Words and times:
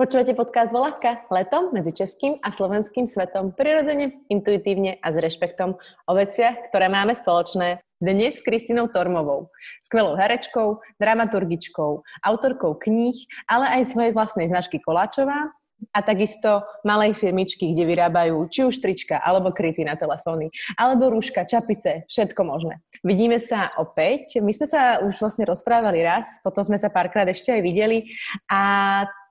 Počúvate 0.00 0.32
podcast 0.32 0.72
Volavka 0.72 1.28
letom 1.28 1.76
medzi 1.76 1.92
českým 1.92 2.40
a 2.40 2.48
slovenským 2.48 3.04
svetom 3.04 3.52
prirodzene, 3.52 4.24
intuitívne 4.32 4.96
a 4.96 5.12
s 5.12 5.20
rešpektom 5.20 5.76
o 5.76 6.12
veciach, 6.16 6.72
ktoré 6.72 6.88
máme 6.88 7.12
spoločné. 7.12 7.84
Dnes 8.00 8.40
s 8.40 8.46
Kristinou 8.48 8.88
Tormovou, 8.88 9.52
skvelou 9.84 10.16
herečkou, 10.16 10.80
dramaturgičkou, 10.96 12.00
autorkou 12.24 12.80
kníh, 12.80 13.12
ale 13.44 13.68
aj 13.76 13.92
svojej 13.92 14.16
vlastnej 14.16 14.48
značky 14.48 14.80
Koláčová 14.80 15.52
a 15.90 15.98
takisto 16.04 16.62
malej 16.84 17.16
firmičky, 17.16 17.72
kde 17.72 17.84
vyrábajú 17.88 18.46
či 18.52 18.68
už 18.68 18.78
trička, 18.78 19.18
alebo 19.20 19.52
kryty 19.54 19.84
na 19.84 19.96
telefóny, 19.96 20.52
alebo 20.76 21.10
rúška, 21.10 21.48
čapice, 21.48 22.04
všetko 22.06 22.40
možné. 22.44 22.78
Vidíme 23.00 23.40
sa 23.40 23.72
opäť. 23.80 24.38
My 24.44 24.52
sme 24.52 24.68
sa 24.68 25.00
už 25.00 25.16
vlastne 25.16 25.48
rozprávali 25.48 26.04
raz, 26.04 26.28
potom 26.44 26.60
sme 26.60 26.76
sa 26.76 26.92
párkrát 26.92 27.24
ešte 27.24 27.48
aj 27.48 27.62
videli 27.64 28.12
a 28.52 28.62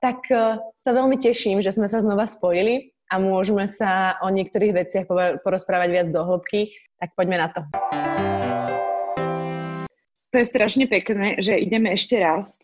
tak 0.02 0.26
e, 0.26 0.58
sa 0.74 0.90
veľmi 0.90 1.20
teším, 1.22 1.62
že 1.62 1.70
sme 1.70 1.86
sa 1.86 2.02
znova 2.02 2.26
spojili 2.26 2.90
a 3.10 3.22
môžeme 3.22 3.70
sa 3.70 4.18
o 4.22 4.28
niektorých 4.30 4.74
veciach 4.74 5.06
porozprávať 5.42 5.88
viac 5.90 6.08
do 6.10 6.22
hĺbky. 6.22 6.74
Tak 6.98 7.14
poďme 7.14 7.36
na 7.40 7.48
to. 7.50 7.60
To 10.30 10.36
je 10.38 10.46
strašne 10.46 10.86
pekné, 10.86 11.42
že 11.42 11.58
ideme 11.58 11.90
ešte 11.94 12.14
raz 12.18 12.54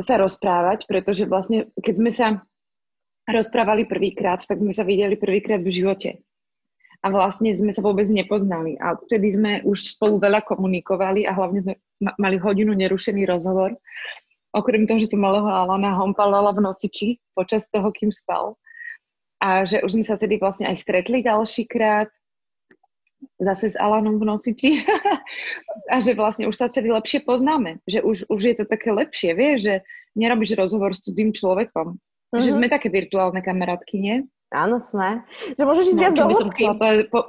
sa 0.00 0.16
rozprávať, 0.16 0.88
pretože 0.88 1.28
vlastne, 1.28 1.68
keď 1.76 1.94
sme 1.94 2.10
sa 2.10 2.26
rozprávali 3.34 3.86
prvýkrát, 3.86 4.42
tak 4.42 4.58
sme 4.58 4.74
sa 4.74 4.82
videli 4.82 5.14
prvýkrát 5.14 5.62
v 5.62 5.70
živote. 5.72 6.10
A 7.00 7.08
vlastne 7.08 7.48
sme 7.56 7.72
sa 7.72 7.80
vôbec 7.80 8.04
nepoznali. 8.12 8.76
A 8.76 8.92
vtedy 8.96 9.32
sme 9.32 9.52
už 9.64 9.96
spolu 9.96 10.20
veľa 10.20 10.44
komunikovali 10.44 11.24
a 11.24 11.32
hlavne 11.32 11.58
sme 11.64 11.74
mali 12.20 12.36
hodinu 12.36 12.76
nerušený 12.76 13.24
rozhovor. 13.24 13.72
Okrem 14.52 14.84
toho, 14.84 15.00
že 15.00 15.08
som 15.08 15.22
malého 15.22 15.46
Alana 15.48 15.96
hompalala 15.96 16.52
v 16.52 16.60
nosiči 16.60 17.16
počas 17.32 17.70
toho, 17.72 17.88
kým 17.94 18.12
spal. 18.12 18.58
A 19.40 19.64
že 19.64 19.80
už 19.80 19.96
sme 19.96 20.04
sa 20.04 20.18
vtedy 20.18 20.36
vlastne 20.36 20.68
aj 20.68 20.76
stretli 20.76 21.24
ďalší 21.24 21.64
krát 21.64 22.12
zase 23.40 23.72
s 23.72 23.76
Alanom 23.76 24.20
v 24.20 24.28
nosiči 24.28 24.84
a 25.92 25.96
že 26.00 26.16
vlastne 26.16 26.48
už 26.48 26.56
sa 26.56 26.68
vtedy 26.68 26.92
lepšie 26.92 27.24
poznáme, 27.24 27.80
že 27.84 28.00
už, 28.04 28.28
už 28.28 28.40
je 28.40 28.54
to 28.60 28.64
také 28.68 28.92
lepšie, 28.92 29.36
vieš, 29.36 29.58
že 29.64 29.74
nerobíš 30.16 30.56
rozhovor 30.56 30.96
s 30.96 31.04
cudzím 31.04 31.32
človekom, 31.32 32.00
Uh-huh. 32.30 32.42
Že 32.42 32.50
mhm. 32.54 32.56
sme 32.62 32.66
také 32.70 32.88
virtuálne 32.94 33.42
kamarátky, 33.42 33.96
nie? 33.98 34.16
Áno, 34.50 34.82
sme. 34.82 35.22
Že 35.54 35.62
môžeš 35.62 35.84
ísť 35.94 35.98
no, 35.98 36.02
viac 36.02 36.14
do 36.14 36.26
hĺbky. 36.26 36.64
Po... 37.10 37.20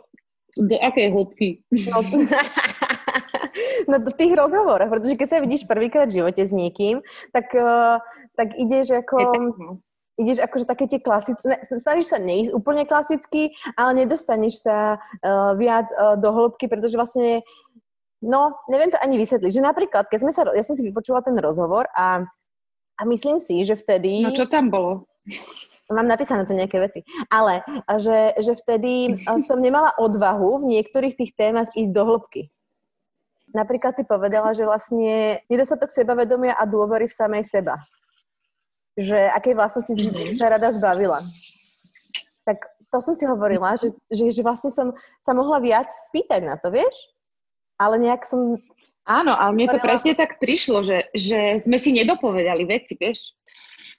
Do 0.57 0.75
akej 0.77 1.07
hĺbky? 1.13 1.49
No, 1.89 2.01
no 3.89 3.95
v 4.03 4.15
tých 4.17 4.33
rozhovoroch, 4.35 4.89
pretože 4.89 5.15
keď 5.15 5.27
sa 5.29 5.37
vidíš 5.39 5.63
prvýkrát 5.69 6.09
v 6.09 6.21
živote 6.21 6.43
s 6.43 6.51
niekým, 6.51 6.99
tak, 7.31 7.53
uh, 7.55 8.03
tak 8.35 8.57
ideš 8.57 8.99
ako... 8.99 9.15
Je 9.17 9.27
tak, 9.31 9.45
no. 9.57 9.73
Ideš 10.19 10.37
akože 10.43 10.65
také 10.67 10.85
tie 10.85 10.99
klasické, 11.01 11.41
snažíš 11.65 12.13
sa 12.13 12.19
neísť 12.21 12.53
úplne 12.53 12.85
klasicky, 12.85 13.55
ale 13.73 14.05
nedostaneš 14.05 14.61
sa 14.61 14.99
uh, 14.99 15.55
viac 15.57 15.89
uh, 15.97 16.13
do 16.19 16.29
hĺbky, 16.29 16.69
pretože 16.69 16.93
vlastne, 16.93 17.41
no, 18.21 18.53
neviem 18.69 18.91
to 18.91 19.01
ani 19.01 19.17
vysvetliť, 19.17 19.49
že 19.49 19.65
napríklad, 19.65 20.05
keď 20.11 20.19
sme 20.21 20.31
sa, 20.35 20.45
ja 20.51 20.61
som 20.61 20.77
si 20.77 20.85
vypočula 20.85 21.25
ten 21.25 21.33
rozhovor 21.39 21.89
a 21.95 22.27
a 23.01 23.05
myslím 23.09 23.41
si, 23.41 23.65
že 23.65 23.73
vtedy... 23.73 24.21
No 24.21 24.37
čo 24.37 24.45
tam 24.45 24.69
bolo? 24.69 25.09
Mám 25.89 26.05
napísané 26.05 26.45
to 26.45 26.53
nejaké 26.53 26.77
veci. 26.77 27.01
Ale 27.33 27.65
že, 27.97 28.37
že 28.37 28.53
vtedy 28.53 29.17
som 29.41 29.57
nemala 29.57 29.91
odvahu 29.97 30.61
v 30.61 30.77
niektorých 30.77 31.17
tých 31.17 31.33
témach 31.33 31.73
ísť 31.73 31.91
do 31.91 32.05
hĺbky. 32.05 32.53
Napríklad 33.51 33.97
si 33.99 34.07
povedala, 34.07 34.55
že 34.55 34.63
vlastne 34.63 35.43
nedostatok 35.51 35.91
sebavedomia 35.91 36.55
a 36.55 36.63
dôvery 36.63 37.09
v 37.09 37.17
samej 37.17 37.43
seba. 37.43 37.75
Že 38.95 39.33
akej 39.35 39.53
vlastnosti 39.57 39.91
si 39.91 40.07
mm-hmm. 40.07 40.39
sa 40.39 40.53
rada 40.53 40.71
zbavila. 40.71 41.19
Tak 42.47 42.63
to 42.87 42.97
som 43.03 43.15
si 43.17 43.27
hovorila, 43.27 43.75
že, 43.75 43.91
že, 44.07 44.31
že 44.31 44.41
vlastne 44.45 44.71
som 44.71 44.95
sa 45.25 45.35
mohla 45.35 45.59
viac 45.59 45.91
spýtať 46.11 46.43
na 46.43 46.55
to, 46.55 46.71
vieš? 46.71 46.95
Ale 47.75 47.99
nejak 47.99 48.23
som 48.23 48.61
Áno, 49.11 49.35
ale 49.35 49.51
mne 49.51 49.67
to 49.75 49.79
presne 49.83 50.15
tak 50.15 50.39
prišlo, 50.39 50.87
že, 50.87 51.11
že 51.11 51.59
sme 51.59 51.75
si 51.75 51.91
nedopovedali 51.91 52.63
veci, 52.63 52.95
vieš. 52.95 53.35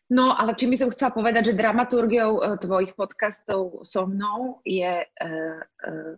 No, 0.08 0.32
ale 0.32 0.56
čím 0.56 0.72
by 0.72 0.78
som 0.80 0.92
chcela 0.92 1.12
povedať, 1.12 1.52
že 1.52 1.60
dramaturgiou 1.60 2.40
uh, 2.40 2.56
tvojich 2.56 2.96
podcastov 2.96 3.84
so 3.84 4.08
mnou 4.08 4.64
je, 4.64 5.04
uh, 5.04 5.60
uh, 5.60 6.12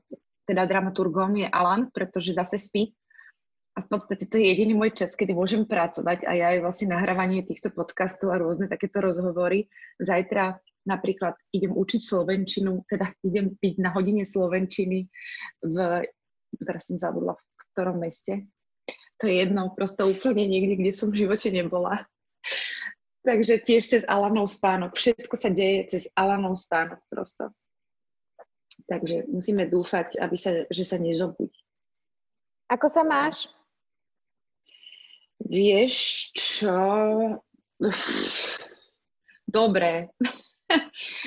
teda 0.46 0.66
dramaturgom 0.70 1.34
je 1.42 1.46
Alan, 1.50 1.90
pretože 1.90 2.34
zase 2.38 2.58
spí. 2.58 2.94
A 3.74 3.82
v 3.82 3.90
podstate 3.90 4.30
to 4.30 4.38
je 4.38 4.54
jediný 4.54 4.78
môj 4.78 4.94
čas, 4.94 5.18
kedy 5.18 5.34
môžem 5.34 5.66
pracovať 5.66 6.30
a 6.30 6.32
ja 6.38 6.46
aj 6.54 6.62
vlastne 6.62 6.94
nahrávanie 6.94 7.42
týchto 7.42 7.74
podcastov 7.74 8.30
a 8.30 8.38
rôzne 8.38 8.70
takéto 8.70 9.02
rozhovory. 9.02 9.66
Zajtra 9.98 10.62
napríklad 10.86 11.34
idem 11.50 11.74
učiť 11.74 12.00
slovenčinu, 12.06 12.86
teda 12.86 13.10
idem 13.26 13.58
byť 13.58 13.74
na 13.82 13.90
hodine 13.90 14.22
slovenčiny 14.22 15.10
v, 15.66 15.76
teraz 16.62 16.86
som 16.86 16.94
zabudla 16.94 17.34
v 17.34 17.42
ktorom 17.74 17.98
meste, 17.98 18.46
to 19.24 19.32
je 19.32 19.40
jedno, 19.40 19.72
prosto 19.72 20.04
úplne 20.04 20.44
niekde, 20.44 20.76
kde 20.76 20.92
som 20.92 21.08
v 21.08 21.24
živote 21.24 21.48
nebola. 21.48 22.04
Takže 23.24 23.64
tiež 23.64 23.88
cez 23.88 24.02
Alanov 24.04 24.52
spánok. 24.52 24.92
Všetko 25.00 25.32
sa 25.32 25.48
deje 25.48 25.88
cez 25.88 26.12
Alanov 26.12 26.60
spánok 26.60 27.00
prosto. 27.08 27.48
Takže 28.84 29.24
musíme 29.32 29.64
dúfať, 29.64 30.20
aby 30.20 30.36
sa, 30.36 30.68
že 30.68 30.84
sa 30.84 31.00
nezobudí. 31.00 31.56
Ako 32.68 32.84
sa 32.84 33.00
máš? 33.00 33.48
Vieš 35.40 35.96
čo? 36.36 36.76
Dobre. 39.48 40.12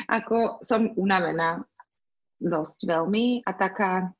Ako 0.06 0.62
som 0.62 0.94
unavená 0.94 1.66
dosť 2.38 2.86
veľmi 2.94 3.42
a 3.42 3.52
taká 3.58 4.14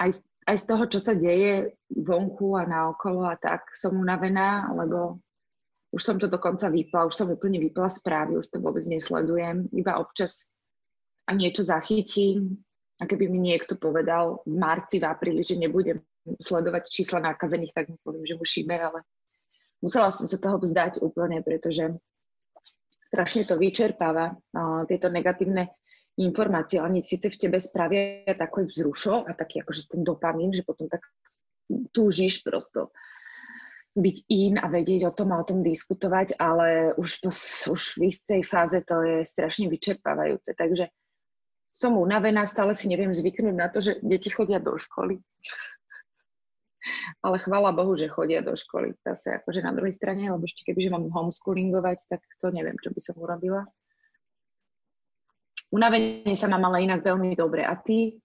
aj 0.00 0.24
aj 0.50 0.56
z 0.58 0.64
toho, 0.66 0.84
čo 0.90 0.98
sa 0.98 1.14
deje 1.14 1.78
vonku 1.86 2.58
a 2.58 2.66
naokolo 2.66 3.22
a 3.30 3.38
tak 3.38 3.70
som 3.78 3.94
unavená, 3.94 4.66
lebo 4.74 5.22
už 5.94 6.02
som 6.02 6.16
to 6.18 6.26
dokonca 6.26 6.66
vypla, 6.66 7.06
už 7.06 7.14
som 7.14 7.30
úplne 7.30 7.62
vypla 7.62 7.86
správy, 7.86 8.34
už 8.34 8.50
to 8.50 8.58
vôbec 8.58 8.82
nesledujem, 8.82 9.70
iba 9.70 10.02
občas 10.02 10.50
a 11.30 11.34
niečo 11.34 11.62
zachytím 11.62 12.58
a 12.98 13.06
keby 13.06 13.30
mi 13.30 13.38
niekto 13.38 13.78
povedal 13.78 14.42
v 14.42 14.58
marci, 14.58 14.98
v 14.98 15.06
apríli, 15.06 15.46
že 15.46 15.54
nebudem 15.54 16.02
sledovať 16.42 16.90
čísla 16.90 17.22
nakazených, 17.22 17.74
tak 17.74 17.84
mu 17.90 17.96
poviem, 18.02 18.26
že 18.26 18.34
mu 18.34 18.44
šíbe, 18.44 18.74
ale 18.74 19.06
musela 19.78 20.10
som 20.10 20.26
sa 20.26 20.36
toho 20.36 20.58
vzdať 20.58 20.98
úplne, 20.98 21.40
pretože 21.46 21.94
strašne 23.06 23.46
to 23.46 23.58
vyčerpáva. 23.58 24.34
Tieto 24.86 25.10
negatívne 25.10 25.74
informácie, 26.18 26.82
oni 26.82 27.06
síce 27.06 27.30
v 27.30 27.38
tebe 27.38 27.62
spravia 27.62 28.34
taký 28.34 28.66
vzrušo 28.66 29.28
a 29.28 29.30
taký 29.36 29.62
akože 29.62 29.94
ten 29.94 30.02
dopamín, 30.02 30.50
že 30.50 30.66
potom 30.66 30.90
tak 30.90 31.06
túžiš 31.94 32.42
prosto 32.42 32.90
byť 33.94 34.16
in 34.30 34.54
a 34.58 34.70
vedieť 34.70 35.10
o 35.10 35.14
tom 35.14 35.34
a 35.34 35.42
o 35.42 35.46
tom 35.46 35.66
diskutovať, 35.66 36.38
ale 36.38 36.94
už, 36.94 37.26
to, 37.26 37.30
už 37.74 37.98
v 37.98 38.10
istej 38.10 38.46
fáze 38.46 38.78
to 38.86 39.02
je 39.02 39.26
strašne 39.26 39.66
vyčerpávajúce. 39.66 40.54
Takže 40.54 40.94
som 41.74 41.98
unavená, 41.98 42.46
stále 42.46 42.78
si 42.78 42.86
neviem 42.86 43.10
zvyknúť 43.10 43.56
na 43.56 43.66
to, 43.66 43.82
že 43.82 43.98
deti 44.02 44.30
chodia 44.30 44.62
do 44.62 44.78
školy. 44.78 45.18
ale 47.26 47.38
chvála 47.38 47.72
Bohu, 47.72 47.98
že 47.98 48.08
chodia 48.08 48.40
do 48.40 48.54
školy. 48.54 48.94
Zase 49.02 49.42
akože 49.42 49.62
na 49.62 49.74
druhej 49.74 49.92
strane, 49.92 50.30
lebo 50.30 50.46
ešte 50.46 50.64
keby, 50.64 50.86
že 50.86 50.94
mám 50.94 51.10
homeschoolingovať, 51.10 51.98
tak 52.06 52.22
to 52.40 52.54
neviem, 52.54 52.78
čo 52.80 52.94
by 52.94 53.00
som 53.02 53.18
urobila. 53.18 53.66
Unavenie 55.70 56.34
sa 56.34 56.50
mám 56.50 56.66
ale 56.66 56.82
inak 56.86 57.06
veľmi 57.06 57.34
dobre. 57.38 57.62
A 57.62 57.78
ty? 57.78 58.18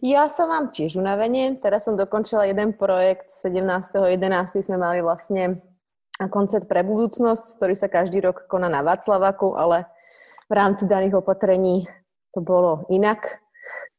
Ja 0.00 0.26
sa 0.32 0.48
mám 0.48 0.72
tiež 0.72 0.96
unavenie. 0.96 1.54
Teraz 1.60 1.86
som 1.86 1.94
dokončila 1.94 2.48
jeden 2.48 2.74
projekt. 2.74 3.30
17.11. 3.44 4.18
sme 4.64 4.78
mali 4.80 5.04
vlastne 5.04 5.60
koncert 6.26 6.66
pre 6.66 6.82
budúcnosť, 6.82 7.60
ktorý 7.60 7.74
sa 7.78 7.86
každý 7.86 8.18
rok 8.24 8.50
koná 8.50 8.66
na 8.66 8.82
Václavaku, 8.82 9.54
ale 9.54 9.86
v 10.50 10.52
rámci 10.56 10.88
daných 10.90 11.22
opatrení 11.22 11.86
to 12.34 12.42
bolo 12.42 12.88
inak. 12.90 13.38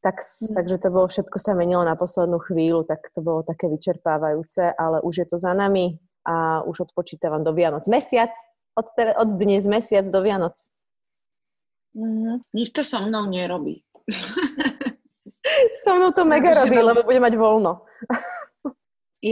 Tak, 0.03 0.19
mm. 0.19 0.57
Takže 0.59 0.75
to 0.83 0.87
bolo, 0.91 1.07
všetko 1.07 1.37
sa 1.39 1.55
menilo 1.55 1.85
na 1.85 1.95
poslednú 1.95 2.41
chvíľu, 2.43 2.83
tak 2.83 3.07
to 3.15 3.23
bolo 3.23 3.45
také 3.45 3.71
vyčerpávajúce, 3.71 4.75
ale 4.75 4.99
už 5.05 5.23
je 5.23 5.27
to 5.29 5.37
za 5.39 5.55
nami 5.55 5.95
a 6.27 6.65
už 6.67 6.91
odpočítavam 6.91 7.45
do 7.45 7.55
Vianoc. 7.55 7.87
Mesiac, 7.87 8.33
od, 8.75 8.87
od 9.15 9.29
dnes 9.39 9.63
mesiac 9.63 10.03
do 10.07 10.19
Vianoc. 10.19 10.55
Mm-hmm. 11.97 12.35
Nič 12.53 12.69
to 12.73 12.81
so 12.85 13.01
mnou 13.01 13.25
nerobí. 13.29 13.81
so 15.83 15.91
mnou 15.97 16.11
to 16.13 16.23
mega 16.25 16.53
robí, 16.53 16.77
mám... 16.77 16.93
lebo 16.93 17.01
bude 17.05 17.19
mať 17.21 17.33
voľno. 17.33 17.71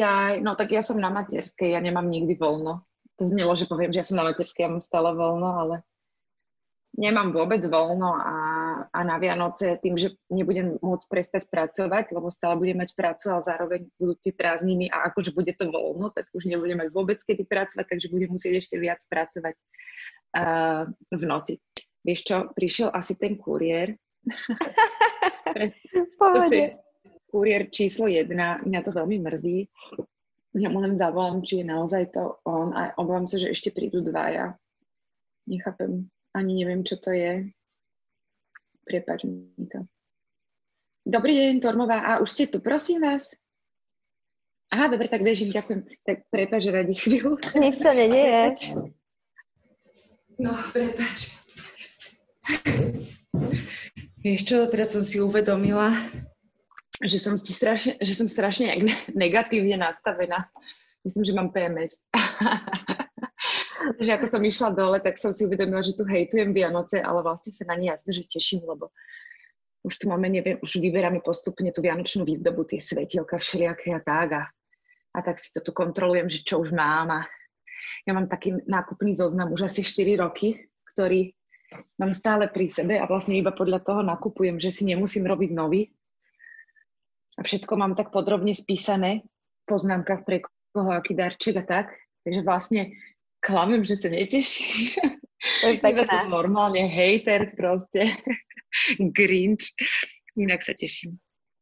ja, 0.01 0.35
no 0.41 0.57
tak 0.57 0.73
ja 0.73 0.81
som 0.81 0.97
na 0.97 1.13
materskej, 1.13 1.73
ja 1.73 1.79
nemám 1.81 2.09
nikdy 2.09 2.33
voľno. 2.33 2.85
To 3.17 3.23
znelo, 3.25 3.57
že 3.57 3.65
poviem, 3.65 3.89
že 3.93 4.01
ja 4.01 4.07
som 4.07 4.17
na 4.17 4.25
materskej, 4.29 4.65
ja 4.65 4.71
mám 4.73 4.83
stále 4.83 5.09
voľno, 5.13 5.49
ale 5.57 5.75
nemám 6.97 7.29
vôbec 7.29 7.61
voľno 7.65 8.17
a, 8.17 8.35
a 8.89 8.99
na 9.05 9.21
Vianoce 9.21 9.77
tým, 9.77 9.97
že 9.97 10.17
nebudem 10.33 10.81
môcť 10.81 11.05
prestať 11.05 11.43
pracovať, 11.45 12.09
lebo 12.09 12.33
stále 12.33 12.57
budem 12.57 12.81
mať 12.81 12.97
prácu, 12.97 13.29
ale 13.29 13.41
zároveň 13.45 13.81
budú 14.01 14.13
tie 14.17 14.33
prázdniny 14.33 14.89
a 14.89 15.13
akože 15.13 15.33
bude 15.33 15.53
to 15.53 15.69
voľno, 15.69 16.09
tak 16.09 16.29
už 16.33 16.49
nebudem 16.49 16.81
mať 16.81 16.89
vôbec 16.89 17.21
kedy 17.21 17.45
pracovať, 17.45 17.85
takže 17.85 18.09
budem 18.09 18.33
musieť 18.33 18.65
ešte 18.65 18.75
viac 18.81 19.01
pracovať 19.05 19.55
uh, 19.55 20.89
v 21.13 21.23
noci. 21.25 21.61
Vieš 22.07 22.21
čo, 22.23 22.37
prišiel 22.55 22.87
asi 22.95 23.19
ten 23.19 23.35
kuriér. 23.35 23.91
to 26.15 26.41
si 26.47 26.71
kuriér 27.27 27.67
číslo 27.67 28.07
jedna, 28.07 28.63
mňa 28.63 28.79
to 28.79 28.95
veľmi 28.95 29.19
mrzí. 29.19 29.67
Ja 30.55 30.71
mu 30.71 30.79
len 30.79 30.95
zavolám, 30.95 31.43
či 31.43 31.61
je 31.61 31.65
naozaj 31.67 32.15
to 32.15 32.39
on 32.47 32.71
a 32.71 32.95
obávam 32.95 33.27
sa, 33.27 33.35
že 33.35 33.51
ešte 33.51 33.75
prídu 33.75 33.99
dvaja. 33.99 34.55
Nechápem, 35.51 36.07
ani 36.31 36.51
neviem, 36.63 36.87
čo 36.87 36.95
to 36.95 37.11
je. 37.11 37.51
Prepač 38.87 39.27
mi 39.27 39.67
to. 39.67 39.83
Dobrý 41.03 41.35
deň, 41.35 41.59
Tormová. 41.59 42.07
A 42.07 42.11
už 42.23 42.31
ste 42.31 42.47
tu, 42.47 42.63
prosím 42.63 43.03
vás. 43.03 43.35
Aha, 44.71 44.91
dobre, 44.91 45.07
tak 45.07 45.23
bežím, 45.23 45.55
ďakujem. 45.55 45.87
Tak 46.03 46.27
prepač, 46.31 46.67
radi 46.71 46.95
chvíľu. 46.95 47.39
Nič 47.59 47.83
sa 47.83 47.91
nedieje. 47.91 48.55
No, 50.37 50.53
prepač. 50.69 51.36
Vieš 54.23 54.41
čo, 54.43 54.57
teraz 54.67 54.91
som 54.91 55.03
si 55.05 55.23
uvedomila, 55.23 55.93
že 56.99 57.21
som, 57.21 57.37
si 57.37 57.53
strašne, 57.53 57.95
že 58.01 58.13
som 58.17 58.27
strašne 58.27 58.73
negatívne 59.13 59.77
nastavená. 59.77 60.49
Myslím, 61.05 61.23
že 61.23 61.37
mám 61.37 61.53
PMS. 61.53 62.03
že 64.03 64.11
ako 64.11 64.25
som 64.27 64.43
išla 64.43 64.75
dole, 64.75 64.99
tak 64.99 65.15
som 65.15 65.31
si 65.31 65.47
uvedomila, 65.47 65.85
že 65.85 65.95
tu 65.95 66.03
hejtujem 66.03 66.51
Vianoce, 66.51 66.99
ale 66.99 67.23
vlastne 67.23 67.53
sa 67.53 67.63
na 67.69 67.79
ne 67.79 67.93
jasne, 67.93 68.11
že 68.11 68.27
teším, 68.27 68.67
lebo 68.67 68.91
už 69.85 70.03
tu 70.03 70.11
máme, 70.11 70.27
neviem, 70.27 70.59
už 70.59 70.83
vyberáme 70.83 71.23
postupne 71.23 71.71
tú 71.71 71.79
vianočnú 71.79 72.27
výzdobu, 72.27 72.67
tie 72.67 72.83
svetielka 72.83 73.39
všelijaké 73.39 73.95
a 73.95 74.01
tak 74.03 74.29
a, 74.35 74.43
a 75.15 75.19
tak 75.23 75.39
si 75.39 75.55
to 75.55 75.63
tu 75.63 75.71
kontrolujem, 75.71 76.27
že 76.27 76.43
čo 76.43 76.59
už 76.59 76.75
mám 76.75 77.07
a 77.07 77.21
ja 78.03 78.11
mám 78.11 78.27
taký 78.27 78.59
nákupný 78.67 79.15
zoznam 79.15 79.55
už 79.55 79.71
asi 79.71 79.85
4 79.85 80.19
roky, 80.19 80.59
ktorý 80.91 81.31
mám 81.99 82.11
stále 82.15 82.47
pri 82.47 82.71
sebe 82.71 82.95
a 82.95 83.05
vlastne 83.09 83.35
iba 83.35 83.51
podľa 83.51 83.83
toho 83.83 84.01
nakupujem, 84.03 84.57
že 84.57 84.71
si 84.71 84.87
nemusím 84.87 85.27
robiť 85.27 85.51
nový. 85.51 85.91
A 87.37 87.45
všetko 87.45 87.73
mám 87.77 87.93
tak 87.93 88.09
podrobne 88.09 88.55
spísané 88.55 89.21
v 89.21 89.63
poznámkach 89.69 90.25
pre 90.25 90.41
koho 90.73 90.89
aký 90.89 91.13
darček 91.13 91.61
a 91.61 91.63
tak. 91.65 91.93
Takže 92.25 92.41
vlastne 92.43 92.81
klamem, 93.43 93.85
že 93.85 93.95
sa 93.99 94.09
neteším. 94.09 94.99
To 95.61 95.65
je 95.69 95.77
pekná. 95.85 96.25
normálne 96.25 96.81
hater 96.87 97.53
proste. 97.53 98.09
Grinch. 99.17 99.73
Inak 100.37 100.65
sa 100.65 100.73
teším. 100.73 101.17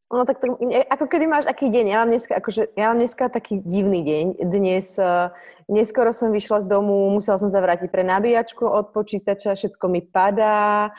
No 0.06 0.22
tak 0.22 0.38
to, 0.38 0.54
ako 0.86 1.04
kedy 1.10 1.26
máš 1.26 1.50
aký 1.50 1.66
deň? 1.66 1.84
Ja 1.90 1.98
mám 1.98 2.14
dneska, 2.14 2.38
akože, 2.38 2.78
ja 2.78 2.94
mám 2.94 3.02
dneska 3.02 3.26
taký 3.26 3.58
divný 3.58 4.06
deň. 4.06 4.26
Dnes, 4.38 4.94
uh, 5.02 5.34
neskoro 5.66 6.14
som 6.14 6.30
vyšla 6.30 6.62
z 6.62 6.66
domu, 6.70 7.10
musela 7.10 7.42
som 7.42 7.50
sa 7.50 7.58
vrátiť 7.58 7.90
pre 7.90 8.06
nabíjačku 8.06 8.62
od 8.62 8.94
počítača, 8.94 9.58
všetko 9.58 9.90
mi 9.90 10.06
padá. 10.06 10.94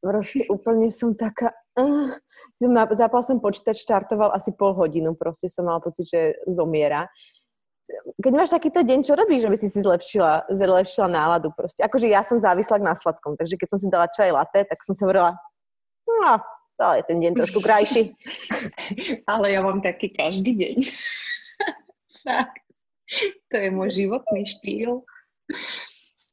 Proste 0.00 0.48
úplne 0.56 0.88
som 0.88 1.12
taká... 1.12 1.52
Uh, 1.76 2.16
zapal 2.96 3.20
som 3.20 3.44
počítač, 3.44 3.84
štartoval 3.84 4.32
asi 4.32 4.56
pol 4.56 4.72
hodinu, 4.72 5.12
proste 5.12 5.52
som 5.52 5.68
mala 5.68 5.84
pocit, 5.84 6.08
že 6.08 6.40
zomiera. 6.48 7.12
Keď 8.16 8.32
máš 8.32 8.56
takýto 8.56 8.80
deň, 8.80 9.04
čo 9.04 9.20
robíš, 9.20 9.44
aby 9.44 9.60
si 9.60 9.68
si 9.68 9.84
zlepšila, 9.84 10.48
zlepšila 10.48 11.12
náladu 11.12 11.52
proste? 11.52 11.84
Akože 11.84 12.08
ja 12.08 12.24
som 12.24 12.40
závislá 12.40 12.80
na 12.80 12.96
sladkom, 12.96 13.36
takže 13.36 13.60
keď 13.60 13.68
som 13.68 13.78
si 13.78 13.92
dala 13.92 14.08
čaj 14.08 14.32
latte, 14.32 14.64
tak 14.64 14.80
som 14.80 14.96
sa 14.96 15.04
hovorila, 15.04 15.36
no, 16.08 16.40
ale 16.78 17.02
ten 17.08 17.18
deň 17.20 17.32
trošku 17.34 17.60
krajší. 17.64 18.12
Ale 19.32 19.52
ja 19.52 19.64
mám 19.64 19.80
taký 19.80 20.12
každý 20.12 20.52
deň. 20.56 20.76
to 23.50 23.54
je 23.56 23.68
môj 23.72 23.90
životný 23.96 24.44
štýl. 24.44 25.04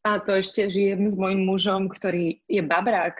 A 0.03 0.19
to 0.19 0.35
ešte 0.35 0.67
žijem 0.67 1.07
s 1.07 1.15
mojim 1.15 1.47
mužom, 1.47 1.87
ktorý 1.87 2.43
je 2.51 2.59
babrák. 2.59 3.15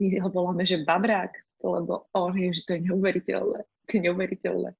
My 0.00 0.16
ho 0.24 0.28
voláme, 0.32 0.64
že 0.64 0.80
babrák, 0.80 1.30
lebo 1.60 2.08
on 2.16 2.32
je, 2.32 2.56
že 2.56 2.62
to 2.64 2.72
je 2.80 2.80
neuveriteľné. 2.88 3.60
To 3.60 3.90
je 3.92 4.00
neuveriteľné. 4.00 4.70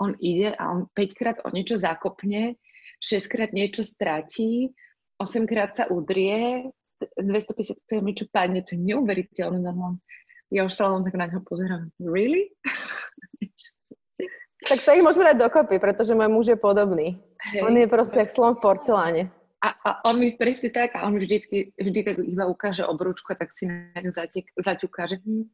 On 0.00 0.16
ide 0.24 0.56
a 0.56 0.62
on 0.72 0.88
5 0.96 1.18
krát 1.20 1.36
o 1.44 1.52
niečo 1.52 1.76
zakopne, 1.76 2.56
6 3.04 3.28
krát 3.28 3.52
niečo 3.52 3.84
stratí, 3.84 4.72
8 5.20 5.44
krát 5.44 5.76
sa 5.76 5.84
udrie, 5.92 6.72
250 7.20 7.84
krát 7.84 8.00
niečo 8.00 8.24
padne, 8.32 8.64
to 8.64 8.72
je 8.72 8.80
neuveriteľné. 8.80 9.68
No, 9.68 10.00
ja 10.50 10.64
už 10.66 10.72
sa 10.72 10.88
len 10.92 11.04
tak 11.04 11.14
na 11.16 11.26
ňo 11.28 11.40
pozerám. 11.44 11.90
Really? 12.00 12.50
tak 14.68 14.84
to 14.84 14.94
ich 14.96 15.04
môžeme 15.04 15.24
dať 15.32 15.38
dokopy, 15.40 15.78
pretože 15.80 16.14
môj 16.16 16.28
muž 16.32 16.46
je 16.52 16.58
podobný. 16.58 17.20
Hey. 17.40 17.62
On 17.64 17.76
je 17.76 17.86
proste 17.88 18.18
jak 18.20 18.30
slon 18.32 18.56
v 18.56 18.60
porceláne. 18.64 19.30
A, 19.64 19.72
a 19.80 19.90
on 20.04 20.20
mi 20.20 20.36
presne 20.36 20.68
tak, 20.68 20.92
a 20.92 21.08
on 21.08 21.16
vždy, 21.16 21.40
vždy 21.72 22.00
tak 22.04 22.20
iba 22.20 22.44
ukáže 22.44 22.84
obrúčku 22.84 23.32
a 23.32 23.40
tak 23.40 23.48
si 23.48 23.64
na 23.64 23.96
ňu 23.96 24.12
zaťuká, 24.60 25.08
že 25.08 25.16
hm. 25.24 25.48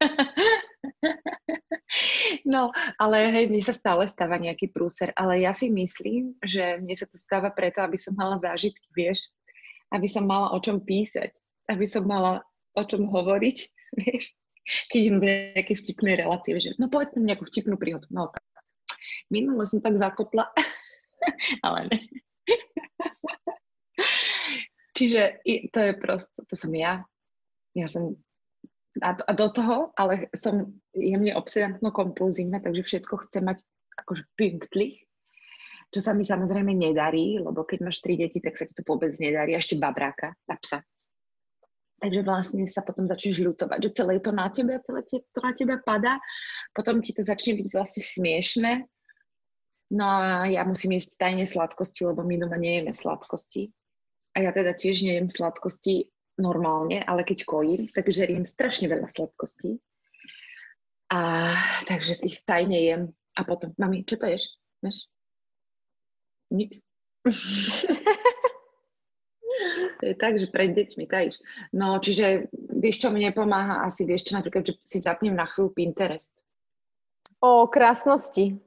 No, 2.44 2.74
ale 3.00 3.32
hej, 3.32 3.48
mne 3.48 3.64
sa 3.64 3.72
stále 3.72 4.04
stáva 4.10 4.36
nejaký 4.36 4.68
prúser, 4.68 5.14
ale 5.16 5.40
ja 5.40 5.56
si 5.56 5.72
myslím, 5.72 6.36
že 6.44 6.76
mne 6.82 6.92
sa 6.98 7.08
to 7.08 7.16
stáva 7.16 7.48
preto, 7.48 7.80
aby 7.80 7.96
som 7.96 8.12
mala 8.12 8.36
zážitky, 8.36 8.84
vieš, 8.92 9.24
aby 9.94 10.10
som 10.10 10.28
mala 10.28 10.52
o 10.52 10.60
čom 10.60 10.82
písať, 10.82 11.32
aby 11.72 11.86
som 11.88 12.04
mala 12.04 12.44
o 12.74 12.82
čom 12.84 13.10
hovoriť, 13.10 13.58
vieš, 14.04 14.36
keď 14.88 14.98
idem 14.98 15.18
do 15.20 15.26
nejakej 15.28 15.76
vtipnej 15.84 16.14
relácie, 16.18 16.56
že 16.58 16.70
no 16.80 16.88
povedz 16.88 17.12
tam 17.14 17.28
nejakú 17.28 17.44
vtipnú 17.46 17.76
príhodu. 17.76 18.08
No 18.08 18.32
tak. 18.32 18.44
Minule 19.28 19.64
som 19.68 19.80
tak 19.80 19.96
zakopla, 19.96 20.48
ale 21.66 21.78
ne. 21.92 21.98
Čiže 24.96 25.42
to 25.74 25.78
je 25.80 25.92
prosto, 25.98 26.46
to 26.46 26.54
som 26.54 26.70
ja. 26.72 27.02
Ja 27.74 27.90
som 27.90 28.14
a, 29.02 29.10
a 29.18 29.32
do 29.34 29.50
toho, 29.50 29.90
ale 29.98 30.30
som 30.38 30.78
jemne 30.94 31.34
obsedantno 31.34 31.90
kompulzívna, 31.90 32.62
takže 32.62 32.86
všetko 32.86 33.26
chcem 33.26 33.50
mať 33.50 33.58
akože 33.98 34.22
pünktlich, 34.38 35.02
čo 35.90 35.98
sa 35.98 36.14
mi 36.14 36.22
samozrejme 36.22 36.74
nedarí, 36.74 37.38
lebo 37.42 37.66
keď 37.66 37.90
máš 37.90 38.02
tri 38.02 38.14
deti, 38.18 38.38
tak 38.38 38.54
sa 38.54 38.66
ti 38.66 38.74
to 38.74 38.86
vôbec 38.86 39.14
nedarí, 39.18 39.54
a 39.54 39.62
ešte 39.62 39.78
babráka 39.78 40.34
a 40.46 40.54
psa. 40.58 40.82
Takže 42.04 42.20
vlastne 42.20 42.68
sa 42.68 42.84
potom 42.84 43.08
začneš 43.08 43.40
ľutovať, 43.40 43.80
že 43.80 43.96
celé 43.96 44.20
to 44.20 44.28
na 44.28 44.52
tebe, 44.52 44.76
celé 44.84 45.00
to 45.08 45.40
na 45.40 45.56
teba 45.56 45.80
padá. 45.80 46.20
Potom 46.76 47.00
ti 47.00 47.16
to 47.16 47.24
začne 47.24 47.56
byť 47.56 47.72
vlastne 47.72 48.04
smiešne. 48.04 48.72
No 49.88 50.04
a 50.04 50.44
ja 50.44 50.68
musím 50.68 51.00
jesť 51.00 51.16
tajne 51.16 51.48
sladkosti, 51.48 52.04
lebo 52.04 52.20
my 52.20 52.44
doma 52.44 52.60
nejeme 52.60 52.92
sladkosti. 52.92 53.72
A 54.36 54.44
ja 54.44 54.52
teda 54.52 54.76
tiež 54.76 55.00
nejem 55.00 55.32
sladkosti 55.32 56.12
normálne, 56.36 57.00
ale 57.00 57.24
keď 57.24 57.48
kojím, 57.48 57.88
tak 57.88 58.12
žeriem 58.12 58.44
strašne 58.44 58.92
veľa 58.92 59.08
sladkostí. 59.08 59.80
A 61.08 61.56
takže 61.88 62.20
ich 62.20 62.44
tajne 62.44 62.84
jem. 62.84 63.02
A 63.32 63.48
potom, 63.48 63.72
mami, 63.80 64.04
čo 64.04 64.20
to 64.20 64.28
ješ? 64.28 64.52
Vieš? 64.84 65.08
Nič. 66.52 66.84
To 70.04 70.12
je 70.12 70.20
tak, 70.20 70.36
že 70.36 70.52
pred 70.52 70.76
deťmi 70.76 71.08
tajíš. 71.08 71.40
No, 71.72 71.96
čiže 71.96 72.52
vieš, 72.52 73.00
čo 73.00 73.08
mi 73.08 73.24
nepomáha? 73.24 73.88
Asi 73.88 74.04
vieš, 74.04 74.28
čo 74.28 74.36
napríklad, 74.36 74.68
že 74.68 74.76
si 74.84 75.00
zapnem 75.00 75.32
na 75.32 75.48
chvíľu 75.48 75.72
Pinterest. 75.72 76.28
O 77.40 77.64
krásnosti. 77.72 78.60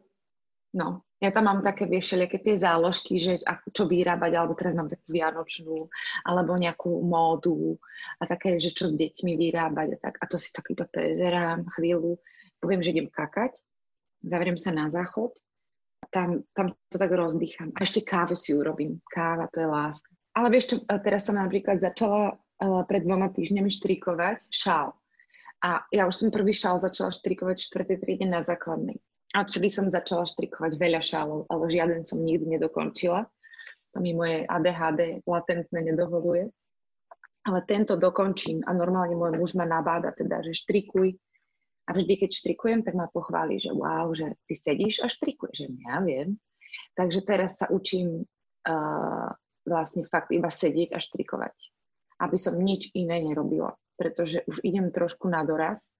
No, 0.73 1.05
ja 1.21 1.29
tam 1.29 1.45
mám 1.45 1.61
také, 1.61 1.85
vieš, 1.85 2.17
tie 2.17 2.57
záložky, 2.57 3.21
že 3.21 3.37
čo 3.69 3.85
vyrábať, 3.85 4.33
alebo 4.33 4.57
teraz 4.57 4.73
mám 4.73 4.89
takú 4.89 5.13
vianočnú, 5.13 5.93
alebo 6.25 6.57
nejakú 6.57 7.05
módu 7.05 7.77
a 8.17 8.25
také, 8.25 8.57
že 8.57 8.73
čo 8.73 8.89
s 8.89 8.97
deťmi 8.97 9.37
vyrábať 9.37 9.87
a 9.93 9.97
tak. 10.09 10.17
A 10.17 10.25
to 10.25 10.41
si 10.41 10.49
tak 10.49 10.65
iba 10.73 10.89
prezerám 10.89 11.69
chvíľu, 11.77 12.17
poviem, 12.57 12.81
že 12.81 12.97
idem 12.97 13.13
kakať, 13.13 13.61
zavriem 14.25 14.57
sa 14.57 14.73
na 14.73 14.89
záchod, 14.89 15.37
tam, 16.09 16.41
tam 16.57 16.73
to 16.89 16.97
tak 16.97 17.13
rozdýcham. 17.13 17.69
A 17.77 17.85
ešte 17.85 18.01
kávu 18.01 18.33
si 18.33 18.57
urobím. 18.57 19.05
Káva, 19.05 19.45
to 19.53 19.61
je 19.61 19.69
láska. 19.69 20.16
Ale 20.37 20.53
vieš 20.53 20.65
čo, 20.69 20.75
teraz 21.01 21.25
som 21.25 21.41
napríklad 21.41 21.81
začala 21.81 22.37
uh, 22.37 22.85
pred 22.85 23.01
dvoma 23.01 23.33
týždňami 23.33 23.73
štrikovať 23.73 24.45
šál. 24.53 24.93
A 25.65 25.81
ja 25.89 26.05
už 26.05 26.13
som 26.13 26.29
prvý 26.29 26.53
šál 26.53 26.77
začala 26.77 27.09
štrikovať 27.09 27.57
v 27.57 27.69
4. 27.97 27.97
triede 28.05 28.27
na 28.29 28.45
základnej. 28.45 29.01
A 29.33 29.41
vtedy 29.41 29.73
som 29.73 29.89
začala 29.89 30.29
štrikovať 30.29 30.77
veľa 30.77 31.01
šálov, 31.01 31.49
ale 31.49 31.73
žiaden 31.73 32.05
som 32.05 32.21
nikdy 32.21 32.53
nedokončila. 32.53 33.25
To 33.91 33.97
mi 33.97 34.13
moje 34.13 34.45
ADHD 34.45 35.25
latentne 35.25 35.81
nedovoluje. 35.81 36.53
Ale 37.49 37.59
tento 37.65 37.97
dokončím 37.97 38.61
a 38.69 38.77
normálne 38.77 39.17
môj 39.17 39.41
muž 39.41 39.57
ma 39.57 39.65
nabáda 39.65 40.13
teda, 40.13 40.45
že 40.45 40.53
štrikuj. 40.53 41.17
A 41.89 41.95
vždy, 41.97 42.13
keď 42.27 42.29
štrikujem, 42.29 42.85
tak 42.85 42.93
ma 42.93 43.09
pochváli, 43.09 43.57
že 43.57 43.73
wow, 43.73 44.13
že 44.13 44.37
ty 44.45 44.53
sedíš 44.53 45.01
a 45.01 45.09
štrikuješ. 45.09 45.65
Že 45.65 45.67
ja 45.87 45.97
viem. 46.03 46.37
Takže 46.93 47.25
teraz 47.25 47.57
sa 47.57 47.71
učím 47.71 48.27
uh, 48.67 49.31
vlastne 49.67 50.07
fakt 50.07 50.31
iba 50.31 50.47
sedieť 50.47 50.95
a 50.95 50.99
štrikovať. 51.03 51.53
Aby 52.23 52.37
som 52.39 52.57
nič 52.57 52.89
iné 52.95 53.21
nerobila, 53.21 53.75
pretože 53.99 54.41
už 54.47 54.63
idem 54.65 54.89
trošku 54.89 55.29
na 55.29 55.43
doraz 55.43 55.91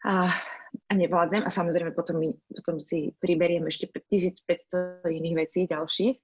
a, 0.00 0.32
a 0.88 0.92
nevládzem 0.96 1.44
a 1.44 1.50
samozrejme 1.52 1.92
potom, 1.92 2.16
mi, 2.16 2.32
potom 2.48 2.80
si 2.80 3.12
priberiem 3.20 3.66
ešte 3.68 3.92
1500 3.92 5.04
iných 5.04 5.36
vecí 5.36 5.68
ďalších. 5.68 6.16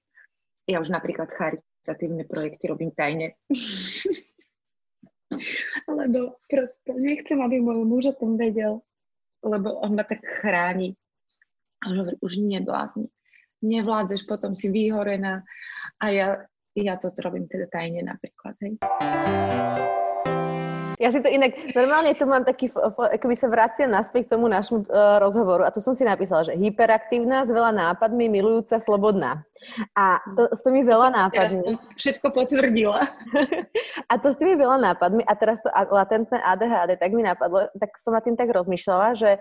Ja 0.71 0.81
už 0.81 0.89
napríklad 0.89 1.29
charitatívne 1.29 2.25
projekty 2.25 2.71
robím 2.71 2.89
tajne. 2.95 3.37
lebo 5.87 6.39
proste 6.49 6.91
nechcem, 6.95 7.39
aby 7.43 7.59
môj 7.61 7.83
muž 7.83 8.03
o 8.11 8.17
tom 8.17 8.39
vedel, 8.39 8.81
lebo 9.43 9.77
on 9.83 9.95
ma 9.95 10.03
tak 10.03 10.23
chráni. 10.23 10.95
A 11.83 11.93
on 11.93 11.97
hovorí, 12.01 12.17
už 12.25 12.41
neblázni. 12.41 13.13
Nevládzeš, 13.61 14.25
potom 14.25 14.57
si 14.57 14.69
vyhorená. 14.69 15.45
A 15.97 16.13
ja, 16.13 16.27
ja 16.77 16.93
to 17.01 17.09
robím 17.25 17.49
teda 17.49 17.65
tajne 17.73 18.05
napríklad. 18.05 18.53
Hej. 18.61 18.77
Ja 20.97 21.13
si 21.13 21.21
to 21.21 21.29
inak, 21.29 21.53
normálne 21.77 22.17
tu 22.17 22.25
mám 22.25 22.41
taký, 22.41 22.73
akoby 22.73 23.37
sa 23.37 23.45
vracia 23.53 23.85
naspäť 23.85 24.25
k 24.25 24.33
tomu 24.33 24.49
našmu 24.49 24.89
uh, 24.89 25.21
rozhovoru 25.21 25.61
a 25.61 25.69
tu 25.69 25.77
som 25.77 25.93
si 25.93 26.01
napísala, 26.01 26.41
že 26.41 26.57
hyperaktívna, 26.57 27.45
s 27.45 27.53
veľa 27.53 27.69
nápadmi, 27.69 28.25
milujúca, 28.25 28.81
slobodná. 28.81 29.45
A 29.93 30.17
to, 30.33 30.49
s 30.49 30.65
tými 30.65 30.81
veľa 30.81 31.13
nápadmi. 31.13 31.77
Všetko 32.01 32.33
potvrdila. 32.33 33.05
a 34.11 34.13
to 34.17 34.33
s 34.33 34.41
tými 34.41 34.57
veľa 34.57 34.81
nápadmi 34.89 35.21
a 35.21 35.33
teraz 35.37 35.61
to 35.61 35.69
latentné 35.69 36.41
ADHD, 36.41 36.97
tak 36.97 37.13
mi 37.13 37.21
napadlo, 37.21 37.69
tak 37.77 37.93
som 38.01 38.17
na 38.17 38.21
tým 38.25 38.33
tak 38.33 38.49
rozmýšľala, 38.49 39.13
že 39.13 39.37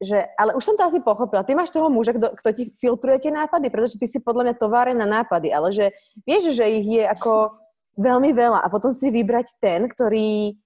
že, 0.00 0.32
ale 0.40 0.56
už 0.56 0.64
som 0.64 0.74
to 0.80 0.88
asi 0.88 1.04
pochopila. 1.04 1.44
Ty 1.44 1.52
máš 1.52 1.68
toho 1.68 1.92
muža, 1.92 2.16
kto, 2.16 2.32
kto 2.40 2.48
ti 2.56 2.64
filtruje 2.80 3.28
tie 3.28 3.32
nápady, 3.32 3.68
pretože 3.68 4.00
ty 4.00 4.08
si 4.08 4.16
podľa 4.16 4.50
mňa 4.50 4.54
továre 4.56 4.92
na 4.96 5.04
nápady, 5.04 5.52
ale 5.52 5.68
že 5.76 5.92
vieš, 6.24 6.56
že 6.56 6.64
ich 6.64 6.88
je 6.88 7.04
ako 7.04 7.52
veľmi 8.00 8.32
veľa 8.32 8.64
a 8.64 8.72
potom 8.72 8.96
si 8.96 9.12
vybrať 9.12 9.60
ten, 9.60 9.84
ktorý 9.84 10.56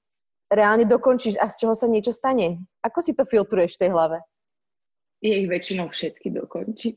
reálne 0.47 0.87
dokončíš 0.87 1.35
a 1.43 1.51
z 1.51 1.67
čoho 1.67 1.75
sa 1.75 1.91
niečo 1.91 2.15
stane. 2.15 2.63
Ako 2.87 3.03
si 3.03 3.19
to 3.19 3.27
filtruješ 3.27 3.75
v 3.75 3.81
tej 3.83 3.91
hlave? 3.91 4.23
Je 5.19 5.35
ich 5.35 5.51
väčšinou 5.51 5.91
všetky 5.91 6.31
dokončiť. 6.31 6.97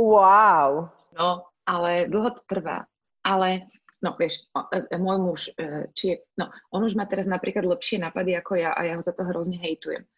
wow. 0.00 0.88
No, 1.12 1.28
ale 1.68 2.08
dlho 2.08 2.30
to 2.40 2.42
trvá. 2.48 2.88
Ale, 3.20 3.68
no 4.00 4.16
vieš, 4.16 4.48
e, 4.54 4.80
e, 4.88 4.96
môj 4.96 5.18
muž, 5.20 5.40
e, 5.60 5.92
či 5.92 6.04
je, 6.08 6.16
no, 6.40 6.48
on 6.72 6.88
už 6.88 6.96
má 6.96 7.04
teraz 7.04 7.28
napríklad 7.28 7.68
lepšie 7.68 8.00
nápady 8.00 8.38
ako 8.38 8.58
ja 8.58 8.72
a 8.72 8.80
ja 8.86 8.94
ho 8.96 9.02
za 9.04 9.12
to 9.12 9.28
hrozne 9.28 9.60
hejtujem. 9.60 10.08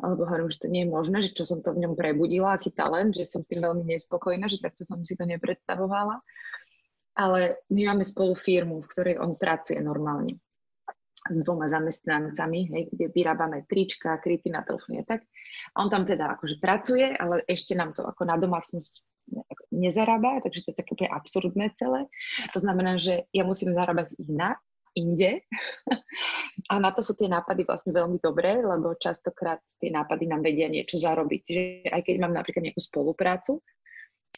Alebo 0.00 0.24
hovorím, 0.24 0.48
že 0.48 0.64
to 0.64 0.72
nie 0.72 0.88
je 0.88 0.92
možné, 0.92 1.18
že 1.20 1.36
čo 1.36 1.44
som 1.44 1.60
to 1.60 1.76
v 1.76 1.84
ňom 1.84 1.94
prebudila, 1.94 2.56
aký 2.56 2.72
talent, 2.72 3.12
že 3.12 3.28
som 3.28 3.44
s 3.44 3.48
tým 3.48 3.60
veľmi 3.60 3.84
nespokojná, 3.84 4.48
že 4.48 4.60
takto 4.60 4.88
som 4.88 5.04
si 5.04 5.14
to 5.14 5.28
nepredstavovala 5.28 6.20
ale 7.20 7.60
my 7.70 7.92
máme 7.92 8.04
spolu 8.06 8.32
firmu, 8.32 8.80
v 8.80 8.90
ktorej 8.90 9.16
on 9.20 9.36
pracuje 9.36 9.76
normálne 9.82 10.38
s 11.28 11.36
dvoma 11.44 11.68
zamestnancami, 11.68 12.60
hej, 12.72 12.82
kde 12.96 13.12
vyrábame 13.12 13.68
trička, 13.68 14.16
kryty 14.16 14.48
na 14.48 14.64
telefóne 14.64 15.04
tak. 15.04 15.28
A 15.76 15.84
on 15.84 15.92
tam 15.92 16.08
teda 16.08 16.32
akože 16.40 16.56
pracuje, 16.56 17.12
ale 17.12 17.44
ešte 17.44 17.76
nám 17.76 17.92
to 17.92 18.08
ako 18.08 18.24
na 18.24 18.40
domácnosť 18.40 19.04
nezarába, 19.68 20.40
takže 20.40 20.64
to 20.64 20.68
je 20.72 20.80
také 20.80 21.06
absurdné 21.06 21.76
celé. 21.76 22.08
To 22.56 22.58
znamená, 22.58 22.96
že 22.96 23.28
ja 23.36 23.44
musím 23.44 23.76
zarábať 23.76 24.16
inak, 24.16 24.64
inde. 24.94 25.46
A 26.70 26.78
na 26.82 26.90
to 26.90 27.00
sú 27.02 27.14
tie 27.14 27.30
nápady 27.30 27.66
vlastne 27.66 27.94
veľmi 27.94 28.18
dobré, 28.18 28.58
lebo 28.58 28.98
častokrát 28.98 29.62
tie 29.78 29.90
nápady 29.90 30.24
nám 30.26 30.42
vedia 30.42 30.66
niečo 30.66 30.98
zarobiť. 30.98 31.42
Že 31.46 31.62
aj 31.90 32.02
keď 32.06 32.14
mám 32.18 32.34
napríklad 32.34 32.70
nejakú 32.70 32.82
spoluprácu 32.82 33.62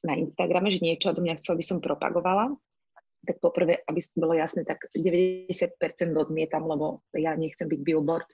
na 0.02 0.16
Instagrame, 0.16 0.73
že 0.73 0.85
niečo 0.85 1.12
od 1.12 1.21
mňa 1.21 1.38
chcú, 1.38 1.49
aby 1.54 1.64
som 1.64 1.78
propagovala, 1.78 2.52
tak 3.23 3.38
poprvé, 3.38 3.87
aby 3.87 4.00
bolo 4.18 4.35
jasné, 4.35 4.66
tak 4.66 4.82
90% 4.90 5.78
odmietam, 6.18 6.66
lebo 6.66 7.06
ja 7.14 7.38
nechcem 7.38 7.71
byť 7.71 7.80
billboard. 7.80 8.26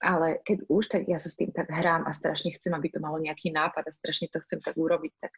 Ale 0.00 0.38
keď 0.46 0.70
už, 0.70 0.84
tak 0.86 1.02
ja 1.10 1.18
sa 1.18 1.28
s 1.28 1.36
tým 1.36 1.50
tak 1.50 1.68
hrám 1.68 2.06
a 2.06 2.14
strašne 2.14 2.54
chcem, 2.54 2.70
aby 2.72 2.88
to 2.88 3.02
malo 3.02 3.18
nejaký 3.18 3.50
nápad 3.50 3.90
a 3.90 3.92
strašne 3.92 4.30
to 4.30 4.38
chcem 4.40 4.62
tak 4.62 4.78
urobiť. 4.78 5.12
Tak 5.18 5.32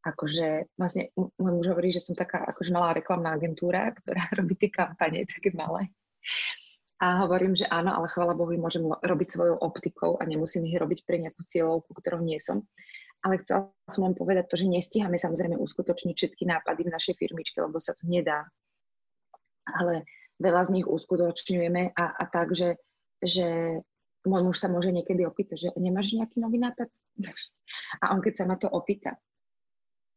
akože 0.00 0.74
vlastne 0.80 1.12
môj 1.16 1.52
muž 1.60 1.66
hovorí, 1.72 1.92
že 1.92 2.00
som 2.00 2.16
taká 2.16 2.44
akože 2.50 2.72
malá 2.72 2.96
reklamná 2.96 3.36
agentúra, 3.36 3.92
ktorá 3.92 4.20
robí 4.38 4.56
tie 4.56 4.70
kampane 4.72 5.28
také 5.28 5.52
malé. 5.52 5.92
A 7.00 7.24
hovorím, 7.24 7.56
že 7.56 7.64
áno, 7.64 7.96
ale 7.96 8.12
chvála 8.12 8.36
Bohu, 8.36 8.52
môžem 8.60 8.84
robiť 8.84 9.32
svojou 9.32 9.56
optikou 9.64 10.20
a 10.20 10.28
nemusím 10.28 10.68
ich 10.68 10.76
robiť 10.76 11.08
pre 11.08 11.16
nejakú 11.16 11.40
cieľovku, 11.48 11.96
ktorou 11.96 12.20
nie 12.20 12.36
som 12.36 12.60
ale 13.20 13.44
chcela 13.44 13.68
som 13.88 14.08
len 14.08 14.16
povedať 14.16 14.48
to, 14.48 14.56
že 14.56 14.66
nestíhame 14.70 15.20
samozrejme 15.20 15.60
uskutočniť 15.60 16.16
všetky 16.16 16.44
nápady 16.48 16.88
v 16.88 16.94
našej 16.94 17.14
firmičke, 17.20 17.60
lebo 17.60 17.76
sa 17.76 17.92
to 17.92 18.08
nedá. 18.08 18.48
Ale 19.68 20.08
veľa 20.40 20.72
z 20.72 20.80
nich 20.80 20.86
uskutočňujeme 20.88 21.92
a, 21.92 22.04
a 22.16 22.24
tak, 22.32 22.56
že, 22.56 22.80
že 23.20 23.78
môj 24.24 24.42
muž 24.48 24.56
sa 24.56 24.72
môže 24.72 24.88
niekedy 24.88 25.28
opýtať, 25.28 25.68
že 25.68 25.70
nemáš 25.76 26.16
nejaký 26.16 26.40
nový 26.40 26.60
nápad? 26.60 26.88
A 28.02 28.16
on 28.16 28.24
keď 28.24 28.34
sa 28.40 28.44
ma 28.48 28.56
to 28.56 28.68
opýta, 28.72 29.20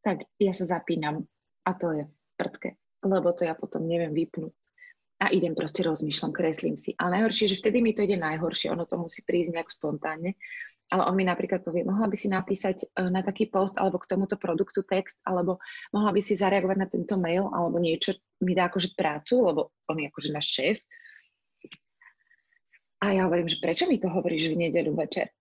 tak 0.03 0.27
ja 0.37 0.51
sa 0.51 0.67
zapínam 0.67 1.23
a 1.63 1.71
to 1.73 1.95
je 1.95 2.03
prdke, 2.35 2.75
lebo 3.01 3.31
to 3.31 3.47
ja 3.47 3.55
potom 3.55 3.87
neviem 3.87 4.11
vypnúť. 4.11 4.53
A 5.23 5.31
idem 5.31 5.55
proste 5.55 5.87
rozmýšľam, 5.87 6.35
kreslím 6.35 6.75
si. 6.75 6.91
A 6.99 7.07
najhoršie, 7.07 7.55
že 7.55 7.59
vtedy 7.63 7.79
mi 7.79 7.95
to 7.95 8.03
ide 8.03 8.19
najhoršie, 8.19 8.67
ono 8.67 8.83
to 8.83 8.99
musí 8.99 9.23
prísť 9.23 9.55
nejak 9.55 9.71
spontánne 9.71 10.35
ale 10.93 11.09
on 11.09 11.15
mi 11.15 11.25
napríklad 11.25 11.65
povie, 11.65 11.81
mohla 11.81 12.05
by 12.05 12.17
si 12.17 12.27
napísať 12.27 12.85
e, 12.85 13.07
na 13.07 13.25
taký 13.25 13.49
post 13.49 13.81
alebo 13.81 13.97
k 13.97 14.13
tomuto 14.13 14.37
produktu 14.37 14.85
text, 14.85 15.17
alebo 15.25 15.57
mohla 15.89 16.13
by 16.13 16.21
si 16.21 16.37
zareagovať 16.37 16.77
na 16.77 16.85
tento 16.85 17.15
mail, 17.17 17.49
alebo 17.49 17.81
niečo 17.81 18.13
mi 18.43 18.53
dá 18.53 18.67
akože 18.67 18.93
prácu, 18.93 19.41
lebo 19.41 19.73
on 19.87 19.97
je 19.97 20.05
akože 20.11 20.29
náš 20.29 20.47
šéf. 20.53 20.77
A 23.01 23.17
ja 23.17 23.25
hovorím, 23.27 23.49
že 23.49 23.59
prečo 23.59 23.89
mi 23.89 23.99
to 23.99 24.07
hovoríš 24.07 24.53
v 24.53 24.69
nedelu 24.69 24.93
večer? 24.93 25.33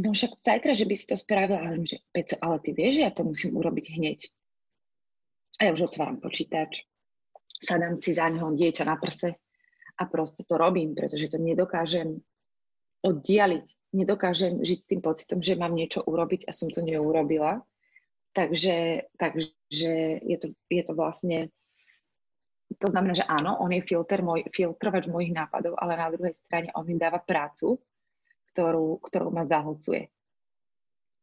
No 0.00 0.16
však 0.16 0.40
zajtra, 0.40 0.72
že 0.72 0.88
by 0.88 0.94
si 0.96 1.06
to 1.06 1.16
spravila. 1.20 1.60
A 1.60 1.76
že 1.84 2.00
Peco, 2.08 2.40
ale 2.40 2.56
ty 2.64 2.72
vieš, 2.72 2.96
že 2.96 3.04
ja 3.04 3.12
to 3.12 3.22
musím 3.28 3.52
urobiť 3.60 3.86
hneď. 4.00 4.18
A 5.60 5.68
ja 5.68 5.70
už 5.76 5.92
otváram 5.92 6.16
počítač, 6.16 6.88
sadám 7.60 8.00
si 8.00 8.16
za 8.16 8.24
neho 8.32 8.48
dieťa 8.56 8.88
na 8.88 8.96
prse 8.96 9.36
a 10.00 10.02
proste 10.08 10.48
to 10.48 10.56
robím, 10.56 10.96
pretože 10.96 11.28
to 11.28 11.36
nedokážem 11.36 12.24
oddialiť 13.04 13.66
nedokážem 13.92 14.62
žiť 14.62 14.78
s 14.78 14.90
tým 14.90 15.00
pocitom, 15.02 15.38
že 15.42 15.58
mám 15.58 15.74
niečo 15.74 16.02
urobiť 16.06 16.46
a 16.46 16.54
som 16.54 16.70
to 16.70 16.82
neurobila. 16.82 17.62
Takže, 18.30 19.10
takže 19.18 19.90
je, 20.22 20.36
to, 20.38 20.54
je 20.70 20.82
to 20.86 20.92
vlastne, 20.94 21.50
to 22.78 22.86
znamená, 22.86 23.18
že 23.18 23.26
áno, 23.26 23.58
on 23.58 23.74
je 23.74 23.82
filter 23.82 24.22
môj, 24.22 24.46
filtrovač 24.54 25.10
mojich 25.10 25.34
nápadov, 25.34 25.74
ale 25.74 25.98
na 25.98 26.06
druhej 26.14 26.38
strane 26.38 26.70
on 26.78 26.86
mi 26.86 26.94
dáva 26.94 27.18
prácu, 27.18 27.82
ktorú, 28.50 28.98
ktorú 29.02 29.30
ma 29.30 29.46
zahlcuje. 29.46 30.10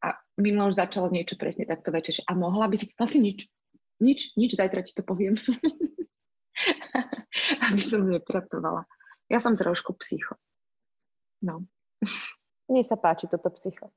A 0.04 0.16
minulo 0.40 0.72
už 0.72 0.80
začalo 0.80 1.12
niečo 1.12 1.36
presne 1.36 1.68
takto 1.68 1.92
večer, 1.92 2.22
že 2.22 2.24
a 2.26 2.34
mohla 2.38 2.72
by 2.72 2.78
si, 2.80 2.88
vlastne 2.96 3.22
nič, 3.22 3.50
nič, 4.00 4.38
nič, 4.38 4.56
zajtra 4.56 4.86
ti 4.86 4.96
to 4.96 5.04
poviem. 5.04 5.36
Aby 7.70 7.82
som 7.82 8.08
nepracovala. 8.08 8.88
Ja 9.28 9.44
som 9.44 9.60
trošku 9.60 9.94
psycho. 10.00 10.40
No. 11.44 11.68
Mne 12.68 12.84
sa 12.84 13.00
páči 13.00 13.28
toto 13.28 13.52
psycho. 13.56 13.92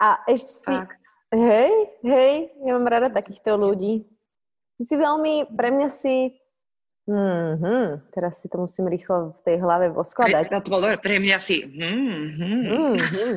A 0.00 0.24
ešte 0.28 0.50
si... 0.50 0.64
Tak. 0.64 0.96
Hej, 1.30 1.70
hej, 2.02 2.50
ja 2.66 2.74
mám 2.74 2.90
rada 2.90 3.06
takýchto 3.06 3.54
ľudí. 3.54 4.02
Si 4.82 4.94
veľmi, 4.98 5.54
pre 5.54 5.70
mňa 5.70 5.88
si... 5.92 6.39
Mm-hmm, 7.08 8.12
teraz 8.12 8.44
si 8.44 8.46
to 8.52 8.60
musím 8.60 8.86
rýchlo 8.86 9.34
v 9.36 9.40
tej 9.42 9.56
hlave 9.62 9.88
voskladať. 9.90 10.52
Pre, 10.52 10.60
to 10.60 10.70
bolo 10.70 10.86
pre 11.00 11.16
mňa 11.16 11.38
si... 11.40 11.64
Mm-hmm. 11.64 12.60
Mm-hmm. 12.68 13.34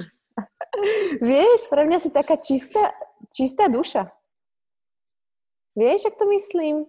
Vieš, 1.30 1.60
pre 1.70 1.82
mňa 1.86 1.98
si 2.02 2.10
taká 2.10 2.36
čistá, 2.42 2.92
čistá 3.32 3.70
duša. 3.70 4.10
Vieš, 5.74 6.14
ak 6.14 6.16
to 6.20 6.26
myslím? 6.30 6.86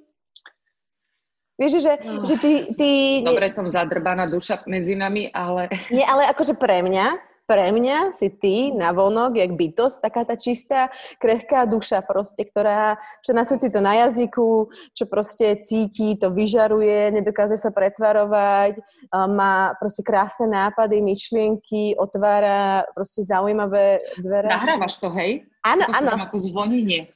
Vieš, 1.54 1.87
že, 1.87 1.93
no. 2.02 2.26
že 2.26 2.35
ty, 2.43 2.52
ty... 2.75 2.90
Dobre, 3.23 3.47
som 3.54 3.71
zadrbaná 3.71 4.26
duša 4.26 4.66
medzi 4.66 4.99
nami, 4.99 5.31
ale... 5.31 5.71
Nie, 5.88 6.02
ale 6.02 6.26
akože 6.26 6.59
pre 6.59 6.83
mňa, 6.83 7.14
pre 7.44 7.72
mňa 7.72 8.16
si 8.16 8.32
ty 8.32 8.72
na 8.72 8.96
vonok, 8.96 9.36
jak 9.36 9.52
bytosť, 9.52 9.96
taká 10.00 10.24
tá 10.24 10.34
čistá, 10.36 10.88
krehká 11.20 11.68
duša 11.68 12.00
proste, 12.00 12.48
ktorá, 12.48 12.96
čo 13.20 13.36
na 13.36 13.44
srdci 13.44 13.68
to 13.68 13.84
na 13.84 14.08
jazyku, 14.08 14.72
čo 14.96 15.04
proste 15.04 15.60
cíti, 15.60 16.16
to 16.16 16.32
vyžaruje, 16.32 17.12
nedokáže 17.12 17.60
sa 17.60 17.68
pretvarovať, 17.68 18.80
má 19.12 19.76
proste 19.76 20.00
krásne 20.00 20.48
nápady, 20.48 21.04
myšlienky, 21.04 21.96
otvára 22.00 22.88
proste 22.96 23.24
zaujímavé 23.28 24.00
dvere. 24.16 24.48
Nahrávaš 24.48 24.96
to, 25.00 25.12
hej? 25.12 25.44
Áno, 25.64 25.84
áno. 25.92 26.16
Ako 26.24 26.40
zvonenie. 26.40 27.12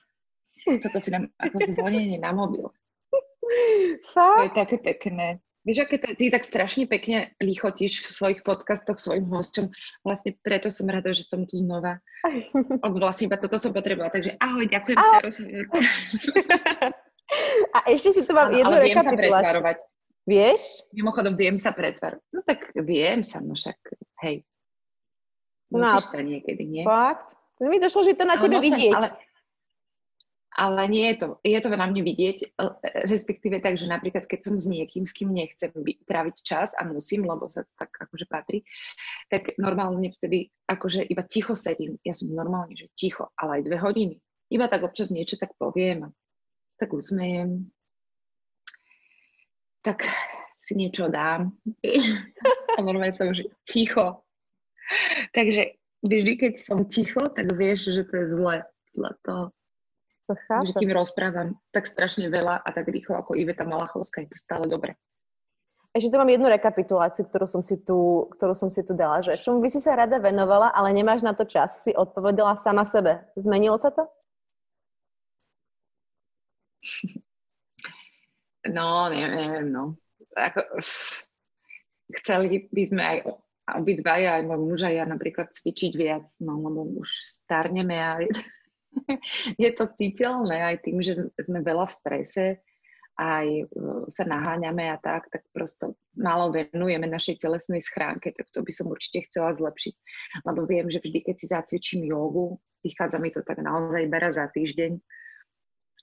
Toto 0.69 1.01
si 1.01 1.09
dám 1.09 1.33
ako 1.41 1.57
zvonenie 1.73 2.21
na 2.21 2.37
mobil. 2.37 2.69
Fakt? 4.13 4.37
To 4.45 4.45
je 4.45 4.53
také 4.53 4.77
pekné. 4.77 5.41
Vieš, 5.69 5.85
aké 5.85 6.01
to, 6.01 6.17
ty 6.17 6.33
tak 6.33 6.49
strašne 6.49 6.89
pekne 6.89 7.37
lichotíš 7.45 8.01
v 8.01 8.09
svojich 8.09 8.41
podcastoch 8.41 8.97
svojim 8.97 9.29
hostom. 9.29 9.69
Vlastne 10.01 10.33
preto 10.41 10.73
som 10.73 10.89
rada, 10.89 11.13
že 11.13 11.29
som 11.29 11.45
tu 11.45 11.61
znova. 11.61 12.01
Vlastne 12.97 13.29
iba 13.29 13.37
toto 13.37 13.61
som 13.61 13.77
potrebovala. 13.77 14.09
Takže 14.09 14.41
ahoj, 14.41 14.65
ďakujem 14.65 14.97
za 14.97 15.19
rozhovor. 15.21 15.65
A 17.77 17.85
ešte 17.93 18.17
si 18.17 18.23
tu 18.25 18.33
mám 18.33 18.49
jednu 18.49 18.73
ale 18.73 18.89
viem 18.89 18.97
sa 18.97 19.13
pretvarovať. 19.13 19.77
Vieš? 20.25 20.89
Mimochodom, 20.97 21.37
viem 21.37 21.61
sa 21.61 21.77
pretvarovať. 21.77 22.25
No 22.33 22.41
tak 22.41 22.73
viem 22.73 23.21
sa, 23.21 23.45
no 23.45 23.53
však, 23.53 23.77
hej. 24.25 24.49
No 25.69 25.85
Musíš 25.85 26.09
no, 26.09 26.13
sa 26.17 26.21
niekedy, 26.25 26.65
nie? 26.65 26.83
Fakt? 26.89 27.37
Mi 27.61 27.77
došlo, 27.77 28.09
že 28.09 28.17
to 28.17 28.25
na 28.25 28.41
ale 28.41 28.49
tebe 28.49 28.57
vidieť. 28.65 28.97
Ale, 28.97 29.09
ale 30.57 30.89
nie 30.89 31.07
je 31.13 31.17
to, 31.21 31.29
je 31.45 31.59
to 31.61 31.69
na 31.71 31.87
mne 31.87 32.03
vidieť, 32.03 32.39
e, 32.41 32.47
respektíve 33.07 33.61
tak, 33.61 33.77
že 33.77 33.87
napríklad 33.87 34.25
keď 34.25 34.41
som 34.49 34.55
s 34.57 34.65
niekým, 34.65 35.05
s 35.05 35.13
kým 35.13 35.31
nechcem 35.31 35.71
tráviť 36.09 36.37
čas 36.41 36.73
a 36.75 36.89
musím, 36.89 37.29
lebo 37.29 37.47
sa 37.53 37.69
tak 37.77 37.93
akože 37.93 38.27
patrí, 38.27 38.65
tak 39.29 39.55
normálne 39.61 40.11
vtedy 40.17 40.49
akože 40.65 41.05
iba 41.05 41.23
ticho 41.23 41.53
sedím. 41.53 42.01
Ja 42.03 42.17
som 42.17 42.33
normálne, 42.33 42.73
že 42.73 42.89
ticho, 42.97 43.29
ale 43.37 43.61
aj 43.61 43.63
dve 43.69 43.79
hodiny. 43.79 44.17
Iba 44.49 44.67
tak 44.73 44.89
občas 44.89 45.13
niečo 45.13 45.37
tak 45.37 45.53
poviem, 45.61 46.09
tak 46.81 46.97
usmejem, 46.97 47.69
tak 49.85 50.09
si 50.65 50.73
niečo 50.75 51.13
dám. 51.13 51.53
a 52.77 52.79
normálne 52.81 53.13
som, 53.13 53.31
že 53.37 53.49
ticho. 53.69 54.25
Takže 55.37 55.77
vždy, 56.01 56.33
keď 56.41 56.53
som 56.57 56.89
ticho, 56.89 57.21
tak 57.33 57.53
vieš, 57.53 57.93
že 57.93 58.03
to 58.09 58.15
je 58.17 58.27
zle. 58.33 58.57
Zle 58.97 59.13
to 59.23 59.53
to 60.29 60.37
chápem. 60.37 60.69
Že 60.69 60.75
kým 60.85 60.93
rozprávam 60.93 61.49
tak 61.73 61.89
strašne 61.89 62.29
veľa 62.29 62.61
a 62.61 62.69
tak 62.69 62.85
rýchlo 62.93 63.17
ako 63.17 63.33
Iveta 63.33 63.65
Malachovská, 63.65 64.21
je 64.23 64.37
to 64.37 64.39
stále 64.39 64.69
dobre. 64.69 64.93
Ešte 65.97 66.13
tu 66.13 66.21
mám 66.21 66.29
jednu 66.29 66.53
rekapituláciu, 66.53 67.25
ktorú 67.25 67.49
som 67.49 67.65
si 67.65 67.81
tu, 67.81 68.29
ktorú 68.37 68.53
som 68.53 68.69
si 68.69 68.85
tu 68.85 68.93
dala, 68.93 69.25
že 69.25 69.41
čomu 69.41 69.65
by 69.65 69.73
si 69.73 69.81
sa 69.81 69.97
rada 69.97 70.21
venovala, 70.21 70.69
ale 70.77 70.93
nemáš 70.93 71.25
na 71.25 71.33
to 71.33 71.49
čas, 71.49 71.81
si 71.81 71.97
odpovedala 71.97 72.61
sama 72.61 72.85
sebe. 72.85 73.25
Zmenilo 73.41 73.81
sa 73.81 73.89
to? 73.91 74.05
No, 78.69 79.09
neviem, 79.09 79.73
no. 79.73 79.97
Ako, 80.37 80.61
chceli 82.21 82.69
by 82.69 82.83
sme 82.85 83.01
aj 83.01 83.19
obidvaja, 83.81 84.41
aj 84.41 84.45
môj 84.45 84.61
muž 84.61 84.81
a 84.85 84.93
ja 84.93 85.05
napríklad 85.09 85.53
cvičiť 85.53 85.93
viac, 85.97 86.25
no 86.41 86.61
lebo 86.61 86.85
už 87.01 87.09
starneme 87.09 87.97
a 87.97 88.21
je 89.63 89.71
to 89.75 89.85
citeľné 89.95 90.75
aj 90.75 90.77
tým, 90.85 90.99
že 91.03 91.19
sme 91.41 91.61
veľa 91.65 91.87
v 91.89 91.97
strese, 91.97 92.45
aj 93.19 93.47
e, 93.51 93.65
sa 94.15 94.23
naháňame 94.23 94.95
a 94.95 94.97
tak, 95.03 95.27
tak 95.35 95.43
prosto 95.51 95.99
málo 96.15 96.55
venujeme 96.55 97.11
našej 97.11 97.43
telesnej 97.43 97.83
schránke, 97.83 98.31
tak 98.31 98.47
to 98.55 98.63
by 98.63 98.71
som 98.71 98.87
určite 98.87 99.27
chcela 99.27 99.59
zlepšiť. 99.59 99.95
Lebo 100.47 100.63
viem, 100.71 100.87
že 100.87 101.03
vždy, 101.03 101.27
keď 101.27 101.35
si 101.35 101.47
zacvičím 101.51 102.07
jogu, 102.07 102.63
vychádza 102.87 103.19
mi 103.19 103.35
to 103.35 103.43
tak 103.43 103.59
naozaj 103.59 104.07
bera 104.07 104.31
za 104.31 104.47
týždeň 104.55 105.03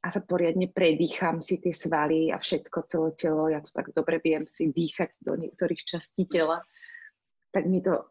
a 0.06 0.14
sa 0.14 0.22
poriadne 0.22 0.70
predýcham 0.70 1.40
si 1.42 1.58
tie 1.58 1.74
svaly 1.74 2.30
a 2.30 2.38
všetko, 2.38 2.78
celé 2.92 3.10
telo, 3.18 3.50
ja 3.50 3.64
to 3.64 3.72
tak 3.74 3.90
dobre 3.96 4.22
viem 4.22 4.46
si 4.46 4.70
dýchať 4.70 5.18
do 5.24 5.34
niektorých 5.40 5.82
častí 5.82 6.30
tela, 6.30 6.62
tak 7.50 7.66
mi 7.66 7.80
to 7.80 8.06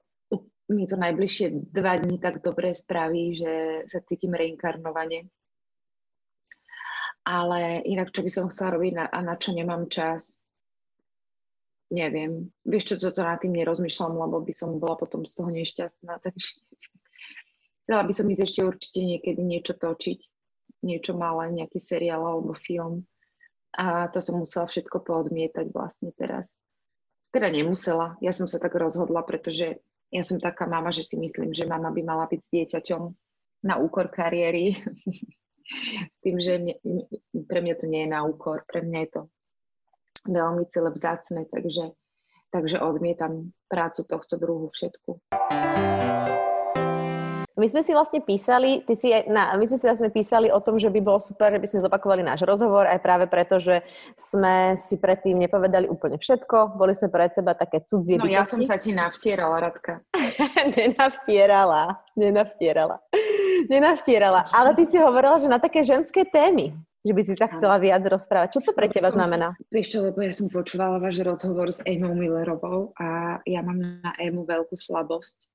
mi 0.68 0.88
to 0.88 0.96
najbližšie 0.96 1.72
dva 1.72 2.00
dní 2.00 2.16
tak 2.16 2.40
dobre 2.40 2.72
spraví, 2.72 3.36
že 3.36 3.52
sa 3.88 4.00
cítim 4.00 4.32
reinkarnovane. 4.32 5.28
Ale 7.24 7.80
inak, 7.84 8.12
čo 8.12 8.20
by 8.20 8.30
som 8.32 8.52
chcela 8.52 8.76
robiť 8.76 8.92
na, 8.96 9.04
a 9.08 9.18
na 9.24 9.34
čo 9.40 9.56
nemám 9.56 9.88
čas, 9.88 10.44
neviem. 11.92 12.52
Vieš 12.64 12.84
čo, 12.84 12.94
toto 13.00 13.24
na 13.24 13.36
tým 13.40 13.56
nerozmýšľam, 13.56 14.16
lebo 14.16 14.40
by 14.44 14.52
som 14.52 14.76
bola 14.76 14.96
potom 14.96 15.24
z 15.24 15.32
toho 15.36 15.48
nešťastná. 15.52 16.20
Takže 16.24 16.52
chcela 17.84 18.02
by 18.04 18.12
som 18.12 18.28
ísť 18.28 18.42
ešte 18.44 18.60
určite 18.64 19.00
niekedy 19.04 19.40
niečo 19.40 19.72
točiť. 19.76 20.20
Niečo 20.84 21.16
malé, 21.16 21.48
nejaký 21.52 21.80
seriál 21.80 22.24
alebo 22.24 22.52
film. 22.52 23.08
A 23.72 24.06
to 24.12 24.20
som 24.20 24.38
musela 24.38 24.68
všetko 24.68 25.00
poodmietať 25.00 25.72
vlastne 25.72 26.12
teraz. 26.12 26.52
Teda 27.32 27.48
nemusela. 27.48 28.20
Ja 28.20 28.30
som 28.36 28.46
sa 28.46 28.60
tak 28.60 28.76
rozhodla, 28.76 29.24
pretože 29.24 29.80
ja 30.14 30.22
som 30.22 30.38
taká 30.38 30.70
mama, 30.70 30.94
že 30.94 31.02
si 31.02 31.18
myslím, 31.18 31.50
že 31.50 31.66
mama 31.66 31.90
by 31.90 32.02
mala 32.06 32.30
byť 32.30 32.40
s 32.40 32.52
dieťaťom 32.54 33.02
na 33.66 33.74
úkor 33.82 34.06
kariéry. 34.14 34.78
s 36.14 36.18
tým, 36.22 36.36
že 36.38 36.60
mne, 36.60 36.74
pre 37.48 37.58
mňa 37.64 37.74
to 37.80 37.86
nie 37.90 38.06
je 38.06 38.12
na 38.14 38.22
úkor, 38.22 38.62
pre 38.68 38.84
mňa 38.84 38.98
je 39.02 39.10
to 39.10 39.22
veľmi 40.28 40.64
celé 40.68 40.92
vzácne, 40.92 41.48
takže, 41.48 41.96
takže 42.52 42.78
odmietam 42.80 43.56
prácu 43.66 44.04
tohto 44.04 44.36
druhu 44.36 44.70
všetku. 44.70 45.18
My 47.54 47.70
sme 47.70 47.86
si 47.86 47.94
vlastne 47.94 48.18
písali, 48.18 48.82
ty 48.82 48.98
si 48.98 49.14
na, 49.30 49.54
my 49.54 49.62
sme 49.62 49.78
si 49.78 49.86
vlastne 49.86 50.10
písali 50.10 50.50
o 50.50 50.58
tom, 50.58 50.74
že 50.74 50.90
by 50.90 50.98
bolo 50.98 51.22
super, 51.22 51.54
že 51.54 51.62
by 51.62 51.68
sme 51.70 51.84
zopakovali 51.86 52.26
náš 52.26 52.42
rozhovor, 52.42 52.90
aj 52.90 52.98
práve 52.98 53.30
preto, 53.30 53.62
že 53.62 53.86
sme 54.18 54.74
si 54.74 54.98
predtým 54.98 55.38
nepovedali 55.38 55.86
úplne 55.86 56.18
všetko, 56.18 56.74
boli 56.74 56.98
sme 56.98 57.14
pred 57.14 57.30
seba 57.30 57.54
také 57.54 57.78
cudzie 57.86 58.18
No 58.18 58.26
bytosti. 58.26 58.34
ja 58.34 58.42
som 58.42 58.60
sa 58.66 58.74
ti 58.74 58.90
navtierala, 58.90 59.70
Radka. 59.70 60.02
nenavtierala, 60.74 62.02
nenavtierala. 62.18 62.98
Nenavtierala, 63.70 64.50
ale 64.50 64.74
ty 64.74 64.82
si 64.90 64.98
hovorila, 64.98 65.38
že 65.38 65.46
na 65.46 65.62
také 65.62 65.86
ženské 65.86 66.26
témy 66.26 66.74
že 67.04 67.12
by 67.12 67.20
si 67.20 67.36
sa 67.36 67.52
chcela 67.52 67.76
viac 67.76 68.00
rozprávať. 68.00 68.48
Čo 68.56 68.60
to 68.64 68.72
pre 68.72 68.88
teba 68.88 69.12
znamená? 69.12 69.52
Vieš 69.68 69.92
čo, 69.92 69.98
lebo 70.08 70.24
ja 70.24 70.32
som 70.32 70.48
počúvala 70.48 70.96
váš 70.96 71.20
rozhovor 71.20 71.68
s 71.68 71.84
Emou 71.84 72.16
Millerovou 72.16 72.96
a 72.96 73.38
ja 73.44 73.60
mám 73.60 73.76
na 73.76 74.10
Emu 74.16 74.48
veľkú 74.48 74.72
slabosť. 74.72 75.52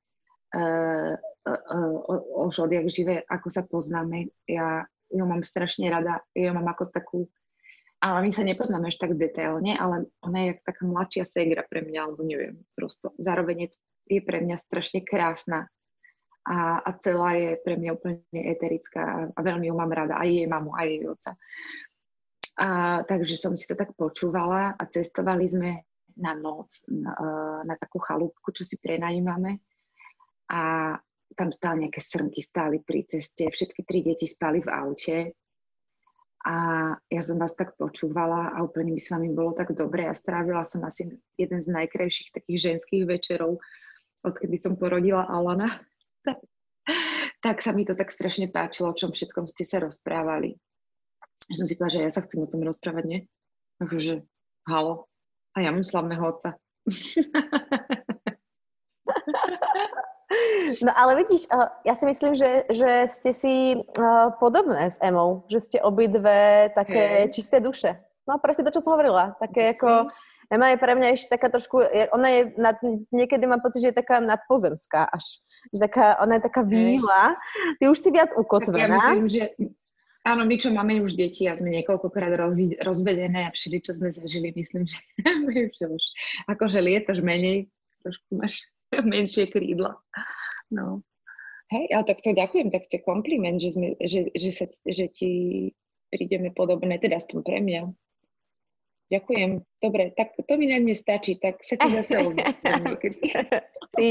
Uh, 0.49 1.13
uh, 1.45 2.47
už 2.49 2.65
odjak 2.65 2.89
živé, 2.89 3.21
ako 3.29 3.47
sa 3.53 3.61
poznáme. 3.61 4.33
Ja 4.49 4.89
ju 5.09 5.25
mám 5.25 5.45
strašne 5.45 5.89
rada, 5.89 6.21
ja 6.37 6.53
mám 6.53 6.69
ako 6.69 6.89
takú, 6.89 7.19
ale 7.99 8.29
my 8.29 8.31
sa 8.33 8.45
nepoznáme 8.45 8.89
až 8.89 8.97
tak 9.01 9.17
detailne, 9.17 9.75
ale 9.75 10.09
ona 10.21 10.39
je 10.49 10.51
taká 10.61 10.85
mladšia 10.85 11.25
segra 11.25 11.65
pre 11.65 11.81
mňa, 11.85 11.99
alebo 12.05 12.21
neviem, 12.25 12.61
prosto. 12.77 13.13
Zároveň 13.17 13.67
je, 13.67 13.69
je 14.17 14.21
pre 14.21 14.39
mňa 14.41 14.57
strašne 14.57 15.01
krásna 15.05 15.67
a, 16.45 16.81
a 16.81 16.89
celá 17.01 17.35
je 17.35 17.51
pre 17.61 17.75
mňa 17.77 17.91
úplne 17.93 18.21
eterická 18.33 19.01
a, 19.01 19.17
a 19.33 19.39
veľmi 19.43 19.67
ju 19.69 19.75
mám 19.75 19.91
rada, 19.91 20.17
aj 20.17 20.29
jej 20.29 20.47
mamu, 20.47 20.71
aj 20.77 20.87
jej 20.87 21.03
oca. 21.05 21.31
A, 22.59 22.67
takže 23.03 23.35
som 23.37 23.53
si 23.53 23.65
to 23.69 23.75
tak 23.75 23.93
počúvala 23.97 24.73
a 24.77 24.83
cestovali 24.87 25.45
sme 25.49 25.71
na 26.19 26.35
noc 26.35 26.83
na, 26.91 27.15
na 27.63 27.75
takú 27.79 27.97
chalúbku, 28.03 28.51
čo 28.51 28.67
si 28.67 28.75
prenajímame. 28.75 29.63
A 30.49 30.93
tam 31.37 31.53
stále 31.53 31.87
nejaké 31.87 32.01
srnky 32.01 32.41
stáli 32.41 32.81
pri 32.81 33.05
ceste, 33.05 33.47
všetky 33.47 33.85
tri 33.85 34.01
deti 34.01 34.25
spali 34.25 34.59
v 34.59 34.69
aute 34.69 35.17
a 36.47 36.55
ja 37.11 37.21
som 37.21 37.35
vás 37.35 37.51
tak 37.51 37.75
počúvala 37.75 38.55
a 38.55 38.63
úplne 38.63 38.95
by 38.95 39.01
s 39.01 39.11
vami 39.11 39.27
bolo 39.35 39.51
tak 39.51 39.75
dobre 39.75 40.07
a 40.07 40.15
strávila 40.15 40.63
som 40.63 40.79
asi 40.87 41.11
jeden 41.35 41.59
z 41.59 41.67
najkrajších 41.67 42.31
takých 42.31 42.59
ženských 42.73 43.03
večerov, 43.03 43.59
odkedy 44.23 44.55
som 44.55 44.79
porodila 44.79 45.27
Alana. 45.27 45.67
Tak, 47.39 47.63
sa 47.63 47.71
mi 47.71 47.87
to 47.87 47.95
tak 47.95 48.11
strašne 48.11 48.51
páčilo, 48.51 48.91
o 48.91 48.97
čom 48.97 49.15
všetkom 49.15 49.47
ste 49.47 49.63
sa 49.63 49.79
rozprávali. 49.79 50.59
Som 51.47 51.69
si 51.69 51.79
povedala, 51.79 51.95
že 51.95 52.03
ja 52.03 52.11
sa 52.11 52.25
chcem 52.27 52.43
o 52.43 52.51
tom 52.51 52.67
rozprávať, 52.67 53.05
nie? 53.07 53.19
Takže, 53.79 54.27
halo, 54.67 55.07
a 55.55 55.63
ja 55.63 55.71
mám 55.71 55.87
slavného 55.87 56.19
otca. 56.19 56.59
No 60.85 60.93
ale 60.93 61.25
vidíš, 61.25 61.49
ja 61.81 61.93
si 61.97 62.05
myslím, 62.05 62.37
že, 62.37 62.69
že 62.69 63.09
ste 63.09 63.31
si 63.33 63.53
podobné 64.37 64.93
s 64.93 64.97
Emou, 65.01 65.43
že 65.49 65.59
ste 65.59 65.77
obidve 65.81 66.69
také 66.77 67.25
hey. 67.25 67.33
čisté 67.33 67.57
duše. 67.57 67.97
No 68.29 68.37
presne 68.37 68.69
to, 68.69 68.77
čo 68.77 68.85
som 68.85 68.93
hovorila. 68.93 69.33
Také 69.41 69.73
ako, 69.73 70.13
Ema 70.53 70.73
je 70.73 70.81
pre 70.81 70.93
mňa 70.93 71.07
ešte 71.13 71.33
taká 71.33 71.49
trošku, 71.49 71.81
ona 72.13 72.29
je, 72.29 72.41
nad, 72.57 72.77
niekedy 73.09 73.45
mám 73.49 73.61
pocit, 73.61 73.81
že 73.81 73.89
je 73.89 74.01
taká 74.01 74.21
nadpozemská 74.21 75.09
až. 75.09 75.41
Že 75.73 75.89
taká, 75.89 76.05
ona 76.21 76.37
je 76.37 76.43
taká 76.45 76.61
výla. 76.61 77.37
Ty 77.81 77.89
už 77.89 77.97
si 77.97 78.09
viac 78.13 78.29
ukotvená. 78.37 78.85
Tak 78.85 78.85
ja 78.85 78.97
myslím, 78.97 79.27
že 79.29 79.43
Áno, 80.27 80.43
my 80.43 80.55
čo 80.59 80.69
máme 80.75 80.99
už 80.99 81.15
deti 81.15 81.47
a 81.47 81.55
sme 81.55 81.71
niekoľkokrát 81.79 82.35
rozvedené 82.83 83.47
a 83.47 83.55
všeli, 83.55 83.79
čo 83.79 83.95
sme 83.95 84.11
zažili, 84.11 84.51
myslím, 84.51 84.83
že, 84.83 84.99
že 85.79 85.85
už 85.87 86.03
akože 86.51 86.83
lietaš 86.83 87.23
menej, 87.23 87.71
trošku 88.03 88.35
máš 88.35 88.67
menšie 89.11 89.47
krídla. 89.49 89.97
No. 90.69 91.01
Hej, 91.69 91.85
ale 91.93 92.03
tak 92.09 92.25
to 92.25 92.33
ďakujem, 92.33 92.73
tak 92.73 92.89
to 92.89 92.97
je 92.97 93.05
kompliment, 93.05 93.61
že, 93.61 93.77
sme, 93.77 93.93
že, 94.01 94.33
že, 94.33 94.49
sa, 94.49 94.65
že 94.89 95.05
ti 95.13 95.31
prídeme 96.09 96.49
podobné, 96.49 96.97
teda 96.97 97.21
aspoň 97.21 97.39
pre 97.45 97.61
mňa. 97.61 97.93
Ďakujem. 99.09 99.65
Dobre, 99.81 100.13
tak 100.13 100.37
to 100.37 100.53
mi 100.57 100.69
na 100.69 100.77
dnes 100.77 101.01
stačí, 101.01 101.37
tak 101.41 101.61
sa 101.65 101.77
ti 101.81 101.89
zase 101.93 102.13
Ty, 103.89 104.05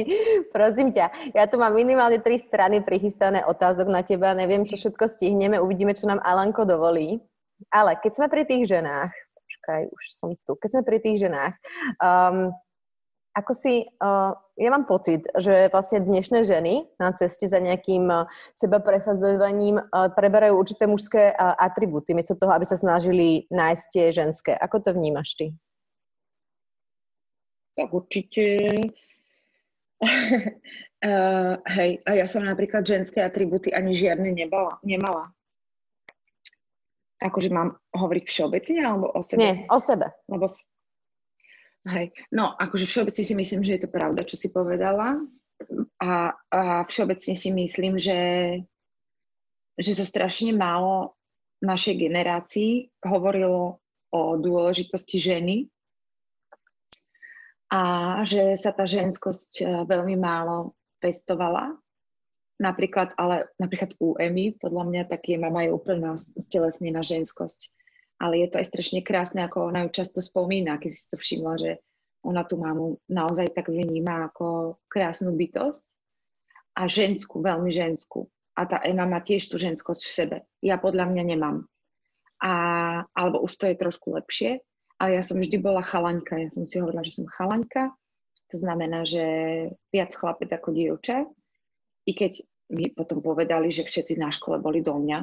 prosím 0.50 0.90
ťa, 0.90 1.34
ja 1.38 1.46
tu 1.46 1.54
mám 1.54 1.70
minimálne 1.70 2.18
tri 2.18 2.34
strany 2.34 2.82
prichystané 2.82 3.46
otázok 3.46 3.86
na 3.86 4.02
teba, 4.02 4.34
neviem, 4.34 4.66
čo 4.66 4.74
všetko 4.74 5.06
stihneme, 5.06 5.62
uvidíme, 5.62 5.94
čo 5.94 6.10
nám 6.10 6.18
Alanko 6.22 6.66
dovolí. 6.66 7.22
Ale 7.70 7.94
keď 7.98 8.12
sme 8.18 8.26
pri 8.26 8.42
tých 8.42 8.70
ženách, 8.70 9.14
počkaj, 9.38 9.82
už 9.86 10.04
som 10.10 10.30
tu, 10.42 10.58
keď 10.58 10.70
sme 10.78 10.82
pri 10.82 10.98
tých 10.98 11.16
ženách, 11.26 11.54
um, 12.02 12.50
ako 13.38 13.52
si, 13.54 13.86
uh, 13.86 14.34
ja 14.58 14.68
mám 14.74 14.82
pocit, 14.90 15.22
že 15.38 15.70
vlastne 15.70 16.02
dnešné 16.02 16.42
ženy 16.42 16.90
na 16.98 17.14
ceste 17.14 17.46
za 17.46 17.62
nejakým 17.62 18.10
uh, 18.10 18.26
seba 18.58 18.82
presadzovaním 18.82 19.78
uh, 19.78 20.10
preberajú 20.10 20.58
určité 20.58 20.90
mužské 20.90 21.30
uh, 21.30 21.54
atribúty, 21.54 22.18
miesto 22.18 22.34
toho, 22.34 22.50
aby 22.50 22.66
sa 22.66 22.74
snažili 22.74 23.46
nájsť 23.54 23.84
tie 23.94 24.04
ženské. 24.10 24.52
Ako 24.58 24.82
to 24.82 24.90
vnímaš 24.90 25.38
ty? 25.38 25.54
Tak 27.78 27.94
určite. 27.94 28.74
uh, 30.02 31.54
hej, 31.78 32.02
a 32.02 32.10
ja 32.18 32.26
som 32.26 32.42
napríklad 32.42 32.82
ženské 32.82 33.22
atribúty 33.22 33.70
ani 33.70 33.94
žiadne 33.94 34.34
nebala, 34.34 34.82
nemala. 34.82 35.30
Akože 37.22 37.54
mám 37.54 37.78
hovoriť 37.94 38.24
všeobecne 38.26 38.82
alebo 38.82 39.10
o 39.14 39.22
sebe? 39.22 39.42
Nie, 39.42 39.54
o 39.70 39.78
sebe. 39.78 40.10
Lebo 40.26 40.50
Hej, 41.88 42.12
no 42.36 42.52
akože 42.52 42.84
všeobecne 42.84 43.24
si 43.24 43.34
myslím, 43.34 43.60
že 43.64 43.80
je 43.80 43.82
to 43.86 43.90
pravda, 43.90 44.20
čo 44.28 44.36
si 44.36 44.52
povedala 44.52 45.24
a, 45.98 46.36
a 46.52 46.60
všeobecne 46.84 47.34
si 47.34 47.50
myslím, 47.50 47.96
že, 47.96 48.20
že 49.80 49.92
sa 49.96 50.04
strašne 50.04 50.52
málo 50.52 51.16
našej 51.64 51.96
generácii 51.98 52.92
hovorilo 53.02 53.80
o 54.14 54.20
dôležitosti 54.36 55.16
ženy 55.18 55.56
a 57.68 57.82
že 58.24 58.56
sa 58.56 58.72
tá 58.72 58.88
ženskosť 58.88 59.52
e, 59.60 59.64
veľmi 59.84 60.16
málo 60.16 60.72
pestovala. 61.02 61.76
Napríklad, 62.58 63.14
ale 63.20 63.52
napríklad 63.60 63.94
u 64.00 64.16
Emy, 64.16 64.58
podľa 64.58 64.84
mňa 64.88 65.02
tak 65.06 65.28
je 65.30 65.36
mama 65.36 65.68
je 65.68 65.76
úplne 65.76 66.16
stelesnená 66.18 67.04
ženskosť. 67.04 67.70
Ale 68.18 68.42
je 68.42 68.48
to 68.50 68.58
aj 68.58 68.66
strašne 68.66 69.00
krásne, 69.06 69.46
ako 69.46 69.70
ona 69.70 69.86
ju 69.86 69.94
často 69.94 70.18
spomína, 70.18 70.82
keď 70.82 70.90
si 70.90 71.06
to 71.06 71.16
všimla, 71.18 71.54
že 71.58 71.70
ona 72.26 72.42
tú 72.42 72.58
mamu 72.58 72.98
naozaj 73.06 73.54
tak 73.54 73.70
vníma 73.70 74.30
ako 74.34 74.78
krásnu 74.90 75.30
bytosť 75.38 75.86
a 76.74 76.90
ženskú, 76.90 77.38
veľmi 77.42 77.70
ženskú. 77.70 78.26
A 78.58 78.66
tá 78.66 78.82
Ema 78.82 79.06
má 79.06 79.22
tiež 79.22 79.46
tú 79.46 79.54
ženskosť 79.54 80.02
v 80.02 80.10
sebe. 80.10 80.36
Ja 80.58 80.82
podľa 80.82 81.06
mňa 81.14 81.24
nemám. 81.30 81.62
A, 82.42 82.52
alebo 83.14 83.42
už 83.46 83.54
to 83.54 83.70
je 83.70 83.78
trošku 83.78 84.14
lepšie, 84.14 84.62
ale 84.98 85.18
ja 85.18 85.22
som 85.22 85.38
vždy 85.38 85.62
bola 85.62 85.82
chalaňka. 85.82 86.38
Ja 86.42 86.50
som 86.50 86.66
si 86.66 86.82
hovorila, 86.82 87.06
že 87.06 87.22
som 87.22 87.30
chalaňka. 87.30 87.94
To 88.50 88.56
znamená, 88.58 89.06
že 89.06 89.24
viac 89.94 90.10
chlapec 90.10 90.50
ako 90.50 90.74
dievča. 90.74 91.22
I 92.02 92.12
keď 92.18 92.42
mi 92.74 92.90
potom 92.90 93.22
povedali, 93.22 93.70
že 93.70 93.86
všetci 93.86 94.18
na 94.18 94.34
škole 94.34 94.58
boli 94.58 94.82
do 94.82 94.98
mňa, 94.98 95.18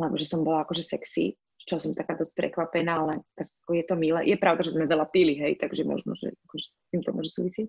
lebo 0.00 0.14
že 0.16 0.24
som 0.24 0.40
bola 0.40 0.64
akože 0.64 0.82
sexy, 0.82 1.36
čo 1.64 1.80
som 1.80 1.96
taká 1.96 2.14
dosť 2.14 2.36
prekvapená, 2.36 2.92
ale 3.00 3.14
tak 3.32 3.48
je 3.68 3.84
to 3.84 3.96
milé. 3.96 4.28
Je 4.28 4.36
pravda, 4.36 4.64
že 4.64 4.76
sme 4.76 4.84
veľa 4.84 5.08
pili, 5.08 5.36
hej, 5.40 5.56
takže 5.56 5.88
možno, 5.88 6.12
že 6.12 6.36
akože 6.48 6.66
s 6.68 6.74
tým 6.92 7.00
to 7.00 7.10
môže 7.16 7.30
súvisieť. 7.32 7.68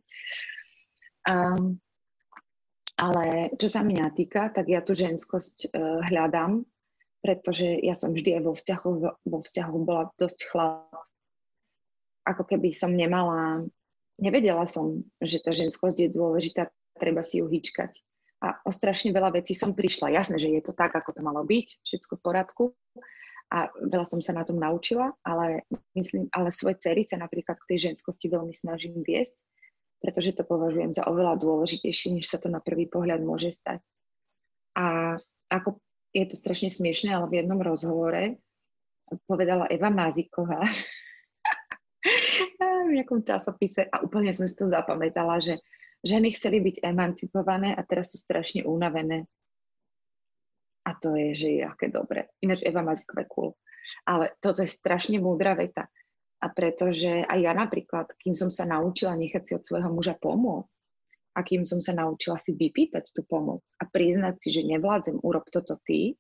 Um, 1.26 1.80
ale 2.96 3.52
čo 3.60 3.68
sa 3.68 3.84
mňa 3.84 4.16
týka, 4.16 4.52
tak 4.52 4.72
ja 4.72 4.84
tú 4.84 4.96
ženskosť 4.96 5.72
uh, 5.72 6.00
hľadám, 6.08 6.64
pretože 7.24 7.66
ja 7.82 7.98
som 7.98 8.14
vždy 8.14 8.38
aj 8.38 8.44
vo 8.46 8.54
vzťahu, 8.54 8.90
vo 9.26 9.40
vzťahu 9.42 9.76
bola 9.82 10.14
dosť 10.22 10.40
chlap. 10.52 10.94
Ako 12.28 12.46
keby 12.46 12.70
som 12.76 12.94
nemala, 12.94 13.66
nevedela 14.22 14.70
som, 14.70 15.02
že 15.18 15.42
tá 15.42 15.50
ženskosť 15.50 15.98
je 16.06 16.10
dôležitá, 16.14 16.70
treba 17.02 17.26
si 17.26 17.42
ju 17.42 17.50
hýčkať. 17.50 17.98
A 18.46 18.62
o 18.62 18.70
strašne 18.70 19.10
veľa 19.10 19.42
vecí 19.42 19.58
som 19.58 19.74
prišla. 19.74 20.14
Jasné, 20.14 20.38
že 20.38 20.54
je 20.54 20.62
to 20.62 20.78
tak, 20.78 20.94
ako 20.94 21.18
to 21.18 21.22
malo 21.26 21.42
byť, 21.42 21.82
všetko 21.82 22.14
v 22.20 22.22
poriadku, 22.22 22.64
a 23.54 23.70
veľa 23.70 24.06
som 24.10 24.20
sa 24.20 24.34
na 24.34 24.42
tom 24.42 24.58
naučila, 24.58 25.14
ale 25.22 25.70
myslím, 25.94 26.28
ale 26.34 26.50
svoje 26.50 26.82
cery 26.82 27.06
sa 27.06 27.22
napríklad 27.22 27.62
k 27.62 27.76
tej 27.76 27.92
ženskosti 27.92 28.28
veľmi 28.28 28.52
snažím 28.52 29.06
viesť, 29.06 29.38
pretože 30.02 30.34
to 30.34 30.44
považujem 30.44 30.92
za 30.92 31.06
oveľa 31.06 31.38
dôležitejšie, 31.38 32.18
než 32.18 32.26
sa 32.26 32.42
to 32.42 32.50
na 32.50 32.60
prvý 32.60 32.90
pohľad 32.90 33.22
môže 33.22 33.54
stať. 33.54 33.80
A 34.76 35.16
ako 35.48 35.80
je 36.12 36.26
to 36.26 36.36
strašne 36.36 36.74
smiešné, 36.74 37.14
ale 37.14 37.30
v 37.30 37.38
jednom 37.44 37.62
rozhovore 37.62 38.42
povedala 39.30 39.70
Eva 39.70 39.94
Máziková 39.94 40.66
v 42.90 42.98
nejakom 42.98 43.22
časopise 43.22 43.86
a 43.90 44.02
úplne 44.02 44.34
som 44.34 44.50
si 44.50 44.58
to 44.58 44.66
zapamätala, 44.66 45.38
že 45.42 45.62
ženy 46.06 46.34
chceli 46.34 46.62
byť 46.62 46.86
emancipované 46.86 47.74
a 47.74 47.82
teraz 47.86 48.14
sú 48.14 48.22
strašne 48.22 48.66
unavené. 48.66 49.26
A 50.86 50.94
to 50.98 51.18
je, 51.18 51.34
že 51.34 51.50
je 51.60 51.64
aké 51.66 51.90
dobre. 51.90 52.30
Ináč 52.46 52.62
Eva 52.62 52.86
Mazikové 52.86 53.26
cool. 53.26 53.58
Ale 54.06 54.38
toto 54.38 54.62
je 54.62 54.70
strašne 54.70 55.18
múdra 55.18 55.58
veta. 55.58 55.90
A 56.42 56.48
pretože 56.54 57.26
aj 57.26 57.40
ja 57.42 57.54
napríklad, 57.58 58.14
kým 58.22 58.38
som 58.38 58.54
sa 58.54 58.70
naučila 58.70 59.18
nechať 59.18 59.42
si 59.42 59.52
od 59.58 59.66
svojho 59.66 59.90
muža 59.90 60.14
pomôcť, 60.22 60.78
a 61.36 61.44
kým 61.44 61.68
som 61.68 61.84
sa 61.84 61.92
naučila 61.92 62.40
si 62.40 62.56
vypýtať 62.56 63.12
tú 63.12 63.28
pomoc 63.28 63.60
a 63.76 63.84
priznať 63.84 64.40
si, 64.40 64.50
že 64.56 64.64
nevládzem, 64.64 65.20
urob 65.20 65.44
toto 65.52 65.76
ty, 65.84 66.16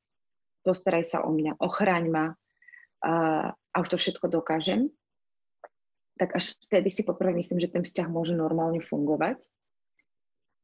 postaraj 0.67 1.08
sa 1.08 1.17
o 1.23 1.32
mňa, 1.32 1.56
ochraň 1.63 2.06
ma 2.12 2.25
a, 2.99 3.13
a 3.56 3.75
už 3.80 3.95
to 3.95 3.97
všetko 3.97 4.28
dokážem, 4.28 4.91
tak 6.19 6.36
až 6.36 6.56
vtedy 6.67 6.91
si 6.91 7.08
poprvé 7.08 7.32
myslím, 7.39 7.63
že 7.63 7.71
ten 7.71 7.84
vzťah 7.88 8.08
môže 8.12 8.36
normálne 8.36 8.84
fungovať. 8.84 9.39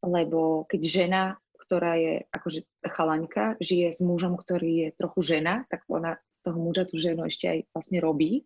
Lebo 0.04 0.68
keď 0.68 0.82
žena 0.84 1.24
ktorá 1.72 1.96
je 1.96 2.28
akože 2.36 2.68
chalaňka, 2.84 3.56
žije 3.64 3.96
s 3.96 4.04
mužom, 4.04 4.36
ktorý 4.36 4.72
je 4.76 4.90
trochu 5.00 5.24
žena, 5.24 5.64
tak 5.72 5.88
ona 5.88 6.20
z 6.36 6.40
toho 6.44 6.60
muža 6.60 6.84
tú 6.84 7.00
ženu 7.00 7.24
ešte 7.24 7.48
aj 7.48 7.60
vlastne 7.72 8.04
robí. 8.04 8.44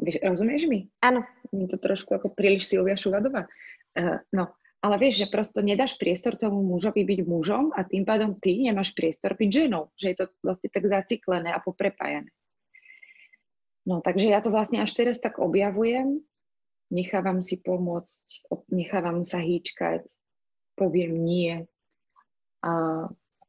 Vieš, 0.00 0.24
rozumieš 0.24 0.64
mi? 0.64 0.88
Áno. 1.04 1.28
Je 1.52 1.68
to 1.68 1.76
trošku 1.76 2.16
ako 2.16 2.32
príliš 2.32 2.72
Silvia 2.72 2.96
Šuvadová. 2.96 3.44
Uh, 3.92 4.24
no, 4.32 4.56
ale 4.80 4.96
vieš, 4.96 5.28
že 5.28 5.32
prosto 5.32 5.60
nedáš 5.60 6.00
priestor 6.00 6.40
tomu 6.40 6.64
mužovi 6.64 7.04
byť 7.04 7.20
mužom 7.28 7.76
a 7.76 7.84
tým 7.84 8.08
pádom 8.08 8.40
ty 8.40 8.64
nemáš 8.64 8.96
priestor 8.96 9.36
byť 9.36 9.50
ženou. 9.52 9.92
Že 10.00 10.06
je 10.08 10.16
to 10.16 10.24
vlastne 10.40 10.72
tak 10.72 10.84
zaciklené 10.88 11.52
a 11.52 11.60
poprepájané. 11.60 12.32
No, 13.84 14.00
takže 14.00 14.32
ja 14.32 14.40
to 14.40 14.48
vlastne 14.48 14.80
až 14.80 14.96
teraz 14.96 15.20
tak 15.20 15.36
objavujem, 15.36 16.24
nechávam 16.88 17.44
si 17.44 17.60
pomôcť, 17.60 18.48
nechávam 18.72 19.20
sa 19.20 19.38
hýčkať, 19.38 20.08
poviem 20.80 21.12
nie, 21.22 21.70
a 22.66 22.70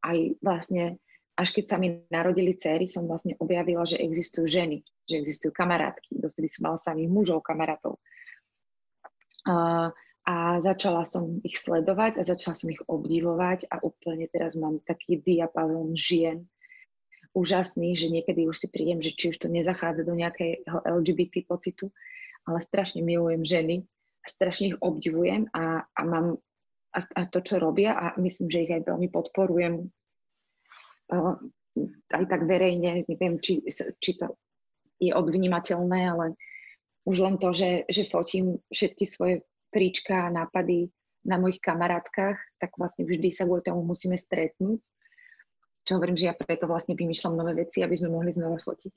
aj 0.06 0.17
vlastne, 0.45 1.01
až 1.34 1.49
keď 1.58 1.65
sa 1.65 1.77
mi 1.82 2.06
narodili 2.13 2.53
céry, 2.53 2.86
som 2.86 3.10
vlastne 3.10 3.34
objavila, 3.41 3.82
že 3.84 3.97
existujú 3.97 4.45
ženy, 4.45 4.86
že 5.10 5.17
existujú 5.17 5.49
kamarátky. 5.49 6.21
Dovtedy 6.21 6.47
som 6.47 6.69
mala 6.69 6.77
samých 6.77 7.10
mužov 7.10 7.41
kamarátov. 7.41 7.97
A, 9.49 9.89
a 10.27 10.36
začala 10.62 11.01
som 11.10 11.41
ich 11.41 11.58
sledovať 11.58 12.21
a 12.21 12.27
začala 12.27 12.53
som 12.53 12.69
ich 12.69 12.84
obdivovať 12.86 13.65
a 13.73 13.82
úplne 13.82 14.30
teraz 14.30 14.53
mám 14.53 14.77
taký 14.86 15.17
diapazon 15.17 15.97
žien, 15.97 16.45
úžasný, 17.34 17.97
že 17.97 18.10
niekedy 18.10 18.45
už 18.45 18.65
si 18.65 18.67
príjem, 18.69 19.01
že 19.01 19.13
či 19.13 19.34
už 19.34 19.38
to 19.38 19.47
nezachádza 19.49 20.06
do 20.06 20.13
nejakého 20.13 20.84
LGBT 20.86 21.45
pocitu, 21.45 21.93
ale 22.45 22.62
strašne 22.62 23.01
milujem 23.01 23.45
ženy 23.45 23.86
strašne 24.30 24.75
ich 24.75 24.77
obdivujem 24.84 25.47
a, 25.56 25.88
a 25.88 26.01
mám 26.03 26.38
a, 26.95 27.00
a 27.00 27.21
to, 27.28 27.39
čo 27.43 27.60
robia 27.60 27.95
a 27.95 28.06
myslím, 28.19 28.47
že 28.47 28.63
ich 28.63 28.73
aj 28.73 28.88
veľmi 28.88 29.08
podporujem 29.12 29.91
uh, 31.12 31.36
aj 32.13 32.26
tak 32.26 32.41
verejne, 32.50 33.06
neviem, 33.06 33.38
či, 33.38 33.62
či 34.02 34.12
to 34.17 34.34
je 34.97 35.13
odvnímateľné, 35.13 36.00
ale 36.10 36.26
už 37.06 37.17
len 37.21 37.36
to, 37.38 37.54
že, 37.54 37.86
že 37.88 38.10
fotím 38.10 38.58
všetky 38.73 39.06
svoje 39.06 39.45
trička 39.69 40.28
a 40.28 40.34
nápady 40.34 40.89
na 41.28 41.38
mojich 41.38 41.62
kamarátkach, 41.62 42.39
tak 42.58 42.71
vlastne 42.80 43.06
vždy 43.06 43.30
sa 43.36 43.45
kvôli 43.45 43.62
tomu 43.62 43.84
musíme 43.84 44.17
stretnúť. 44.17 44.80
Čo 45.88 45.91
hovorím, 46.00 46.19
že 46.19 46.28
ja 46.28 46.36
preto 46.36 46.67
vlastne 46.67 46.97
vymýšľam 47.00 47.39
nové 47.39 47.63
veci, 47.63 47.80
aby 47.80 47.95
sme 47.95 48.12
mohli 48.12 48.32
znova 48.34 48.60
fotiť. 48.60 48.93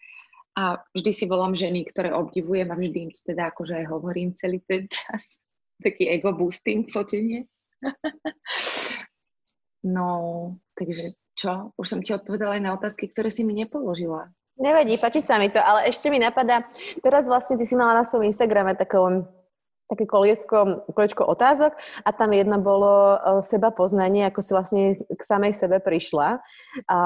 a 0.62 0.80
vždy 0.94 1.10
si 1.12 1.24
volám 1.28 1.56
ženy, 1.56 1.84
ktoré 1.88 2.12
obdivujem 2.12 2.68
a 2.72 2.78
vždy 2.78 2.98
im 3.08 3.12
to 3.12 3.20
teda 3.24 3.52
akože 3.52 3.84
aj 3.84 3.86
hovorím 3.88 4.36
celý 4.36 4.60
ten 4.64 4.88
čas 4.88 5.24
taký 5.82 6.08
ego 6.08 6.32
boosting 6.32 6.88
fotenie. 6.88 7.50
no, 9.96 10.08
takže 10.78 11.18
čo? 11.36 11.74
Už 11.74 11.86
som 11.90 12.00
ti 12.00 12.14
odpovedala 12.14 12.56
aj 12.56 12.62
na 12.62 12.72
otázky, 12.78 13.10
ktoré 13.10 13.28
si 13.34 13.42
mi 13.42 13.52
nepoložila. 13.58 14.30
Nevadí, 14.60 15.00
páči 15.00 15.24
sa 15.24 15.40
mi 15.40 15.48
to, 15.48 15.58
ale 15.58 15.88
ešte 15.88 16.12
mi 16.12 16.20
napadá, 16.20 16.62
teraz 17.00 17.24
vlastne 17.24 17.56
ty 17.56 17.64
si 17.64 17.72
mala 17.72 17.98
na 17.98 18.04
svojom 18.04 18.28
Instagrame 18.28 18.76
takom, 18.76 19.24
také 19.88 20.04
koliecko, 20.04 20.84
koliečko 20.92 21.24
otázok 21.24 21.72
a 22.04 22.08
tam 22.12 22.30
jedna 22.36 22.60
bolo 22.60 23.16
seba 23.42 23.72
poznanie, 23.72 24.28
ako 24.28 24.40
si 24.44 24.50
vlastne 24.52 24.82
k 25.08 25.22
samej 25.24 25.56
sebe 25.56 25.80
prišla. 25.80 26.44
A 26.84 26.98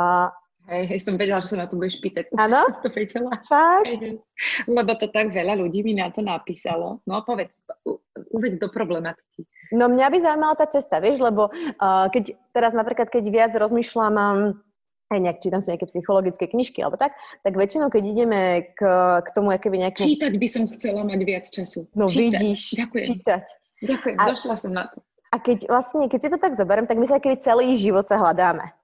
Hej, 0.67 0.83
hej, 0.91 0.99
som 1.07 1.15
vedela, 1.15 1.39
že 1.39 1.55
sa 1.55 1.63
na 1.63 1.71
to 1.71 1.79
budeš 1.79 2.03
pýtať. 2.03 2.27
Áno? 2.35 2.67
to 2.83 2.91
vedela. 2.91 3.31
Fakt? 3.47 3.87
Hej, 3.87 4.19
lebo 4.67 4.91
to 4.99 5.07
tak 5.15 5.31
veľa 5.31 5.55
ľudí 5.55 5.87
mi 5.87 5.95
na 5.95 6.11
to 6.11 6.27
napísalo. 6.27 6.99
No 7.07 7.23
povedz, 7.23 7.55
uvedz 8.35 8.59
do 8.59 8.67
problematiky. 8.67 9.47
No 9.71 9.87
mňa 9.87 10.07
by 10.11 10.19
zaujímala 10.23 10.55
tá 10.59 10.67
cesta, 10.67 10.99
vieš, 10.99 11.23
lebo 11.23 11.51
uh, 11.55 12.07
keď 12.11 12.35
teraz 12.51 12.75
napríklad, 12.75 13.07
keď 13.11 13.25
viac 13.31 13.53
rozmýšľam 13.55 14.15
um, 14.15 14.39
aj 15.07 15.19
nejak 15.23 15.39
čítam 15.39 15.63
si 15.63 15.71
nejaké 15.71 15.87
psychologické 15.87 16.45
knižky 16.51 16.83
alebo 16.83 16.99
tak, 16.99 17.15
tak 17.47 17.55
väčšinou, 17.55 17.87
keď 17.87 18.03
ideme 18.03 18.41
k, 18.75 18.81
k 19.23 19.29
tomu, 19.31 19.55
aké 19.55 19.71
by 19.71 19.87
nejaké... 19.87 20.03
Čítať 20.03 20.35
by 20.35 20.49
som 20.51 20.67
chcela 20.67 21.07
mať 21.07 21.21
viac 21.23 21.47
času. 21.47 21.87
No 21.95 22.11
čítať. 22.11 22.19
vidíš, 22.19 22.61
Ďakujem. 22.75 23.07
čítať. 23.07 23.45
Ďakujem, 23.87 24.17
a, 24.19 24.25
došla 24.35 24.55
som 24.59 24.73
na 24.75 24.85
to. 24.91 24.99
A 25.31 25.37
keď 25.39 25.71
vlastne, 25.71 26.11
keď 26.11 26.21
si 26.27 26.29
to 26.35 26.39
tak 26.43 26.59
zoberiem, 26.59 26.91
tak 26.91 26.99
my 26.99 27.07
sa 27.07 27.23
keby 27.23 27.39
celý 27.39 27.79
život 27.79 28.03
sa 28.11 28.19
hľadáme. 28.19 28.75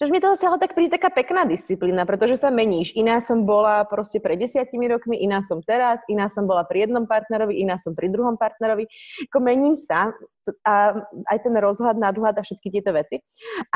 Čož 0.00 0.16
mi 0.16 0.16
to 0.16 0.32
zase 0.32 0.48
ale 0.48 0.56
tak 0.56 0.72
príde 0.72 0.96
taká 0.96 1.12
pekná 1.12 1.44
disciplína, 1.44 2.08
pretože 2.08 2.40
sa 2.40 2.48
meníš. 2.48 2.96
Iná 2.96 3.20
som 3.20 3.44
bola 3.44 3.84
proste 3.84 4.16
pred 4.16 4.40
desiatimi 4.40 4.88
rokmi, 4.88 5.20
iná 5.20 5.44
som 5.44 5.60
teraz, 5.60 6.00
iná 6.08 6.32
som 6.32 6.48
bola 6.48 6.64
pri 6.64 6.88
jednom 6.88 7.04
partnerovi, 7.04 7.60
iná 7.60 7.76
som 7.76 7.92
pri 7.92 8.08
druhom 8.08 8.40
partnerovi. 8.40 8.88
Ako 9.28 9.44
mením 9.44 9.76
sa 9.76 10.16
a 10.64 11.04
aj 11.28 11.38
ten 11.44 11.52
rozhľad, 11.52 12.00
nadhľad 12.00 12.40
a 12.40 12.42
všetky 12.48 12.72
tieto 12.72 12.96
veci. 12.96 13.20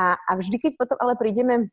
A, 0.00 0.16
a 0.16 0.40
vždy, 0.40 0.64
keď 0.64 0.72
potom 0.80 0.96
ale 0.96 1.12
prídeme 1.20 1.68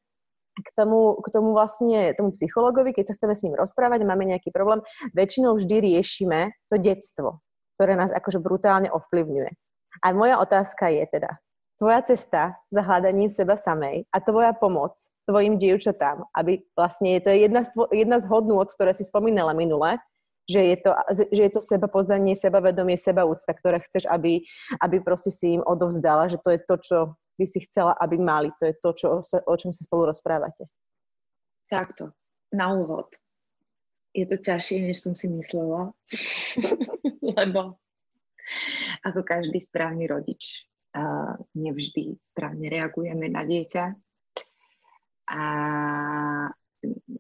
k 0.60 0.70
tomu, 0.76 1.16
k 1.24 1.28
tomu 1.32 1.56
vlastne, 1.56 2.12
tomu 2.20 2.36
psychologovi, 2.36 2.92
keď 2.92 3.08
sa 3.08 3.16
chceme 3.16 3.32
s 3.32 3.48
ním 3.48 3.56
rozprávať, 3.56 4.04
máme 4.04 4.28
nejaký 4.36 4.52
problém, 4.52 4.84
väčšinou 5.16 5.56
vždy 5.56 5.96
riešime 5.96 6.52
to 6.68 6.76
detstvo, 6.76 7.40
ktoré 7.80 7.96
nás 7.96 8.12
akože 8.12 8.44
brutálne 8.44 8.92
ovplyvňuje. 8.92 9.52
A 10.04 10.12
moja 10.12 10.44
otázka 10.44 10.92
je 10.92 11.08
teda, 11.08 11.40
tvoja 11.82 12.06
cesta 12.06 12.62
za 12.70 12.82
hľadaním 12.86 13.26
seba 13.26 13.58
samej 13.58 14.06
a 14.14 14.22
tvoja 14.22 14.54
pomoc 14.54 14.94
tvojim 15.26 15.58
dievčatám, 15.58 16.30
aby 16.38 16.62
vlastne 16.78 17.18
to 17.18 17.34
je 17.34 17.50
jedna 17.50 17.66
z, 17.66 17.74
tvo, 17.74 17.90
jedna 17.90 18.22
z 18.22 18.30
hodnôt, 18.30 18.70
ktoré 18.70 18.94
si 18.94 19.02
spomínala 19.02 19.58
minule, 19.58 19.98
že 20.46 20.62
je 20.62 20.78
to, 20.78 20.94
že 21.34 21.42
je 21.50 21.52
to 21.58 21.62
seba 21.66 21.90
poznanie, 21.90 22.38
sebavedomie, 22.38 23.02
seba 23.02 23.26
úcta, 23.26 23.58
ktoré 23.58 23.82
chceš, 23.82 24.06
aby, 24.14 24.46
aby 24.78 25.02
proste 25.02 25.34
si 25.34 25.58
im 25.58 25.66
odovzdala, 25.66 26.30
že 26.30 26.38
to 26.38 26.54
je 26.54 26.60
to, 26.62 26.76
čo 26.78 26.98
by 27.42 27.46
si 27.50 27.66
chcela, 27.66 27.98
aby 27.98 28.22
mali. 28.22 28.54
To 28.62 28.70
je 28.70 28.76
to, 28.78 28.90
čo, 28.94 29.08
o 29.26 29.56
čom 29.58 29.74
sa 29.74 29.82
spolu 29.82 30.14
rozprávate. 30.14 30.70
Takto, 31.66 32.14
na 32.54 32.78
úvod. 32.78 33.10
Je 34.14 34.28
to 34.30 34.38
ťažšie, 34.38 34.92
než 34.92 35.02
som 35.02 35.18
si 35.18 35.32
myslela, 35.34 35.96
lebo 37.42 37.82
ako 39.02 39.24
každý 39.26 39.58
správny 39.64 40.06
rodič 40.06 40.68
nevždy 41.56 42.20
správne 42.24 42.68
reagujeme 42.68 43.32
na 43.32 43.48
dieťa. 43.48 43.84
A 45.32 45.42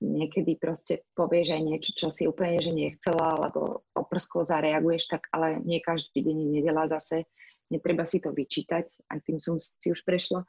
niekedy 0.02 0.58
proste 0.58 1.06
povieš 1.14 1.54
aj 1.54 1.62
niečo, 1.62 1.92
čo 1.94 2.08
si 2.10 2.26
úplne 2.26 2.60
že 2.60 2.74
nechcela, 2.74 3.38
alebo 3.38 3.86
oprsklo 3.94 4.44
zareaguješ, 4.44 5.08
tak 5.08 5.30
ale 5.32 5.62
nie 5.62 5.80
každý 5.80 6.26
deň 6.26 6.38
nedela 6.60 6.90
zase. 6.90 7.30
Netreba 7.72 8.04
si 8.04 8.20
to 8.20 8.36
vyčítať, 8.36 8.92
aj 9.08 9.20
tým 9.24 9.40
som 9.40 9.56
si 9.56 9.88
už 9.88 10.04
prešla, 10.04 10.44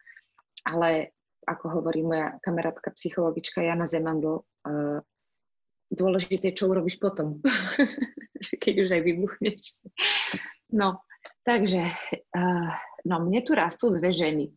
ale 0.66 1.14
ako 1.46 1.78
hovorí 1.78 2.02
moja 2.02 2.34
kamarátka 2.42 2.90
psychologička 2.98 3.62
Jana 3.62 3.86
Zemandl, 3.86 4.42
uh, 4.42 4.98
dôležité 5.92 6.50
čo 6.56 6.70
urobíš 6.72 6.98
potom, 6.98 7.38
keď 8.62 8.74
už 8.86 8.90
aj 8.90 9.02
vybuchneš. 9.06 9.62
No, 10.72 11.04
takže, 11.42 11.82
uh, 12.36 12.70
no 13.06 13.14
mne 13.22 13.40
tu 13.46 13.52
rastú 13.54 13.90
dve 13.94 14.10
ženy, 14.14 14.50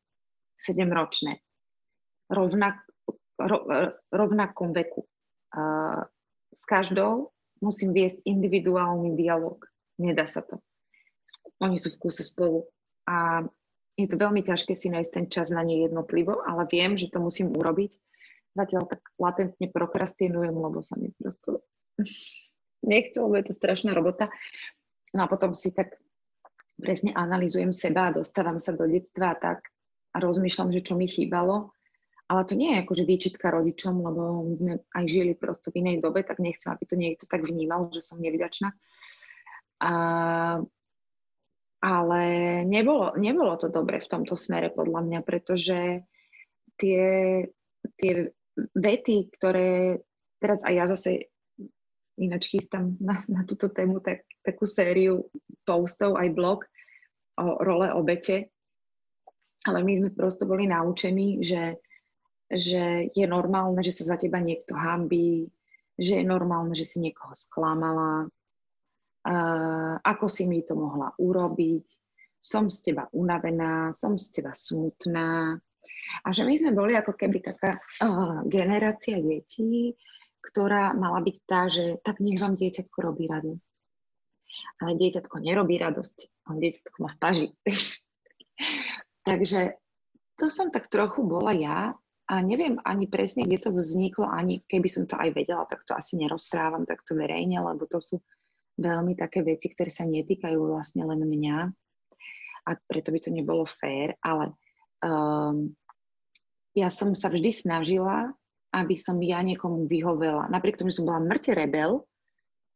sedemročné, 0.60 1.41
rovnak, 2.32 2.82
ro, 3.38 3.60
rovnakom 4.10 4.74
veku. 4.74 5.06
Uh, 5.56 6.06
s 6.56 6.63
každou 6.67 7.36
musím 7.60 7.91
viesť 7.95 8.24
individuálny 8.24 9.15
dialog. 9.15 9.62
Nedá 10.00 10.28
sa 10.28 10.43
to 10.43 10.60
oni 11.63 11.78
sú 11.80 11.93
v 11.93 12.02
kúse 12.08 12.24
spolu. 12.26 12.67
A 13.08 13.45
je 13.95 14.08
to 14.10 14.19
veľmi 14.19 14.43
ťažké 14.43 14.76
si 14.76 14.91
nájsť 14.91 15.12
ten 15.13 15.26
čas 15.32 15.54
na 15.54 15.63
ne 15.63 15.88
jednotlivo, 15.88 16.43
ale 16.43 16.67
viem, 16.67 17.00
že 17.00 17.08
to 17.08 17.24
musím 17.24 17.56
urobiť. 17.56 17.95
Zatiaľ 18.56 18.88
tak 18.88 19.02
latentne 19.19 19.67
prokrastinujem, 19.71 20.56
lebo 20.56 20.80
sa 20.80 20.95
mi 21.00 21.12
prosto 21.15 21.63
nechce, 22.84 23.15
lebo 23.19 23.36
je 23.39 23.52
to 23.52 23.54
strašná 23.56 23.95
robota. 23.95 24.32
No 25.15 25.28
a 25.28 25.32
potom 25.32 25.56
si 25.56 25.71
tak 25.71 25.95
presne 26.80 27.12
analizujem 27.16 27.72
seba 27.72 28.12
a 28.12 28.16
dostávam 28.16 28.60
sa 28.60 28.76
do 28.76 28.86
detstva 28.86 29.34
a 29.34 29.40
tak 29.40 29.60
a 30.16 30.18
rozmýšľam, 30.20 30.72
že 30.72 30.86
čo 30.86 30.96
mi 30.96 31.08
chýbalo. 31.08 31.76
Ale 32.26 32.42
to 32.50 32.58
nie 32.58 32.74
je 32.74 32.82
akože 32.82 33.04
výčitka 33.06 33.54
rodičom, 33.54 34.02
lebo 34.02 34.22
my 34.42 34.54
sme 34.58 34.74
aj 34.98 35.06
žili 35.06 35.34
prosto 35.38 35.70
v 35.70 35.86
inej 35.86 36.02
dobe, 36.02 36.26
tak 36.26 36.42
nechcem, 36.42 36.74
aby 36.74 36.84
to 36.90 36.98
niekto 36.98 37.30
tak 37.30 37.46
vnímal, 37.46 37.94
že 37.94 38.02
som 38.02 38.18
nevďačná. 38.18 38.74
A 39.86 39.92
ale 41.86 42.22
nebolo, 42.66 43.14
nebolo 43.14 43.54
to 43.62 43.70
dobre 43.70 44.02
v 44.02 44.10
tomto 44.10 44.34
smere 44.34 44.74
podľa 44.74 45.06
mňa, 45.06 45.20
pretože 45.22 46.02
tie, 46.82 47.06
tie 48.02 48.14
vety, 48.74 49.30
ktoré 49.30 50.02
teraz 50.42 50.66
aj 50.66 50.74
ja 50.74 50.86
zase 50.90 51.30
ináč 52.18 52.50
chystám 52.50 52.98
na, 52.98 53.22
na 53.30 53.46
túto 53.46 53.70
tému 53.70 54.02
tak, 54.02 54.26
takú 54.42 54.66
sériu 54.66 55.30
postov, 55.65 56.15
aj 56.15 56.30
blog 56.32 56.63
o 57.36 57.60
role 57.60 57.91
obete, 57.91 58.54
ale 59.65 59.82
my 59.82 59.93
sme 59.97 60.10
prosto 60.13 60.45
boli 60.45 60.69
naučení, 60.69 61.41
že, 61.41 61.82
že 62.47 63.10
je 63.12 63.25
normálne, 63.25 63.82
že 63.82 63.91
sa 63.91 64.15
za 64.15 64.17
teba 64.21 64.38
niekto 64.39 64.78
hambí, 64.78 65.49
že 65.97 66.21
je 66.21 66.25
normálne, 66.25 66.78
že 66.78 66.86
si 66.86 67.01
niekoho 67.01 67.34
sklamala, 67.34 68.30
uh, 68.30 69.93
ako 70.06 70.25
si 70.30 70.45
mi 70.45 70.62
to 70.62 70.78
mohla 70.78 71.12
urobiť, 71.17 71.86
som 72.38 72.69
z 72.69 72.93
teba 72.93 73.10
unavená, 73.10 73.89
som 73.97 74.21
z 74.21 74.39
teba 74.39 74.54
smutná. 74.54 75.58
A 76.21 76.28
že 76.30 76.45
my 76.45 76.54
sme 76.54 76.78
boli 76.78 76.93
ako 76.93 77.17
keby 77.17 77.41
taká 77.41 77.82
uh, 78.06 78.45
generácia 78.45 79.17
detí, 79.17 79.97
ktorá 80.45 80.93
mala 80.93 81.25
byť 81.25 81.38
tá, 81.49 81.65
že 81.73 81.97
tak 82.06 82.21
nech 82.21 82.38
vám 82.38 82.54
dieťatko 82.54 82.97
robí 83.01 83.25
radosť. 83.25 83.75
Ale 84.84 85.00
dieťatko 85.00 85.39
nerobí 85.39 85.80
radosť, 85.80 86.48
on 86.52 86.60
dieťatko 86.60 86.98
má 87.02 87.10
v 87.15 87.20
paži. 87.20 87.48
Takže 89.30 89.76
to 90.36 90.52
som 90.52 90.68
tak 90.72 90.91
trochu 90.91 91.24
bola 91.24 91.56
ja 91.56 91.96
a 92.26 92.34
neviem 92.41 92.82
ani 92.84 93.08
presne, 93.08 93.46
kde 93.46 93.70
to 93.70 93.70
vzniklo, 93.72 94.26
ani 94.28 94.65
keby 94.65 94.89
som 94.89 95.06
to 95.06 95.15
aj 95.15 95.32
vedela, 95.32 95.63
tak 95.70 95.86
to 95.86 95.94
asi 95.94 96.18
nerozprávam 96.18 96.84
takto 96.84 97.13
verejne, 97.13 97.62
lebo 97.62 97.86
to 97.88 98.02
sú 98.02 98.20
veľmi 98.76 99.15
také 99.15 99.46
veci, 99.46 99.72
ktoré 99.72 99.88
sa 99.88 100.04
netýkajú 100.04 100.60
vlastne 100.60 101.08
len 101.08 101.24
mňa 101.24 101.58
a 102.65 102.72
preto 102.89 103.13
by 103.13 103.20
to 103.22 103.30
nebolo 103.30 103.63
fér, 103.63 104.18
ale 104.26 104.52
um, 105.06 105.70
ja 106.76 106.89
som 106.91 107.13
sa 107.13 107.30
vždy 107.32 107.54
snažila, 107.54 108.34
aby 108.76 109.00
som 109.00 109.22
ja 109.24 109.39
niekomu 109.39 109.88
vyhovela. 109.88 110.52
Napriek 110.52 110.76
tomu, 110.82 110.91
že 110.91 111.00
som 111.00 111.08
bola 111.08 111.24
mŕte 111.24 111.56
rebel, 111.56 112.04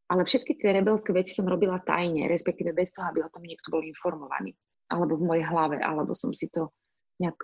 ale 0.10 0.26
všetky 0.26 0.58
tie 0.58 0.74
rebelské 0.74 1.14
veci 1.14 1.38
som 1.38 1.46
robila 1.46 1.78
tajne, 1.86 2.26
respektíve 2.26 2.74
bez 2.74 2.92
toho, 2.98 3.14
aby 3.14 3.22
o 3.22 3.30
tom 3.30 3.46
niekto 3.46 3.70
bol 3.70 3.86
informovaný. 3.86 4.58
Alebo 4.90 5.22
v 5.22 5.28
mojej 5.30 5.46
hlave, 5.46 5.78
alebo 5.78 6.18
som 6.18 6.34
si 6.34 6.50
to 6.50 6.74
nejak 7.22 7.38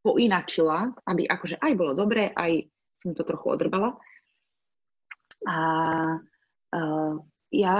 poinačila, 0.00 0.94
aby 1.10 1.26
akože 1.26 1.58
aj 1.58 1.72
bolo 1.74 1.92
dobre, 1.98 2.30
aj 2.30 2.70
som 2.94 3.10
to 3.12 3.26
trochu 3.26 3.58
odrbala. 3.58 3.98
A 5.50 5.56
uh, 6.76 7.14
ja 7.50 7.76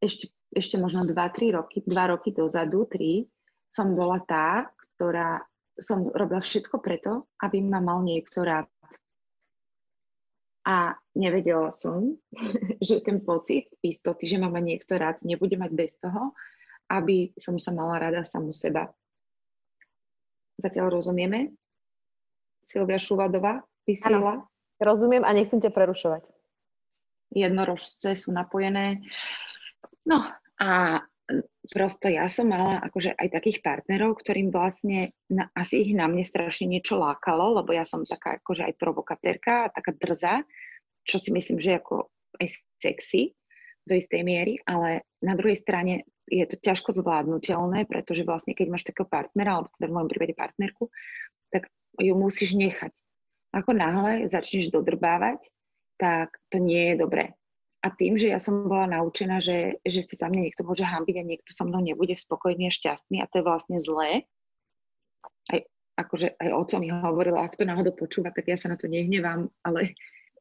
ešte, 0.00 0.32
ešte 0.48 0.80
možno 0.80 1.04
2-3 1.04 1.52
roky, 1.52 1.84
2 1.84 2.12
roky 2.16 2.32
dozadu, 2.32 2.88
3, 2.88 3.28
som 3.68 3.92
bola 3.92 4.22
tá, 4.24 4.72
ktorá 4.96 5.42
som 5.74 6.06
robila 6.14 6.38
všetko 6.38 6.78
preto, 6.78 7.26
aby 7.42 7.58
ma 7.60 7.82
mal 7.82 8.06
niekto 8.06 8.46
rád. 8.46 8.70
A 10.64 10.96
nevedela 11.12 11.68
som, 11.68 12.16
že 12.86 13.04
ten 13.04 13.20
pocit 13.20 13.68
istoty, 13.84 14.24
že 14.28 14.40
ma 14.40 14.48
má 14.48 14.60
niekto 14.64 14.96
rád, 14.96 15.20
nebude 15.22 15.60
mať 15.60 15.72
bez 15.76 15.92
toho, 16.00 16.32
aby 16.88 17.32
som 17.36 17.56
sa 17.60 17.72
mala 17.76 18.00
rada 18.00 18.24
samu 18.24 18.52
seba. 18.52 18.88
Zatiaľ 20.60 21.00
rozumieme? 21.00 21.52
Silvia 22.64 22.96
Šuvadová 22.96 23.60
vysiela? 23.84 24.40
Rozumiem 24.80 25.22
a 25.26 25.30
nechcem 25.36 25.60
ťa 25.60 25.74
prerušovať 25.74 26.34
jednorožce 27.34 28.14
sú 28.14 28.30
napojené. 28.30 29.02
No 30.06 30.22
a 30.62 31.00
prosto 31.72 32.12
ja 32.12 32.28
som 32.28 32.52
mala 32.52 32.80
akože 32.84 33.16
aj 33.16 33.28
takých 33.32 33.58
partnerov, 33.64 34.20
ktorým 34.20 34.52
vlastne 34.52 35.16
na, 35.32 35.48
asi 35.56 35.80
ich 35.88 35.92
na 35.96 36.04
mne 36.04 36.24
strašne 36.24 36.68
niečo 36.68 37.00
lákalo, 37.00 37.60
lebo 37.60 37.72
ja 37.72 37.84
som 37.84 38.04
taká 38.04 38.40
akože 38.40 38.68
aj 38.68 38.74
provokatérka, 38.76 39.72
taká 39.72 39.96
drza, 39.96 40.44
čo 41.04 41.16
si 41.16 41.32
myslím, 41.32 41.60
že 41.60 41.80
ako 41.80 42.12
aj 42.40 42.48
sexy 42.80 43.32
do 43.84 43.96
istej 43.96 44.24
miery, 44.24 44.60
ale 44.64 45.04
na 45.20 45.36
druhej 45.36 45.60
strane 45.60 46.08
je 46.24 46.44
to 46.48 46.56
ťažko 46.56 46.96
zvládnutelné, 46.96 47.84
pretože 47.84 48.24
vlastne 48.24 48.56
keď 48.56 48.66
máš 48.72 48.88
takého 48.88 49.08
partnera, 49.08 49.60
alebo 49.60 49.68
teda 49.76 49.92
v 49.92 49.94
môjom 49.96 50.08
prípade 50.08 50.34
partnerku, 50.36 50.88
tak 51.52 51.68
ju 52.00 52.14
musíš 52.16 52.56
nechať. 52.56 52.92
Ako 53.52 53.76
náhle 53.76 54.26
začneš 54.26 54.72
dodrbávať, 54.72 55.52
tak 56.00 56.40
to 56.48 56.58
nie 56.58 56.92
je 56.92 56.94
dobré. 56.98 57.36
A 57.84 57.92
tým, 57.92 58.16
že 58.16 58.32
ja 58.32 58.40
som 58.40 58.64
bola 58.64 58.88
naučená, 58.88 59.44
že, 59.44 59.76
že 59.84 60.00
si 60.00 60.16
sa 60.16 60.32
mne 60.32 60.48
niekto 60.48 60.64
môže 60.64 60.88
hambiť 60.88 61.20
a 61.20 61.28
niekto 61.28 61.52
so 61.52 61.68
mnou 61.68 61.84
nebude 61.84 62.16
spokojný 62.16 62.72
a 62.72 62.72
šťastný 62.72 63.20
a 63.20 63.28
to 63.28 63.40
je 63.40 63.44
vlastne 63.44 63.76
zlé, 63.76 64.24
aj, 65.52 65.68
akože 66.00 66.32
aj 66.40 66.48
oco 66.56 66.76
mi 66.80 66.88
hovorila, 66.88 67.44
ak 67.44 67.60
to 67.60 67.68
náhodou 67.68 67.92
počúva, 67.92 68.32
tak 68.32 68.48
ja 68.48 68.56
sa 68.56 68.72
na 68.72 68.80
to 68.80 68.88
nehnevám, 68.88 69.52
ale 69.60 69.92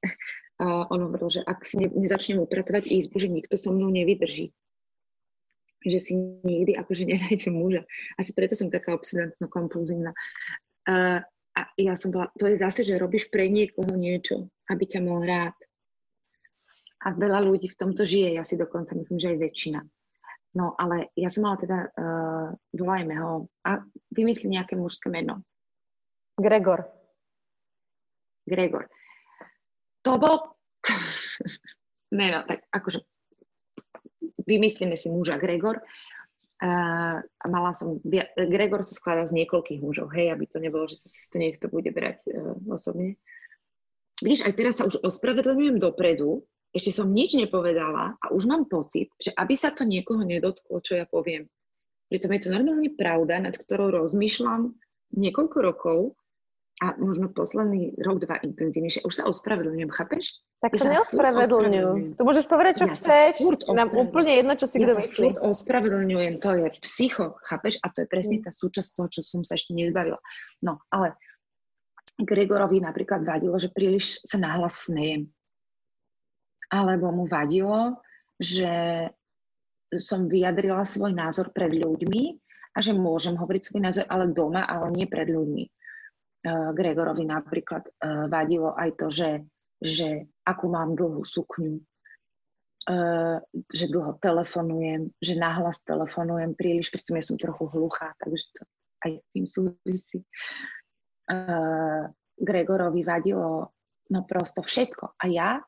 a 0.63 0.87
on 0.87 1.11
hovoril, 1.11 1.27
že 1.27 1.41
ak 1.43 1.67
si 1.67 1.83
ne, 1.83 1.91
nezačnem 1.91 2.39
upratovať 2.39 2.87
izbu, 2.87 3.19
že 3.19 3.27
nikto 3.27 3.59
so 3.59 3.75
mnou 3.75 3.91
nevydrží. 3.91 4.55
Že 5.83 5.99
si 5.99 6.13
nikdy 6.47 6.79
akože 6.79 7.03
nenájde 7.03 7.51
muža. 7.51 7.83
Asi 8.15 8.31
preto 8.31 8.55
som 8.55 8.71
taká 8.71 8.95
obsedantno-kompulzívna. 8.95 10.15
Uh, 10.87 11.19
a 11.53 11.61
ja 11.75 11.99
som 11.99 12.15
bola, 12.15 12.31
to 12.39 12.47
je 12.47 12.55
zase, 12.55 12.87
že 12.87 12.95
robíš 12.95 13.27
pre 13.27 13.51
niekoho 13.51 13.91
niečo 13.99 14.47
aby 14.69 14.83
ťa 14.87 14.99
mal 15.03 15.23
rád. 15.23 15.55
A 17.03 17.11
veľa 17.11 17.43
ľudí 17.43 17.67
v 17.67 17.79
tomto 17.79 18.07
žije, 18.07 18.39
ja 18.39 18.43
si 18.47 18.55
dokonca 18.55 18.95
myslím, 18.95 19.19
že 19.19 19.35
aj 19.35 19.39
väčšina. 19.43 19.79
No 20.53 20.77
ale 20.77 21.09
ja 21.17 21.33
som 21.33 21.49
mala 21.49 21.57
teda, 21.57 21.77
uh, 21.89 22.47
volajme 22.77 23.15
ho, 23.17 23.49
a 23.65 23.81
vymyslí 24.13 24.53
nejaké 24.53 24.77
mužské 24.77 25.09
meno. 25.09 25.41
Gregor. 26.37 26.85
Gregor. 28.45 28.85
To 30.05 30.21
bol... 30.21 30.55
ne, 32.17 32.27
no, 32.29 32.39
tak 32.45 32.69
akože 32.69 33.01
vymyslíme 34.45 34.93
si 34.93 35.09
muža 35.09 35.41
Gregor. 35.41 35.81
Uh, 36.63 37.19
a 37.19 37.45
mala 37.49 37.75
som, 37.75 37.99
Gregor 38.37 38.85
sa 38.87 38.95
skladá 38.95 39.27
z 39.27 39.35
niekoľkých 39.43 39.83
mužov, 39.83 40.13
hej, 40.15 40.31
aby 40.31 40.47
to 40.47 40.63
nebolo, 40.63 40.87
že 40.87 40.95
sa 40.95 41.11
si 41.11 41.27
to 41.27 41.41
niekto 41.41 41.67
bude 41.67 41.91
brať 41.91 42.23
uh, 42.29 42.55
osobne. 42.71 43.19
Vidíš, 44.21 44.47
aj 44.47 44.53
teraz 44.55 44.73
sa 44.79 44.87
už 44.87 45.01
ospravedlňujem 45.01 45.81
dopredu, 45.81 46.45
ešte 46.73 46.89
som 46.89 47.13
nič 47.13 47.37
nepovedala 47.37 48.17
a 48.17 48.25
už 48.33 48.49
mám 48.49 48.65
pocit, 48.65 49.13
že 49.21 49.29
aby 49.37 49.53
sa 49.53 49.69
to 49.69 49.85
niekoho 49.85 50.25
nedotklo, 50.25 50.81
čo 50.81 50.97
ja 50.97 51.05
poviem. 51.05 51.45
Pritom 52.09 52.33
je 52.33 52.41
to 52.45 52.49
normálne 52.49 52.89
pravda, 52.93 53.37
nad 53.37 53.53
ktorou 53.53 53.93
rozmýšľam 53.93 54.73
niekoľko 55.13 55.57
rokov 55.61 55.99
a 56.81 56.97
možno 56.97 57.29
posledný 57.29 57.93
rok, 58.01 58.25
dva 58.25 58.41
intenzívnejšie. 58.41 59.05
Už 59.05 59.21
sa 59.21 59.23
ospravedlňujem, 59.29 59.93
chápeš? 59.93 60.41
Tak 60.59 60.73
sa 60.73 60.89
neospravedlňujú. 60.89 62.17
Tu 62.17 62.21
môžeš 62.25 62.45
povedať, 62.49 62.81
čo 62.81 62.85
ja 62.89 62.93
chceš. 62.97 63.33
Nám 63.69 63.93
úplne 63.93 64.41
jedno, 64.41 64.53
čo 64.57 64.65
si 64.65 64.81
ja 64.81 64.89
kto 64.89 64.93
myslí. 65.05 65.27
Ja 65.37 65.45
ospravedlňujem, 65.45 66.33
to 66.41 66.49
je 66.57 66.67
psycho, 66.81 67.37
chápeš? 67.45 67.77
A 67.85 67.93
to 67.93 68.03
je 68.03 68.07
presne 68.09 68.41
tá 68.41 68.49
súčasť 68.49 68.89
toho, 68.97 69.07
čo 69.13 69.21
som 69.21 69.45
sa 69.45 69.53
ešte 69.53 69.77
nezbavila. 69.77 70.17
No, 70.65 70.81
ale 70.89 71.13
Gregorovi 72.17 72.81
napríklad 72.81 73.21
vadilo, 73.21 73.57
že 73.61 73.69
príliš 73.69 74.25
sa 74.25 74.41
nahlas 74.41 74.89
smejem. 74.89 75.29
Alebo 76.71 77.11
mu 77.11 77.25
vadilo, 77.27 77.99
že 78.39 79.07
som 79.93 80.25
vyjadrila 80.25 80.85
svoj 80.87 81.13
názor 81.13 81.53
pred 81.53 81.73
ľuďmi 81.73 82.23
a 82.73 82.77
že 82.81 82.97
môžem 82.97 83.37
hovoriť 83.37 83.61
svoj 83.61 83.81
názor, 83.81 84.05
ale 84.09 84.33
doma, 84.33 84.65
ale 84.65 84.89
nie 84.93 85.05
pred 85.05 85.29
ľuďmi 85.29 85.63
Eh, 86.43 86.69
Gregorovi 86.75 87.23
napríklad 87.23 87.87
uh, 87.87 88.27
vadilo 88.27 88.75
aj 88.75 88.99
to, 88.99 89.07
že, 89.07 89.47
že 89.79 90.27
akú 90.43 90.67
mám 90.67 90.91
dlhú 90.91 91.23
sukňu, 91.23 91.79
uh, 92.91 93.39
že 93.71 93.87
dlho 93.87 94.19
telefonujem, 94.19 95.07
že 95.23 95.39
nahlas 95.39 95.79
telefonujem 95.87 96.51
príliš, 96.51 96.91
pretože 96.91 97.15
ja 97.15 97.23
som 97.23 97.39
trochu 97.39 97.71
hluchá, 97.71 98.11
takže 98.19 98.43
to 98.59 98.61
aj 99.07 99.11
s 99.23 99.27
tým 99.31 99.45
súvisí. 99.47 100.19
Gregorovi 102.35 103.01
vadilo 103.07 103.71
no 104.11 104.19
prosto 104.27 104.59
všetko. 104.59 105.15
A 105.15 105.23
ja 105.31 105.63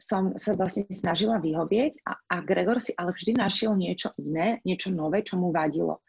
som 0.00 0.34
sa 0.34 0.56
vlastne 0.56 0.88
snažila 0.88 1.38
vyhovieť 1.38 2.02
a, 2.08 2.12
a 2.16 2.36
Gregor 2.40 2.80
si 2.80 2.96
ale 2.96 3.12
vždy 3.12 3.36
našiel 3.36 3.76
niečo 3.76 4.16
iné, 4.16 4.64
niečo 4.64 4.90
nové, 4.90 5.20
čo 5.20 5.36
mu 5.36 5.52
vadilo. 5.52 6.00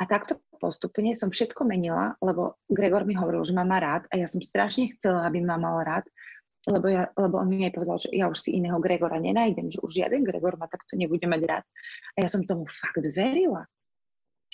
A 0.00 0.08
takto 0.08 0.40
postupne 0.56 1.12
som 1.12 1.28
všetko 1.28 1.68
menila, 1.68 2.16
lebo 2.24 2.56
Gregor 2.72 3.04
mi 3.04 3.12
hovoril, 3.12 3.44
že 3.44 3.52
ma 3.52 3.68
má 3.68 3.76
rád 3.76 4.08
a 4.08 4.16
ja 4.16 4.24
som 4.24 4.40
strašne 4.40 4.96
chcela, 4.96 5.28
aby 5.28 5.44
ma 5.44 5.60
mal 5.60 5.84
rád, 5.84 6.08
lebo, 6.68 6.92
ja, 6.92 7.08
lebo 7.16 7.40
on 7.40 7.48
mi 7.48 7.64
aj 7.64 7.72
povedal, 7.72 7.96
že 7.96 8.08
ja 8.12 8.28
už 8.28 8.36
si 8.36 8.56
iného 8.56 8.76
Gregora 8.80 9.16
nenájdem, 9.16 9.72
že 9.72 9.80
už 9.80 9.96
žiaden 9.96 10.24
Gregor 10.24 10.60
ma 10.60 10.68
takto 10.68 10.96
nebude 10.96 11.24
mať 11.24 11.40
rád. 11.48 11.64
A 12.16 12.24
ja 12.24 12.28
som 12.28 12.44
tomu 12.44 12.68
fakt 12.68 13.00
verila. 13.16 13.64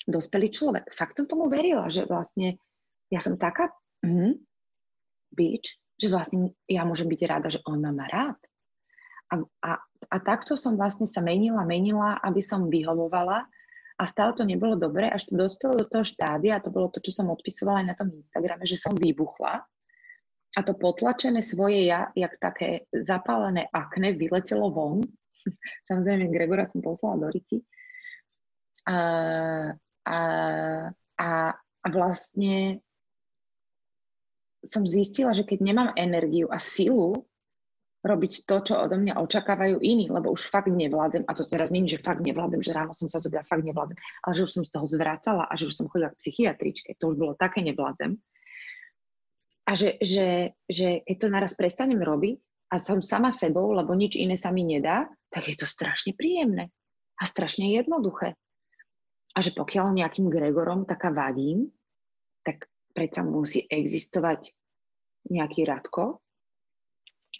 Dospelý 0.06 0.54
človek. 0.54 0.94
Fakt 0.94 1.18
som 1.18 1.26
tomu 1.26 1.50
verila, 1.50 1.90
že 1.90 2.06
vlastne 2.06 2.62
ja 3.10 3.18
som 3.18 3.34
taká 3.34 3.74
mm, 4.06 4.38
bič, 5.34 5.82
že 5.98 6.06
vlastne 6.06 6.54
ja 6.70 6.86
môžem 6.86 7.10
byť 7.10 7.20
rada, 7.26 7.48
že 7.50 7.58
on 7.66 7.82
ma 7.82 7.90
má 7.90 8.06
rád. 8.06 8.38
A, 9.26 9.34
a, 9.66 9.70
a 10.12 10.16
takto 10.22 10.54
som 10.54 10.78
vlastne 10.78 11.08
sa 11.08 11.18
menila, 11.18 11.66
menila, 11.66 12.18
aby 12.22 12.38
som 12.38 12.70
vyhovovala 12.70 13.46
a 13.96 14.02
stále 14.04 14.36
to 14.36 14.44
nebolo 14.44 14.76
dobré, 14.76 15.08
až 15.08 15.32
to 15.32 15.34
dospelo 15.34 15.74
do 15.82 15.86
toho 15.88 16.04
štádia, 16.04 16.56
a 16.56 16.62
to 16.62 16.70
bolo 16.70 16.92
to, 16.92 17.00
čo 17.00 17.10
som 17.16 17.32
odpisovala 17.32 17.82
aj 17.82 17.88
na 17.88 17.96
tom 17.96 18.08
Instagrame, 18.12 18.68
že 18.68 18.76
som 18.78 18.92
vybuchla 18.92 19.64
a 20.56 20.60
to 20.64 20.72
potlačené 20.72 21.44
svoje 21.44 21.84
ja, 21.84 22.08
jak 22.16 22.40
také 22.40 22.88
zapálené 22.88 23.68
akne, 23.68 24.16
vyletelo 24.16 24.72
von. 24.72 25.04
Samozrejme, 25.88 26.32
Gregora 26.32 26.64
som 26.64 26.80
poslala 26.80 27.20
do 27.20 27.28
Riti. 27.28 27.60
A, 28.88 28.96
a, 30.06 30.18
a, 31.20 31.30
a 31.52 31.86
vlastne 31.92 32.80
som 34.64 34.88
zistila, 34.88 35.36
že 35.36 35.44
keď 35.44 35.58
nemám 35.60 35.90
energiu 35.92 36.48
a 36.48 36.56
silu 36.56 37.28
robiť 38.06 38.46
to, 38.46 38.56
čo 38.62 38.74
odo 38.78 38.94
mňa 38.96 39.18
očakávajú 39.18 39.82
iní, 39.82 40.06
lebo 40.06 40.30
už 40.30 40.46
fakt 40.46 40.70
nevládzem, 40.70 41.26
a 41.26 41.32
to 41.34 41.42
teraz 41.42 41.74
nie 41.74 41.82
že 41.90 41.98
fakt 41.98 42.22
nevládzem, 42.22 42.62
že 42.62 42.70
ráno 42.70 42.94
som 42.94 43.10
sa 43.10 43.18
zobila, 43.18 43.42
fakt 43.42 43.66
nevládzem, 43.66 43.98
ale 44.22 44.32
že 44.38 44.44
už 44.46 44.52
som 44.54 44.64
z 44.64 44.70
toho 44.70 44.86
zvracala 44.86 45.44
a 45.50 45.52
že 45.58 45.66
už 45.66 45.74
som 45.74 45.90
chodila 45.90 46.14
k 46.14 46.20
psychiatričke, 46.22 46.94
to 46.96 47.10
už 47.10 47.16
bolo 47.18 47.34
také 47.34 47.66
nevládzem. 47.66 48.14
A 49.66 49.74
že, 49.74 49.98
že, 49.98 50.54
že 50.70 51.02
keď 51.02 51.16
to 51.18 51.28
naraz 51.28 51.52
prestanem 51.58 51.98
robiť 51.98 52.38
a 52.70 52.78
som 52.78 53.02
sama 53.02 53.34
sebou, 53.34 53.74
lebo 53.74 53.98
nič 53.98 54.14
iné 54.14 54.38
sa 54.38 54.54
mi 54.54 54.62
nedá, 54.62 55.10
tak 55.26 55.50
je 55.50 55.58
to 55.58 55.66
strašne 55.66 56.14
príjemné 56.14 56.70
a 57.18 57.22
strašne 57.26 57.74
jednoduché. 57.74 58.38
A 59.34 59.38
že 59.42 59.50
pokiaľ 59.52 59.90
nejakým 59.92 60.30
Gregorom 60.30 60.86
taká 60.86 61.10
vadím, 61.10 61.68
tak 62.46 62.70
predsa 62.94 63.26
musí 63.26 63.66
existovať 63.66 64.54
nejaký 65.28 65.66
Radko, 65.66 66.22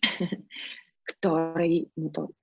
ktorý 1.16 1.90
mu 1.98 2.08
to 2.10 2.34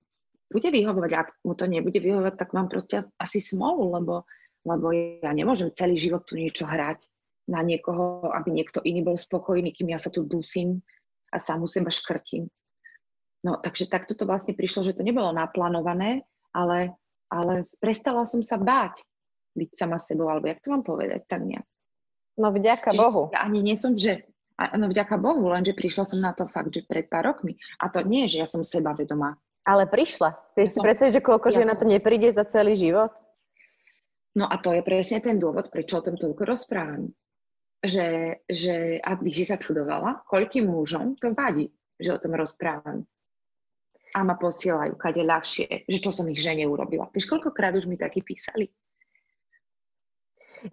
bude 0.54 0.70
vyhovovať. 0.70 1.10
Ak 1.18 1.28
mu 1.42 1.58
to 1.58 1.66
nebude 1.66 1.98
vyhovovať, 1.98 2.34
tak 2.38 2.54
mám 2.54 2.70
proste 2.70 3.02
asi 3.18 3.42
smolu, 3.42 3.90
lebo, 3.98 4.14
lebo 4.62 4.86
ja 4.94 5.34
nemôžem 5.34 5.74
celý 5.74 5.98
život 5.98 6.22
tu 6.22 6.38
niečo 6.38 6.64
hrať 6.64 7.10
na 7.50 7.60
niekoho, 7.60 8.30
aby 8.32 8.54
niekto 8.54 8.80
iný 8.86 9.04
bol 9.04 9.18
spokojný, 9.18 9.74
kým 9.74 9.92
ja 9.92 10.00
sa 10.00 10.08
tu 10.08 10.24
dusím 10.24 10.80
a 11.28 11.36
samu 11.36 11.68
seba 11.68 11.92
škrtím. 11.92 12.48
No, 13.44 13.60
takže 13.60 13.92
takto 13.92 14.16
to 14.16 14.24
vlastne 14.24 14.56
prišlo, 14.56 14.88
že 14.88 14.96
to 14.96 15.04
nebolo 15.04 15.28
naplánované, 15.36 16.24
ale, 16.56 16.96
ale 17.28 17.68
prestala 17.76 18.24
som 18.24 18.40
sa 18.40 18.56
báť 18.56 19.04
byť 19.52 19.70
sama 19.76 20.00
sebou, 20.00 20.32
alebo 20.32 20.48
jak 20.48 20.64
to 20.64 20.72
mám 20.72 20.80
povedať, 20.80 21.28
tak 21.28 21.44
nejak. 21.44 21.66
No 22.40 22.50
vďaka 22.50 22.96
Bohu. 22.96 23.30
Ja 23.30 23.46
ani 23.46 23.62
nie 23.62 23.76
som, 23.78 23.94
že 23.94 24.26
a, 24.54 24.78
no 24.78 24.86
vďaka 24.86 25.18
Bohu, 25.18 25.50
lenže 25.50 25.74
prišla 25.74 26.04
som 26.06 26.18
na 26.22 26.30
to 26.30 26.46
fakt, 26.46 26.70
že 26.70 26.86
pred 26.86 27.10
pár 27.10 27.26
rokmi. 27.34 27.58
A 27.82 27.90
to 27.90 28.06
nie 28.06 28.26
je, 28.26 28.38
že 28.38 28.40
ja 28.42 28.46
som 28.46 28.62
sebavedomá. 28.62 29.34
Ale 29.66 29.88
prišla. 29.90 30.54
Vieš 30.54 30.76
si 30.76 30.78
predstaviť, 30.78 31.12
že 31.18 31.26
koľko 31.26 31.48
ja 31.50 31.54
žien 31.58 31.68
na 31.68 31.74
to 31.74 31.88
nepríde 31.88 32.30
za 32.30 32.46
celý 32.46 32.78
život? 32.78 33.10
No 34.36 34.46
a 34.46 34.58
to 34.60 34.70
je 34.74 34.82
presne 34.82 35.18
ten 35.22 35.38
dôvod, 35.38 35.70
prečo 35.70 35.98
o 35.98 36.04
tom 36.04 36.14
toľko 36.14 36.42
rozprávam. 36.46 37.10
Že, 37.84 38.40
že 38.46 38.98
aby 39.02 39.28
si 39.28 39.44
sa 39.44 39.58
čudovala, 39.58 40.24
koľkým 40.28 40.70
mužom 40.70 41.18
to 41.18 41.34
vadí, 41.34 41.68
že 41.98 42.14
o 42.14 42.20
tom 42.22 42.38
rozprávam. 42.38 43.02
A 44.14 44.22
ma 44.22 44.38
posielajú, 44.38 44.94
kade 44.94 45.26
ľahšie, 45.26 45.90
že 45.90 45.98
čo 45.98 46.14
som 46.14 46.30
ich 46.30 46.38
žene 46.38 46.62
urobila. 46.70 47.10
Vieš, 47.10 47.26
koľkokrát 47.26 47.74
už 47.74 47.90
mi 47.90 47.98
takí 47.98 48.22
písali. 48.22 48.70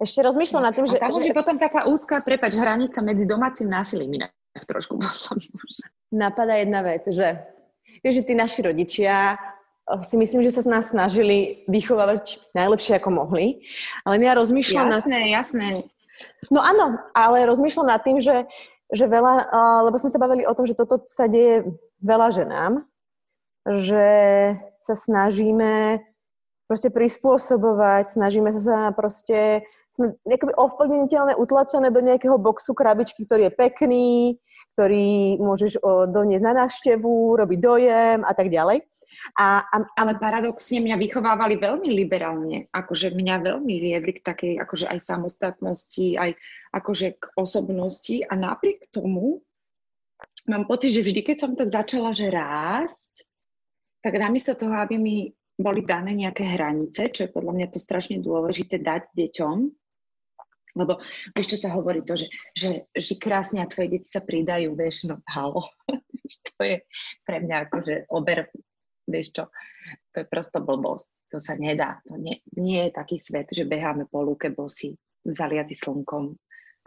Ešte 0.00 0.20
rozmýšľam 0.24 0.62
nad 0.64 0.72
tým, 0.72 0.86
že... 0.88 0.96
A 1.00 1.12
tam 1.12 1.20
že... 1.20 1.28
je 1.28 1.36
potom 1.36 1.56
taká 1.60 1.84
úzká, 1.84 2.24
prepač, 2.24 2.56
hranica 2.56 3.02
medzi 3.04 3.28
domácim 3.28 3.68
násilím 3.68 4.22
inak 4.22 4.32
trošku 4.68 5.00
Napadá 6.12 6.60
jedna 6.60 6.84
vec, 6.84 7.08
že 7.08 7.40
že 8.02 8.26
tí 8.26 8.34
naši 8.34 8.66
rodičia 8.66 9.38
eh, 9.38 10.02
si 10.02 10.18
myslím, 10.18 10.42
že 10.42 10.50
sa 10.50 10.66
z 10.66 10.68
nás 10.70 10.90
snažili 10.90 11.62
vychovávať 11.70 12.42
najlepšie, 12.50 12.98
ako 12.98 13.10
mohli. 13.14 13.62
Ale 14.02 14.18
ja 14.18 14.34
rozmýšľam... 14.34 14.90
Jasné, 14.90 15.20
nad... 15.22 15.30
jasné. 15.30 15.68
No 16.50 16.60
áno, 16.60 16.98
ale 17.14 17.46
rozmýšľam 17.46 17.88
nad 17.88 18.02
tým, 18.02 18.18
že, 18.18 18.44
že 18.90 19.06
veľa, 19.06 19.34
uh, 19.48 19.80
lebo 19.88 19.96
sme 19.96 20.10
sa 20.12 20.20
bavili 20.20 20.44
o 20.44 20.52
tom, 20.52 20.68
že 20.68 20.76
toto 20.76 21.00
sa 21.06 21.24
deje 21.30 21.64
veľa 22.04 22.28
ženám, 22.34 22.72
že 23.64 24.08
sa 24.82 24.92
snažíme 24.98 26.02
proste 26.68 26.92
prispôsobovať, 26.92 28.12
snažíme 28.12 28.52
sa 28.58 28.92
proste 28.92 29.64
sme 29.92 30.16
akoby 30.24 30.56
ovplyvniteľné, 30.56 31.36
utlačené 31.36 31.92
do 31.92 32.00
nejakého 32.00 32.40
boxu 32.40 32.72
krabičky, 32.72 33.28
ktorý 33.28 33.48
je 33.48 33.52
pekný, 33.52 34.08
ktorý 34.72 35.36
môžeš 35.36 35.84
o, 35.84 36.08
doniesť 36.08 36.44
na 36.48 36.64
návštevu, 36.64 37.36
robiť 37.36 37.58
dojem 37.60 38.18
a 38.24 38.32
tak 38.32 38.48
ďalej. 38.48 38.88
A, 39.36 39.60
a, 39.68 39.76
ale 40.00 40.16
paradoxne 40.16 40.80
mňa 40.80 40.96
vychovávali 40.96 41.60
veľmi 41.60 41.92
liberálne, 41.92 42.72
akože 42.72 43.12
mňa 43.12 43.36
veľmi 43.44 43.74
viedli 43.76 44.12
k 44.16 44.24
takej 44.24 44.52
akože 44.64 44.88
aj 44.88 44.98
samostatnosti, 45.04 46.16
aj 46.16 46.30
akože 46.72 47.20
k 47.20 47.22
osobnosti 47.36 48.16
a 48.24 48.32
napriek 48.32 48.88
tomu 48.88 49.44
mám 50.48 50.64
pocit, 50.64 50.96
že 50.96 51.04
vždy, 51.04 51.20
keď 51.20 51.36
som 51.36 51.52
tak 51.52 51.68
začala 51.68 52.16
že 52.16 52.32
rásť, 52.32 53.28
tak 54.00 54.16
namiesto 54.16 54.56
toho, 54.56 54.72
aby 54.80 54.96
mi 54.96 55.30
boli 55.60 55.84
dané 55.84 56.16
nejaké 56.16 56.48
hranice, 56.56 57.12
čo 57.12 57.28
je 57.28 57.34
podľa 57.34 57.52
mňa 57.54 57.66
to 57.70 57.78
strašne 57.78 58.18
dôležité 58.24 58.80
dať 58.80 59.12
deťom, 59.12 59.81
lebo 60.72 61.00
čo 61.36 61.56
sa 61.58 61.72
hovorí 61.72 62.00
to, 62.04 62.16
že, 62.16 62.28
že, 62.56 62.70
že 62.92 63.14
krásne 63.20 63.60
a 63.60 63.70
tvoje 63.70 63.98
deti 63.98 64.08
sa 64.08 64.24
pridajú, 64.24 64.72
vieš, 64.72 65.04
no 65.08 65.20
halo. 65.28 65.68
to 66.48 66.60
je 66.60 66.76
pre 67.28 67.44
mňa 67.44 67.56
akože 67.68 67.94
ober, 68.08 68.48
vieš 69.04 69.36
čo, 69.36 69.44
to 70.12 70.24
je 70.24 70.26
prosto 70.26 70.64
blbosť. 70.64 71.08
To 71.32 71.40
sa 71.40 71.56
nedá. 71.56 71.96
To 72.08 72.20
nie, 72.20 72.44
nie 72.60 72.88
je 72.88 72.92
taký 72.92 73.16
svet, 73.16 73.48
že 73.48 73.64
beháme 73.64 74.04
po 74.04 74.20
lúke 74.20 74.52
bosy, 74.52 74.92
zaliaty 75.24 75.72
slnkom 75.72 76.36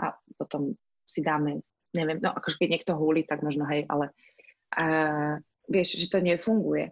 a 0.02 0.14
potom 0.38 0.78
si 1.06 1.26
dáme 1.26 1.66
neviem, 1.96 2.20
no 2.20 2.36
akože 2.36 2.60
keď 2.60 2.70
niekto 2.70 2.94
húli, 3.00 3.24
tak 3.24 3.40
možno 3.40 3.64
hej, 3.72 3.88
ale 3.88 4.12
uh, 4.76 5.40
vieš, 5.72 5.96
že 5.96 6.12
to 6.12 6.20
nefunguje. 6.20 6.92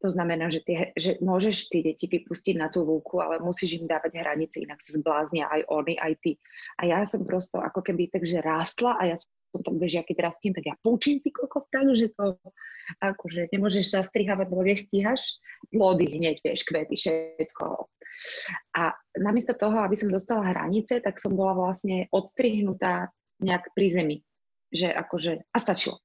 To 0.00 0.08
znamená, 0.08 0.48
že, 0.48 0.64
ty, 0.64 0.96
že 0.96 1.20
môžeš 1.20 1.68
tie 1.68 1.84
deti 1.84 2.08
vypustiť 2.08 2.56
na 2.56 2.72
tú 2.72 2.80
lúku, 2.80 3.20
ale 3.20 3.36
musíš 3.36 3.84
im 3.84 3.84
dávať 3.84 4.16
hranice, 4.16 4.64
inak 4.64 4.80
sa 4.80 4.96
zbláznia 4.96 5.44
aj 5.52 5.68
oni, 5.68 5.94
aj 6.00 6.12
ty. 6.24 6.32
A 6.80 6.88
ja 6.88 7.04
som 7.04 7.20
prosto 7.28 7.60
ako 7.60 7.84
keby 7.84 8.08
takže 8.08 8.40
rástla 8.40 8.96
a 8.96 9.12
ja 9.12 9.16
som 9.20 9.60
tak 9.60 9.76
bežia, 9.76 10.00
keď 10.00 10.30
rastiem, 10.30 10.56
tak 10.56 10.64
ja 10.72 10.74
poučím 10.80 11.20
ty 11.20 11.28
kokos 11.34 11.68
tak, 11.68 11.84
že 11.92 12.14
to 12.16 12.38
akože 13.02 13.52
nemôžeš 13.52 13.92
zastrihávať, 13.92 14.46
lebo 14.48 14.64
nestíhaš 14.64 15.36
plody 15.68 16.06
hneď, 16.16 16.40
vieš, 16.40 16.64
kvety, 16.64 16.96
všetko. 16.96 17.90
A 18.78 18.94
namiesto 19.20 19.52
toho, 19.52 19.84
aby 19.84 19.96
som 19.98 20.08
dostala 20.08 20.48
hranice, 20.48 21.02
tak 21.04 21.20
som 21.20 21.34
bola 21.34 21.52
vlastne 21.52 22.08
odstrihnutá 22.14 23.12
nejak 23.42 23.68
pri 23.74 23.86
zemi. 23.90 24.16
Že 24.70 24.94
akože, 24.94 25.32
a 25.50 25.58
stačilo. 25.58 25.98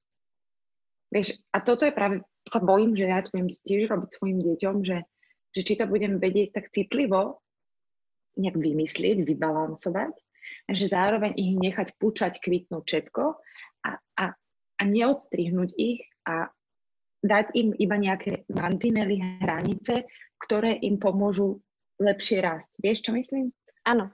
Vieš, 1.16 1.40
a 1.48 1.64
toto 1.64 1.88
je 1.88 1.96
práve 1.96 2.20
sa 2.44 2.60
bojím, 2.60 2.92
že 2.92 3.08
ja 3.08 3.24
to 3.24 3.32
budem 3.32 3.56
tiež 3.64 3.88
robiť 3.88 4.08
svojim 4.12 4.38
deťom, 4.44 4.76
že, 4.84 5.08
že 5.56 5.60
či 5.64 5.80
to 5.80 5.88
budem 5.88 6.20
vedieť 6.20 6.60
tak 6.60 6.68
citlivo 6.76 7.40
nejak 8.36 8.60
vymyslieť, 8.60 9.24
vybalansovať, 9.24 10.12
a 10.68 10.70
že 10.76 10.92
zároveň 10.92 11.32
ich 11.40 11.56
nechať 11.56 11.96
pučať, 11.96 12.36
kvitnúť 12.44 12.84
všetko 12.84 13.22
a, 13.88 13.90
a, 13.96 14.24
a 14.76 14.82
neodstrihnúť 14.84 15.72
ich 15.80 16.04
a 16.28 16.52
dať 17.24 17.56
im 17.56 17.72
iba 17.80 17.96
nejaké 17.96 18.44
mantinely, 18.52 19.18
hranice, 19.40 20.04
ktoré 20.36 20.76
im 20.84 21.00
pomôžu 21.00 21.64
lepšie 21.96 22.44
rásť. 22.44 22.76
Vieš, 22.78 23.08
čo 23.08 23.10
myslím? 23.16 23.56
Áno. 23.88 24.12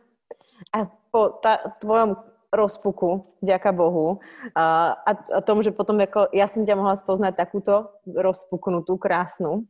A 0.70 0.86
po 1.11 1.42
tá, 1.42 1.59
tvojom 1.82 2.14
rozpuku, 2.53 3.24
ďaká 3.40 3.72
Bohu. 3.72 4.20
A, 4.53 4.92
a 5.09 5.40
tom, 5.40 5.64
že 5.64 5.72
potom 5.72 5.96
ako 5.96 6.28
ja 6.36 6.44
som 6.44 6.68
ťa 6.68 6.76
mohla 6.76 6.94
spoznať 6.94 7.32
takúto 7.32 7.88
rozpuknutú, 8.05 9.00
krásnu, 9.00 9.64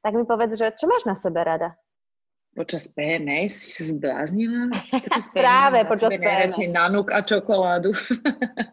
tak 0.00 0.14
mi 0.14 0.22
povedz, 0.22 0.54
že 0.54 0.70
čo 0.78 0.86
máš 0.86 1.02
na 1.02 1.18
sebe 1.18 1.42
rada? 1.42 1.74
Počas 2.54 2.88
PMS 2.94 3.52
si 3.54 3.70
sa 3.74 3.84
zbláznila? 3.90 4.70
Počas 4.70 5.26
PMS 5.34 5.42
Práve 5.42 5.78
počas 5.84 6.10
PMS. 6.14 6.56
nanuk 6.70 7.10
a 7.10 7.20
čokoládu. 7.26 7.90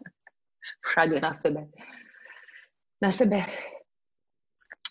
Všade 0.86 1.18
na 1.18 1.34
sebe. 1.34 1.66
Na 3.02 3.10
sebe. 3.10 3.42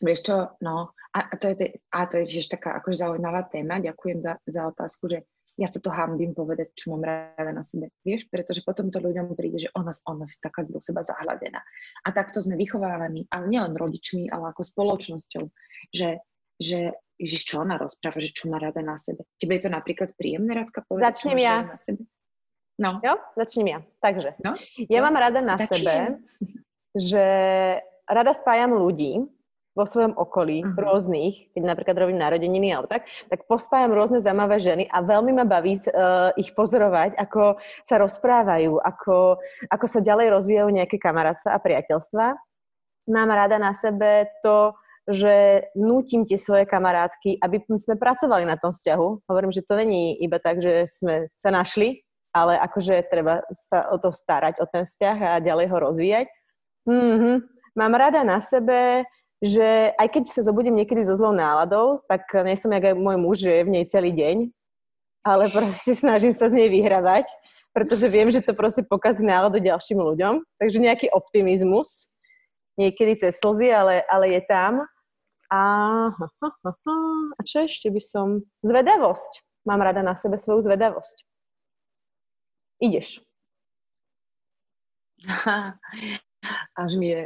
Vieš 0.04 0.20
čo, 0.28 0.36
no, 0.60 0.92
a, 1.16 1.20
a 1.32 1.34
to 1.40 1.56
je, 1.56 1.80
a 1.96 2.00
to 2.12 2.20
je 2.20 2.26
tiež 2.28 2.52
taká 2.52 2.76
akože 2.84 3.00
zaujímavá 3.00 3.48
téma. 3.48 3.80
Ďakujem 3.80 4.20
za, 4.20 4.34
za 4.44 4.62
otázku, 4.68 5.08
že 5.08 5.24
ja 5.56 5.68
sa 5.72 5.80
to 5.80 5.88
hambím 5.88 6.36
povedať, 6.36 6.76
čo 6.76 6.92
mám 6.92 7.08
rada 7.08 7.52
na 7.56 7.64
sebe. 7.64 7.96
Vieš, 8.04 8.28
pretože 8.28 8.60
potom 8.68 8.92
to 8.92 9.00
ľuďom 9.00 9.40
príde, 9.40 9.68
že 9.68 9.70
ona, 9.72 9.96
ona 10.04 10.28
si 10.28 10.36
taká 10.44 10.68
do 10.68 10.84
seba 10.84 11.00
zahľadená. 11.00 11.64
A 12.04 12.08
takto 12.12 12.44
sme 12.44 12.60
vychovávaní, 12.60 13.32
ale 13.32 13.48
nielen 13.48 13.72
rodičmi, 13.72 14.28
ale 14.28 14.52
ako 14.52 14.68
spoločnosťou, 14.68 15.44
že, 15.96 16.20
že 16.60 16.92
Ježiš, 17.16 17.48
čo 17.48 17.64
ona 17.64 17.80
rozpráva, 17.80 18.20
že 18.20 18.36
čo 18.36 18.52
má 18.52 18.60
rada 18.60 18.84
na 18.84 19.00
sebe. 19.00 19.24
Tebe 19.40 19.56
je 19.56 19.64
to 19.64 19.72
napríklad 19.72 20.12
príjemné, 20.20 20.52
Radka, 20.52 20.84
povedať, 20.84 21.16
Začnem 21.16 21.40
čo 21.40 21.46
ja. 21.48 21.56
na 21.64 21.78
sebe? 21.80 22.02
No. 22.76 23.00
Jo, 23.00 23.16
začnem 23.40 23.68
ja. 23.72 23.80
Takže, 24.04 24.36
no? 24.44 24.60
ja 24.92 25.00
no? 25.00 25.06
mám 25.08 25.16
rada 25.16 25.40
na 25.40 25.56
Začnem. 25.56 25.72
sebe, 25.72 25.96
že 26.92 27.26
rada 28.04 28.36
spájam 28.36 28.76
ľudí, 28.76 29.24
vo 29.76 29.84
svojom 29.84 30.16
okolí, 30.16 30.64
uh-huh. 30.64 30.80
rôznych, 30.80 31.52
keď 31.52 31.62
napríklad 31.68 32.00
robím 32.00 32.18
narodeniny 32.18 32.72
alebo 32.72 32.88
tak, 32.88 33.06
tak 33.28 33.44
pospájam 33.44 33.92
rôzne 33.92 34.24
zaujímavé 34.24 34.64
ženy 34.64 34.88
a 34.88 35.04
veľmi 35.04 35.36
ma 35.36 35.44
baví 35.44 35.78
uh, 35.92 36.32
ich 36.40 36.56
pozorovať, 36.56 37.20
ako 37.20 37.60
sa 37.84 38.00
rozprávajú, 38.00 38.80
ako, 38.80 39.38
ako 39.68 39.86
sa 39.86 40.00
ďalej 40.00 40.32
rozvíjajú 40.32 40.70
nejaké 40.72 40.96
kamarátstva 40.96 41.52
a 41.52 41.60
priateľstva. 41.60 42.26
Mám 43.12 43.30
rada 43.30 43.60
na 43.60 43.76
sebe 43.76 44.32
to, 44.40 44.74
že 45.06 45.62
nútim 45.78 46.26
tie 46.26 46.40
svoje 46.40 46.66
kamarátky, 46.66 47.38
aby 47.38 47.62
sme 47.78 47.94
pracovali 47.94 48.42
na 48.42 48.58
tom 48.58 48.74
vzťahu. 48.74 49.30
Hovorím, 49.30 49.54
že 49.54 49.62
to 49.62 49.78
není 49.78 50.18
iba 50.18 50.42
tak, 50.42 50.66
že 50.66 50.90
sme 50.90 51.30
sa 51.38 51.54
našli, 51.54 52.02
ale 52.34 52.58
akože 52.58 53.06
treba 53.14 53.46
sa 53.54 53.86
o 53.94 54.02
to 54.02 54.10
starať, 54.10 54.58
o 54.58 54.66
ten 54.66 54.82
vzťah 54.82 55.18
a 55.22 55.44
ďalej 55.46 55.68
ho 55.70 55.78
rozvíjať. 55.78 56.28
Mm-hmm. 56.90 57.36
Mám 57.78 57.94
rada 57.94 58.26
na 58.26 58.42
sebe 58.42 59.06
že 59.46 59.94
aj 59.94 60.08
keď 60.10 60.24
sa 60.26 60.42
zobudím 60.42 60.82
niekedy 60.82 61.06
so 61.06 61.14
zlou 61.14 61.30
náladou, 61.30 62.02
tak 62.10 62.26
nie 62.42 62.58
som 62.58 62.74
jak 62.74 62.90
aj 62.90 62.96
môj 62.98 63.18
muž, 63.22 63.38
že 63.46 63.62
je 63.62 63.66
v 63.70 63.74
nej 63.78 63.86
celý 63.86 64.10
deň, 64.10 64.50
ale 65.22 65.54
proste 65.54 65.94
snažím 66.02 66.34
sa 66.34 66.50
z 66.50 66.58
nej 66.58 66.70
vyhrávať, 66.74 67.30
pretože 67.70 68.10
viem, 68.10 68.34
že 68.34 68.42
to 68.42 68.58
proste 68.58 68.82
pokazí 68.90 69.22
náladu 69.22 69.62
ďalším 69.62 70.02
ľuďom. 70.02 70.42
Takže 70.58 70.78
nejaký 70.82 71.08
optimizmus, 71.14 72.10
niekedy 72.80 73.22
cez 73.22 73.38
slzy, 73.38 73.70
ale, 73.70 74.02
ale 74.10 74.34
je 74.34 74.42
tam. 74.50 74.82
A, 75.54 75.62
a 77.38 77.40
čo 77.46 77.70
ešte 77.70 77.94
by 77.94 78.02
som... 78.02 78.42
Zvedavosť. 78.66 79.46
Mám 79.70 79.82
rada 79.86 80.02
na 80.02 80.18
sebe 80.18 80.42
svoju 80.42 80.66
zvedavosť. 80.66 81.26
Ideš. 82.82 83.22
Až 86.82 86.92
mi 86.98 87.14
je 87.14 87.22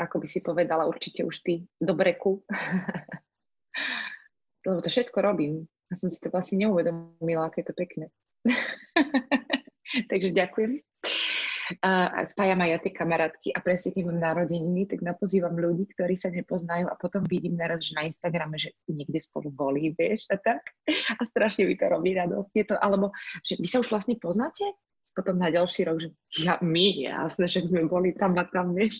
ako 0.00 0.24
by 0.24 0.26
si 0.26 0.40
povedala 0.40 0.88
určite 0.88 1.20
už 1.20 1.44
ty, 1.44 1.68
do 1.76 1.92
breku. 1.92 2.40
Lebo 4.66 4.80
to 4.80 4.88
všetko 4.88 5.20
robím. 5.20 5.68
A 5.90 5.98
som 5.98 6.08
si 6.08 6.22
to 6.22 6.30
vlastne 6.30 6.64
neuvedomila, 6.64 7.50
aké 7.50 7.60
je 7.60 7.68
to 7.68 7.74
pekné. 7.74 8.06
Takže 10.10 10.30
ďakujem. 10.32 10.80
A 11.86 12.26
spájam 12.26 12.66
aj 12.66 12.70
ja 12.74 12.78
tie 12.82 12.92
kamarátky 12.98 13.48
a 13.54 13.62
presne 13.62 13.94
keď 13.94 14.10
mám 14.10 14.18
narodeniny, 14.18 14.90
tak 14.90 15.06
napozývam 15.06 15.54
ľudí, 15.54 15.86
ktorí 15.94 16.18
sa 16.18 16.34
nepoznajú 16.34 16.90
a 16.90 16.98
potom 16.98 17.22
vidím 17.22 17.54
naraz, 17.54 17.86
že 17.86 17.94
na 17.94 18.10
Instagrame, 18.10 18.58
že 18.58 18.74
niekde 18.90 19.22
spolu 19.22 19.54
boli, 19.54 19.94
vieš, 19.94 20.26
a 20.34 20.36
tak. 20.38 20.74
A 20.90 21.22
strašne 21.22 21.70
mi 21.70 21.78
to 21.78 21.86
robí 21.86 22.18
radosť. 22.18 22.50
Je 22.58 22.64
to, 22.66 22.74
alebo, 22.74 23.14
že 23.46 23.54
vy 23.62 23.70
sa 23.70 23.78
už 23.78 23.86
vlastne 23.86 24.18
poznáte? 24.18 24.66
Potom 25.14 25.38
na 25.38 25.50
ďalší 25.50 25.86
rok, 25.86 26.02
že 26.02 26.10
ja, 26.42 26.58
my, 26.58 27.06
jasne, 27.06 27.46
že 27.46 27.62
sme 27.62 27.86
boli 27.86 28.18
tam 28.18 28.34
a 28.34 28.46
tam, 28.50 28.74
vieš. 28.74 28.98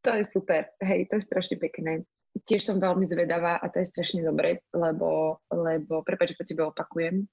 To 0.00 0.10
je 0.16 0.24
super, 0.32 0.72
hej, 0.80 1.12
to 1.12 1.20
je 1.20 1.28
strašne 1.28 1.56
pekné. 1.60 2.08
Tiež 2.48 2.64
som 2.64 2.80
veľmi 2.80 3.04
zvedavá 3.04 3.60
a 3.60 3.68
to 3.68 3.84
je 3.84 3.90
strašne 3.90 4.24
dobre, 4.24 4.64
lebo, 4.72 5.42
lebo 5.52 6.00
prepáč, 6.00 6.32
po 6.38 6.46
tebe 6.46 6.64
opakujem, 6.64 7.28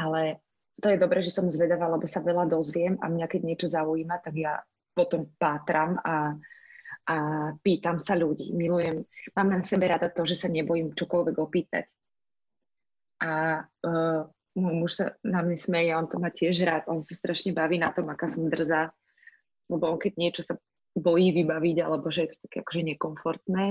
ale 0.00 0.40
to 0.80 0.92
je 0.92 1.00
dobré, 1.00 1.20
že 1.24 1.32
som 1.32 1.48
zvedavá, 1.48 1.88
lebo 1.88 2.04
sa 2.04 2.20
veľa 2.20 2.48
dozviem 2.48 3.00
a 3.00 3.08
mňa 3.08 3.26
keď 3.28 3.40
niečo 3.44 3.68
zaujíma, 3.68 4.20
tak 4.20 4.36
ja 4.36 4.60
potom 4.92 5.28
pátram 5.36 5.96
a, 6.00 6.36
a 7.08 7.16
pýtam 7.60 8.00
sa 8.00 8.16
ľudí. 8.16 8.52
Milujem, 8.52 9.04
mám 9.36 9.48
na 9.52 9.60
sebe 9.64 9.88
rada 9.88 10.12
to, 10.12 10.24
že 10.24 10.36
sa 10.36 10.48
nebojím 10.48 10.96
čokoľvek 10.96 11.36
opýtať. 11.36 11.86
A 13.24 13.64
uh, 13.64 14.20
môj 14.56 14.74
muž 14.76 14.92
sa 15.00 15.06
na 15.24 15.40
mňa 15.40 15.56
smeje, 15.60 15.92
on 15.96 16.08
to 16.08 16.16
má 16.20 16.28
tiež 16.28 16.64
rád, 16.64 16.88
on 16.88 17.00
sa 17.04 17.16
strašne 17.16 17.56
baví 17.56 17.80
na 17.80 17.92
tom, 17.92 18.08
aká 18.12 18.28
som 18.28 18.48
drzá, 18.48 18.92
lebo 19.72 19.88
on 19.88 20.00
keď 20.00 20.12
niečo 20.16 20.44
sa 20.44 20.56
bojí 20.96 21.28
vybaviť, 21.36 21.76
alebo 21.84 22.08
že 22.08 22.26
je 22.26 22.30
to 22.32 22.36
také 22.48 22.56
akože 22.64 22.82
nekomfortné, 22.96 23.66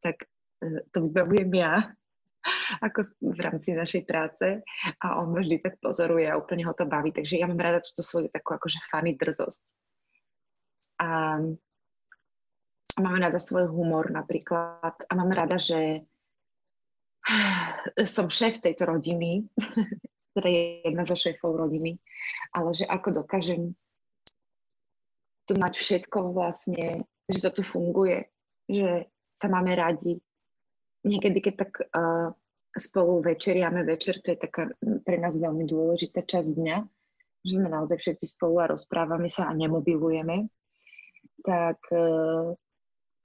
tak 0.00 0.24
e, 0.64 0.80
to 0.88 1.12
vybavujem 1.12 1.52
ja 1.60 1.92
ako 2.86 3.04
v 3.20 3.40
rámci 3.40 3.76
našej 3.76 4.08
práce 4.08 4.64
a 5.04 5.20
on 5.20 5.36
ma 5.36 5.44
vždy 5.44 5.60
tak 5.60 5.76
pozoruje 5.84 6.24
a 6.24 6.40
úplne 6.40 6.64
ho 6.64 6.72
to 6.72 6.88
baví. 6.88 7.12
Takže 7.12 7.36
ja 7.36 7.44
mám 7.44 7.60
rada 7.60 7.84
túto 7.84 8.00
svoju 8.00 8.32
takú 8.32 8.56
akože 8.56 8.80
funny 8.88 9.12
drzosť. 9.20 9.62
A 11.00 11.08
mám 13.00 13.16
rada 13.20 13.40
svoj 13.40 13.68
humor 13.68 14.08
napríklad 14.08 14.96
a 15.04 15.12
mám 15.12 15.32
rada, 15.32 15.60
že 15.60 16.04
som 18.14 18.32
šéf 18.32 18.64
tejto 18.64 18.88
rodiny, 18.88 19.44
teda 20.36 20.48
je 20.48 20.62
jedna 20.88 21.04
zo 21.04 21.16
šéfov 21.16 21.60
rodiny, 21.60 22.00
ale 22.56 22.72
že 22.72 22.88
ako 22.88 23.24
dokážem 23.24 23.76
tu 25.50 25.58
mať 25.58 25.74
všetko 25.82 26.30
vlastne, 26.30 27.02
že 27.26 27.42
to 27.42 27.50
tu 27.58 27.62
funguje, 27.66 28.30
že 28.70 29.10
sa 29.34 29.50
máme 29.50 29.74
radi. 29.74 30.22
Niekedy, 31.02 31.42
keď 31.42 31.54
tak 31.66 31.72
uh, 31.90 32.30
spolu 32.70 33.18
večeriame 33.18 33.82
večer, 33.82 34.22
to 34.22 34.30
je 34.30 34.38
taká 34.38 34.70
pre 35.02 35.18
nás 35.18 35.34
veľmi 35.34 35.66
dôležitá 35.66 36.22
časť 36.22 36.54
dňa, 36.54 36.78
že 37.42 37.52
sme 37.58 37.66
naozaj 37.66 37.98
všetci 37.98 38.38
spolu 38.38 38.62
a 38.62 38.70
rozprávame 38.70 39.26
sa 39.26 39.50
a 39.50 39.58
nemobilujeme, 39.58 40.46
tak 41.42 41.82
uh, 41.90 42.54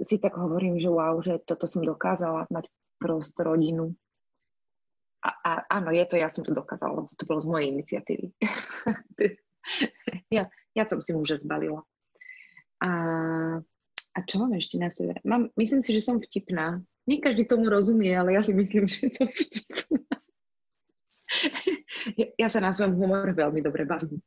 si 0.02 0.18
tak 0.18 0.34
hovorím, 0.34 0.82
že 0.82 0.90
wow, 0.90 1.22
že 1.22 1.38
toto 1.46 1.70
som 1.70 1.86
dokázala 1.86 2.50
mať 2.50 2.66
prosto 2.98 3.46
rodinu. 3.46 3.94
A, 5.22 5.30
a 5.30 5.52
áno, 5.78 5.94
je 5.94 6.10
to, 6.10 6.18
ja 6.18 6.30
som 6.34 6.42
to 6.42 6.58
dokázala, 6.58 7.06
lebo 7.06 7.10
to 7.14 7.30
bolo 7.30 7.38
z 7.38 7.50
mojej 7.54 7.68
iniciatívy. 7.70 8.34
ja, 10.42 10.50
ja 10.74 10.84
som 10.90 11.06
si 11.06 11.14
muža 11.14 11.38
zbalila. 11.38 11.86
A, 12.86 12.90
a 14.14 14.20
čo 14.30 14.46
mám 14.46 14.54
ešte 14.54 14.78
na 14.78 14.94
sebe? 14.94 15.18
Mám, 15.26 15.50
myslím 15.58 15.82
si, 15.82 15.90
že 15.90 16.06
som 16.06 16.22
vtipná. 16.22 16.86
Nie 17.10 17.18
každý 17.18 17.50
tomu 17.50 17.66
rozumie, 17.66 18.14
ale 18.14 18.38
ja 18.38 18.46
si 18.46 18.54
myslím, 18.54 18.86
že 18.92 19.10
som 19.10 19.26
vtipná. 19.26 20.14
ja, 22.38 22.48
sa 22.54 22.62
na 22.62 22.70
svojom 22.70 22.94
humor 23.02 23.34
veľmi 23.34 23.66
dobre 23.66 23.90
bavím. 23.90 24.22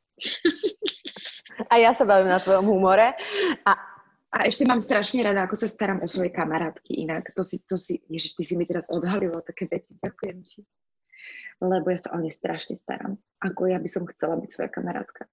A 1.71 1.79
ja 1.79 1.95
sa 1.95 2.03
bavím 2.03 2.31
na 2.31 2.43
tvojom 2.43 2.67
humore. 2.67 3.15
A 3.63 3.71
a 4.29 4.45
ešte 4.45 4.61
mám 4.61 4.77
strašne 4.77 5.25
rada, 5.25 5.41
ako 5.41 5.57
sa 5.57 5.65
starám 5.65 6.05
o 6.05 6.07
svoje 6.07 6.29
kamarátky 6.29 7.01
inak. 7.01 7.33
To 7.33 7.41
si, 7.41 7.65
to 7.65 7.81
si, 7.81 7.97
ježiš, 8.13 8.37
ty 8.37 8.45
si 8.45 8.53
mi 8.53 8.69
teraz 8.69 8.93
odhalilo 8.93 9.41
také 9.41 9.65
veci, 9.65 9.97
ďakujem 9.97 10.37
ti. 10.45 10.61
Lebo 11.57 11.89
ja 11.89 11.97
sa 11.97 12.13
o 12.13 12.21
ne 12.21 12.29
strašne 12.29 12.77
starám. 12.77 13.17
Ako 13.41 13.73
ja 13.73 13.81
by 13.81 13.89
som 13.89 14.05
chcela 14.05 14.37
byť 14.37 14.49
svoja 14.53 14.69
kamarátka. 14.69 15.25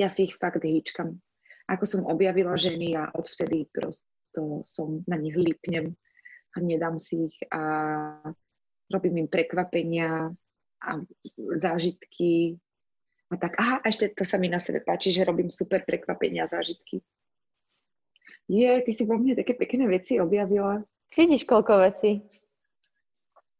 Ja 0.00 0.08
si 0.08 0.32
ich 0.32 0.40
fakt 0.40 0.64
hýčkam. 0.64 1.20
Ako 1.66 1.84
som 1.86 2.02
objavila 2.06 2.54
ženy 2.54 2.94
a 2.94 3.10
odvtedy 3.10 3.66
prosto 3.70 4.62
som 4.62 5.02
na 5.10 5.18
nich 5.18 5.34
lípnem 5.34 5.94
a 6.54 6.56
nedám 6.62 7.02
si 7.02 7.26
ich 7.26 7.36
a 7.50 7.62
robím 8.90 9.26
im 9.26 9.28
prekvapenia 9.28 10.30
a 10.82 10.90
zážitky 11.58 12.56
a 13.26 13.34
tak, 13.34 13.58
aha, 13.58 13.82
ešte 13.82 14.14
to 14.14 14.22
sa 14.22 14.38
mi 14.38 14.46
na 14.46 14.62
sebe 14.62 14.78
páči, 14.86 15.10
že 15.10 15.26
robím 15.26 15.50
super 15.50 15.82
prekvapenia 15.82 16.46
a 16.46 16.52
zážitky 16.52 17.02
je, 18.48 18.70
ty 18.82 18.90
si 18.94 19.02
vo 19.04 19.18
mne 19.18 19.34
také 19.34 19.58
pekné 19.58 19.90
veci 19.90 20.22
objavila. 20.22 20.82
Vidíš, 21.10 21.46
koľko 21.46 21.82
vecí. 21.82 22.22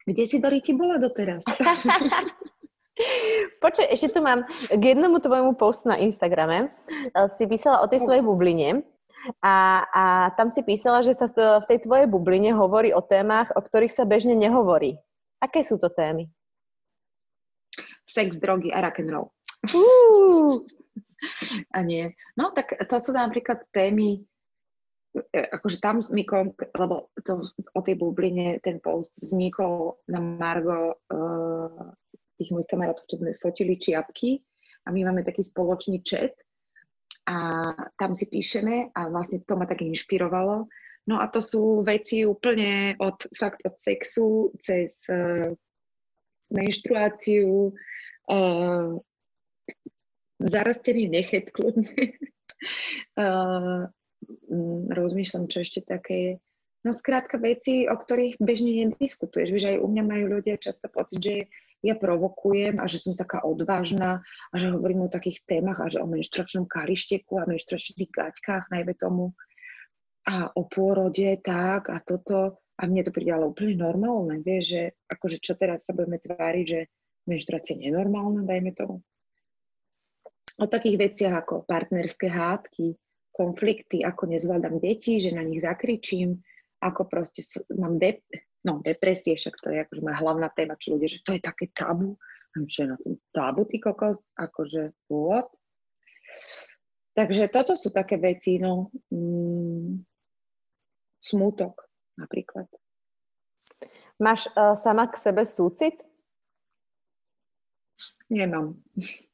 Kde 0.06 0.22
si 0.22 0.38
Doriti 0.38 0.70
bola 0.70 1.02
doteraz? 1.02 1.42
Počkaj, 3.60 3.86
ešte 3.92 4.16
tu 4.16 4.20
mám 4.24 4.48
k 4.72 4.82
jednomu 4.96 5.20
tvojmu 5.20 5.52
postu 5.60 5.92
na 5.92 6.00
Instagrame. 6.00 6.72
Si 7.36 7.44
písala 7.44 7.84
o 7.84 7.90
tej 7.90 8.00
svojej 8.04 8.24
bubline 8.24 8.84
a, 9.44 9.84
a 9.92 10.04
tam 10.38 10.48
si 10.48 10.64
písala, 10.64 11.04
že 11.04 11.12
sa 11.12 11.28
v, 11.28 11.32
to, 11.36 11.44
v 11.66 11.68
tej 11.68 11.78
tvojej 11.84 12.06
bubline 12.08 12.56
hovorí 12.56 12.96
o 12.96 13.04
témach, 13.04 13.52
o 13.52 13.60
ktorých 13.60 13.92
sa 13.92 14.08
bežne 14.08 14.32
nehovorí. 14.32 14.96
Aké 15.42 15.60
sú 15.60 15.76
to 15.76 15.92
témy? 15.92 16.32
Sex, 18.06 18.40
drogy 18.40 18.72
a 18.72 18.80
rock'n'roll. 18.80 19.28
Uh. 19.74 20.62
A 21.74 21.82
nie. 21.82 22.14
No 22.38 22.54
tak 22.54 22.76
to 22.86 22.96
sú 23.02 23.12
napríklad 23.12 23.66
témy, 23.74 24.24
E, 25.16 25.40
akože 25.52 25.78
tam 25.80 26.04
mi 26.12 26.28
lebo 26.76 27.08
to, 27.24 27.40
o 27.72 27.80
tej 27.80 27.96
bubline 27.96 28.60
ten 28.60 28.80
post 28.84 29.16
vznikol 29.24 29.96
na 30.12 30.20
Margo 30.20 31.00
uh, 31.08 31.88
tých 32.36 32.52
mojich 32.52 32.68
kamarátov, 32.68 33.08
čo 33.08 33.18
sme 33.18 33.36
fotili 33.40 33.80
čiapky 33.80 34.40
a 34.86 34.94
my 34.94 35.00
máme 35.08 35.26
taký 35.26 35.42
spoločný 35.42 36.00
chat 36.04 36.36
a 37.26 37.72
tam 37.98 38.14
si 38.14 38.30
píšeme 38.30 38.94
a 38.94 39.00
vlastne 39.10 39.42
to 39.42 39.58
ma 39.58 39.66
tak 39.66 39.82
inšpirovalo. 39.82 40.70
No 41.06 41.22
a 41.22 41.26
to 41.30 41.38
sú 41.38 41.86
veci 41.86 42.26
úplne 42.26 42.98
od, 42.98 43.30
fakt 43.34 43.62
od 43.62 43.78
sexu 43.78 44.50
cez 44.58 45.06
uh, 45.06 45.54
menštruáciu, 46.50 47.70
uh, 48.30 48.90
zarastený 50.42 51.06
nechet 51.10 51.54
kľudne, 51.54 52.14
uh, 53.18 53.86
rozmýšľam, 54.98 55.46
čo 55.46 55.62
ešte 55.62 55.82
také 55.86 56.14
je. 56.14 56.32
No 56.86 56.94
skrátka 56.94 57.42
veci, 57.42 57.90
o 57.90 57.98
ktorých 57.98 58.38
bežne 58.38 58.94
nediskutuješ. 58.94 59.50
Vieš, 59.50 59.66
aj 59.74 59.82
u 59.82 59.86
mňa 59.90 60.02
majú 60.06 60.38
ľudia 60.38 60.54
často 60.54 60.86
pocit, 60.86 61.18
že 61.18 61.34
ja 61.84 61.94
provokujem 61.94 62.80
a 62.80 62.88
že 62.88 63.02
som 63.02 63.12
taká 63.18 63.44
odvážna 63.44 64.24
a 64.50 64.54
že 64.56 64.72
hovorím 64.72 65.06
o 65.06 65.12
takých 65.12 65.44
témach 65.44 65.80
a 65.84 65.92
že 65.92 66.00
o 66.00 66.08
menštruačnom 66.08 66.64
karišteku 66.64 67.36
a 67.36 67.48
menštruačných 67.48 68.10
gaťkách, 68.10 68.72
najmä 68.72 68.92
tomu 68.96 69.36
a 70.26 70.50
o 70.52 70.66
pôrode, 70.66 71.38
tak 71.44 71.88
a 71.92 72.02
toto. 72.02 72.58
A 72.76 72.84
mne 72.84 73.08
to 73.08 73.14
príde 73.14 73.32
ale 73.32 73.48
úplne 73.48 73.72
normálne, 73.80 74.44
vieš, 74.44 74.76
že 74.76 74.82
akože 75.08 75.40
čo 75.40 75.56
teraz 75.56 75.88
sa 75.88 75.96
budeme 75.96 76.20
tváriť, 76.20 76.64
že 76.68 76.80
menštruácia 77.24 77.72
je 77.72 77.88
nenormálna, 77.88 78.44
dajme 78.44 78.76
tomu. 78.76 79.00
O 80.60 80.68
takých 80.68 80.96
veciach 81.00 81.34
ako 81.40 81.64
partnerské 81.64 82.28
hádky, 82.28 82.96
konflikty, 83.32 84.04
ako 84.04 84.28
nezvládam 84.28 84.76
deti, 84.80 85.20
že 85.20 85.32
na 85.32 85.44
nich 85.44 85.64
zakričím, 85.64 86.40
ako 86.80 87.08
proste 87.08 87.40
mám 87.72 87.96
dep- 87.96 88.24
no, 88.66 88.82
depresie, 88.82 89.38
však 89.38 89.54
to 89.62 89.70
je 89.70 89.78
akože 89.86 90.02
moja 90.02 90.18
hlavná 90.18 90.50
téma, 90.50 90.74
čo 90.74 90.98
ľudia, 90.98 91.06
že 91.06 91.22
to 91.22 91.38
je 91.38 91.40
také 91.40 91.70
tabu. 91.70 92.18
Čo 92.56 92.78
je 92.82 92.88
na 92.88 92.98
tom 92.98 93.14
tabu, 93.30 93.62
ty 93.68 93.78
kokos? 93.78 94.18
Akože, 94.34 94.96
what? 95.12 95.46
Takže 97.14 97.48
toto 97.48 97.78
sú 97.78 97.94
také 97.94 98.20
veci, 98.20 98.60
no, 98.60 98.92
mm, 99.12 100.04
smútok 101.20 101.86
napríklad. 102.16 102.68
Máš 104.20 104.48
uh, 104.52 104.76
sama 104.76 105.08
k 105.08 105.20
sebe 105.20 105.44
súcit? 105.44 106.00
Nemám. 108.32 108.76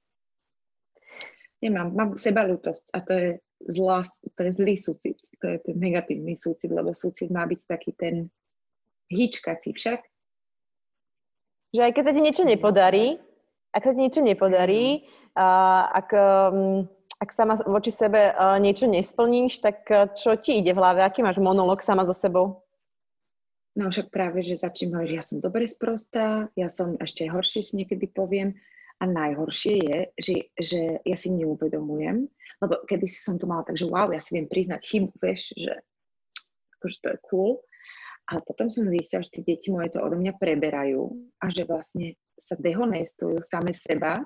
Nemám, 1.63 1.95
mám 1.95 2.11
sebalútosť 2.19 2.91
a 2.91 2.99
to 3.07 3.13
je 3.15 3.29
zlá, 3.71 4.03
to 4.35 4.41
je 4.43 4.51
zlý 4.51 4.75
súcit, 4.75 5.15
to 5.39 5.47
je 5.47 5.63
ten 5.63 5.79
negatívny 5.79 6.35
súcit, 6.35 6.75
lebo 6.75 6.91
súcit 6.91 7.31
má 7.31 7.47
byť 7.47 7.61
taký 7.71 7.95
ten 7.95 8.27
hýčkací 9.13 9.77
však. 9.77 10.01
Že 11.73 11.81
aj 11.89 11.93
keď 11.93 12.03
sa 12.05 12.13
ti 12.13 12.21
niečo 12.21 12.45
nepodarí, 12.45 13.07
ak 13.73 13.83
sa 13.85 13.93
ti 13.97 14.01
niečo 14.01 14.21
nepodarí, 14.21 15.09
ak, 15.33 16.09
um, 16.13 16.85
ak 17.17 17.31
sama 17.33 17.57
voči 17.65 17.89
sebe 17.89 18.33
uh, 18.37 18.61
niečo 18.61 18.85
nesplníš, 18.85 19.65
tak 19.65 19.89
uh, 19.89 20.13
čo 20.13 20.37
ti 20.37 20.61
ide 20.61 20.77
v 20.77 20.81
hlave? 20.81 21.01
Aký 21.01 21.25
máš 21.25 21.41
monolog 21.41 21.81
sama 21.81 22.05
so 22.05 22.13
sebou? 22.13 22.61
No 23.73 23.89
však 23.89 24.13
práve, 24.13 24.45
že 24.45 24.61
začím 24.61 24.93
že 25.09 25.17
ja 25.17 25.25
som 25.25 25.41
dobre 25.41 25.65
sprostá, 25.65 26.53
ja 26.53 26.69
som 26.69 27.01
ešte 27.01 27.25
horšie 27.25 27.65
si 27.65 27.73
niekedy 27.81 28.05
poviem, 28.13 28.53
a 29.03 29.05
najhoršie 29.09 29.75
je, 29.83 29.99
že, 30.15 30.37
že 30.55 30.81
ja 31.03 31.17
si 31.19 31.35
neuvedomujem, 31.35 32.31
lebo 32.63 32.75
kedy 32.87 33.11
si 33.11 33.19
som 33.19 33.35
to 33.35 33.51
mala 33.51 33.67
tak, 33.67 33.75
že 33.75 33.91
wow, 33.91 34.07
ja 34.15 34.23
si 34.23 34.39
viem 34.39 34.47
priznať 34.47 34.79
chybu, 34.79 35.11
vieš, 35.19 35.51
že 35.59 35.75
akože 36.79 36.97
to 37.03 37.09
je 37.11 37.19
cool. 37.27 37.53
A 38.31 38.39
potom 38.39 38.71
som 38.71 38.87
zistila, 38.87 39.25
že 39.27 39.41
tie 39.41 39.43
deti 39.43 39.69
moje 39.75 39.95
to 39.95 39.99
odo 39.99 40.15
mňa 40.15 40.39
preberajú 40.39 41.11
a 41.43 41.51
že 41.51 41.67
vlastne 41.67 42.15
sa 42.39 42.55
dehonestujú 42.55 43.43
same 43.43 43.75
seba, 43.75 44.23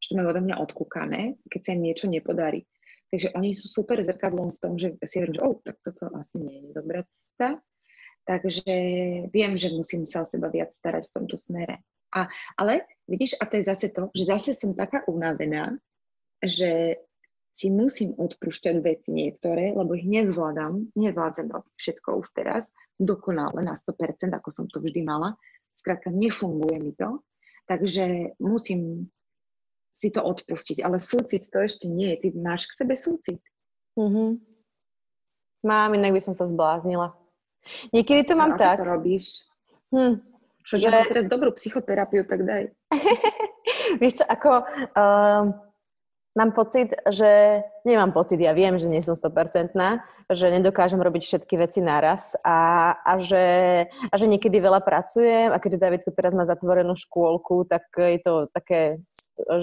že 0.00 0.12
to 0.12 0.16
majú 0.20 0.28
odo 0.32 0.42
mňa 0.44 0.56
odkúkané, 0.60 1.40
keď 1.48 1.60
sa 1.60 1.70
im 1.76 1.82
niečo 1.84 2.06
nepodarí. 2.08 2.68
Takže 3.10 3.34
oni 3.34 3.58
sú 3.58 3.66
super 3.66 3.98
zrkadlom 3.98 4.54
v 4.54 4.60
tom, 4.62 4.72
že 4.78 4.94
si 5.02 5.18
hovorím, 5.18 5.34
že 5.34 5.42
oh, 5.42 5.56
tak 5.66 5.76
toto 5.82 6.04
asi 6.14 6.36
nie 6.38 6.56
je 6.62 6.70
dobrá 6.70 7.02
cesta. 7.10 7.58
Takže 8.22 8.74
viem, 9.34 9.52
že 9.58 9.74
musím 9.74 10.06
sa 10.06 10.22
o 10.22 10.28
seba 10.28 10.46
viac 10.46 10.70
starať 10.70 11.10
v 11.10 11.14
tomto 11.18 11.34
smere. 11.34 11.82
A, 12.14 12.30
ale 12.54 12.86
vidíš, 13.10 13.38
a 13.42 13.50
to 13.50 13.58
je 13.58 13.64
zase 13.66 13.90
to, 13.90 14.14
že 14.14 14.24
zase 14.30 14.50
som 14.54 14.78
taká 14.78 15.02
unavená, 15.10 15.74
že 16.38 17.02
si 17.60 17.68
musím 17.68 18.16
odpúšťať 18.16 18.80
veci 18.80 19.12
niektoré, 19.12 19.76
lebo 19.76 19.92
ich 19.92 20.08
nezvládam, 20.08 20.96
nevládzem 20.96 21.52
robiť 21.52 21.74
všetko 21.76 22.24
už 22.24 22.32
teraz, 22.32 22.72
dokonale 22.96 23.60
na 23.60 23.76
100%, 23.76 24.32
ako 24.32 24.48
som 24.48 24.64
to 24.64 24.80
vždy 24.80 25.04
mala. 25.04 25.36
Skrátka, 25.76 26.08
nefunguje 26.08 26.80
mi 26.80 26.96
to, 26.96 27.20
takže 27.68 28.32
musím 28.40 29.12
si 29.92 30.08
to 30.08 30.24
odpustiť. 30.24 30.80
Ale 30.80 30.96
súcit 31.04 31.52
to 31.52 31.60
ešte 31.60 31.84
nie 31.84 32.16
je. 32.16 32.24
Ty 32.24 32.28
máš 32.40 32.64
k 32.72 32.80
sebe 32.80 32.96
súcit. 32.96 33.44
Mm-hmm. 34.00 34.40
Mám, 35.68 35.92
inak 36.00 36.16
by 36.16 36.20
som 36.24 36.32
sa 36.32 36.48
zbláznila. 36.48 37.12
Niekedy 37.92 38.24
to 38.24 38.40
mám 38.40 38.56
no, 38.56 38.60
tak. 38.60 38.80
to 38.80 38.88
robíš? 38.88 39.44
Hm, 39.92 40.24
čo 40.64 40.80
že... 40.80 40.88
teraz 40.88 41.28
dobrú 41.28 41.52
psychoterapiu, 41.52 42.24
tak 42.24 42.40
daj. 42.48 42.72
Vieš 44.00 44.24
čo, 44.24 44.24
ako... 44.24 44.64
Uh, 44.96 45.69
mám 46.36 46.52
pocit, 46.52 46.94
že... 47.08 47.62
Nemám 47.80 48.12
pocit, 48.12 48.36
ja 48.36 48.52
viem, 48.52 48.76
že 48.76 48.84
nie 48.84 49.00
som 49.00 49.16
100%, 49.16 49.72
že 50.28 50.46
nedokážem 50.52 51.00
robiť 51.00 51.22
všetky 51.24 51.56
veci 51.56 51.80
naraz 51.80 52.36
a, 52.44 52.92
a, 52.92 53.16
že, 53.16 53.88
a 53.88 54.14
že 54.20 54.28
niekedy 54.28 54.60
veľa 54.60 54.84
pracujem 54.84 55.48
a 55.48 55.56
keďže 55.56 55.80
Davidko 55.80 56.10
teraz 56.12 56.36
má 56.36 56.44
zatvorenú 56.44 56.92
škôlku, 56.92 57.64
tak 57.64 57.88
je 57.96 58.20
to 58.20 58.52
také 58.52 59.00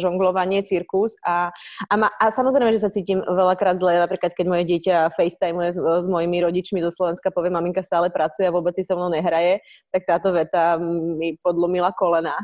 žonglovanie, 0.02 0.66
cirkus 0.66 1.14
a, 1.22 1.54
a, 1.90 1.94
ma, 1.94 2.10
a 2.18 2.34
samozrejme, 2.34 2.74
že 2.74 2.84
sa 2.84 2.94
cítim 2.94 3.22
veľakrát 3.22 3.78
zle, 3.78 4.02
napríklad 4.02 4.34
keď 4.34 4.46
moje 4.50 4.64
dieťa 4.66 5.14
FaceTime 5.14 5.74
s, 5.74 5.78
s 5.78 6.08
mojimi 6.10 6.42
rodičmi 6.42 6.82
do 6.82 6.90
Slovenska, 6.90 7.30
povie, 7.30 7.54
maminka 7.54 7.86
stále 7.86 8.10
pracuje 8.10 8.50
a 8.50 8.56
vôbec 8.56 8.74
si 8.74 8.82
so 8.82 8.98
mnou 8.98 9.14
nehraje, 9.14 9.62
tak 9.94 10.10
táto 10.10 10.34
veta 10.34 10.82
mi 10.82 11.38
podlomila 11.42 11.94
kolena. 11.94 12.36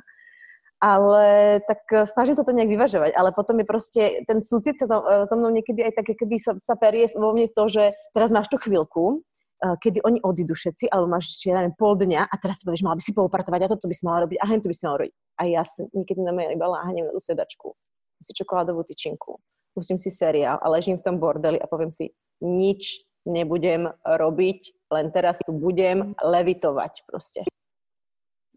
Ale 0.83 1.63
tak 1.63 1.79
e, 1.95 2.03
snažím 2.03 2.35
sa 2.35 2.43
to 2.43 2.51
nejak 2.51 2.67
vyvažovať, 2.67 3.15
ale 3.15 3.31
potom 3.31 3.55
je 3.55 3.63
proste, 3.63 4.03
ten 4.27 4.43
súcit 4.43 4.75
sa 4.75 4.83
e, 4.83 5.23
so 5.23 5.39
mnou 5.39 5.47
niekedy 5.47 5.79
aj 5.79 5.95
také, 5.95 6.11
keby 6.19 6.35
sa, 6.43 6.59
sa 6.59 6.75
perie 6.75 7.07
vo 7.15 7.31
mne 7.31 7.47
to, 7.47 7.71
že 7.71 7.95
teraz 8.11 8.35
máš 8.35 8.51
tú 8.51 8.59
chvíľku, 8.59 9.23
Eh, 9.63 9.75
kedy 9.79 10.03
oni 10.03 10.19
odídu 10.19 10.51
všetci, 10.59 10.91
alebo 10.91 11.07
máš, 11.07 11.39
ja 11.47 11.55
neviem, 11.55 11.71
pol 11.71 11.95
dňa 11.95 12.27
a 12.27 12.35
teraz 12.35 12.59
si 12.59 12.67
povieš, 12.67 12.83
mala 12.83 12.99
by 12.99 13.03
si 13.03 13.15
poupratovať 13.15 13.61
a 13.63 13.71
toto 13.71 13.87
by 13.87 13.95
si 13.95 14.03
mala 14.03 14.27
robiť 14.27 14.37
a 14.43 14.45
to 14.59 14.67
by 14.67 14.75
si 14.75 14.83
mala 14.83 14.97
robiť. 14.99 15.13
A 15.39 15.41
ja 15.47 15.63
si 15.63 15.87
niekedy 15.95 16.19
na 16.19 16.35
mňa 16.35 16.51
iba 16.51 16.67
láhnem 16.67 17.07
na 17.07 17.15
tú 17.15 17.23
sedačku. 17.23 17.71
Si 18.19 18.35
čokoládovú 18.35 18.83
tyčinku, 18.83 19.39
musím 19.79 19.95
si 19.95 20.11
seriál 20.11 20.59
a 20.59 20.67
ležím 20.67 20.99
v 20.99 21.05
tom 21.07 21.15
bordeli 21.15 21.63
a 21.63 21.67
poviem 21.71 21.95
si, 21.95 22.11
nič 22.43 23.07
nebudem 23.23 23.87
robiť, 24.03 24.91
len 24.91 25.15
teraz 25.15 25.39
tu 25.47 25.55
budem 25.55 26.11
levitovať 26.19 27.07
proste. 27.07 27.47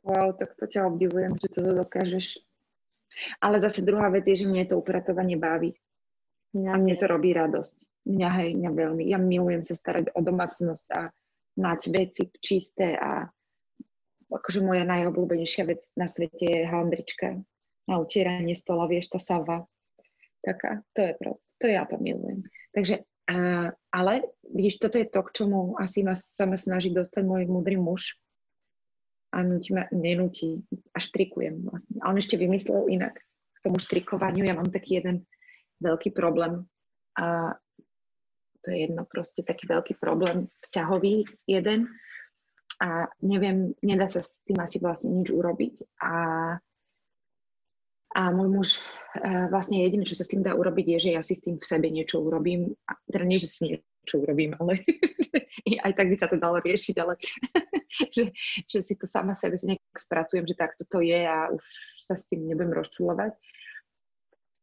Wow, 0.07 0.39
tak 0.39 0.55
to 0.55 0.71
ťa 0.71 0.87
obdivujem, 0.87 1.35
že 1.35 1.51
to 1.51 1.67
dokážeš. 1.67 2.39
Ale 3.43 3.59
zase 3.59 3.83
druhá 3.83 4.07
vec 4.07 4.23
je, 4.31 4.47
že 4.47 4.47
mne 4.47 4.63
to 4.71 4.79
upratovanie 4.79 5.35
baví. 5.35 5.75
Ja 6.55 6.79
a 6.79 6.81
mne 6.81 6.95
to 6.95 7.11
robí 7.11 7.35
radosť. 7.35 8.07
Mňa, 8.07 8.29
hej, 8.39 8.51
mňa 8.55 8.71
veľmi. 8.71 9.03
Ja 9.11 9.19
milujem 9.19 9.67
sa 9.67 9.75
starať 9.75 10.15
o 10.15 10.23
domácnosť 10.23 10.87
a 10.95 11.11
mať 11.59 11.81
veci 11.91 12.31
čisté 12.39 12.95
a 12.95 13.27
akože 14.31 14.63
moja 14.63 14.87
najobľúbenejšia 14.87 15.65
vec 15.67 15.83
na 15.99 16.07
svete 16.07 16.47
je 16.47 16.63
handrička 16.71 17.43
na 17.91 17.95
utieranie 17.99 18.55
stola, 18.55 18.87
vieš, 18.87 19.11
tá 19.11 19.19
sava. 19.19 19.67
Taká, 20.43 20.87
to 20.95 21.03
je 21.03 21.13
proste, 21.19 21.51
to 21.59 21.67
ja 21.67 21.83
to 21.83 21.99
milujem. 21.99 22.47
Takže, 22.71 23.03
a, 23.27 23.35
ale 23.91 24.13
vidíš, 24.47 24.79
toto 24.79 25.03
je 25.03 25.07
to, 25.11 25.21
k 25.27 25.35
čomu 25.43 25.75
asi 25.83 26.07
ma, 26.07 26.15
sa 26.15 26.47
ma 26.47 26.55
snaží 26.55 26.95
dostať 26.95 27.27
môj 27.27 27.51
múdry 27.51 27.75
muž, 27.75 28.15
a 29.33 29.43
nutí 29.43 29.75
ma, 29.75 29.87
nenúti, 29.91 30.63
až 30.95 31.11
trikujem 31.11 31.67
vlastne. 31.67 31.97
A 32.03 32.11
on 32.11 32.17
ešte 32.19 32.39
vymyslel 32.39 32.87
inak 32.89 33.19
k 33.19 33.59
tomu 33.63 33.83
štrikovaniu. 33.83 34.47
Ja 34.47 34.55
mám 34.55 34.71
taký 34.71 35.03
jeden 35.03 35.27
veľký 35.83 36.15
problém 36.15 36.65
a 37.19 37.57
to 38.65 38.75
je 38.75 38.89
jedno 38.89 39.07
proste 39.07 39.47
taký 39.47 39.71
veľký 39.71 39.99
problém 40.03 40.51
vzťahový 40.59 41.27
jeden 41.47 41.87
a 42.83 43.09
neviem, 43.23 43.73
nedá 43.81 44.11
sa 44.11 44.21
s 44.21 44.43
tým 44.45 44.59
asi 44.61 44.83
vlastne 44.83 45.15
nič 45.15 45.33
urobiť 45.33 45.75
a 46.03 46.13
a 48.17 48.33
môj 48.33 48.49
muž 48.49 48.69
e, 48.73 48.81
vlastne 49.53 49.85
jediné, 49.85 50.09
čo 50.09 50.17
sa 50.17 50.25
s 50.25 50.33
tým 50.33 50.41
dá 50.41 50.57
urobiť, 50.57 50.97
je, 50.97 50.99
že 51.05 51.11
ja 51.13 51.21
si 51.21 51.37
s 51.37 51.45
tým 51.45 51.61
v 51.61 51.69
sebe 51.69 51.93
niečo 51.93 52.25
urobím. 52.25 52.73
A 52.89 52.97
teda 53.13 53.29
nie, 53.29 53.37
že 53.37 53.53
si 53.53 53.77
niečo 54.07 54.23
urobím, 54.23 54.55
ale 54.63 54.79
aj 55.91 55.93
tak 55.99 56.07
by 56.07 56.17
sa 56.23 56.31
to 56.31 56.39
dalo 56.39 56.63
riešiť, 56.63 56.95
ale 57.03 57.19
že, 58.15 58.31
že 58.71 58.79
si 58.87 58.95
to 58.95 59.11
sama 59.11 59.35
sebe 59.35 59.59
si 59.59 59.67
nejak 59.67 59.83
spracujem, 59.99 60.47
že 60.47 60.55
takto 60.55 60.87
to 60.87 61.03
je 61.03 61.27
a 61.27 61.51
už 61.51 61.65
sa 62.07 62.15
s 62.15 62.31
tým 62.31 62.47
nebudem 62.47 62.71
rozčulovať. 62.71 63.35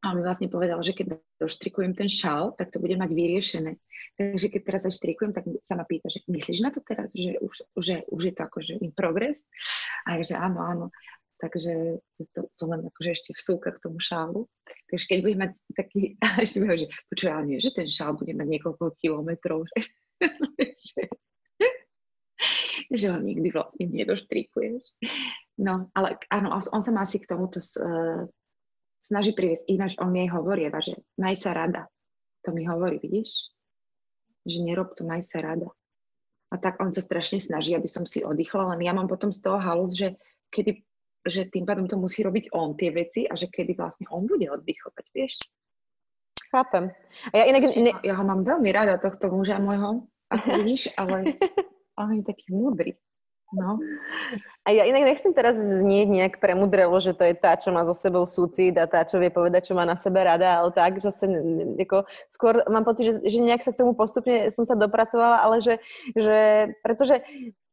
A 0.04 0.12
on 0.12 0.20
mi 0.20 0.24
vlastne 0.28 0.52
povedal, 0.52 0.84
že 0.84 0.92
keď 0.92 1.16
doštrikujem 1.40 1.96
ten 1.96 2.12
šal, 2.12 2.52
tak 2.60 2.76
to 2.76 2.84
bude 2.84 3.00
mať 3.00 3.08
vyriešené. 3.08 3.80
Takže 4.20 4.52
keď 4.52 4.62
teraz 4.68 4.84
štrikujem, 4.92 5.32
tak 5.32 5.48
sa 5.64 5.80
ma 5.80 5.88
pýta, 5.88 6.12
že 6.12 6.28
myslíš 6.28 6.60
na 6.60 6.76
to 6.76 6.84
teraz, 6.84 7.16
že 7.16 7.40
už, 7.40 7.56
že 7.80 8.04
už 8.12 8.22
je 8.28 8.34
to 8.36 8.42
akože 8.44 8.84
in 8.84 8.92
progress? 8.92 9.40
A 10.04 10.20
ja, 10.20 10.24
že 10.28 10.36
áno, 10.36 10.60
áno 10.60 10.86
takže 11.44 12.00
to, 12.32 12.48
to 12.56 12.64
len 12.64 12.88
akože 12.88 13.12
ešte 13.12 13.32
vsúka 13.36 13.76
k 13.76 13.84
tomu 13.84 14.00
šálu. 14.00 14.48
Takže 14.88 15.06
keď 15.12 15.18
budem 15.20 15.40
mať 15.44 15.54
taký, 15.76 16.02
ešte 16.48 16.58
mi 16.64 16.72
že 16.72 16.88
počuj, 17.12 17.28
ale 17.28 17.44
nie, 17.44 17.60
že 17.60 17.76
ten 17.76 17.92
šál 17.92 18.16
bude 18.16 18.32
mať 18.32 18.48
niekoľko 18.48 18.96
kilometrov, 19.04 19.68
že, 19.76 19.92
že, 20.88 21.04
že 22.96 23.06
ho 23.12 23.20
nikdy 23.20 23.52
vlastne 23.52 23.92
nedoštrikuješ. 23.92 24.96
No, 25.60 25.92
ale 25.92 26.16
áno, 26.32 26.56
on 26.56 26.82
sa 26.82 26.92
má 26.96 27.04
asi 27.04 27.20
k 27.20 27.28
tomuto 27.28 27.60
uh, 27.60 28.24
snaží 29.04 29.36
priviesť. 29.36 29.68
Ináč 29.68 30.00
on 30.00 30.16
mi 30.16 30.26
hovorí, 30.32 30.72
že 30.80 30.96
maj 31.20 31.36
sa 31.36 31.52
rada. 31.52 31.92
To 32.48 32.56
mi 32.56 32.64
hovorí, 32.64 33.04
vidíš? 33.04 33.52
Že 34.48 34.58
nerob 34.64 34.96
to, 34.96 35.04
maj 35.04 35.22
sa 35.28 35.44
rada. 35.44 35.68
A 36.50 36.56
tak 36.56 36.80
on 36.80 36.96
sa 36.96 37.04
strašne 37.04 37.44
snaží, 37.44 37.76
aby 37.76 37.90
som 37.90 38.08
si 38.08 38.22
oddychla, 38.22 38.78
len 38.78 38.86
ja 38.86 38.94
mám 38.94 39.10
potom 39.10 39.34
z 39.34 39.42
toho 39.42 39.58
halus, 39.58 39.98
že 39.98 40.14
kedy 40.54 40.86
že 41.24 41.48
tým 41.48 41.64
pádom 41.64 41.88
to 41.88 41.96
musí 41.96 42.24
robiť 42.24 42.52
on 42.52 42.76
tie 42.76 42.92
veci 42.92 43.24
a 43.28 43.34
že 43.34 43.48
kedy 43.48 43.80
vlastne 43.80 44.06
on 44.12 44.28
bude 44.28 44.46
oddychovať, 44.48 45.06
vieš? 45.16 45.40
Chápem. 46.54 46.94
A 47.34 47.36
ja, 47.42 47.46
inak, 47.50 47.66
ne... 47.74 47.92
ja 48.06 48.14
ho 48.14 48.24
mám 48.28 48.46
veľmi 48.46 48.70
rada, 48.70 49.02
tohto 49.02 49.32
muža 49.34 49.58
môjho, 49.58 50.06
ako 50.30 50.48
vidíš, 50.62 50.94
ale 51.02 51.34
on 51.98 52.20
je 52.20 52.24
taký 52.28 52.54
múdry. 52.54 52.94
No. 53.54 53.78
A 54.66 54.74
ja 54.74 54.90
inak 54.90 55.06
nechcem 55.06 55.30
teraz 55.30 55.54
znieť 55.54 56.10
nejak 56.10 56.34
premudrelo, 56.42 56.98
že 56.98 57.14
to 57.14 57.22
je 57.22 57.38
tá, 57.38 57.54
čo 57.54 57.70
má 57.70 57.86
so 57.86 57.94
sebou 57.94 58.26
súcit 58.26 58.74
a 58.82 58.90
tá, 58.90 59.06
čo 59.06 59.22
vie 59.22 59.30
povedať, 59.30 59.70
čo 59.70 59.78
má 59.78 59.86
na 59.86 59.94
sebe 59.94 60.26
rada, 60.26 60.58
ale 60.58 60.74
tak, 60.74 60.98
že 60.98 61.14
sa, 61.14 61.30
ako, 61.78 62.10
skôr 62.34 62.66
mám 62.66 62.82
pocit, 62.82 63.14
že, 63.14 63.14
že 63.30 63.38
nejak 63.46 63.62
sa 63.62 63.70
k 63.70 63.86
tomu 63.86 63.94
postupne 63.94 64.50
som 64.50 64.66
sa 64.66 64.74
dopracovala, 64.74 65.46
ale 65.46 65.62
že, 65.62 65.78
že 66.18 66.74
pretože 66.82 67.22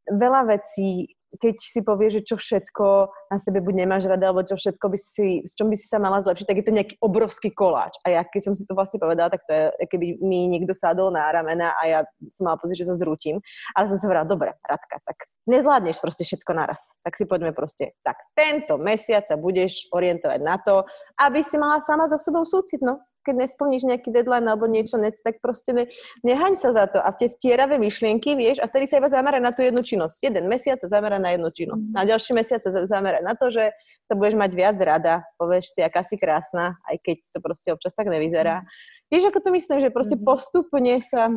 veľa 0.04 0.52
vecí 0.52 1.16
keď 1.38 1.54
si 1.62 1.80
povie, 1.86 2.10
že 2.10 2.26
čo 2.26 2.34
všetko 2.34 2.86
na 3.30 3.38
sebe 3.38 3.62
buď 3.62 3.86
nemáš 3.86 4.10
rada, 4.10 4.30
alebo 4.30 4.42
čo 4.42 4.58
všetko 4.58 4.86
by 4.90 4.98
si, 4.98 5.46
s 5.46 5.54
čom 5.54 5.70
by 5.70 5.76
si 5.78 5.86
sa 5.86 6.02
mala 6.02 6.18
zlepšiť, 6.18 6.46
tak 6.48 6.58
je 6.58 6.66
to 6.66 6.74
nejaký 6.74 6.94
obrovský 6.98 7.54
koláč. 7.54 7.94
A 8.02 8.10
ja, 8.10 8.20
keď 8.26 8.50
som 8.50 8.54
si 8.58 8.66
to 8.66 8.74
vlastne 8.74 8.98
povedala, 8.98 9.30
tak 9.30 9.46
to 9.46 9.52
je, 9.54 9.64
keby 9.86 10.18
mi 10.18 10.50
niekto 10.50 10.74
sádol 10.74 11.14
na 11.14 11.30
ramena 11.30 11.78
a 11.78 11.82
ja 11.86 12.00
som 12.34 12.50
mala 12.50 12.58
pocit, 12.58 12.82
že 12.82 12.90
sa 12.90 12.98
zrútim. 12.98 13.38
Ale 13.78 13.86
som 13.86 14.02
sa 14.02 14.10
hovorila, 14.10 14.26
dobre, 14.26 14.50
Radka, 14.66 14.98
tak 15.06 15.30
nezvládneš 15.46 16.02
proste 16.02 16.26
všetko 16.26 16.50
naraz. 16.50 16.98
Tak 17.06 17.14
si 17.14 17.24
poďme 17.30 17.54
proste, 17.54 17.94
tak 18.02 18.18
tento 18.34 18.74
mesiac 18.80 19.22
sa 19.30 19.38
budeš 19.38 19.86
orientovať 19.94 20.40
na 20.42 20.58
to, 20.58 20.82
aby 21.22 21.46
si 21.46 21.54
mala 21.54 21.78
sama 21.86 22.10
za 22.10 22.18
sebou 22.18 22.42
súcit, 22.42 22.82
no 22.82 22.98
keď 23.20 23.34
nesplníš 23.46 23.84
nejaký 23.84 24.08
deadline 24.08 24.48
alebo 24.48 24.64
niečo, 24.64 24.96
ne, 24.96 25.12
tak 25.12 25.38
proste 25.44 25.70
ne, 25.76 25.84
nehaň 26.24 26.56
sa 26.56 26.72
za 26.72 26.88
to. 26.88 26.98
A 27.00 27.12
tie 27.12 27.28
tieravé 27.28 27.76
myšlienky, 27.76 28.32
vieš, 28.32 28.64
a 28.64 28.68
vtedy 28.68 28.88
sa 28.88 28.98
iba 28.98 29.12
zamera 29.12 29.36
na 29.38 29.52
tú 29.52 29.60
jednu 29.60 29.84
činnosť. 29.84 30.18
Jeden 30.24 30.48
mesiac 30.48 30.80
sa 30.80 30.88
zamera 30.88 31.20
na 31.20 31.36
jednu 31.36 31.52
činnosť. 31.52 31.86
Mm. 31.92 31.94
Na 31.96 32.02
ďalší 32.08 32.32
mesiac 32.32 32.60
sa 32.64 32.70
zamera 32.88 33.20
na 33.20 33.36
to, 33.36 33.52
že 33.52 33.76
sa 34.08 34.14
budeš 34.16 34.34
mať 34.40 34.50
viac 34.56 34.76
rada, 34.80 35.22
povieš 35.36 35.76
si, 35.76 35.80
aká 35.84 36.02
si 36.02 36.16
krásna, 36.16 36.80
aj 36.88 36.96
keď 37.04 37.16
to 37.30 37.38
proste 37.44 37.68
občas 37.70 37.92
tak 37.92 38.08
nevyzerá. 38.08 38.64
Mm. 38.64 38.66
Vieš, 39.10 39.24
ako 39.28 39.38
to 39.42 39.50
myslím, 39.54 39.78
že 39.84 39.94
proste 39.94 40.16
mm. 40.16 40.24
postupne 40.24 40.94
sa... 41.04 41.28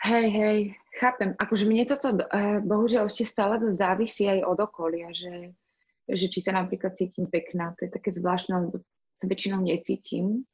Hej, 0.00 0.26
hej, 0.32 0.58
chápem. 0.96 1.36
Akože 1.36 1.68
mne 1.68 1.84
toto 1.84 2.16
uh, 2.16 2.56
bohužiaľ 2.64 3.10
ešte 3.10 3.28
stále 3.28 3.60
závisí 3.76 4.24
aj 4.24 4.48
od 4.48 4.58
okolia, 4.64 5.12
že, 5.12 5.52
že 6.08 6.26
či 6.32 6.40
sa 6.40 6.56
napríklad 6.56 6.96
cítim 6.96 7.28
pekná. 7.28 7.76
To 7.76 7.84
je 7.84 7.92
také 7.92 8.08
zvláštne, 8.08 8.64
lebo 8.64 8.80
sa 9.12 9.28
väčšinou 9.28 9.60
necítim 9.60 10.48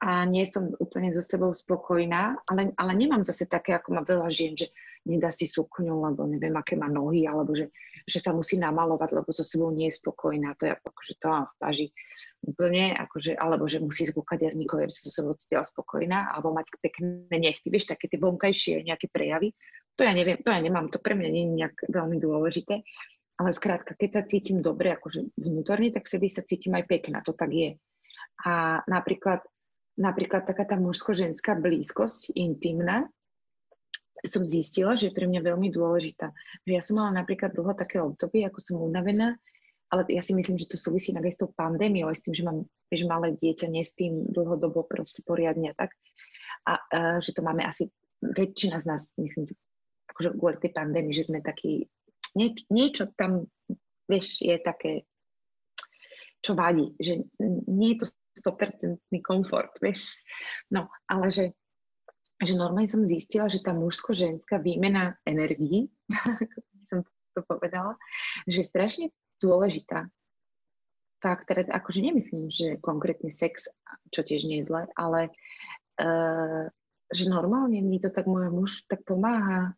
a 0.00 0.24
nie 0.24 0.48
som 0.48 0.72
úplne 0.80 1.12
so 1.12 1.20
sebou 1.20 1.52
spokojná, 1.52 2.40
ale, 2.48 2.72
ale 2.80 2.92
nemám 2.96 3.20
zase 3.20 3.44
také, 3.44 3.76
ako 3.76 4.00
má 4.00 4.02
veľa 4.02 4.32
žien, 4.32 4.56
že 4.56 4.72
nedá 5.04 5.28
si 5.28 5.44
sukňu, 5.44 5.92
lebo 5.92 6.24
neviem, 6.24 6.52
aké 6.56 6.76
má 6.76 6.88
nohy, 6.88 7.28
alebo 7.28 7.52
že, 7.52 7.68
že 8.08 8.20
sa 8.20 8.32
musí 8.32 8.56
namalovať, 8.56 9.16
lebo 9.16 9.28
so 9.28 9.44
sebou 9.44 9.68
nie 9.72 9.92
je 9.92 10.00
spokojná. 10.00 10.56
To 10.60 10.68
je 10.68 10.72
akože 10.72 11.12
to 11.20 11.26
mám 11.28 11.44
v 11.48 11.54
páži 11.60 11.86
úplne, 12.44 12.96
akože, 12.96 13.36
alebo 13.36 13.68
že 13.68 13.80
musí 13.80 14.08
ísť 14.08 14.16
ku 14.16 14.24
kaderníkovi, 14.24 14.88
aby 14.88 14.92
sa 14.92 15.04
so 15.08 15.12
sebou 15.12 15.36
cítila 15.36 15.64
spokojná, 15.64 16.32
alebo 16.32 16.52
mať 16.52 16.72
pekné 16.80 17.36
nechty, 17.36 17.68
vieš, 17.68 17.92
také 17.92 18.08
tie 18.08 18.20
vonkajšie 18.20 18.84
nejaké 18.84 19.12
prejavy. 19.12 19.52
To 19.96 20.04
ja 20.04 20.16
neviem, 20.16 20.40
to 20.40 20.48
ja 20.48 20.60
nemám, 20.64 20.88
to 20.88 20.96
pre 20.96 21.12
mňa 21.12 21.28
nie 21.28 21.44
je 21.44 21.52
nejak 21.60 21.76
veľmi 21.92 22.16
dôležité. 22.16 22.84
Ale 23.40 23.56
skrátka, 23.56 23.96
keď 23.96 24.10
sa 24.20 24.22
cítim 24.28 24.60
dobre, 24.60 24.92
akože 24.96 25.32
vnútorne, 25.40 25.92
tak 25.92 26.08
vtedy 26.08 26.28
sa 26.28 26.44
cítim 26.44 26.76
aj 26.76 26.84
pekná, 26.88 27.24
to 27.24 27.32
tak 27.32 27.52
je. 27.52 27.80
A 28.44 28.84
napríklad 28.84 29.44
napríklad 29.98 30.46
taká 30.46 30.66
tá 30.66 30.76
mužsko-ženská 30.78 31.58
blízkosť, 31.58 32.34
intimná, 32.36 33.08
som 34.28 34.44
zistila, 34.44 35.00
že 35.00 35.08
je 35.08 35.16
pre 35.16 35.24
mňa 35.24 35.40
veľmi 35.40 35.72
dôležitá. 35.72 36.28
Že 36.68 36.72
ja 36.76 36.82
som 36.84 37.00
mala 37.00 37.24
napríklad 37.24 37.56
dlho 37.56 37.72
také 37.72 38.04
obdobie, 38.04 38.44
ako 38.44 38.60
som 38.60 38.76
unavená, 38.84 39.32
ale 39.90 40.06
ja 40.12 40.20
si 40.20 40.36
myslím, 40.36 40.60
že 40.60 40.68
to 40.68 40.76
súvisí 40.76 41.10
aj 41.16 41.34
s 41.34 41.40
tou 41.40 41.50
pandémiou, 41.50 42.12
aj 42.12 42.20
s 42.20 42.24
tým, 42.28 42.34
že 42.36 42.44
mám 42.44 42.68
že 42.90 43.06
malé 43.06 43.38
dieťa, 43.38 43.70
nie 43.70 43.86
s 43.86 43.94
tým 43.94 44.26
dlhodobo 44.28 44.82
proste 44.82 45.22
poriadne 45.22 45.72
tak. 45.78 45.94
A 46.66 46.76
uh, 46.76 47.18
že 47.22 47.32
to 47.32 47.40
máme 47.40 47.62
asi 47.62 47.88
väčšina 48.20 48.82
z 48.82 48.86
nás, 48.90 49.14
myslím, 49.16 49.48
akože 50.12 50.36
kvôli 50.36 50.56
tej 50.60 50.72
pandémii, 50.74 51.14
že 51.14 51.30
sme 51.30 51.40
takí, 51.40 51.88
nie, 52.36 52.52
niečo 52.68 53.08
tam, 53.14 53.48
vieš, 54.10 54.42
je 54.42 54.58
také, 54.60 55.08
čo 56.44 56.52
vadí, 56.58 56.92
že 57.00 57.24
nie 57.70 57.96
je 57.96 58.04
to 58.04 58.06
100% 58.40 58.98
komfort, 59.20 59.76
vieš. 59.84 60.08
No, 60.72 60.88
ale 61.06 61.28
že, 61.28 61.44
že 62.40 62.56
normálne 62.56 62.88
som 62.88 63.04
zistila, 63.04 63.46
že 63.52 63.60
tá 63.60 63.76
mužsko-ženská 63.76 64.58
výmena 64.58 65.20
energií, 65.28 65.92
ako 66.08 66.58
som 66.90 66.98
to 67.36 67.40
povedala, 67.46 67.94
že 68.48 68.64
je 68.64 68.70
strašne 68.70 69.06
dôležitá. 69.38 70.08
Fakt, 71.20 71.52
teda 71.52 71.68
akože 71.68 72.00
nemyslím, 72.00 72.48
že 72.48 72.80
konkrétne 72.80 73.28
sex, 73.28 73.68
čo 74.08 74.24
tiež 74.24 74.48
nie 74.48 74.64
je 74.64 74.72
zle, 74.72 74.88
ale 74.96 75.28
uh, 76.00 76.64
že 77.12 77.28
normálne 77.28 77.76
mi 77.84 78.00
to 78.00 78.08
tak 78.08 78.24
môj 78.24 78.48
muž 78.48 78.88
tak 78.88 79.04
pomáha 79.04 79.76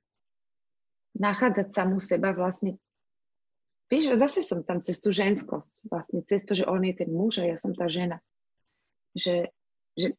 nachádzať 1.19 1.75
samú 1.75 1.99
seba 1.99 2.31
vlastne 2.31 2.79
Vieš, 3.93 4.17
zase 4.17 4.41
som 4.41 4.65
tam 4.65 4.81
cez 4.81 5.05
tú 5.05 5.13
ženskosť, 5.13 5.85
vlastne 5.93 6.25
cez 6.25 6.49
to, 6.49 6.57
že 6.57 6.65
on 6.65 6.81
je 6.81 6.97
ten 6.97 7.13
muž 7.13 7.45
a 7.45 7.53
ja 7.53 7.61
som 7.61 7.77
tá 7.77 7.93
žena 7.93 8.25
že, 9.17 9.53
že 9.97 10.17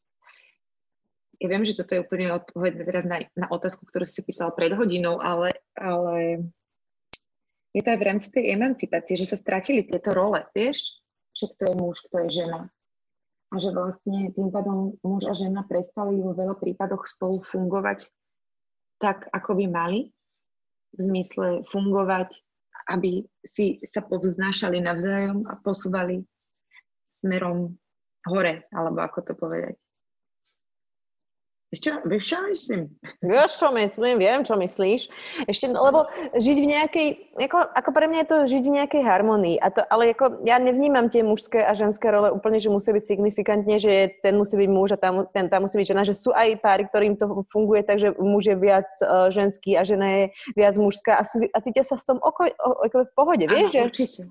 ja 1.44 1.48
viem, 1.52 1.68
že 1.68 1.76
toto 1.76 1.98
je 1.98 2.04
úplne 2.04 2.32
odpoveď 2.32 2.72
teraz 2.88 3.04
na, 3.04 3.28
na 3.36 3.48
otázku, 3.52 3.84
ktorú 3.84 4.08
si 4.08 4.24
pýtala 4.24 4.56
pred 4.56 4.72
hodinou, 4.72 5.20
ale, 5.20 5.60
ale 5.76 6.48
je 7.76 7.82
to 7.82 7.90
aj 7.90 8.00
v 8.00 8.08
rámci 8.08 8.28
tej 8.32 8.54
emancipácie, 8.54 9.18
že 9.18 9.28
sa 9.28 9.36
stratili 9.36 9.84
tieto 9.84 10.14
role, 10.14 10.46
vieš? 10.56 10.94
Že 11.34 11.46
kto 11.52 11.62
je 11.68 11.76
muž, 11.76 11.96
kto 12.06 12.16
je 12.24 12.30
žena. 12.46 12.72
A 13.50 13.60
že 13.60 13.74
vlastne 13.74 14.32
tým 14.34 14.50
pádom 14.54 14.96
muž 15.02 15.26
a 15.26 15.34
žena 15.34 15.66
prestali 15.66 16.22
vo 16.22 16.38
veľa 16.38 16.58
prípadoch 16.58 17.06
spolu 17.10 17.42
fungovať 17.44 18.08
tak, 19.02 19.28
ako 19.34 19.58
by 19.58 19.66
mali. 19.68 20.00
V 20.94 21.00
zmysle 21.02 21.66
fungovať, 21.74 22.38
aby 22.88 23.26
si 23.42 23.82
sa 23.82 24.06
povznášali 24.06 24.78
navzájom 24.78 25.50
a 25.50 25.58
posúvali 25.58 26.22
smerom 27.20 27.74
hore, 28.28 28.68
alebo 28.72 29.00
ako 29.04 29.20
to 29.22 29.34
povedať. 29.36 29.76
Čo, 31.74 32.06
vieš, 32.06 32.30
čo 32.30 32.38
myslím? 32.46 32.82
Vieš, 33.26 33.58
čo 33.58 33.74
myslím, 33.74 34.22
viem, 34.22 34.46
čo 34.46 34.54
myslíš. 34.54 35.10
Ešte, 35.50 35.74
lebo 35.74 36.06
žiť 36.38 36.58
v 36.62 36.68
nejakej, 36.70 37.08
ako, 37.50 37.58
ako 37.66 37.90
pre 37.90 38.06
mňa 38.06 38.20
je 38.22 38.30
to 38.30 38.38
žiť 38.46 38.64
v 38.70 38.76
nejakej 38.78 39.02
harmonii. 39.02 39.58
A 39.58 39.74
to, 39.74 39.82
ale 39.90 40.14
ako, 40.14 40.46
ja 40.46 40.62
nevnímam 40.62 41.10
tie 41.10 41.26
mužské 41.26 41.66
a 41.66 41.74
ženské 41.74 42.14
role 42.14 42.30
úplne, 42.30 42.62
že 42.62 42.70
musí 42.70 42.94
byť 42.94 43.06
signifikantne, 43.10 43.82
že 43.82 44.14
ten 44.22 44.38
musí 44.38 44.54
byť 44.54 44.70
muž 44.70 44.94
a 44.94 45.02
tá, 45.02 45.10
ten, 45.34 45.50
tá 45.50 45.58
musí 45.58 45.82
byť 45.82 45.88
žena. 45.98 46.06
Že 46.06 46.14
sú 46.14 46.30
aj 46.30 46.62
páry, 46.62 46.86
ktorým 46.86 47.18
to 47.18 47.42
funguje 47.50 47.82
tak, 47.82 47.98
že 47.98 48.14
muž 48.22 48.54
je 48.54 48.58
viac 48.58 48.90
uh, 49.02 49.34
ženský 49.34 49.74
a 49.74 49.82
žena 49.82 50.08
je 50.14 50.24
viac 50.54 50.78
mužská 50.78 51.18
a, 51.18 51.26
a 51.26 51.58
cítia 51.58 51.82
sa 51.82 51.98
s 51.98 52.06
tom 52.06 52.22
oko, 52.22 52.54
o, 52.54 52.70
o, 52.86 52.86
v 52.86 53.14
pohode, 53.18 53.50
vieš? 53.50 53.74
Áno, 53.74 53.74
že... 53.74 53.82
určite. 53.90 54.22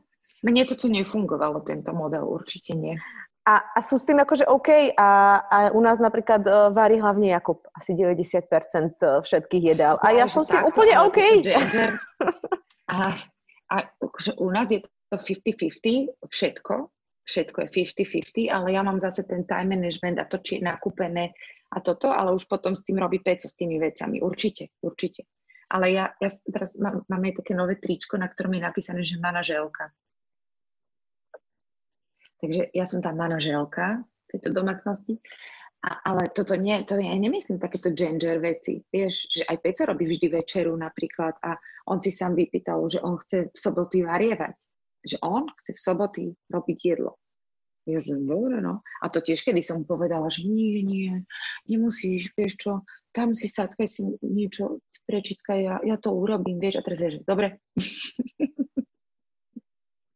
Mne 0.46 0.62
toto 0.66 0.90
nefungovalo, 0.90 1.62
tento 1.62 1.90
model, 1.94 2.26
určite 2.26 2.74
nie. 2.74 2.98
A, 3.42 3.58
a 3.74 3.78
sú 3.82 3.98
s 3.98 4.06
tým 4.06 4.22
akože 4.22 4.46
OK 4.46 4.94
a, 4.94 5.10
a 5.42 5.56
u 5.74 5.82
nás 5.82 5.98
napríklad 5.98 6.46
uh, 6.46 6.70
varí 6.70 7.02
hlavne 7.02 7.34
Jakub 7.34 7.66
asi 7.74 7.90
90% 7.90 8.38
e, 8.38 9.18
všetkých 9.26 9.64
jedál. 9.74 9.98
A 9.98 10.14
ja, 10.14 10.22
ja 10.22 10.26
som 10.30 10.46
s 10.46 10.54
tým 10.54 10.62
úplne 10.62 10.94
OK. 11.02 11.18
a, 12.94 13.18
a 13.66 13.76
akože 13.98 14.38
u 14.38 14.46
nás 14.46 14.70
je 14.70 14.86
to 15.10 15.16
50-50 15.18 16.22
všetko, 16.30 16.74
všetko 17.26 17.58
je 17.66 17.68
50-50, 18.46 18.46
ale 18.46 18.78
ja 18.78 18.86
mám 18.86 19.02
zase 19.02 19.26
ten 19.26 19.42
time 19.42 19.74
management 19.74 20.22
a 20.22 20.30
to, 20.30 20.38
či 20.38 20.62
je 20.62 20.62
nakúpené 20.62 21.34
a 21.74 21.82
toto, 21.82 22.14
ale 22.14 22.30
už 22.36 22.46
potom 22.46 22.78
s 22.78 22.86
tým 22.86 23.02
robí 23.02 23.18
peco 23.18 23.48
s 23.48 23.58
tými 23.58 23.82
vecami. 23.82 24.20
Určite, 24.22 24.70
určite. 24.86 25.26
Ale 25.72 25.90
ja, 25.90 26.12
ja 26.20 26.30
teraz 26.52 26.76
mám, 26.76 27.02
máme 27.08 27.32
také 27.32 27.56
nové 27.56 27.80
tričko, 27.80 28.20
na 28.20 28.28
ktorom 28.28 28.52
je 28.54 28.62
napísané, 28.62 29.00
že 29.02 29.16
manaželka. 29.16 29.88
Takže 32.42 32.74
ja 32.74 32.84
som 32.90 32.98
tá 32.98 33.14
manaželka 33.14 34.02
tejto 34.26 34.50
domácnosti. 34.50 35.22
A, 35.82 36.14
ale 36.14 36.30
toto 36.30 36.54
nie, 36.54 36.82
to 36.86 36.94
ja 36.98 37.14
nemyslím 37.14 37.58
takéto 37.58 37.90
gender 37.94 38.38
veci. 38.38 38.82
Vieš, 38.90 39.14
že 39.30 39.42
aj 39.46 39.62
Peco 39.62 39.82
robí 39.86 40.06
vždy 40.06 40.42
večeru 40.42 40.74
napríklad 40.78 41.38
a 41.42 41.58
on 41.90 41.98
si 42.02 42.14
sám 42.14 42.38
vypýtal, 42.38 42.86
že 42.86 43.02
on 43.02 43.18
chce 43.18 43.50
v 43.50 43.58
soboty 43.58 44.06
varievať. 44.06 44.54
Že 45.02 45.16
on 45.26 45.50
chce 45.58 45.74
v 45.74 45.80
soboty 45.82 46.24
robiť 46.50 46.78
jedlo. 46.82 47.18
Ja, 47.82 47.98
že 47.98 48.14
dobre, 48.14 48.62
no. 48.62 48.86
A 49.02 49.10
to 49.10 49.18
tiež, 49.18 49.42
kedy 49.42 49.58
som 49.58 49.82
povedala, 49.82 50.30
že 50.30 50.46
nie, 50.46 50.86
nie, 50.86 51.26
nemusíš, 51.66 52.30
vieš 52.38 52.54
čo, 52.62 52.86
tam 53.10 53.34
si 53.34 53.50
sadkaj 53.50 53.90
si 53.90 54.06
niečo, 54.22 54.78
prečitkaj, 55.10 55.58
ja, 55.58 55.82
ja 55.82 55.98
to 55.98 56.14
urobím, 56.14 56.62
vieš, 56.62 56.78
a 56.78 56.86
teraz 56.86 57.02
že 57.02 57.26
dobre. 57.26 57.58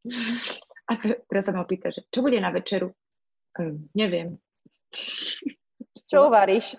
A 0.87 0.93
teraz 1.03 1.45
sa 1.47 1.53
ma 1.53 1.66
pýta, 1.66 1.91
že 1.91 2.07
čo 2.09 2.22
bude 2.22 2.39
na 2.39 2.55
večeru? 2.55 2.95
Um, 3.59 3.91
neviem. 3.97 4.39
Čo 6.07 6.30
uvaríš? 6.30 6.78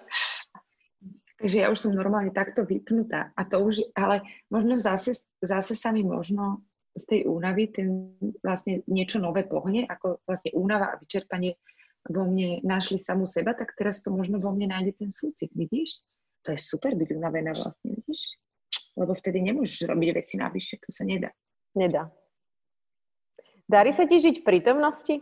Takže 1.38 1.58
ja 1.62 1.68
už 1.70 1.78
som 1.78 1.94
normálne 1.94 2.34
takto 2.34 2.66
vypnutá. 2.66 3.36
A 3.38 3.46
to 3.46 3.62
už, 3.62 3.94
ale 3.94 4.26
možno 4.50 4.82
zase, 4.82 5.14
zase 5.44 5.78
sa 5.78 5.94
mi 5.94 6.02
možno 6.02 6.66
z 6.98 7.04
tej 7.06 7.22
únavy 7.30 7.70
ten 7.70 8.18
vlastne 8.42 8.82
niečo 8.90 9.22
nové 9.22 9.46
pohne, 9.46 9.86
ako 9.86 10.26
vlastne 10.26 10.50
únava 10.58 10.98
a 10.98 11.00
vyčerpanie 11.00 11.54
vo 12.10 12.26
mne 12.26 12.64
našli 12.66 12.98
samú 12.98 13.28
seba, 13.28 13.54
tak 13.54 13.76
teraz 13.78 14.02
to 14.02 14.10
možno 14.10 14.42
vo 14.42 14.50
mne 14.50 14.74
nájde 14.74 14.98
ten 14.98 15.12
súcit, 15.14 15.54
vidíš? 15.54 16.02
To 16.48 16.56
je 16.56 16.60
super 16.60 16.96
byť 16.96 17.10
unavená 17.14 17.54
vlastne, 17.54 17.94
vidíš? 18.02 18.40
Lebo 18.98 19.14
vtedy 19.14 19.44
nemôžeš 19.46 19.86
robiť 19.86 20.10
veci 20.16 20.36
navyše, 20.42 20.82
to 20.82 20.90
sa 20.90 21.06
nedá. 21.06 21.30
Nedá. 21.78 22.10
Darí 23.68 23.92
sa 23.92 24.08
ti 24.08 24.24
žiť 24.24 24.42
v 24.42 24.48
prítomnosti? 24.48 25.16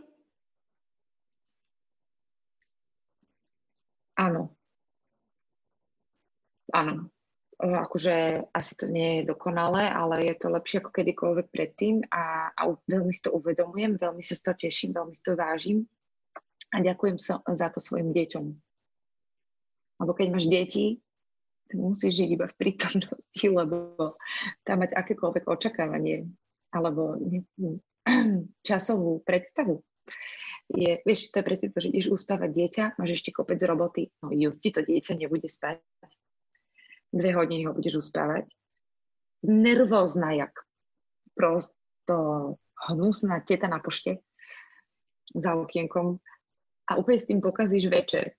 Áno. 4.16 4.54
Áno. 6.70 7.10
Akože 7.56 8.46
asi 8.52 8.72
to 8.76 8.86
nie 8.86 9.20
je 9.20 9.32
dokonalé, 9.32 9.88
ale 9.88 10.28
je 10.28 10.34
to 10.36 10.52
lepšie 10.52 10.78
ako 10.78 10.92
kedykoľvek 10.92 11.46
predtým 11.48 12.04
a, 12.12 12.52
a 12.52 12.62
veľmi 12.84 13.10
si 13.10 13.24
to 13.24 13.32
uvedomujem, 13.32 13.96
veľmi 13.96 14.20
sa 14.20 14.36
z 14.36 14.42
toho 14.44 14.56
teším, 14.60 14.92
veľmi 14.92 15.16
si 15.16 15.24
to 15.24 15.40
vážim 15.40 15.88
a 16.76 16.84
ďakujem 16.84 17.16
sa, 17.16 17.40
za 17.48 17.72
to 17.72 17.80
svojim 17.80 18.12
deťom. 18.12 18.44
Lebo 20.04 20.12
keď 20.12 20.26
máš 20.36 20.52
deti, 20.52 21.00
musíš 21.72 22.20
žiť 22.22 22.28
iba 22.36 22.46
v 22.46 22.58
prítomnosti, 22.60 23.46
lebo 23.58 23.76
tam 24.62 24.84
mať 24.84 24.92
akékoľvek 24.92 25.44
očakávanie 25.48 26.28
alebo 26.76 27.16
časovú 28.68 29.20
predstavu, 29.26 29.82
je, 30.66 30.98
vieš, 31.06 31.30
to 31.30 31.38
je 31.38 31.46
presne 31.46 31.68
to, 31.70 31.78
že 31.78 31.92
ideš 31.94 32.08
uspávať 32.10 32.50
dieťa, 32.50 32.84
máš 32.98 33.22
ešte 33.22 33.30
kopec 33.30 33.58
roboty, 33.62 34.10
no 34.22 34.34
just 34.34 34.58
ti 34.58 34.74
to 34.74 34.82
dieťa 34.82 35.14
nebude 35.14 35.46
spať. 35.46 35.78
Dve 37.14 37.30
hodiny 37.38 37.70
ho 37.70 37.72
budeš 37.72 38.02
uspávať. 38.02 38.50
Nervózna, 39.46 40.34
jak 40.34 40.52
prosto 41.38 42.58
hnusná 42.90 43.46
teta 43.46 43.70
na 43.70 43.78
pošte 43.78 44.26
za 45.30 45.54
okienkom 45.54 46.18
a 46.90 46.92
úplne 46.98 47.18
s 47.22 47.28
tým 47.30 47.38
pokazíš 47.38 47.86
večer. 47.86 48.34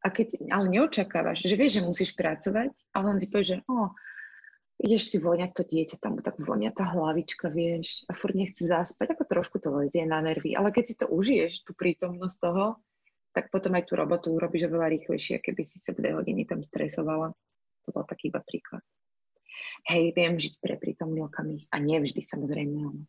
A 0.00 0.08
keď, 0.08 0.48
ale 0.52 0.72
neočakávaš, 0.72 1.44
že 1.44 1.56
vieš, 1.56 1.80
že 1.80 1.88
musíš 1.88 2.10
pracovať, 2.16 2.72
ale 2.96 3.04
len 3.04 3.18
si 3.20 3.28
povieš, 3.28 3.48
že 3.52 3.58
oh, 3.68 3.92
ideš 4.80 5.12
si 5.12 5.16
voňať 5.20 5.50
to 5.52 5.62
dieťa, 5.68 5.96
tam 6.00 6.16
tak 6.24 6.40
vonia 6.40 6.72
tá 6.72 6.88
hlavička, 6.88 7.52
vieš, 7.52 8.08
a 8.08 8.16
furt 8.16 8.32
nechce 8.32 8.64
zaspať, 8.64 9.12
ako 9.12 9.24
trošku 9.28 9.56
to 9.60 9.68
lezie 9.76 10.08
na 10.08 10.24
nervy. 10.24 10.56
Ale 10.56 10.72
keď 10.72 10.84
si 10.88 10.94
to 10.96 11.06
užiješ, 11.12 11.68
tú 11.68 11.76
prítomnosť 11.76 12.36
toho, 12.40 12.80
tak 13.36 13.52
potom 13.52 13.76
aj 13.76 13.86
tú 13.86 13.94
robotu 13.94 14.32
urobíš 14.32 14.66
oveľa 14.66 14.90
rýchlejšie, 14.96 15.38
keby 15.38 15.62
si 15.62 15.78
sa 15.78 15.92
dve 15.94 16.16
hodiny 16.16 16.48
tam 16.48 16.64
stresovala. 16.64 17.30
To 17.86 17.88
bol 17.92 18.02
taký 18.08 18.32
iba 18.32 18.42
príklad. 18.42 18.82
Hej, 19.86 20.16
viem 20.16 20.34
žiť 20.34 20.58
pre 20.58 20.74
prítomný 20.80 21.22
okamih. 21.24 21.68
A 21.70 21.78
nie 21.78 22.00
vždy, 22.00 22.20
samozrejme. 22.24 22.76
Ale... 22.90 23.00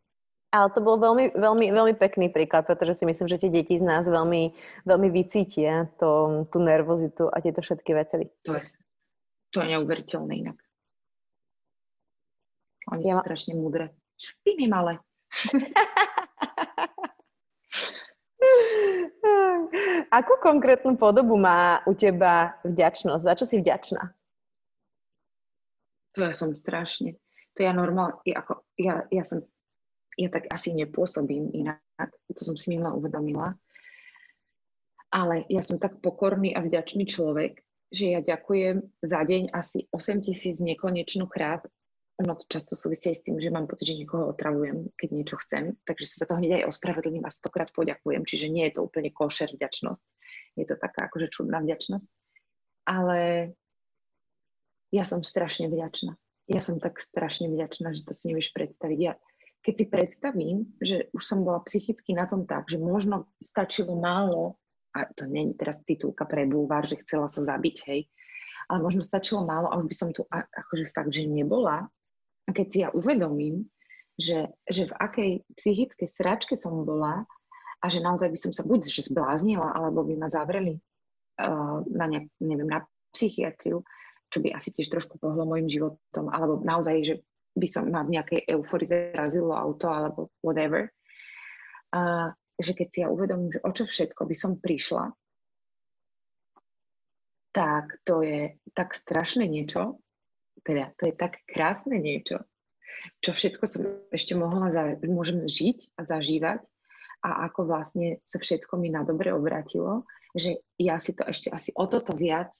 Ale 0.51 0.67
to 0.75 0.83
bol 0.83 0.99
veľmi, 0.99 1.31
veľmi, 1.31 1.67
veľmi 1.71 1.95
pekný 1.95 2.27
príklad, 2.27 2.67
pretože 2.67 2.99
si 2.99 3.07
myslím, 3.07 3.27
že 3.31 3.39
tie 3.39 3.51
deti 3.51 3.79
z 3.79 3.87
nás 3.87 4.03
veľmi, 4.03 4.51
veľmi 4.83 5.09
vycítia 5.09 5.87
to, 5.95 6.43
tú 6.51 6.59
nervozitu 6.59 7.31
a 7.31 7.39
tieto 7.39 7.63
všetky 7.63 7.91
veci. 7.95 8.27
To 8.43 8.59
je, 8.59 8.63
to 9.55 9.63
je 9.63 9.67
neuveriteľné 9.71 10.33
inak. 10.43 10.59
Oni 12.91 13.07
ja 13.07 13.19
sú 13.19 13.23
strašne 13.23 13.55
múdre. 13.55 13.95
Špiny 14.19 14.67
malé. 14.67 14.99
Akú 20.11 20.35
konkrétnu 20.43 20.99
podobu 20.99 21.39
má 21.39 21.79
u 21.87 21.95
teba 21.95 22.59
vďačnosť? 22.67 23.23
Za 23.23 23.33
čo 23.39 23.45
si 23.47 23.55
vďačná? 23.63 24.11
To 26.19 26.19
ja 26.27 26.35
som 26.35 26.51
strašne. 26.51 27.15
To 27.55 27.63
ja 27.63 27.71
normálne, 27.71 28.19
ja, 28.27 28.43
ako, 28.43 28.67
ja, 28.75 29.07
ja 29.07 29.23
som, 29.23 29.47
ja 30.19 30.27
tak 30.27 30.51
asi 30.51 30.75
nepôsobím 30.75 31.51
inak, 31.55 31.79
to 32.35 32.43
som 32.43 32.59
si 32.59 32.75
minula 32.75 32.91
uvedomila. 32.91 33.55
Ale 35.11 35.47
ja 35.47 35.63
som 35.63 35.79
tak 35.79 36.03
pokorný 36.03 36.51
a 36.55 36.63
vďačný 36.63 37.07
človek, 37.07 37.63
že 37.91 38.15
ja 38.15 38.19
ďakujem 38.23 38.83
za 39.03 39.19
deň 39.23 39.51
asi 39.51 39.87
8 39.91 40.23
tisíc 40.23 40.59
nekonečnú 40.59 41.27
krát 41.27 41.63
ono 42.21 42.37
to 42.37 42.45
často 42.45 42.77
súvisí 42.77 43.09
aj 43.11 43.17
s 43.19 43.25
tým, 43.25 43.37
že 43.41 43.53
mám 43.53 43.65
pocit, 43.65 43.89
že 43.89 43.99
niekoho 43.99 44.29
otravujem, 44.31 44.93
keď 44.95 45.09
niečo 45.11 45.35
chcem, 45.41 45.75
takže 45.83 46.05
sa 46.05 46.25
to 46.29 46.37
hneď 46.37 46.61
aj 46.61 46.69
ospravedlním 46.71 47.25
a 47.25 47.33
stokrát 47.33 47.73
poďakujem, 47.73 48.23
čiže 48.23 48.53
nie 48.53 48.69
je 48.69 48.77
to 48.77 48.85
úplne 48.85 49.09
košer 49.09 49.49
vďačnosť. 49.53 50.05
Je 50.61 50.65
to 50.69 50.77
taká 50.77 51.09
akože 51.09 51.33
čudná 51.33 51.59
vďačnosť. 51.61 52.07
Ale 52.85 53.51
ja 54.91 55.03
som 55.07 55.25
strašne 55.25 55.71
vďačná. 55.71 56.17
Ja 56.51 56.59
som 56.59 56.81
tak 56.83 56.99
strašne 56.99 57.47
vďačná, 57.47 57.95
že 57.95 58.03
to 58.03 58.11
si 58.11 58.33
nevieš 58.33 58.51
predstaviť. 58.51 58.99
Ja, 58.99 59.15
keď 59.61 59.73
si 59.77 59.85
predstavím, 59.87 60.57
že 60.81 61.07
už 61.13 61.21
som 61.21 61.45
bola 61.45 61.61
psychicky 61.63 62.17
na 62.17 62.25
tom 62.25 62.49
tak, 62.49 62.67
že 62.67 62.81
možno 62.81 63.29
stačilo 63.39 63.95
málo, 63.95 64.57
a 64.91 65.07
to 65.15 65.29
nie 65.29 65.53
je 65.53 65.59
teraz 65.61 65.79
titulka 65.87 66.27
pre 66.27 66.43
bulvár, 66.43 66.83
že 66.83 66.99
chcela 66.99 67.31
sa 67.31 67.45
zabiť, 67.45 67.77
hej, 67.87 68.09
ale 68.67 68.79
možno 68.83 68.99
stačilo 68.99 69.47
málo 69.47 69.71
a 69.71 69.79
by 69.79 69.95
som 69.95 70.11
tu 70.11 70.27
akože 70.31 70.91
fakt, 70.91 71.11
že 71.15 71.27
nebola, 71.27 71.87
a 72.51 72.55
keď 72.55 72.67
si 72.67 72.77
ja 72.83 72.91
uvedomím, 72.91 73.63
že, 74.19 74.51
že 74.67 74.91
v 74.91 74.93
akej 74.99 75.31
psychickej 75.55 76.07
sračke 76.11 76.59
som 76.59 76.83
bola 76.83 77.23
a 77.79 77.85
že 77.87 78.03
naozaj 78.03 78.27
by 78.27 78.35
som 78.37 78.51
sa 78.51 78.67
buď 78.67 78.91
že 78.91 79.07
zbláznila, 79.07 79.71
alebo 79.71 80.03
by 80.03 80.19
ma 80.19 80.27
zavreli 80.27 80.75
uh, 81.39 81.79
na, 81.87 82.05
ne, 82.11 82.27
neviem, 82.43 82.67
na 82.67 82.83
psychiatriu, 83.15 83.87
čo 84.27 84.37
by 84.43 84.51
asi 84.51 84.75
tiež 84.75 84.91
trošku 84.91 85.15
pohlo 85.15 85.47
môjim 85.47 85.71
životom, 85.71 86.27
alebo 86.27 86.59
naozaj, 86.59 86.95
že 87.07 87.15
by 87.55 87.67
som 87.71 87.87
ma 87.87 88.03
v 88.03 88.19
nejakej 88.19 88.51
euforii 88.51 88.91
zarazilo 88.91 89.55
auto, 89.55 89.87
alebo 89.87 90.27
whatever. 90.43 90.91
Uh, 91.95 92.35
že 92.59 92.75
keď 92.75 92.87
si 92.91 92.99
ja 93.01 93.07
uvedomím, 93.07 93.49
že 93.49 93.63
o 93.63 93.71
čo 93.71 93.87
všetko 93.87 94.27
by 94.27 94.35
som 94.35 94.59
prišla, 94.59 95.15
tak 97.55 97.95
to 98.03 98.23
je 98.23 98.59
tak 98.75 98.91
strašné 98.91 99.47
niečo, 99.47 100.03
teda 100.61 100.93
to 100.97 101.09
je 101.09 101.13
tak 101.15 101.41
krásne 101.49 101.97
niečo, 101.97 102.45
čo 103.23 103.31
všetko 103.33 103.63
som 103.65 103.81
ešte 104.13 104.33
mohla, 104.37 104.69
za, 104.69 104.97
môžem 105.05 105.45
žiť 105.45 105.97
a 105.97 106.01
zažívať 106.05 106.61
a 107.21 107.45
ako 107.49 107.69
vlastne 107.69 108.21
sa 108.25 108.41
všetko 108.41 108.81
mi 108.81 108.89
na 108.89 109.05
dobre 109.05 109.29
obratilo, 109.33 110.09
že 110.33 110.61
ja 110.77 110.97
si 110.97 111.13
to 111.13 111.25
ešte 111.25 111.53
asi 111.53 111.69
o 111.77 111.85
toto 111.85 112.17
viac 112.17 112.53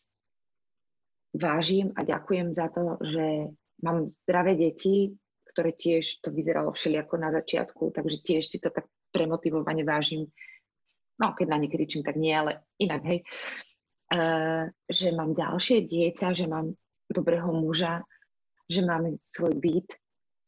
vážim 1.34 1.96
a 1.96 2.04
ďakujem 2.04 2.52
za 2.52 2.68
to, 2.70 3.00
že 3.02 3.56
mám 3.82 4.12
zdravé 4.26 4.60
deti, 4.60 5.16
ktoré 5.52 5.74
tiež 5.74 6.22
to 6.22 6.30
vyzeralo 6.32 6.72
všelijako 6.72 7.16
na 7.18 7.30
začiatku, 7.34 7.92
takže 7.92 8.18
tiež 8.24 8.44
si 8.46 8.58
to 8.62 8.70
tak 8.72 8.88
premotivovane 9.12 9.84
vážim. 9.84 10.30
No, 11.20 11.36
keď 11.36 11.48
na 11.52 11.58
ne 11.60 11.68
kričím, 11.68 12.02
tak 12.02 12.16
nie, 12.16 12.32
ale 12.32 12.66
inak, 12.80 13.02
hej. 13.04 13.20
Uh, 14.12 14.68
že 14.92 15.16
mám 15.16 15.32
ďalšie 15.32 15.88
dieťa, 15.88 16.36
že 16.36 16.44
mám 16.44 16.76
dobrého 17.12 17.52
muža, 17.52 18.04
že 18.68 18.82
máme 18.82 19.20
svoj 19.20 19.56
byt, 19.60 19.90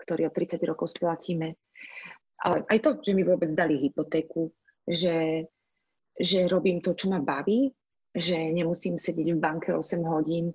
ktorý 0.04 0.28
o 0.28 0.36
30 0.36 0.60
rokov 0.64 0.96
splatíme. 0.96 1.56
Ale 2.44 2.68
aj 2.68 2.80
to, 2.84 2.90
že 3.00 3.16
mi 3.16 3.24
vôbec 3.24 3.52
dali 3.56 3.80
hypotéku, 3.80 4.52
že, 4.84 5.48
že 6.16 6.40
robím 6.48 6.84
to, 6.84 6.92
čo 6.96 7.08
ma 7.08 7.24
baví, 7.24 7.72
že 8.12 8.36
nemusím 8.36 9.00
sedieť 9.00 9.28
v 9.36 9.40
banke 9.40 9.70
8 9.72 10.04
hodín, 10.04 10.52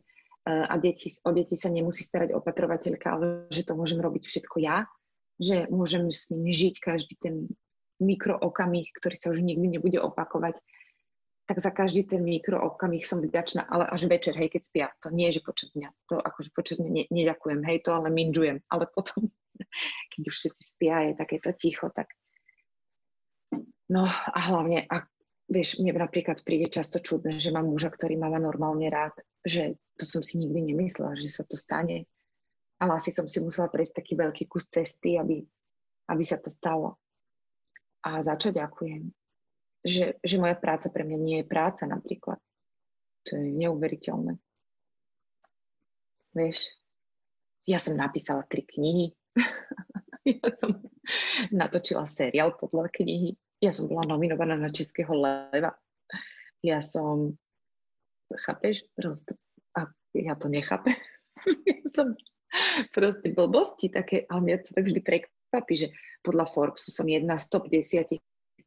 a 0.49 0.75
deti, 0.81 1.13
o 1.29 1.31
deti 1.37 1.61
sa 1.61 1.69
nemusí 1.69 2.01
starať 2.01 2.33
opatrovateľka, 2.33 3.07
ale 3.13 3.27
že 3.53 3.69
to 3.69 3.77
môžem 3.77 4.01
robiť 4.01 4.25
všetko 4.25 4.57
ja, 4.65 4.89
že 5.37 5.69
môžem 5.69 6.09
s 6.09 6.33
nimi 6.33 6.57
žiť 6.57 6.75
každý 6.81 7.15
ten 7.21 7.53
mikrookamih, 8.01 8.89
ktorý 8.97 9.17
sa 9.21 9.29
už 9.35 9.45
nikdy 9.45 9.77
nebude 9.77 10.01
opakovať, 10.01 10.57
tak 11.49 11.65
za 11.65 11.73
každý 11.73 12.05
ten 12.05 12.21
mikrookamih 12.21 13.09
som 13.09 13.25
vďačná, 13.25 13.65
ale 13.65 13.89
až 13.89 14.05
večer, 14.05 14.37
hej, 14.37 14.53
keď 14.53 14.63
spia. 14.63 14.87
To 15.01 15.09
nie 15.09 15.33
je, 15.33 15.41
že 15.41 15.49
počas 15.49 15.73
dňa. 15.73 15.89
To 16.13 16.21
akože 16.21 16.53
počas 16.53 16.77
dňa 16.77 16.91
ne, 16.93 17.05
neďakujem, 17.09 17.65
hej, 17.65 17.89
to 17.89 17.97
ale 17.97 18.13
minžujem. 18.13 18.61
Ale 18.73 18.85
potom, 18.93 19.33
keď 20.13 20.23
už 20.29 20.35
všetci 20.37 20.65
spia, 20.77 21.09
je 21.09 21.13
takéto 21.17 21.51
ticho, 21.57 21.89
tak 21.89 22.13
No 23.89 24.05
a 24.05 24.39
hlavne, 24.53 24.85
ak 24.85 25.09
vieš, 25.49 25.81
mne 25.81 25.97
napríklad 25.97 26.45
príde 26.45 26.69
často 26.69 27.01
čudné, 27.01 27.41
že 27.41 27.49
mám 27.49 27.73
muža, 27.73 27.89
ktorý 27.89 28.21
ma 28.21 28.29
má 28.29 28.37
normálne 28.37 28.85
rád, 28.93 29.17
že 29.41 29.81
to 29.97 30.05
som 30.05 30.21
si 30.21 30.37
nikdy 30.37 30.73
nemyslela, 30.73 31.17
že 31.17 31.33
sa 31.33 31.43
to 31.49 31.57
stane. 31.57 32.05
Ale 32.79 32.93
asi 33.01 33.11
som 33.11 33.25
si 33.25 33.41
musela 33.41 33.73
prejsť 33.73 34.05
taký 34.05 34.15
veľký 34.15 34.45
kus 34.45 34.69
cesty, 34.69 35.17
aby, 35.17 35.41
aby 36.13 36.23
sa 36.23 36.37
to 36.37 36.53
stalo. 36.53 37.01
A 38.05 38.21
za 38.21 38.37
čo 38.37 38.53
ďakujem? 38.53 39.09
Že, 39.87 40.19
že 40.21 40.37
moja 40.43 40.59
práca 40.59 40.91
pre 40.91 41.07
mňa 41.07 41.19
nie 41.19 41.37
je 41.43 41.47
práca 41.47 41.87
napríklad. 41.87 42.39
To 43.29 43.39
je 43.39 43.53
neuveriteľné. 43.55 44.37
Vieš, 46.35 46.59
ja 47.69 47.79
som 47.79 47.99
napísala 47.99 48.43
tri 48.47 48.67
knihy. 48.67 49.15
ja 50.39 50.49
som 50.59 50.71
natočila 51.55 52.05
seriál 52.05 52.57
podľa 52.59 52.91
knihy 52.91 53.39
ja 53.59 53.75
som 53.75 53.91
bola 53.91 54.07
nominovaná 54.07 54.55
na 54.55 54.71
Českého 54.71 55.11
leva. 55.19 55.75
Ja 56.63 56.79
som, 56.83 57.39
chápeš, 58.47 58.87
proste, 58.95 59.35
a 59.75 59.91
ja 60.15 60.35
to 60.39 60.51
nechápem. 60.51 60.95
ja 61.71 61.83
som 61.91 62.15
proste 62.95 63.35
blbosti 63.35 63.91
také, 63.91 64.27
ale 64.31 64.41
mňa 64.47 64.57
to 64.63 64.71
tak 64.79 64.85
vždy 64.87 65.01
prekvapí, 65.03 65.75
že 65.75 65.89
podľa 66.23 66.51
Forbesu 66.55 66.91
som 66.95 67.07
jedna 67.07 67.39
z 67.39 67.47
top 67.51 67.71
10 67.71 68.19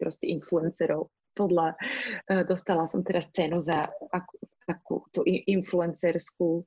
proste 0.01 0.25
influencerov. 0.33 1.13
Podľa, 1.37 1.77
uh, 1.77 2.43
dostala 2.49 2.89
som 2.89 3.05
teraz 3.05 3.29
cenu 3.29 3.61
za 3.61 3.85
akú, 4.09 4.35
takú 4.65 4.95
tú 5.13 5.21
influencerskú 5.29 6.65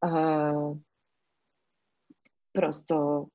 uh, 0.00 0.72
prosto 2.56 3.28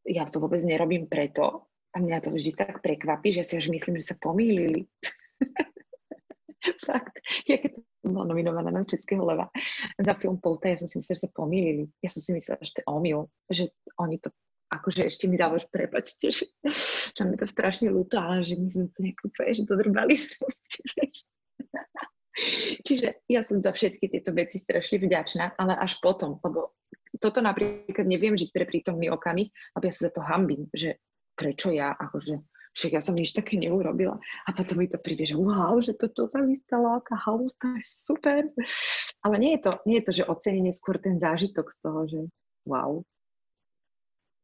ja 0.00 0.26
to 0.26 0.40
vôbec 0.42 0.64
nerobím 0.64 1.06
preto, 1.06 1.70
a 1.90 1.96
mňa 1.98 2.18
to 2.22 2.30
vždy 2.30 2.54
tak 2.54 2.78
prekvapí, 2.82 3.34
že 3.34 3.42
si 3.42 3.58
až 3.58 3.66
myslím, 3.70 3.98
že 3.98 4.14
sa 4.14 4.16
pomýlili. 4.22 4.86
Fakt. 6.86 7.18
Ja 7.48 7.56
keď 7.58 7.82
som 8.04 8.14
bola 8.14 8.30
nominovaná 8.30 8.70
na 8.70 8.84
Českého 8.86 9.24
leva 9.24 9.50
za 9.98 10.14
film 10.14 10.38
Polta, 10.38 10.70
ja 10.70 10.78
som 10.78 10.86
si 10.86 11.00
myslela, 11.02 11.16
že 11.18 11.24
sa 11.26 11.32
pomýlili. 11.34 11.84
Ja 12.04 12.08
som 12.12 12.22
si 12.22 12.30
myslela, 12.36 12.62
že 12.62 12.74
to 12.78 12.80
je 12.84 12.86
omyl, 12.86 13.18
že 13.50 13.64
oni 13.98 14.22
to 14.22 14.30
akože 14.70 15.02
ešte 15.10 15.26
mi 15.26 15.36
dávaš, 15.36 15.66
prepačte, 15.68 16.30
že, 16.30 16.46
že 17.16 17.22
mi 17.26 17.34
to 17.36 17.46
strašne 17.46 17.90
ľúto, 17.90 18.16
ale 18.22 18.46
že 18.46 18.54
my 18.56 18.68
sme 18.70 18.86
to 18.94 18.98
nejak 19.02 19.18
úplne, 19.26 19.52
že 19.52 19.64
dodrbali. 19.66 20.14
Čiže 22.86 23.26
ja 23.26 23.42
som 23.44 23.60
za 23.60 23.74
všetky 23.74 24.06
tieto 24.08 24.32
veci 24.32 24.56
strašne 24.56 25.02
vďačná, 25.02 25.58
ale 25.58 25.76
až 25.76 25.98
potom, 26.00 26.38
lebo 26.40 26.72
toto 27.18 27.42
napríklad 27.42 28.06
neviem 28.06 28.38
žiť 28.38 28.54
pre 28.54 28.64
prítomný 28.64 29.10
okamih, 29.10 29.50
lebo 29.76 29.84
ja 29.84 29.92
sa 29.92 30.08
za 30.08 30.12
to 30.14 30.22
hambím, 30.24 30.70
že 30.72 30.96
prečo 31.34 31.74
ja, 31.74 31.92
akože 31.92 32.40
však 32.70 32.90
ja 32.94 33.02
som 33.02 33.18
nič 33.18 33.34
také 33.34 33.58
neurobila. 33.58 34.16
A 34.46 34.54
potom 34.54 34.78
mi 34.78 34.86
to 34.86 34.96
príde, 34.96 35.26
že 35.26 35.34
wow, 35.34 35.74
že 35.82 35.98
to 35.98 36.06
čo 36.06 36.30
sa 36.30 36.38
mi 36.38 36.54
stalo, 36.54 37.02
aká 37.02 37.18
halus, 37.18 37.50
to 37.58 37.66
je 37.74 37.82
super. 37.82 38.46
Ale 39.26 39.34
nie 39.42 39.58
je 39.58 39.60
to, 39.66 39.72
nie 39.90 39.98
je 39.98 40.06
to, 40.06 40.12
že 40.22 40.28
ocenenie 40.30 40.70
skôr 40.70 41.02
ten 41.02 41.18
zážitok 41.18 41.66
z 41.66 41.76
toho, 41.82 42.00
že 42.06 42.20
wow. 42.64 43.02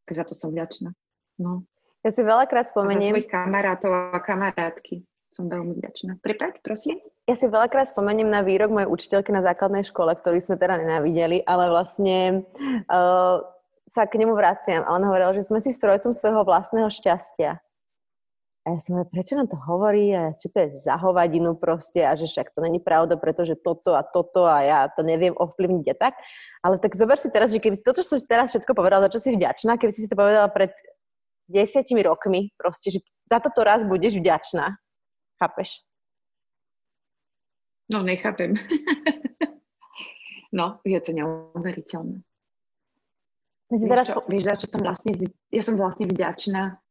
Tak 0.06 0.14
za 0.14 0.24
to 0.24 0.34
som 0.38 0.54
vďačná. 0.54 0.94
No. 1.42 1.66
Ja 2.06 2.14
si 2.14 2.22
veľakrát 2.22 2.70
spomeniem... 2.70 3.10
A 3.10 3.18
za 3.18 3.18
svojich 3.18 3.32
kamarátov 3.34 3.90
a 3.90 4.18
kamarátky 4.22 5.02
som 5.26 5.50
veľmi 5.50 5.76
vďačná. 5.76 6.16
Prepaď, 6.22 6.62
prosím. 6.62 7.02
Ja 7.26 7.34
si 7.34 7.50
veľakrát 7.50 7.90
spomeniem 7.90 8.30
na 8.30 8.46
výrok 8.46 8.70
mojej 8.70 8.86
učiteľky 8.88 9.34
na 9.34 9.42
základnej 9.42 9.82
škole, 9.82 10.14
ktorý 10.14 10.38
sme 10.38 10.56
teda 10.56 10.78
nenávideli, 10.78 11.42
ale 11.42 11.68
vlastne 11.68 12.46
uh, 12.86 13.42
sa 13.90 14.02
k 14.06 14.22
nemu 14.22 14.32
vraciam 14.38 14.86
a 14.86 14.94
on 14.94 15.02
hovoril, 15.02 15.34
že 15.34 15.50
sme 15.50 15.58
si 15.58 15.74
strojcom 15.74 16.14
svojho 16.14 16.46
vlastného 16.46 16.86
šťastia. 16.86 17.58
A 18.66 18.74
ja 18.74 18.82
som 18.82 18.98
hovorila, 18.98 19.14
prečo 19.14 19.38
nám 19.38 19.46
to 19.46 19.58
hovorí 19.62 20.10
a 20.10 20.34
čo 20.34 20.50
to 20.50 20.58
je 20.58 20.82
za 20.82 20.98
hovadinu 20.98 21.54
proste 21.54 22.02
a 22.02 22.18
že 22.18 22.26
však 22.26 22.50
to 22.50 22.66
není 22.66 22.82
pravda, 22.82 23.14
pretože 23.14 23.54
toto 23.54 23.94
a 23.94 24.02
toto 24.02 24.42
a 24.42 24.66
ja 24.66 24.78
to 24.90 25.06
neviem 25.06 25.38
ovplyvniť 25.38 25.86
a 25.86 25.94
tak. 25.94 26.18
Ale 26.66 26.82
tak 26.82 26.98
zober 26.98 27.14
si 27.14 27.30
teraz, 27.30 27.54
že 27.54 27.62
keby 27.62 27.78
toto, 27.78 28.02
čo 28.02 28.18
si 28.18 28.26
teraz 28.26 28.50
všetko 28.50 28.74
povedala, 28.74 29.06
za 29.06 29.14
čo 29.14 29.22
si 29.22 29.38
vďačná, 29.38 29.78
keby 29.78 29.92
si 29.94 30.02
si 30.02 30.10
to 30.10 30.18
povedala 30.18 30.50
pred 30.50 30.74
desiatimi 31.46 32.02
rokmi, 32.02 32.50
proste, 32.58 32.90
že 32.90 33.06
za 33.30 33.38
toto 33.38 33.62
raz 33.62 33.86
budeš 33.86 34.18
vďačná. 34.18 34.74
Chápeš? 35.38 35.86
No, 37.86 38.02
nechápem. 38.02 38.58
no, 40.58 40.82
je 40.82 40.98
to 40.98 41.14
neuveriteľné. 41.14 42.18
Vieš, 43.70 43.82
teraz... 43.86 44.10
čo, 44.10 44.26
vieš, 44.26 44.50
za 44.50 44.54
čo 44.58 44.66
som 44.74 44.82
vlastne, 44.82 45.14
ja 45.54 45.62
som 45.62 45.78
vlastne 45.78 46.10
vďačná 46.10 46.82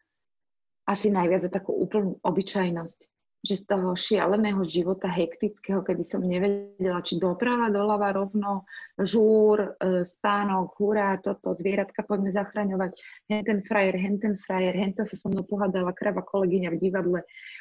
asi 0.86 1.10
najviac 1.10 1.46
za 1.46 1.52
takú 1.52 1.74
úplnú 1.74 2.22
obyčajnosť. 2.22 3.00
Že 3.46 3.56
z 3.62 3.64
toho 3.70 3.94
šialeného 3.94 4.66
života, 4.66 5.06
hektického, 5.06 5.86
kedy 5.86 6.02
som 6.02 6.26
nevedela, 6.26 7.06
či 7.06 7.22
doprava, 7.22 7.70
doľava, 7.70 8.10
rovno, 8.10 8.66
žúr, 8.98 9.78
e, 9.78 10.02
spánok, 10.02 10.74
hurá, 10.82 11.22
toto, 11.22 11.54
zvieratka 11.54 12.02
poďme 12.02 12.34
zachraňovať, 12.34 12.98
hen 13.30 13.46
ten 13.46 13.60
frajer, 13.62 14.02
hen 14.02 14.18
ten 14.18 14.34
frajer, 14.42 14.74
henta 14.74 15.06
sa 15.06 15.14
so 15.14 15.30
mnou 15.30 15.46
pohádala 15.46 15.94
krava 15.94 16.26
kolegyňa 16.26 16.74
v 16.74 16.82
divadle, 16.82 17.20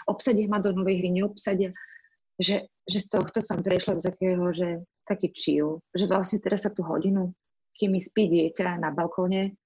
obsadia 0.08 0.48
ma 0.48 0.56
do 0.56 0.72
novej 0.72 1.04
hry, 1.04 1.20
neobsadia. 1.20 1.76
Že, 2.40 2.64
že 2.88 2.98
z 3.04 3.08
tohto 3.12 3.44
som 3.44 3.60
prešla 3.60 4.00
do 4.00 4.02
takého, 4.08 4.56
že 4.56 4.88
taký 5.04 5.36
chill, 5.36 5.84
že 5.92 6.08
vlastne 6.08 6.40
teraz 6.40 6.64
sa 6.64 6.72
tú 6.72 6.80
hodinu 6.80 7.36
kým 7.74 7.98
mi 7.98 8.00
spí 8.00 8.30
dieťa 8.30 8.78
na 8.78 8.94
balkóne 8.94 9.58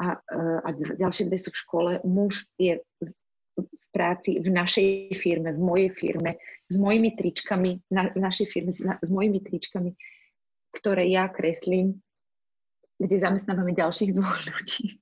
a, 0.00 0.16
a 0.64 0.68
ďalšie 0.72 1.28
dve 1.28 1.38
sú 1.38 1.52
v 1.52 1.60
škole. 1.62 1.90
Muž 2.06 2.48
je 2.56 2.80
v, 3.00 3.10
práci 3.92 4.40
v 4.40 4.48
našej 4.48 5.12
firme, 5.20 5.52
v 5.52 5.60
mojej 5.60 5.90
firme, 5.92 6.40
s 6.72 6.76
mojimi 6.80 7.12
tričkami, 7.12 7.92
na, 7.92 8.08
našej 8.16 8.46
firme, 8.48 8.72
na, 8.80 8.96
s 8.96 9.10
mojimi 9.12 9.44
tričkami, 9.44 9.92
ktoré 10.72 11.12
ja 11.12 11.28
kreslím, 11.28 12.00
kde 12.96 13.16
zamestnávame 13.20 13.76
ďalších 13.76 14.16
dvoch 14.16 14.40
ľudí. 14.48 14.96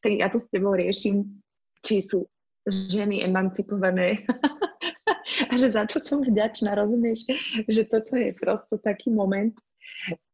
tak 0.00 0.10
ja 0.14 0.30
to 0.30 0.38
s 0.38 0.46
tebou 0.54 0.78
riešim, 0.78 1.42
či 1.82 2.02
sú 2.02 2.30
ženy 2.66 3.22
emancipované 3.26 4.22
a 5.50 5.52
že 5.58 5.74
za 5.74 5.86
čo 5.86 5.98
som 6.02 6.22
vďačná, 6.22 6.74
rozumieš? 6.74 7.26
Že 7.66 7.82
toto 7.90 8.14
je 8.18 8.30
prosto 8.34 8.78
taký 8.78 9.10
moment, 9.10 9.54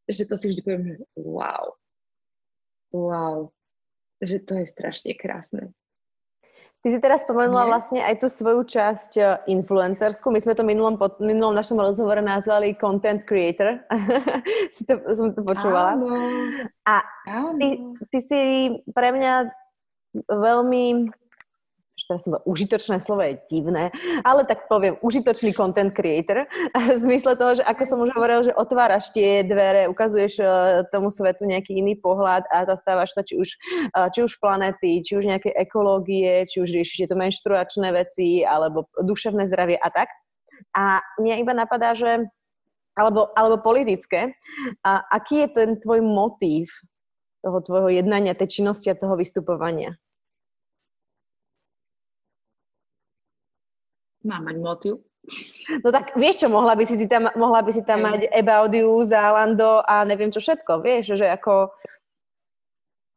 že 0.09 0.29
to 0.29 0.37
si 0.37 0.53
vždy 0.53 0.61
poviem, 0.65 0.85
že 0.97 0.97
wow, 1.17 1.77
wow, 2.93 3.53
že 4.23 4.39
to 4.39 4.57
je 4.63 4.67
strašne 4.71 5.13
krásne. 5.19 5.75
Ty 6.83 6.89
si 6.91 6.99
teraz 6.99 7.23
spomenula 7.23 7.63
Nie? 7.63 7.71
vlastne 7.71 8.01
aj 8.03 8.15
tú 8.19 8.27
svoju 8.27 8.67
časť 8.67 9.13
e, 9.15 9.23
influencerskú. 9.55 10.35
My 10.35 10.43
sme 10.43 10.59
to 10.59 10.67
minulom, 10.67 10.99
minulom 11.23 11.55
našom 11.55 11.79
rozhovore 11.79 12.19
nazvali 12.19 12.75
content 12.75 13.23
creator. 13.23 13.87
si 14.75 14.83
to, 14.83 14.99
som 15.15 15.31
to 15.31 15.47
počúvala. 15.47 15.95
Áno. 15.95 16.11
A 16.83 17.07
ty, 17.55 17.69
ty 18.11 18.19
si 18.19 18.41
pre 18.91 19.15
mňa 19.15 19.47
veľmi 20.27 21.15
teraz 22.13 22.29
som 22.29 22.37
užitočné 22.45 23.01
slovo 23.01 23.25
je 23.25 23.41
divné, 23.49 23.89
ale 24.21 24.45
tak 24.45 24.69
poviem, 24.69 25.01
užitočný 25.01 25.57
content 25.57 25.97
creator 25.97 26.45
v 26.93 27.01
zmysle 27.01 27.33
toho, 27.41 27.57
že 27.57 27.65
ako 27.65 27.83
som 27.89 27.99
už 28.05 28.13
hovoril, 28.13 28.45
že 28.45 28.53
otváraš 28.53 29.09
tie 29.17 29.41
dvere, 29.41 29.89
ukazuješ 29.89 30.45
e, 30.45 30.47
tomu 30.93 31.09
svetu 31.09 31.49
nejaký 31.49 31.81
iný 31.81 31.97
pohľad 31.97 32.45
a 32.53 32.69
zastávaš 32.69 33.17
sa 33.17 33.25
či 33.25 33.41
už, 33.41 33.49
e, 33.89 33.99
či 34.13 34.21
už 34.21 34.37
planety, 34.37 35.01
či 35.01 35.17
už 35.17 35.25
nejaké 35.25 35.57
ekológie, 35.57 36.45
či 36.45 36.61
už 36.61 36.69
riešiš 36.69 37.09
to 37.09 37.17
menštruačné 37.17 37.89
veci 37.97 38.45
alebo 38.45 38.85
duševné 39.01 39.49
zdravie 39.49 39.81
a 39.81 39.89
tak. 39.89 40.13
A 40.77 41.01
mňa 41.17 41.41
iba 41.41 41.57
napadá, 41.57 41.97
že 41.97 42.29
alebo, 42.93 43.33
alebo 43.33 43.57
politické. 43.65 44.37
A 44.85 45.01
aký 45.09 45.49
je 45.49 45.49
ten 45.49 45.71
tvoj 45.81 46.05
motív 46.05 46.69
toho 47.41 47.59
tvojho 47.65 47.89
jednania, 47.89 48.37
tej 48.37 48.61
činnosti 48.61 48.93
a 48.93 48.99
toho 48.99 49.17
vystupovania? 49.17 49.97
Mám 54.23 54.43
mať 54.49 54.57
motív. 54.63 54.95
No 55.87 55.95
tak 55.95 56.19
vieš 56.19 56.43
čo, 56.43 56.49
mohla 56.51 56.75
by 56.75 56.83
si, 56.83 56.99
si 56.99 57.07
tam, 57.07 57.31
mohla 57.39 57.63
by 57.63 57.71
si 57.71 57.83
tam 57.87 58.03
mať 58.03 58.27
About 58.35 58.75
You, 58.75 59.07
Zalando 59.07 59.79
a 59.87 60.03
neviem 60.03 60.35
čo 60.35 60.43
všetko, 60.43 60.83
vieš, 60.83 61.15
že 61.15 61.31
ako... 61.31 61.71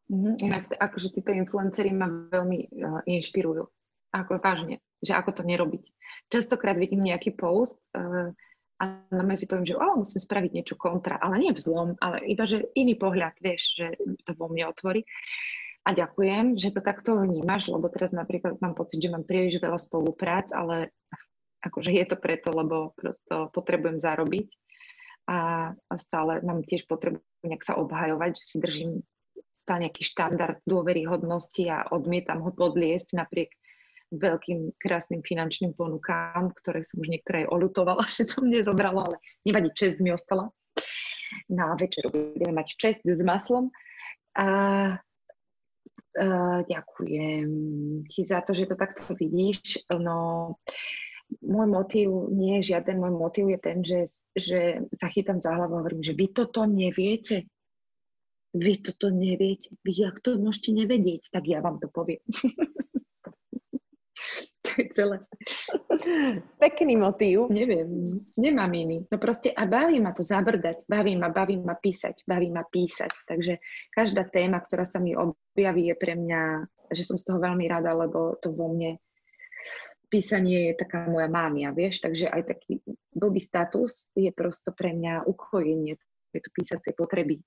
Mm-hmm. 0.06 0.36
Inak 0.46 0.64
akože 0.78 1.18
títo 1.18 1.34
influenceri 1.34 1.90
ma 1.90 2.06
veľmi 2.06 2.60
uh, 2.78 3.02
inšpirujú. 3.10 3.66
Ako 4.14 4.38
vážne, 4.38 4.86
že 5.02 5.18
ako 5.18 5.42
to 5.42 5.44
nerobiť. 5.50 5.84
Častokrát 6.30 6.78
vidím 6.78 7.02
nejaký 7.02 7.34
post 7.34 7.82
uh, 7.98 8.30
a 8.78 8.84
na 9.10 9.24
mňa 9.26 9.38
si 9.40 9.50
poviem, 9.50 9.66
že 9.66 9.80
oh, 9.80 9.98
musím 9.98 10.22
spraviť 10.22 10.52
niečo 10.52 10.76
kontra, 10.78 11.18
ale 11.18 11.42
nie 11.42 11.52
vzlom, 11.58 11.98
ale 12.04 12.22
iba, 12.28 12.46
že 12.46 12.70
iný 12.78 13.00
pohľad, 13.00 13.34
vieš, 13.42 13.82
že 13.82 13.88
to 14.28 14.38
vo 14.38 14.46
mne 14.52 14.70
otvorí. 14.70 15.08
A 15.86 15.94
ďakujem, 15.94 16.58
že 16.58 16.74
to 16.74 16.82
takto 16.82 17.14
vnímaš, 17.14 17.70
lebo 17.70 17.86
teraz 17.94 18.10
napríklad 18.10 18.58
mám 18.58 18.74
pocit, 18.74 19.06
že 19.06 19.14
mám 19.14 19.22
príliš 19.22 19.62
veľa 19.62 19.78
spoluprác, 19.78 20.50
ale 20.50 20.90
akože 21.62 21.94
je 21.94 22.06
to 22.10 22.18
preto, 22.18 22.50
lebo 22.50 22.98
prosto 22.98 23.54
potrebujem 23.54 24.02
zarobiť 24.02 24.50
a, 25.26 25.38
stále 25.98 26.42
mám 26.46 26.62
tiež 26.62 26.86
potrebu 26.86 27.22
nejak 27.46 27.66
sa 27.66 27.78
obhajovať, 27.78 28.32
že 28.38 28.46
si 28.46 28.58
držím 28.62 28.92
stále 29.54 29.90
nejaký 29.90 30.06
štandard 30.06 30.62
dôveryhodnosti 30.66 31.64
a 31.70 31.90
odmietam 31.90 32.42
ho 32.46 32.54
podliesť 32.54 33.18
napriek 33.18 33.54
veľkým 34.14 34.78
krásnym 34.78 35.26
finančným 35.26 35.74
ponukám, 35.74 36.54
ktoré 36.62 36.86
som 36.86 37.02
už 37.02 37.10
niektoré 37.10 37.46
aj 37.46 37.52
olutovala, 37.54 38.06
že 38.18 38.30
som 38.30 38.46
nezobrala, 38.46 39.02
ale 39.06 39.18
nevadí, 39.46 39.74
čest 39.74 39.98
mi 39.98 40.14
ostala. 40.14 40.54
Na 41.50 41.74
večeru 41.74 42.14
budeme 42.14 42.62
mať 42.62 42.78
čest 42.78 43.02
s 43.02 43.22
maslom. 43.26 43.74
A 44.38 44.46
ďakujem 46.66 47.50
ti 48.08 48.22
za 48.24 48.40
to, 48.42 48.56
že 48.56 48.72
to 48.72 48.76
takto 48.80 49.04
vidíš. 49.12 49.84
No, 49.92 50.56
môj 51.44 51.68
motív 51.68 52.10
nie 52.32 52.60
je 52.62 52.76
žiaden, 52.76 53.02
môj 53.02 53.14
motív 53.14 53.46
je 53.52 53.60
ten, 53.60 53.78
že, 53.84 54.08
že 54.36 54.88
sa 54.96 55.12
chytám 55.12 55.44
za 55.44 55.54
hlavu 55.54 55.76
a 55.76 55.80
hovorím, 55.84 56.04
že 56.06 56.16
vy 56.16 56.32
toto 56.32 56.64
neviete. 56.64 57.46
Vy 58.56 58.80
toto 58.80 59.12
neviete. 59.12 59.76
Vy 59.84 60.08
ak 60.08 60.24
to 60.24 60.40
môžete 60.40 60.72
nevedieť, 60.72 61.28
tak 61.36 61.44
ja 61.52 61.60
vám 61.60 61.84
to 61.84 61.92
poviem. 61.92 62.24
je 64.78 64.88
celé. 64.94 65.18
Pekný 66.60 66.96
motív. 67.00 67.48
Neviem, 67.52 68.20
nemám 68.36 68.72
iný. 68.74 69.08
No 69.08 69.18
proste 69.18 69.52
a 69.52 69.64
baví 69.66 70.00
ma 70.00 70.12
to 70.12 70.24
zabrdať, 70.24 70.86
baví 70.88 71.16
ma, 71.16 71.32
baví 71.32 71.60
ma 71.60 71.76
písať, 71.76 72.28
baví 72.28 72.52
ma 72.52 72.64
písať. 72.68 73.12
Takže 73.28 73.60
každá 73.92 74.28
téma, 74.28 74.60
ktorá 74.60 74.84
sa 74.84 75.00
mi 75.00 75.16
objaví, 75.16 75.92
je 75.92 75.96
pre 75.96 76.14
mňa, 76.20 76.42
že 76.92 77.04
som 77.04 77.16
z 77.16 77.26
toho 77.26 77.40
veľmi 77.40 77.66
rada, 77.68 77.96
lebo 77.96 78.36
to 78.40 78.54
vo 78.54 78.72
mne 78.72 79.00
písanie 80.10 80.72
je 80.72 80.74
taká 80.80 81.10
moja 81.10 81.28
mámia, 81.28 81.74
vieš, 81.74 82.00
takže 82.00 82.30
aj 82.30 82.56
taký 82.56 82.80
blbý 83.12 83.42
status 83.42 84.08
je 84.14 84.30
prosto 84.32 84.72
pre 84.72 84.94
mňa 84.94 85.26
ukojenie 85.26 85.98
tejto 86.32 86.50
písacej 86.54 86.94
potreby. 86.94 87.42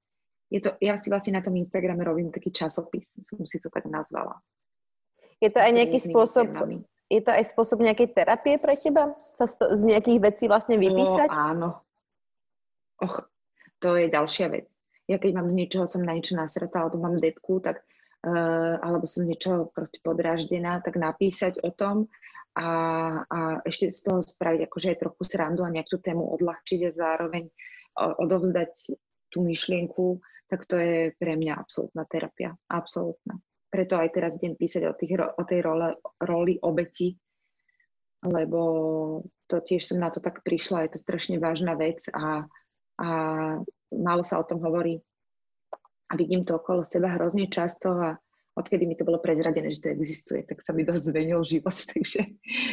Je 0.49 0.65
to, 0.65 0.73
ja 0.81 0.97
si 0.97 1.13
vlastne 1.13 1.37
na 1.37 1.45
tom 1.45 1.57
Instagrame 1.61 2.01
robím 2.01 2.33
taký 2.33 2.49
časopis, 2.49 3.21
som 3.21 3.45
si 3.45 3.61
to 3.61 3.69
tak 3.69 3.85
nazvala. 3.85 4.41
Je 5.39 5.53
to 5.53 5.61
aj 5.61 5.73
nejaký 5.77 5.99
spôsob, 6.03 6.51
témami. 6.51 6.83
Je 7.09 7.21
to 7.25 7.31
aj 7.33 7.45
spôsob 7.49 7.81
nejakej 7.81 8.13
terapie 8.13 8.61
pre 8.61 8.77
teba? 8.77 9.17
Sa 9.17 9.49
z 9.49 9.83
nejakých 9.85 10.19
vecí 10.21 10.45
vlastne 10.45 10.77
vypísať? 10.77 11.29
O, 11.29 11.35
áno. 11.35 11.69
Och, 13.01 13.25
to 13.81 13.97
je 13.97 14.13
ďalšia 14.13 14.53
vec. 14.53 14.69
Ja 15.09 15.17
keď 15.17 15.41
mám 15.41 15.49
z 15.49 15.57
niečoho, 15.57 15.89
som 15.89 16.05
na 16.05 16.13
niečo 16.13 16.37
nasratá, 16.37 16.85
alebo 16.85 17.01
mám 17.01 17.17
depku, 17.17 17.65
tak 17.65 17.81
uh, 18.29 18.77
alebo 18.85 19.09
som 19.09 19.25
niečo 19.25 19.73
proste 19.73 20.05
podráždená, 20.05 20.85
tak 20.85 21.01
napísať 21.01 21.65
o 21.65 21.73
tom 21.73 22.13
a, 22.59 22.69
a 23.25 23.39
ešte 23.65 23.89
z 23.89 24.01
toho 24.05 24.21
spraviť 24.21 24.69
akože 24.69 24.89
aj 24.93 25.01
trochu 25.01 25.23
srandu 25.25 25.65
a 25.65 25.73
nejak 25.73 25.89
tú 25.89 25.97
tému 26.03 26.29
odľahčiť 26.37 26.81
a 26.91 26.97
zároveň 26.97 27.49
odovzdať 27.99 28.73
tú 29.33 29.39
myšlienku, 29.43 30.23
tak 30.49 30.65
to 30.65 30.79
je 30.79 31.13
pre 31.19 31.35
mňa 31.37 31.55
absolútna 31.61 32.07
terapia. 32.09 32.57
Absolútna. 32.71 33.39
Preto 33.69 34.01
aj 34.01 34.09
teraz 34.17 34.33
idem 34.41 34.57
písať 34.57 34.89
o, 34.89 34.95
tých, 34.97 35.21
o 35.21 35.43
tej 35.45 35.61
role, 35.61 36.01
roli 36.25 36.57
obeti, 36.65 37.21
lebo 38.25 38.61
to 39.47 39.61
tiež 39.61 39.93
som 39.93 40.01
na 40.01 40.09
to 40.09 40.25
tak 40.25 40.41
prišla, 40.43 40.89
je 40.89 40.97
to 40.97 41.05
strašne 41.05 41.37
vážna 41.37 41.77
vec 41.77 42.01
a, 42.11 42.49
a 42.99 43.09
málo 43.93 44.23
sa 44.25 44.41
o 44.41 44.49
tom 44.49 44.61
hovorí. 44.65 45.01
A 46.09 46.17
vidím 46.17 46.49
to 46.49 46.57
okolo 46.57 46.89
seba 46.89 47.13
hrozne 47.13 47.53
často 47.53 47.93
a 47.93 48.17
odkedy 48.57 48.89
mi 48.89 48.97
to 48.97 49.07
bolo 49.07 49.23
prezradené, 49.23 49.71
že 49.71 49.85
to 49.85 49.95
existuje, 49.95 50.43
tak 50.43 50.65
sa 50.65 50.75
mi 50.75 50.83
dosť 50.83 51.15
zvenil 51.15 51.41
život. 51.47 51.77
Takže 51.95 52.21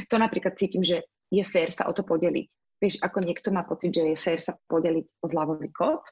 to 0.10 0.16
napríklad 0.18 0.58
cítim, 0.58 0.82
že 0.82 1.06
je 1.30 1.44
fér 1.46 1.70
sa 1.70 1.86
o 1.86 1.94
to 1.94 2.02
podeliť. 2.02 2.50
Vieš, 2.80 2.96
ako 3.00 3.24
niekto 3.24 3.50
má 3.56 3.64
pocit, 3.64 3.96
že 3.96 4.04
je 4.04 4.18
fér 4.20 4.44
sa 4.44 4.58
podeliť 4.68 5.24
o 5.24 5.26
zľavový 5.28 5.70
kód, 5.72 6.04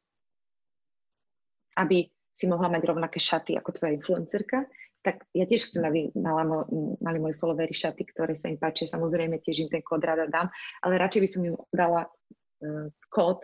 aby 1.75 2.07
si 2.33 2.49
mohla 2.49 2.69
mať 2.69 2.81
rovnaké 2.89 3.21
šaty 3.21 3.55
ako 3.57 3.69
tvoja 3.77 3.93
influencerka, 3.93 4.65
tak 5.03 5.27
ja 5.35 5.43
tiež 5.43 5.69
chcem, 5.69 5.83
aby 5.83 5.99
mala, 6.15 6.63
mali 7.03 7.17
moji 7.19 7.35
followery 7.35 7.75
šaty, 7.75 8.07
ktoré 8.07 8.39
sa 8.39 8.47
im 8.47 8.55
páčia. 8.55 8.87
Samozrejme, 8.87 9.43
tiež 9.43 9.67
im 9.67 9.69
ten 9.69 9.83
kód 9.83 9.99
rada 9.99 10.25
dám, 10.31 10.47
ale 10.79 10.95
radšej 10.95 11.21
by 11.21 11.29
som 11.29 11.41
im 11.43 11.55
dala 11.75 12.07
uh, 12.07 12.87
kód, 13.11 13.43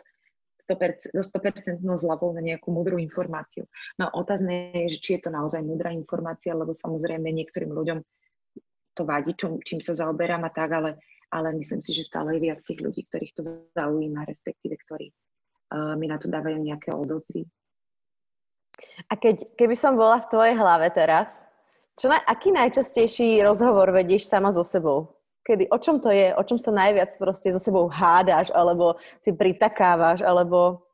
100%, 0.69 1.11
so 1.11 1.23
100% 1.25 1.81
zľavou 1.81 2.31
na 2.31 2.45
nejakú 2.45 2.69
múdru 2.69 3.01
informáciu. 3.01 3.65
No 3.97 4.07
otázne 4.13 4.71
je, 4.85 4.95
že 4.95 4.99
či 5.01 5.09
je 5.17 5.27
to 5.27 5.29
naozaj 5.33 5.65
múdra 5.65 5.89
informácia, 5.89 6.53
lebo 6.53 6.77
samozrejme 6.77 7.25
niektorým 7.25 7.73
ľuďom 7.73 7.99
to 8.93 9.01
vadí, 9.03 9.33
čo, 9.33 9.57
čím 9.65 9.81
sa 9.81 9.97
zaoberám 9.97 10.45
a 10.45 10.51
tak, 10.53 10.69
ale, 10.69 11.01
ale 11.33 11.57
myslím 11.57 11.81
si, 11.81 11.91
že 11.91 12.05
stále 12.05 12.37
je 12.37 12.45
viac 12.45 12.61
tých 12.61 12.79
ľudí, 12.79 13.01
ktorých 13.09 13.33
to 13.33 13.41
zaujíma, 13.73 14.29
respektíve 14.29 14.77
ktorí 14.85 15.09
uh, 15.09 15.97
mi 15.97 16.05
na 16.05 16.21
to 16.21 16.29
dávajú 16.29 16.61
nejaké 16.61 16.93
odozvy. 16.93 17.49
A 19.09 19.13
keď, 19.15 19.55
keby 19.55 19.75
som 19.75 19.97
bola 19.97 20.21
v 20.21 20.29
tvojej 20.29 20.55
hlave 20.55 20.87
teraz, 20.93 21.41
čo 21.99 22.07
na, 22.07 22.21
aký 22.23 22.55
najčastejší 22.55 23.43
rozhovor 23.43 23.91
vedieš 23.91 24.29
sama 24.29 24.53
so 24.55 24.63
sebou? 24.63 25.19
kedy, 25.49 25.65
o 25.73 25.81
čom 25.81 25.97
to 25.97 26.13
je, 26.13 26.29
o 26.29 26.43
čom 26.45 26.61
sa 26.61 26.69
najviac 26.69 27.09
proste 27.17 27.49
so 27.49 27.57
sebou 27.57 27.89
hádáš, 27.89 28.53
alebo 28.53 29.01
si 29.25 29.33
pritakávaš, 29.33 30.21
alebo... 30.21 30.85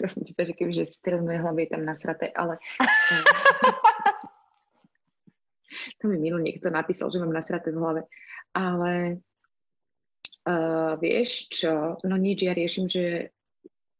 Prosím 0.00 0.32
ťa, 0.32 0.48
že 0.48 0.56
kebyže 0.56 0.84
si 0.88 0.96
teraz 1.04 1.20
moje 1.20 1.44
hlavy 1.44 1.68
je 1.68 1.70
tam 1.76 1.84
nasraté, 1.84 2.32
ale... 2.32 2.56
to 6.00 6.08
mi 6.08 6.16
minul 6.16 6.40
niekto 6.40 6.72
napísal, 6.72 7.12
že 7.12 7.20
mám 7.20 7.36
nasraté 7.36 7.68
v 7.68 7.84
hlave. 7.84 8.02
Ale 8.56 9.20
uh, 10.48 10.96
vieš 10.96 11.52
čo, 11.52 12.00
no 12.00 12.16
nič, 12.16 12.48
ja 12.48 12.56
riešim, 12.56 12.88
že 12.88 13.28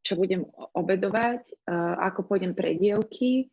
čo 0.02 0.18
budem 0.18 0.46
obedovať, 0.74 1.42
uh, 1.66 1.98
ako 2.10 2.26
pôjdem 2.26 2.52
pre 2.52 2.74
dievky, 2.74 3.50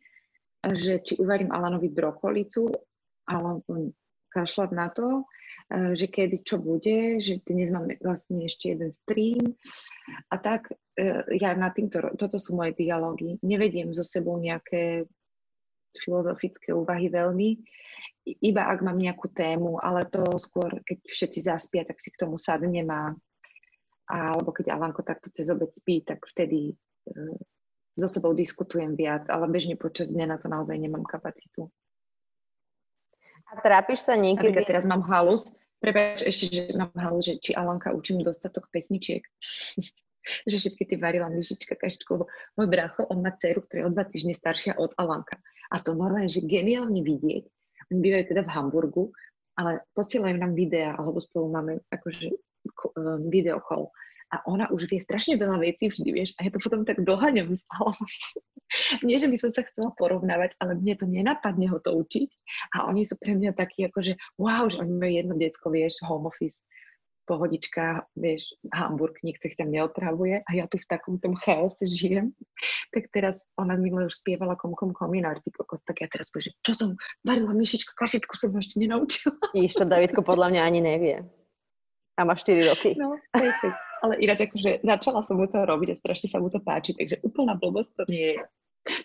že 0.60 1.00
či 1.00 1.16
uvarím 1.16 1.54
Alanovi 1.54 1.88
brokolicu, 1.88 2.68
alebo 3.24 3.94
kašľať 4.30 4.70
na 4.70 4.88
to, 4.92 5.08
e, 5.18 5.22
že 5.98 6.06
kedy 6.06 6.46
čo 6.46 6.62
bude, 6.62 7.18
že 7.18 7.42
dnes 7.42 7.74
máme 7.74 7.98
vlastne 7.98 8.46
ešte 8.46 8.72
jeden 8.72 8.94
stream 8.94 9.58
a 10.30 10.36
tak 10.38 10.70
e, 10.94 11.34
ja 11.34 11.56
na 11.58 11.74
týmto, 11.74 12.14
toto 12.14 12.38
sú 12.38 12.54
moje 12.54 12.78
dialógy. 12.78 13.42
Nevediem 13.42 13.90
so 13.90 14.06
sebou 14.06 14.38
nejaké 14.38 15.10
filozofické 15.98 16.70
úvahy 16.70 17.10
veľmi, 17.10 17.58
iba 18.38 18.62
ak 18.70 18.78
mám 18.86 19.00
nejakú 19.00 19.32
tému, 19.34 19.82
ale 19.82 20.06
to 20.06 20.22
skôr, 20.38 20.70
keď 20.86 20.98
všetci 21.02 21.40
zaspia, 21.42 21.82
tak 21.82 21.98
si 21.98 22.14
k 22.14 22.20
tomu 22.20 22.38
sadnem 22.38 22.86
a, 22.86 23.10
alebo 24.10 24.50
keď 24.50 24.74
Alanko 24.74 25.06
takto 25.06 25.30
cez 25.30 25.46
obec 25.48 25.70
spí, 25.70 26.02
tak 26.02 26.26
vtedy 26.26 26.74
uh, 27.14 27.38
so 27.94 28.10
sebou 28.10 28.34
diskutujem 28.34 28.98
viac, 28.98 29.30
ale 29.30 29.46
bežne 29.46 29.78
počas 29.78 30.10
dňa 30.10 30.26
na 30.26 30.36
to 30.36 30.50
naozaj 30.50 30.74
nemám 30.74 31.06
kapacitu. 31.06 31.70
A 33.50 33.58
trápiš 33.62 34.06
sa 34.06 34.14
niekedy? 34.14 34.54
Napríklad 34.54 34.66
teraz 34.66 34.84
mám 34.86 35.02
halus, 35.10 35.54
prepáč 35.82 36.22
ešte, 36.22 36.46
že 36.50 36.62
mám 36.74 36.94
halus, 36.94 37.26
že 37.26 37.34
či 37.42 37.50
Alanka 37.54 37.90
učím 37.90 38.22
dostatok 38.22 38.70
pesničiek. 38.70 39.22
že 40.46 40.56
všetky 40.60 40.84
tie 40.84 40.98
varila 41.00 41.32
myšička, 41.32 41.80
kaštičku, 41.80 42.28
môj 42.54 42.68
brácho, 42.68 43.08
on 43.08 43.24
má 43.24 43.32
dceru, 43.34 43.64
ktorá 43.64 43.78
je 43.82 43.86
o 43.88 43.94
dva 43.94 44.04
týždne 44.04 44.36
staršia 44.36 44.76
od 44.76 44.92
Alanka. 45.00 45.40
A 45.72 45.80
to 45.80 45.96
normálne, 45.96 46.28
že 46.28 46.44
geniálne 46.44 47.00
vidieť. 47.00 47.44
Oni 47.90 47.98
bývajú 47.98 48.24
teda 48.28 48.42
v 48.44 48.52
Hamburgu, 48.52 49.04
ale 49.56 49.82
posielajú 49.96 50.36
nám 50.36 50.52
videá, 50.54 50.94
alebo 50.94 51.18
spolu 51.18 51.50
máme 51.50 51.72
akože 51.88 52.36
um, 52.96 53.30
video 53.30 53.60
call 53.60 53.92
a 54.30 54.46
ona 54.46 54.70
už 54.70 54.86
vie 54.86 55.02
strašne 55.02 55.34
veľa 55.34 55.58
vecí 55.58 55.90
vždy, 55.90 56.10
vieš, 56.14 56.30
a 56.38 56.46
ja 56.46 56.50
to 56.54 56.62
potom 56.62 56.86
tak 56.86 57.02
doháňam 57.02 57.50
stále. 57.66 57.98
Nie, 59.02 59.18
že 59.18 59.26
by 59.26 59.36
som 59.36 59.50
sa 59.50 59.66
chcela 59.66 59.90
porovnávať, 59.98 60.54
ale 60.62 60.78
mne 60.78 60.94
to 60.94 61.06
nenapadne 61.10 61.66
ho 61.66 61.82
to 61.82 61.90
učiť 61.90 62.30
a 62.78 62.86
oni 62.86 63.02
sú 63.02 63.18
pre 63.18 63.34
mňa 63.34 63.58
takí, 63.58 63.90
akože 63.90 64.14
wow, 64.38 64.70
že 64.70 64.78
oni 64.78 64.94
majú 64.94 65.12
jedno 65.12 65.34
decko, 65.34 65.66
vieš, 65.74 65.98
home 66.06 66.30
office. 66.30 66.62
pohodička, 67.30 68.10
vieš, 68.18 68.58
Hamburg, 68.74 69.22
nikto 69.22 69.46
ich 69.46 69.54
tam 69.54 69.70
neotravuje 69.70 70.42
a 70.42 70.50
ja 70.50 70.66
tu 70.66 70.82
v 70.82 70.90
takom 70.90 71.14
tom 71.22 71.38
chaose 71.38 71.86
žijem. 71.86 72.34
Tak 72.90 73.06
teraz 73.14 73.46
ona 73.54 73.78
mi 73.78 73.94
už 73.94 74.10
spievala 74.10 74.58
kom 74.58 74.74
kom 74.74 74.90
kominár, 74.90 75.38
ty 75.46 75.54
kokos, 75.54 75.86
tak 75.86 76.02
ja 76.02 76.10
teraz 76.10 76.26
poviem, 76.34 76.50
že 76.50 76.52
čo 76.66 76.72
som 76.74 76.88
varila 77.22 77.54
myšičku, 77.54 77.94
kašetku 77.94 78.34
som 78.34 78.50
ešte 78.58 78.82
nenaučila. 78.82 79.38
Víš, 79.54 79.78
to 79.78 79.86
Davidko 79.86 80.26
podľa 80.26 80.50
mňa 80.50 80.62
ani 80.66 80.80
nevie. 80.82 81.16
A 82.20 82.28
má 82.28 82.36
4 82.36 82.68
roky. 82.68 82.92
No, 83.00 83.16
ale 84.04 84.20
ináč 84.20 84.44
akože 84.44 84.84
začala 84.84 85.24
som 85.24 85.40
mu 85.40 85.48
to 85.48 85.64
robiť 85.64 85.96
a 85.96 86.00
strašne 86.00 86.28
sa 86.28 86.36
mu 86.36 86.52
to 86.52 86.60
páči, 86.60 86.92
takže 86.92 87.20
úplná 87.24 87.56
blbosť 87.56 87.90
to 87.96 88.02
nie 88.12 88.36
je. 88.36 88.42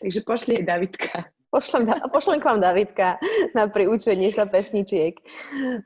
Takže 0.04 0.20
pošli 0.28 0.52
aj 0.60 0.66
Davidka. 0.68 1.16
Pošlem, 1.52 1.88
pošlem 2.12 2.44
k 2.44 2.48
vám 2.52 2.60
Davidka 2.60 3.16
na 3.56 3.72
priučenie 3.72 4.28
sa 4.36 4.44
pesničiek. 4.44 5.16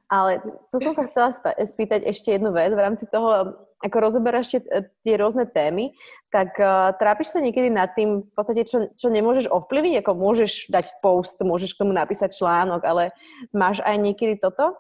Ale 0.10 0.42
tu 0.74 0.82
som 0.82 0.98
sa 0.98 1.06
chcela 1.06 1.30
spýtať 1.62 2.10
ešte 2.10 2.34
jednu 2.34 2.50
vec 2.50 2.74
v 2.74 2.82
rámci 2.82 3.06
toho, 3.06 3.54
ako 3.78 3.98
rozoberáš 4.02 4.50
tie, 4.50 4.62
tie 5.06 5.16
rôzne 5.16 5.46
témy, 5.46 5.94
tak 6.34 6.58
uh, 6.58 6.92
trápiš 6.98 7.32
sa 7.32 7.40
niekedy 7.40 7.70
nad 7.70 7.94
tým, 7.96 8.28
v 8.28 8.34
podstate, 8.34 8.68
čo, 8.68 8.92
čo 8.98 9.08
nemôžeš 9.08 9.48
ovplyvniť, 9.48 10.02
ako 10.02 10.12
môžeš 10.20 10.74
dať 10.74 11.00
post, 11.06 11.40
môžeš 11.40 11.78
k 11.78 11.82
tomu 11.86 11.94
napísať 11.96 12.36
článok, 12.36 12.82
ale 12.84 13.16
máš 13.56 13.80
aj 13.86 13.96
niekedy 13.96 14.42
toto? 14.42 14.76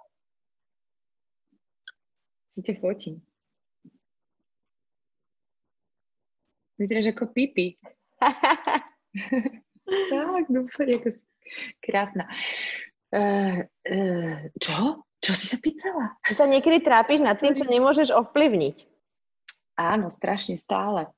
Ťa 2.59 2.75
fotím. 2.83 3.23
Vyzeráš 6.79 7.11
ako 7.11 7.27
pipi. 7.35 7.75
tak, 10.11 10.45
dúfam, 10.47 10.87
ako 10.87 11.09
krásna. 11.83 12.23
Uh, 13.11 13.67
uh, 13.89 14.47
čo? 14.59 15.03
Čo 15.19 15.35
si 15.35 15.51
sa 15.51 15.57
pýtala? 15.59 16.15
Ty 16.23 16.31
sa 16.31 16.47
niekedy 16.47 16.79
trápiš 16.79 17.19
nad 17.19 17.35
tým, 17.35 17.51
čo 17.51 17.67
nemôžeš 17.67 18.15
ovplyvniť. 18.15 18.87
Áno, 19.75 20.07
strašne 20.07 20.55
stále. 20.55 21.11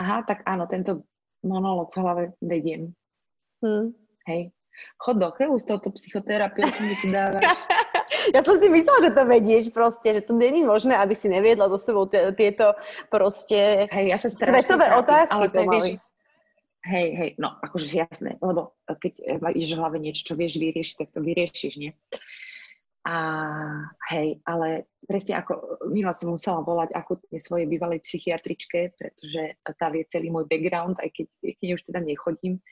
Aha, 0.00 0.24
tak 0.24 0.40
áno, 0.48 0.64
tento 0.64 1.04
monológ 1.44 1.92
v 1.92 2.00
hlave 2.00 2.24
vediem. 2.40 2.96
Hmm. 3.60 3.92
Hej. 4.24 4.56
Chod 4.98 5.20
do 5.20 5.30
keľu 5.30 5.60
s 5.60 5.68
touto 5.68 5.92
psychoterapiou, 5.92 6.66
čo 6.72 6.82
mi 6.82 6.96
tu 6.98 7.12
dávaš. 7.12 7.44
ja 8.32 8.40
som 8.40 8.56
si 8.56 8.68
myslela, 8.70 9.10
že 9.10 9.12
to 9.12 9.22
vedieš 9.26 9.64
proste, 9.74 10.08
že 10.14 10.22
to 10.24 10.32
není 10.32 10.64
možné, 10.64 10.96
aby 10.96 11.12
si 11.12 11.28
neviedla 11.28 11.68
so 11.68 11.76
sebou 11.76 12.08
tieto 12.08 12.72
proste 13.12 13.90
Hej, 13.90 14.06
ja 14.08 14.16
sa 14.16 14.28
svetové 14.30 14.88
trápim, 14.88 15.02
otázky. 15.04 15.34
Ale 15.34 15.46
to 15.50 15.58
je, 15.58 15.66
vieš, 15.68 15.86
hej, 16.84 17.08
hej, 17.16 17.30
no 17.40 17.48
akože 17.60 17.88
jasné, 17.92 18.30
lebo 18.40 18.76
keď 18.86 19.40
máš 19.40 19.72
v 19.72 19.78
hlave 19.80 19.96
niečo, 20.00 20.22
čo 20.22 20.34
vieš 20.36 20.60
vyriešiť, 20.60 20.96
tak 21.00 21.08
to 21.12 21.20
vyriešiš, 21.20 21.74
nie? 21.80 21.92
A 23.04 23.16
hej, 24.08 24.40
ale 24.48 24.88
presne 25.04 25.36
ako 25.36 25.84
minula 25.92 26.16
som 26.16 26.32
musela 26.32 26.64
volať 26.64 26.96
akutne 26.96 27.36
svojej 27.36 27.68
bývalej 27.68 28.00
psychiatričke, 28.00 28.96
pretože 28.96 29.60
tá 29.60 29.92
vie 29.92 30.08
celý 30.08 30.32
môj 30.32 30.48
background, 30.48 30.96
aj 31.04 31.12
keď, 31.12 31.26
keď 31.60 31.68
už 31.76 31.82
teda 31.84 32.00
nechodím, 32.00 32.64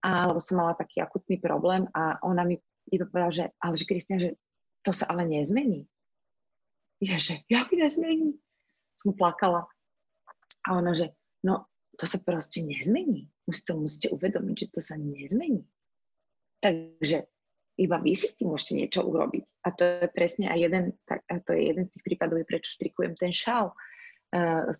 alebo 0.00 0.40
som 0.40 0.56
mala 0.56 0.72
taký 0.72 1.04
akutný 1.04 1.36
problém 1.36 1.84
a 1.92 2.16
ona 2.24 2.48
mi 2.48 2.56
iba 2.88 3.04
povedala, 3.04 3.32
že 3.32 3.44
ale 3.60 3.74
že 3.76 3.84
Kristina, 3.84 4.18
že 4.24 4.40
to 4.82 4.90
sa 4.90 5.10
ale 5.10 5.26
nezmení. 5.26 5.86
Ja, 7.02 7.18
že, 7.18 7.42
jak 7.50 7.74
nezmení? 7.74 8.38
Som 8.98 9.18
plakala. 9.18 9.66
A 10.62 10.78
ona, 10.78 10.94
že, 10.94 11.10
no, 11.42 11.66
to 11.98 12.06
sa 12.06 12.22
proste 12.22 12.62
nezmení. 12.62 13.26
Musíte, 13.46 13.74
to 13.74 13.74
musíte 13.74 14.08
uvedomiť, 14.14 14.56
že 14.58 14.68
to 14.70 14.80
sa 14.82 14.94
nezmení. 14.94 15.66
Takže 16.62 17.26
iba 17.82 17.96
vy 17.98 18.14
si 18.14 18.30
s 18.30 18.38
tým 18.38 18.54
môžete 18.54 18.78
niečo 18.78 19.00
urobiť. 19.02 19.66
A 19.66 19.68
to 19.74 19.82
je 19.82 20.06
presne 20.14 20.46
aj 20.46 20.58
jeden, 20.62 20.84
tak, 21.02 21.26
a 21.26 21.42
to 21.42 21.58
je 21.58 21.62
jeden 21.74 21.84
z 21.90 21.92
tých 21.98 22.04
prípadov, 22.06 22.46
prečo 22.46 22.78
štrikujem 22.78 23.18
ten 23.18 23.34
šál, 23.34 23.74
uh, 23.74 24.70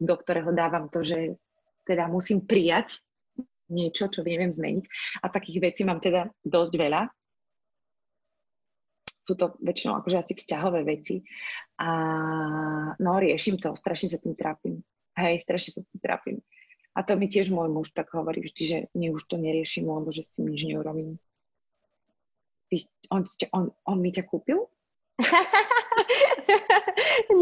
do 0.00 0.14
ktorého 0.16 0.56
dávam 0.56 0.88
to, 0.88 1.04
že 1.04 1.36
teda 1.84 2.08
musím 2.08 2.48
prijať 2.48 3.04
niečo, 3.68 4.08
čo 4.08 4.24
neviem 4.24 4.48
zmeniť. 4.48 4.84
A 5.20 5.28
takých 5.28 5.60
vecí 5.60 5.84
mám 5.84 6.00
teda 6.00 6.32
dosť 6.40 6.72
veľa 6.80 7.02
sú 9.28 9.36
to 9.36 9.60
väčšinou 9.60 10.00
akože 10.00 10.16
asi 10.16 10.32
vzťahové 10.32 10.88
veci. 10.88 11.20
A 11.76 11.90
no, 12.96 13.20
riešim 13.20 13.60
to, 13.60 13.76
strašne 13.76 14.08
sa 14.08 14.16
tým 14.16 14.32
trápim. 14.32 14.80
Hej, 15.20 15.44
strašne 15.44 15.70
sa 15.76 15.80
tým 15.84 16.00
trápim. 16.00 16.36
A 16.96 17.04
to 17.04 17.20
mi 17.20 17.28
tiež 17.28 17.52
môj 17.52 17.68
muž 17.68 17.92
tak 17.92 18.08
hovorí 18.16 18.40
vždy, 18.40 18.62
že 18.64 18.78
my 18.96 19.12
už 19.12 19.28
to 19.28 19.36
neriešim, 19.36 19.84
lebo 19.84 20.08
že 20.08 20.24
s 20.24 20.32
tým 20.32 20.48
nič 20.48 20.64
neurobím. 20.64 21.20
On, 23.12 23.22
on, 23.52 23.64
on 23.84 23.98
mi 24.00 24.10
ťa 24.16 24.24
kúpil? 24.24 24.64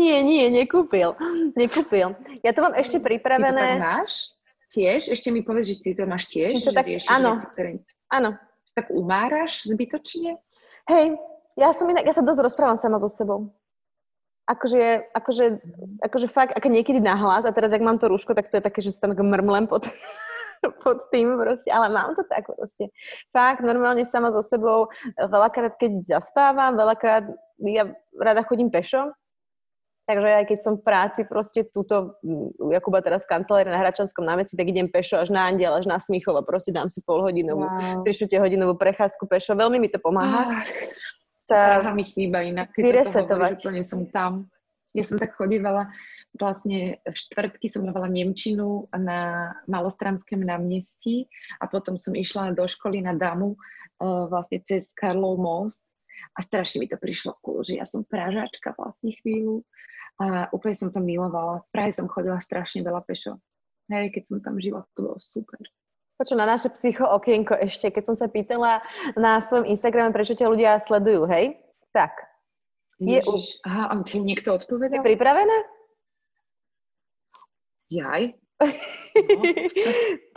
nie, 0.01 0.19
nie, 0.27 0.51
nekúpil. 0.51 1.15
Nekúpil. 1.55 2.19
Ja 2.43 2.51
to 2.51 2.67
mám 2.67 2.75
ešte 2.75 2.99
pripravené. 2.99 3.55
Ty 3.55 3.63
to 3.63 3.75
tak 3.79 3.87
máš? 3.87 4.13
Tiež? 4.75 5.01
Ešte 5.15 5.31
mi 5.31 5.47
povedz, 5.47 5.71
že 5.71 5.77
ty 5.79 5.91
to 5.95 6.05
máš 6.05 6.27
tiež? 6.27 6.59
Že 6.59 6.75
tak... 6.75 6.87
Áno. 7.15 7.39
Veci, 7.39 7.49
ktoré... 7.55 7.71
Áno. 8.11 8.35
Tak 8.75 8.93
umáraš 8.93 9.67
zbytočne? 9.73 10.37
Hej, 10.87 11.19
ja 11.57 11.73
som 11.73 11.89
inak, 11.89 12.05
ja 12.05 12.13
sa 12.13 12.21
dosť 12.21 12.53
rozprávam 12.53 12.77
sama 12.77 13.01
so 13.01 13.09
sebou. 13.09 13.51
Akože, 14.47 15.11
akože, 15.11 15.45
akože 16.07 16.29
fakt, 16.31 16.55
aké 16.55 16.71
niekedy 16.71 17.03
nahlas 17.03 17.43
a 17.43 17.51
teraz, 17.51 17.73
ak 17.75 17.83
mám 17.83 17.99
to 17.99 18.07
rúško, 18.07 18.31
tak 18.37 18.47
to 18.47 18.61
je 18.61 18.63
také, 18.63 18.79
že 18.79 18.95
sa 18.95 19.09
tam 19.09 19.19
mrmlem 19.19 19.67
pod, 19.67 19.91
pod 20.87 21.11
tým 21.11 21.35
proste, 21.35 21.67
ale 21.73 21.91
mám 21.91 22.15
to 22.15 22.23
tak 22.29 22.47
proste. 22.47 22.93
Fakt, 23.35 23.65
normálne 23.65 24.07
sama 24.07 24.31
so 24.31 24.45
sebou, 24.47 24.93
veľakrát, 25.19 25.75
keď 25.81 26.21
zaspávam, 26.21 26.79
veľakrát, 26.79 27.27
ja 27.59 27.91
rada 28.15 28.47
chodím 28.47 28.71
pešo, 28.71 29.11
takže 30.07 30.29
aj 30.31 30.47
keď 30.47 30.59
som 30.63 30.79
v 30.79 30.87
práci 30.87 31.27
proste 31.27 31.67
túto, 31.67 32.15
u 32.63 32.71
Jakuba 32.71 33.03
teraz 33.03 33.27
v 33.27 33.35
kancelárii 33.35 33.75
na 33.75 33.83
Hračanskom 33.83 34.23
námestí, 34.23 34.55
tak 34.55 34.71
idem 34.71 34.87
pešo 34.87 35.19
až 35.19 35.35
na 35.35 35.51
Andiel, 35.51 35.75
až 35.75 35.91
na 35.91 35.99
Smichov 35.99 36.39
a 36.39 36.47
proste 36.47 36.71
dám 36.71 36.87
si 36.87 37.03
pol 37.03 37.19
hodinovú, 37.27 37.67
wow. 37.67 38.07
3 38.07 38.15
hodinovú 38.39 38.79
prechádzku 38.79 39.27
pešo, 39.27 39.59
veľmi 39.59 39.83
mi 39.83 39.91
to 39.91 39.99
pomáha. 39.99 40.55
Ach 40.55 41.16
sa 41.47 41.79
Praha 41.79 41.95
mi 41.95 42.03
chýba 42.03 42.43
inak, 42.43 42.75
keď 42.75 42.83
vyresetovať. 42.83 43.53
To 43.63 43.71
hovorí, 43.71 43.87
som 43.87 44.03
tam. 44.11 44.51
Ja 44.97 45.05
som 45.07 45.21
tak 45.21 45.37
chodívala, 45.37 45.93
vlastne 46.41 46.99
v 47.05 47.17
štvrtky 47.17 47.69
som 47.69 47.85
dávala 47.85 48.09
Nemčinu 48.09 48.89
na 48.97 49.53
Malostranském 49.69 50.41
námestí 50.41 51.29
a 51.61 51.69
potom 51.69 52.01
som 52.01 52.17
išla 52.17 52.57
do 52.57 52.65
školy 52.65 53.05
na 53.05 53.13
Damu 53.13 53.55
uh, 53.55 54.25
vlastne 54.27 54.65
cez 54.65 54.89
Karlov 54.97 55.37
most 55.37 55.85
a 56.35 56.41
strašne 56.41 56.81
mi 56.81 56.89
to 56.89 56.97
prišlo 56.97 57.37
cool, 57.45 57.61
že 57.61 57.77
ja 57.77 57.85
som 57.85 58.09
pražačka 58.09 58.73
vlastne 58.73 59.13
chvíľu 59.21 59.63
a 60.17 60.49
úplne 60.49 60.77
som 60.81 60.89
to 60.89 61.01
milovala. 61.05 61.61
V 61.69 61.71
Prahe 61.77 61.93
som 61.93 62.09
chodila 62.09 62.41
strašne 62.41 62.81
veľa 62.81 63.05
pešo. 63.05 63.37
Hej, 63.93 64.17
keď 64.17 64.23
som 64.25 64.39
tam 64.41 64.57
žila, 64.57 64.83
to 64.97 65.13
bolo 65.13 65.21
super. 65.21 65.61
Poču, 66.17 66.33
na 66.33 66.49
naše 66.49 66.73
psycho 66.73 67.05
okienko 67.05 67.53
ešte, 67.61 67.93
keď 67.93 68.03
som 68.09 68.17
sa 68.17 68.25
pýtala 68.25 68.81
na 69.21 69.37
svojom 69.45 69.69
Instagrame, 69.69 70.17
prečo 70.17 70.33
ťa 70.33 70.49
ľudia 70.49 70.81
sledujú, 70.81 71.29
hej? 71.29 71.61
Tak. 71.93 72.17
Je 72.97 73.21
Ježiš, 73.21 73.61
u... 73.61 73.69
aha, 73.69 73.93
a 73.93 73.95
či 74.01 74.25
niekto 74.25 74.57
odpovedal? 74.57 74.97
Si 74.97 75.05
pripravená? 75.05 75.57
Jaj. 77.93 78.33
No. 79.17 79.41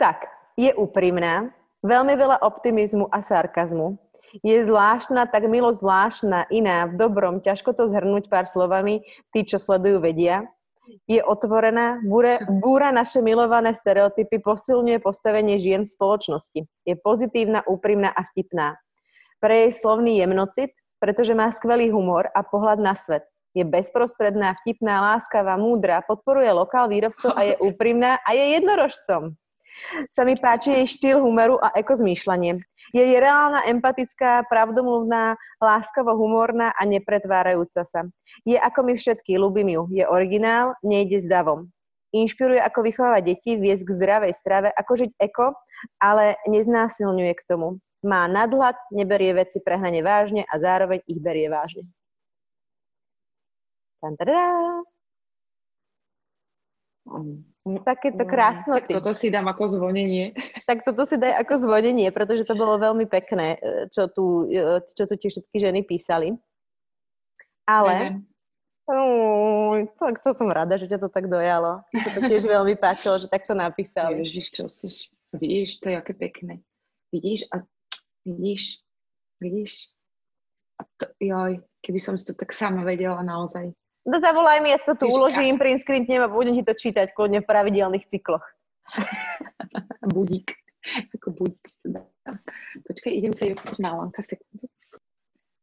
tak, 0.00 0.24
je 0.56 0.72
úprimná, 0.72 1.52
veľmi 1.84 2.16
veľa 2.16 2.40
optimizmu 2.40 3.12
a 3.12 3.20
sarkazmu. 3.20 4.00
Je 4.40 4.56
zvláštna, 4.64 5.28
tak 5.28 5.52
milo 5.52 5.68
zvláštna, 5.68 6.48
iná, 6.48 6.88
v 6.88 6.96
dobrom, 6.96 7.44
ťažko 7.44 7.76
to 7.76 7.92
zhrnúť 7.92 8.32
pár 8.32 8.48
slovami, 8.48 9.04
tí, 9.36 9.44
čo 9.44 9.60
sledujú, 9.60 10.00
vedia 10.00 10.48
je 11.06 11.20
otvorená, 11.22 12.00
búra, 12.02 12.40
búra 12.46 12.88
naše 12.90 13.22
milované 13.22 13.74
stereotypy, 13.74 14.42
posilňuje 14.42 14.98
postavenie 15.02 15.58
žien 15.58 15.86
v 15.86 15.92
spoločnosti. 15.92 16.60
Je 16.86 16.94
pozitívna, 16.98 17.66
úprimná 17.66 18.10
a 18.10 18.22
vtipná. 18.32 18.78
Pre 19.40 19.54
jej 19.54 19.72
slovný 19.72 20.20
jemnocit, 20.20 20.74
pretože 21.00 21.32
má 21.32 21.48
skvelý 21.50 21.88
humor 21.88 22.28
a 22.30 22.44
pohľad 22.44 22.78
na 22.78 22.92
svet. 22.92 23.24
Je 23.50 23.66
bezprostredná, 23.66 24.54
vtipná, 24.62 25.14
láskavá, 25.14 25.58
múdra, 25.58 26.06
podporuje 26.06 26.52
lokál 26.54 26.86
výrobcov 26.86 27.34
a 27.34 27.42
je 27.42 27.54
úprimná 27.70 28.22
a 28.22 28.36
je 28.36 28.60
jednorožcom. 28.60 29.34
Sa 30.12 30.22
mi 30.28 30.36
páči 30.36 30.76
jej 30.76 30.86
štýl 30.86 31.18
humoru 31.24 31.56
a 31.56 31.72
ekozmýšľanie. 31.72 32.60
Je 32.90 33.02
reálna, 33.02 33.66
empatická, 33.70 34.42
pravdomluvná, 34.50 35.38
láskavo 35.62 36.14
humorná 36.18 36.74
a 36.74 36.82
nepretvárajúca 36.86 37.86
sa. 37.86 38.06
Je 38.42 38.58
ako 38.58 38.90
my 38.90 38.94
všetky, 38.98 39.38
ľúbim 39.38 39.70
ju. 39.70 39.82
Je 39.94 40.04
originál, 40.06 40.74
nejde 40.82 41.22
s 41.22 41.26
davom. 41.30 41.70
Inšpiruje, 42.10 42.58
ako 42.58 42.82
vychovávať 42.82 43.22
deti, 43.22 43.54
viesť 43.54 43.86
k 43.86 43.94
zdravej 43.94 44.32
strave, 44.34 44.68
ako 44.74 45.06
žiť 45.06 45.10
eko, 45.22 45.54
ale 46.02 46.34
neznásilňuje 46.50 47.32
k 47.38 47.46
tomu. 47.46 47.78
Má 48.02 48.26
nadhľad, 48.26 48.74
neberie 48.90 49.36
veci 49.36 49.62
prehnane 49.62 50.02
vážne 50.02 50.42
a 50.48 50.54
zároveň 50.58 51.04
ich 51.06 51.20
berie 51.22 51.46
vážne. 51.46 51.86
Tantadá. 54.00 54.82
Takéto 57.86 58.26
krásnoty. 58.26 58.90
Tak 58.90 58.98
toto 59.02 59.12
si 59.14 59.30
dám 59.30 59.46
ako 59.46 59.64
zvonenie. 59.70 60.34
Tak 60.70 60.86
toto 60.86 61.02
si 61.02 61.18
daj 61.18 61.42
ako 61.42 61.66
zvonenie, 61.66 62.14
pretože 62.14 62.46
to 62.46 62.54
bolo 62.54 62.78
veľmi 62.78 63.02
pekné, 63.10 63.58
e, 63.58 63.90
čo 63.90 64.06
tu, 64.06 64.46
e, 64.46 64.78
čo 64.86 65.02
tu 65.02 65.18
tie 65.18 65.26
všetky 65.26 65.56
ženy 65.58 65.82
písali. 65.82 66.38
Ale 67.66 68.22
Uh, 68.90 69.86
tak 70.02 70.18
to 70.18 70.34
som 70.34 70.50
rada, 70.50 70.74
že 70.74 70.90
ťa 70.90 70.98
to 70.98 71.08
tak 71.14 71.30
dojalo. 71.30 71.86
Sa 71.94 72.10
to 72.10 72.26
tiež 72.26 72.42
veľmi 72.42 72.74
páčilo, 72.74 73.22
že 73.22 73.30
takto 73.30 73.54
napísali. 73.54 74.18
Ježiš, 74.26 74.50
čo 74.50 74.66
si... 74.66 74.90
Vidíš, 75.30 75.78
to 75.78 75.94
je 75.94 75.96
aké 76.02 76.10
pekné. 76.10 76.58
Vidíš 77.14 77.46
a 77.54 77.62
vidíš, 78.26 78.82
vidíš. 79.38 79.94
A 80.74 80.90
to, 80.98 81.06
joj, 81.22 81.62
keby 81.86 82.02
som 82.02 82.18
si 82.18 82.26
to 82.26 82.34
tak 82.34 82.50
sama 82.50 82.82
vedela 82.82 83.22
naozaj. 83.22 83.70
No 84.08 84.16
zavolaj 84.16 84.64
mi, 84.64 84.72
ja 84.72 84.80
sa 84.80 84.96
tu 84.96 85.04
uložím, 85.04 85.56
ja. 85.56 85.60
print 85.60 85.84
screentnem 85.84 86.24
a 86.24 86.32
budem 86.32 86.56
ti 86.56 86.64
to 86.64 86.72
čítať 86.72 87.12
kľudne 87.12 87.44
v 87.44 87.48
pravidelných 87.48 88.08
cykloch. 88.08 88.44
budík. 90.16 90.56
Ako 91.20 91.36
budík. 91.36 91.60
Počkaj, 92.88 93.12
idem 93.12 93.36
sa 93.36 93.44
ju 93.44 93.54
na 93.76 93.92
Lanka 94.00 94.24
sekundu. 94.24 94.66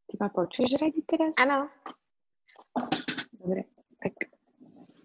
Ty 0.07 0.13
ma 0.21 0.27
počuješ 0.29 0.77
radi 0.77 1.01
teraz? 1.03 1.33
Áno. 1.41 1.67
Dobre, 3.33 3.65
tak 3.99 4.29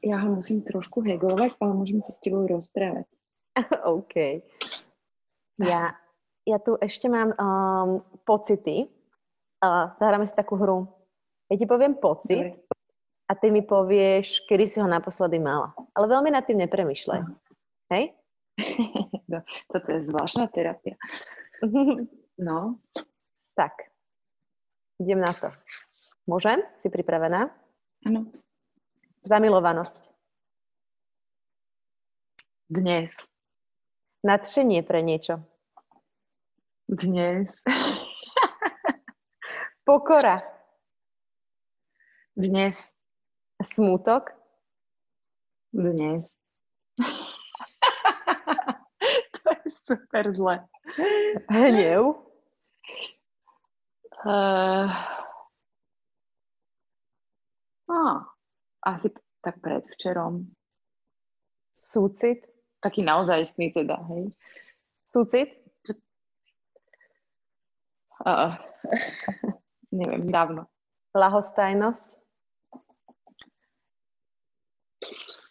ja 0.05 0.21
ho 0.21 0.37
musím 0.37 0.61
trošku 0.63 1.01
hegovať, 1.01 1.57
ale 1.59 1.73
môžeme 1.73 2.05
sa 2.05 2.13
s 2.13 2.21
tebou 2.21 2.45
rozprávať. 2.45 3.09
OK. 3.97 4.45
Ja, 5.63 5.97
ja 6.45 6.59
tu 6.61 6.77
ešte 6.79 7.09
mám 7.09 7.33
um, 7.33 8.05
pocity. 8.29 8.93
Uh, 9.63 9.95
zahráme 9.97 10.27
si 10.27 10.35
takú 10.35 10.59
hru. 10.59 10.91
Ja 11.49 11.57
ti 11.57 11.67
poviem 11.71 11.95
pocit 11.97 12.59
Dobre. 12.59 12.82
A 13.33 13.35
ty 13.35 13.49
mi 13.49 13.65
povieš, 13.65 14.45
kedy 14.45 14.65
si 14.69 14.77
ho 14.77 14.85
naposledy 14.85 15.41
mala. 15.41 15.73
Ale 15.97 16.05
veľmi 16.05 16.29
nad 16.29 16.45
tým 16.45 16.61
nepremýšľaj. 16.69 17.21
Uh. 17.25 17.33
Hej? 17.89 18.05
no, 19.33 19.41
toto 19.73 19.89
je 19.89 20.05
zvláštna 20.05 20.53
terapia. 20.53 21.01
no. 22.47 22.77
Tak. 23.57 23.73
Idem 25.01 25.25
na 25.25 25.33
to. 25.33 25.49
Môžem? 26.29 26.61
Si 26.77 26.93
pripravená? 26.93 27.49
Áno. 28.05 28.29
Zamilovanosť. 29.25 30.05
Dnes. 32.69 33.09
Nadšenie 34.21 34.85
pre 34.85 35.01
niečo. 35.01 35.41
Dnes. 36.85 37.49
Pokora. 39.89 40.45
Dnes. 42.37 42.93
Smutok. 43.63 44.31
Dnes. 45.73 46.27
to 49.35 49.51
je 49.51 49.71
super 49.87 50.35
zle. 50.37 50.69
Hnev. 51.49 52.03
Uh, 54.23 54.91
No, 57.93 58.25
asi 58.81 59.13
tak 59.45 59.61
predvčerom. 59.61 60.49
Súcit? 61.77 62.49
Taký 62.81 63.05
naozaj 63.05 63.53
istný 63.53 63.69
teda, 63.69 64.01
hej. 64.09 64.33
Súcit? 65.05 65.53
Uh, 68.25 68.57
neviem, 69.99 70.31
dávno. 70.33 70.73
Lahostajnosť? 71.13 72.22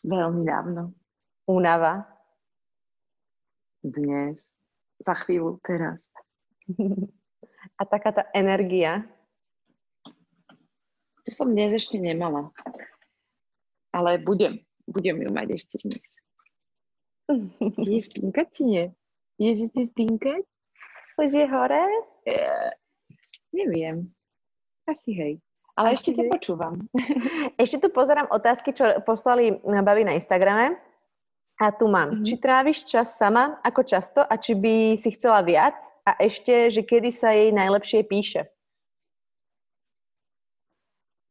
Veľmi 0.02 0.42
dávno. 0.42 0.98
Únava? 1.46 2.10
Dnes. 3.86 4.42
Za 5.02 5.14
chvíľu, 5.14 5.62
teraz. 5.62 6.02
A 7.80 7.86
taká 7.86 8.10
tá 8.14 8.24
energia? 8.34 9.06
To 11.26 11.30
som 11.30 11.54
dnes 11.54 11.78
ešte 11.78 12.02
nemala. 12.02 12.50
Ale 13.94 14.18
budem. 14.18 14.62
Budem 14.90 15.22
ju 15.22 15.30
mať 15.30 15.48
ešte 15.62 15.76
dnes. 15.86 16.06
Ideš 17.86 18.10
spínkať, 18.10 18.48
či 18.50 18.62
nie? 18.66 18.86
Ideš 19.38 19.70
si 19.74 19.82
spínkať? 19.94 20.42
Už 21.22 21.30
je 21.30 21.46
hore? 21.46 21.86
Uh, 22.26 22.70
neviem. 23.54 24.10
Asi 24.90 25.14
hej. 25.14 25.34
Ale 25.76 25.96
ešte 25.96 26.12
ťa 26.12 26.28
počúvam. 26.28 26.84
Ešte 27.64 27.80
tu 27.80 27.88
pozerám 27.88 28.28
otázky, 28.28 28.76
čo 28.76 28.92
poslali 29.08 29.56
babi 29.64 30.04
na 30.04 30.14
Instagrame. 30.20 30.76
A 31.62 31.70
tu 31.72 31.88
mám. 31.88 32.12
Mm-hmm. 32.12 32.26
Či 32.26 32.36
tráviš 32.42 32.78
čas 32.90 33.16
sama, 33.16 33.62
ako 33.62 33.82
často 33.86 34.20
a 34.26 34.34
či 34.36 34.58
by 34.58 34.98
si 34.98 35.14
chcela 35.14 35.46
viac? 35.46 35.78
A 36.02 36.18
ešte, 36.18 36.74
že 36.74 36.82
kedy 36.82 37.14
sa 37.14 37.32
jej 37.38 37.54
najlepšie 37.54 38.02
píše? 38.04 38.50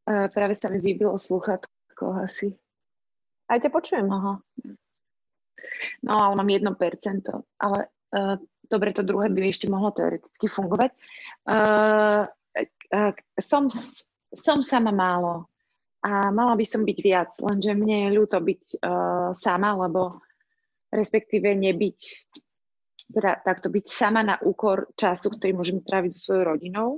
Uh, 0.06 0.30
práve 0.30 0.54
sa 0.54 0.70
mi 0.70 0.78
vybilo 0.78 1.18
sluchatko 1.18 2.22
asi. 2.22 2.54
Aj 3.50 3.58
ťa 3.58 3.70
počujem. 3.74 4.06
Aha. 4.06 4.38
No, 6.06 6.12
ale 6.14 6.34
mám 6.38 6.46
1%. 6.46 6.78
Ale 7.58 7.78
uh, 8.14 8.38
dobre, 8.70 8.94
to 8.94 9.02
druhé 9.02 9.26
by 9.28 9.50
ešte 9.50 9.66
mohlo 9.66 9.90
teoreticky 9.90 10.46
fungovať. 10.46 10.94
Uh, 11.50 12.30
som, 13.38 13.66
som 14.30 14.62
sama 14.62 14.94
málo 14.94 15.50
a 16.00 16.32
mala 16.32 16.56
by 16.56 16.64
som 16.64 16.82
byť 16.86 16.98
viac, 17.04 17.30
lenže 17.44 17.76
mne 17.76 18.08
je 18.08 18.16
ľúto 18.16 18.40
byť 18.40 18.62
uh, 18.80 19.30
sama, 19.36 19.76
lebo 19.76 20.24
respektíve 20.88 21.52
nebyť, 21.52 21.98
teda 23.12 23.44
takto 23.44 23.68
byť 23.68 23.86
sama 23.86 24.24
na 24.24 24.40
úkor 24.40 24.88
času, 24.96 25.34
ktorý 25.36 25.52
môžem 25.54 25.84
tráviť 25.84 26.10
so 26.16 26.20
svojou 26.30 26.56
rodinou, 26.56 26.88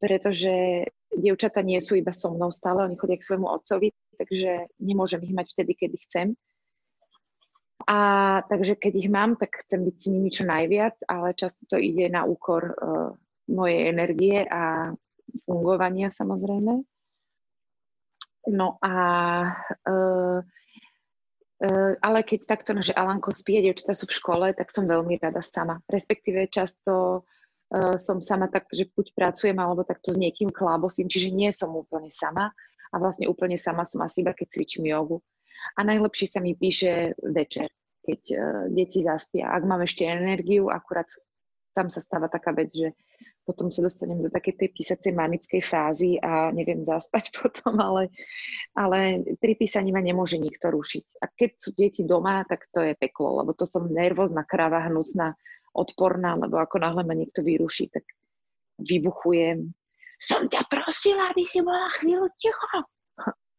pretože 0.00 0.86
dievčata 1.12 1.62
nie 1.62 1.78
sú 1.78 2.00
iba 2.00 2.10
so 2.10 2.32
mnou 2.32 2.50
stále, 2.50 2.88
oni 2.88 2.96
chodia 2.96 3.20
k 3.20 3.28
svojmu 3.28 3.46
otcovi, 3.46 3.92
takže 4.16 4.72
nemôžem 4.80 5.20
ich 5.22 5.34
mať 5.36 5.46
vtedy, 5.54 5.72
ich 5.78 6.04
chcem. 6.08 6.34
A 7.84 7.98
takže 8.48 8.80
keď 8.80 8.92
ich 8.96 9.10
mám, 9.12 9.36
tak 9.36 9.60
chcem 9.68 9.84
byť 9.84 9.96
s 10.00 10.06
nimi 10.08 10.30
čo 10.32 10.48
najviac, 10.48 11.04
ale 11.04 11.36
často 11.36 11.68
to 11.68 11.76
ide 11.76 12.08
na 12.08 12.24
úkor 12.24 12.72
uh, 12.72 13.12
mojej 13.52 13.92
energie 13.92 14.40
a 14.48 14.96
fungovania 15.48 16.08
samozrejme. 16.08 16.84
No 18.44 18.76
a 18.84 18.94
uh, 19.88 20.38
uh, 21.64 21.92
ale 22.04 22.18
keď 22.22 22.40
takto, 22.44 22.76
že 22.84 22.92
Alanko 22.92 23.32
spie, 23.32 23.64
dievčatá 23.64 23.96
sú 23.96 24.04
v 24.04 24.16
škole, 24.20 24.46
tak 24.52 24.68
som 24.68 24.84
veľmi 24.84 25.16
rada 25.16 25.40
sama. 25.40 25.80
Respektíve 25.88 26.52
často 26.52 27.24
uh, 27.24 27.96
som 27.96 28.20
sama 28.20 28.52
tak, 28.52 28.68
že 28.68 28.92
buď 28.92 29.16
pracujem, 29.16 29.56
alebo 29.56 29.80
takto 29.88 30.12
s 30.12 30.20
niekým 30.20 30.52
klábosím, 30.52 31.08
čiže 31.08 31.32
nie 31.32 31.48
som 31.56 31.72
úplne 31.72 32.12
sama 32.12 32.52
a 32.92 32.94
vlastne 33.00 33.24
úplne 33.32 33.56
sama 33.56 33.88
som 33.88 34.04
asi 34.04 34.20
iba, 34.20 34.36
keď 34.36 34.60
cvičím 34.60 34.92
jogu. 34.92 35.24
A 35.80 35.80
najlepšie 35.80 36.28
sa 36.28 36.44
mi 36.44 36.52
píše 36.52 37.16
večer, 37.24 37.72
keď 38.04 38.20
uh, 38.36 38.64
deti 38.68 39.00
zaspia. 39.00 39.48
Ak 39.56 39.64
mám 39.64 39.80
ešte 39.80 40.04
energiu, 40.04 40.68
akurát 40.68 41.08
tam 41.72 41.88
sa 41.88 42.04
stáva 42.04 42.28
taká 42.28 42.52
vec, 42.52 42.70
že 42.70 42.92
potom 43.44 43.68
sa 43.68 43.84
dostanem 43.84 44.24
do 44.24 44.32
takej 44.32 44.56
tej 44.56 44.68
písacej 44.72 45.12
manickej 45.12 45.62
fázy 45.62 46.16
a 46.18 46.48
neviem 46.50 46.80
zaspať 46.80 47.30
potom, 47.38 47.76
ale, 47.76 48.08
ale 48.72 49.20
pri 49.36 49.54
písaní 49.54 49.92
ma 49.92 50.00
nemôže 50.00 50.40
nikto 50.40 50.72
rušiť. 50.72 51.20
A 51.20 51.28
keď 51.28 51.50
sú 51.60 51.70
deti 51.76 52.02
doma, 52.08 52.42
tak 52.48 52.66
to 52.72 52.80
je 52.80 52.96
peklo, 52.96 53.44
lebo 53.44 53.52
to 53.52 53.68
som 53.68 53.86
nervózna, 53.86 54.48
krava, 54.48 54.82
hnusná, 54.88 55.36
odporná, 55.76 56.40
lebo 56.40 56.56
ako 56.56 56.80
náhle 56.80 57.04
ma 57.04 57.12
niekto 57.12 57.44
vyruší, 57.44 57.92
tak 57.92 58.08
vybuchujem. 58.80 59.76
Som 60.16 60.48
ťa 60.48 60.64
prosila, 60.66 61.30
aby 61.30 61.44
si 61.44 61.60
bola 61.60 61.90
chvíľu 62.00 62.32
ticho. 62.40 62.88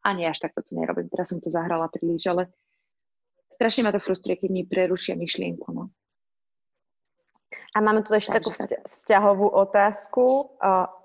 A 0.06 0.08
nie, 0.14 0.26
až 0.26 0.38
takto 0.38 0.62
to 0.62 0.78
nerobím. 0.78 1.10
Teraz 1.10 1.34
som 1.34 1.42
to 1.42 1.50
zahrala 1.50 1.90
príliš, 1.90 2.30
ale 2.30 2.50
strašne 3.50 3.86
ma 3.86 3.90
to 3.90 3.98
frustruje, 3.98 4.38
keď 4.38 4.50
mi 4.50 4.62
prerušia 4.62 5.18
myšlienku. 5.18 5.66
No. 5.74 5.90
A 7.74 7.84
máme 7.84 8.00
tu 8.02 8.16
ešte 8.16 8.40
takú 8.40 8.50
vzťahovú 8.88 9.52
otázku. 9.52 10.56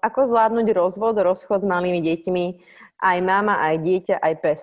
Ako 0.01 0.19
zvládnuť 0.31 0.67
rozvod, 0.71 1.19
rozchod 1.19 1.63
s 1.63 1.67
malými 1.67 1.99
deťmi? 1.99 2.45
Aj 3.01 3.17
mama, 3.19 3.59
aj 3.59 3.75
dieťa, 3.81 4.15
aj 4.23 4.33
pes. 4.39 4.61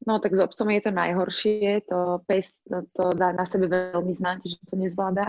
No 0.00 0.16
tak 0.16 0.32
s 0.32 0.40
obsom 0.40 0.72
je 0.72 0.80
to 0.80 0.96
najhoršie, 0.96 1.84
to 1.84 2.24
pes 2.24 2.56
to, 2.64 2.88
to 2.96 3.12
dá 3.12 3.36
na 3.36 3.44
sebe 3.44 3.68
veľmi 3.68 4.10
znať, 4.16 4.48
že 4.48 4.56
to 4.64 4.74
nezvláda. 4.80 5.28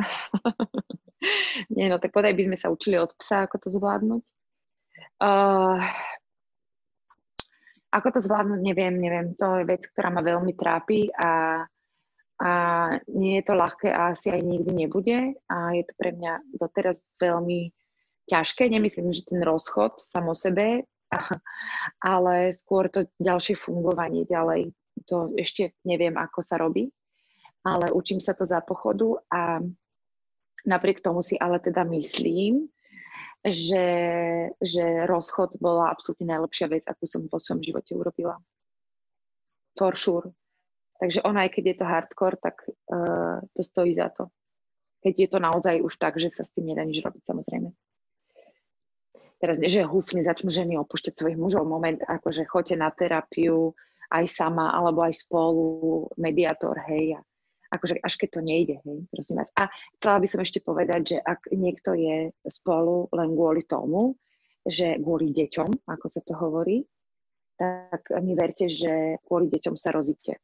Nie, 1.76 1.92
no 1.92 2.00
tak 2.00 2.16
podaj 2.16 2.32
by 2.34 2.44
sme 2.48 2.58
sa 2.58 2.72
učili 2.72 2.96
od 2.96 3.12
psa, 3.20 3.46
ako 3.46 3.56
to 3.62 3.68
zvládnuť. 3.68 4.24
Uh, 5.22 5.78
ako 7.92 8.08
to 8.16 8.20
zvládnuť, 8.24 8.60
neviem, 8.64 8.96
neviem. 8.96 9.36
To 9.36 9.60
je 9.60 9.68
vec, 9.68 9.84
ktorá 9.92 10.08
ma 10.08 10.24
veľmi 10.24 10.56
trápi 10.56 11.12
a, 11.12 11.62
a 12.42 12.52
nie 13.06 13.38
je 13.38 13.46
to 13.46 13.54
ľahké 13.54 13.94
a 13.94 14.18
asi 14.18 14.34
aj 14.34 14.42
nikdy 14.42 14.72
nebude. 14.74 15.38
A 15.46 15.78
je 15.78 15.86
to 15.86 15.94
pre 15.94 16.18
mňa 16.18 16.42
doteraz 16.58 17.14
veľmi 17.22 17.70
ťažké. 18.26 18.66
Nemyslím, 18.66 19.14
že 19.14 19.30
ten 19.30 19.46
rozchod 19.46 20.02
sam 20.02 20.34
o 20.34 20.36
sebe 20.36 20.90
ale 22.14 22.56
skôr 22.56 22.88
to 22.88 23.08
ďalšie 23.20 23.60
fungovanie 23.60 24.24
ďalej. 24.28 24.72
To 25.10 25.34
ešte 25.36 25.76
neviem, 25.84 26.16
ako 26.16 26.40
sa 26.44 26.60
robí, 26.60 26.92
ale 27.66 27.92
učím 27.92 28.24
sa 28.24 28.36
to 28.36 28.48
za 28.48 28.62
pochodu 28.64 29.20
a 29.32 29.60
napriek 30.68 31.02
tomu 31.02 31.26
si 31.26 31.36
ale 31.40 31.58
teda 31.60 31.84
myslím, 31.90 32.70
že, 33.42 33.88
že 34.62 35.10
rozchod 35.10 35.58
bola 35.58 35.90
absolútne 35.90 36.30
najlepšia 36.30 36.68
vec, 36.70 36.84
akú 36.86 37.10
som 37.10 37.26
vo 37.26 37.42
svojom 37.42 37.66
živote 37.66 37.98
urobila. 37.98 38.38
For 39.74 39.98
sure. 39.98 40.30
Takže 41.02 41.26
ona, 41.26 41.50
aj 41.50 41.58
keď 41.58 41.64
je 41.66 41.76
to 41.82 41.86
hardcore, 41.90 42.38
tak 42.38 42.62
uh, 42.70 43.42
to 43.58 43.62
stojí 43.66 43.98
za 43.98 44.14
to. 44.14 44.30
Keď 45.02 45.14
je 45.18 45.28
to 45.34 45.38
naozaj 45.42 45.82
už 45.82 45.98
tak, 45.98 46.22
že 46.22 46.30
sa 46.30 46.46
s 46.46 46.54
tým 46.54 46.70
nedá 46.70 46.86
nič 46.86 47.02
robiť, 47.02 47.26
samozrejme. 47.26 47.74
Teraz 49.42 49.58
nie, 49.58 49.66
že 49.66 49.82
húfne 49.82 50.22
začnú 50.22 50.54
ženy 50.54 50.78
opúšťať 50.78 51.18
svojich 51.18 51.42
mužov. 51.42 51.66
Moment, 51.66 51.98
akože 52.06 52.46
choďte 52.46 52.78
na 52.78 52.94
terapiu 52.94 53.74
aj 54.14 54.30
sama, 54.30 54.70
alebo 54.70 55.02
aj 55.02 55.26
spolu, 55.26 56.06
mediátor, 56.22 56.78
hej, 56.86 57.18
a 57.18 57.20
akože 57.74 57.98
až 58.04 58.14
keď 58.22 58.30
to 58.38 58.42
nejde, 58.46 58.76
hej, 58.86 58.98
prosím 59.10 59.42
vás. 59.42 59.50
A 59.58 59.74
chcela 59.98 60.22
by 60.22 60.28
som 60.30 60.46
ešte 60.46 60.62
povedať, 60.62 61.02
že 61.16 61.18
ak 61.18 61.50
niekto 61.50 61.98
je 61.98 62.30
spolu 62.46 63.10
len 63.10 63.34
kvôli 63.34 63.66
tomu, 63.66 64.14
že 64.62 65.02
kvôli 65.02 65.34
deťom, 65.34 65.90
ako 65.90 66.06
sa 66.06 66.22
to 66.22 66.38
hovorí, 66.38 66.86
tak 67.58 68.14
mi 68.22 68.38
verte, 68.38 68.70
že 68.70 69.18
kvôli 69.26 69.50
deťom 69.50 69.74
sa 69.74 69.90
rozíte. 69.90 70.38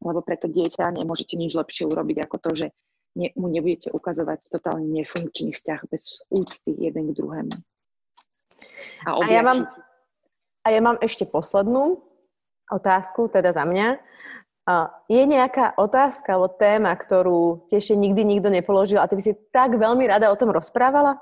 Lebo 0.00 0.20
preto 0.20 0.48
dieťa 0.48 0.96
nemôžete 0.96 1.36
nič 1.36 1.56
lepšie 1.56 1.88
urobiť 1.88 2.28
ako 2.28 2.36
to, 2.40 2.50
že 2.56 2.66
ne, 3.16 3.32
mu 3.36 3.48
nebudete 3.48 3.90
ukazovať 3.90 4.48
totálne 4.48 4.86
nefunkčný 4.88 5.56
vzťah 5.56 5.80
bez 5.88 6.22
úcty 6.28 6.72
jeden 6.76 7.10
k 7.10 7.16
druhému. 7.16 7.54
A, 9.08 9.16
a, 9.16 9.24
ja 9.32 9.40
mám, 9.40 9.64
a 10.64 10.68
ja 10.68 10.80
mám 10.84 11.00
ešte 11.00 11.24
poslednú 11.24 12.04
otázku, 12.68 13.32
teda 13.32 13.56
za 13.56 13.64
mňa. 13.64 13.98
Je 15.10 15.22
nejaká 15.26 15.74
otázka 15.74 16.36
alebo 16.36 16.52
téma, 16.54 16.94
ktorú 16.94 17.66
ti 17.66 17.80
ešte 17.80 17.98
nikdy 17.98 18.22
nikto 18.22 18.52
nepoložil 18.52 19.02
a 19.02 19.08
ty 19.08 19.18
by 19.18 19.22
si 19.24 19.32
tak 19.50 19.74
veľmi 19.74 20.06
rada 20.06 20.30
o 20.30 20.38
tom 20.38 20.52
rozprávala? 20.54 21.18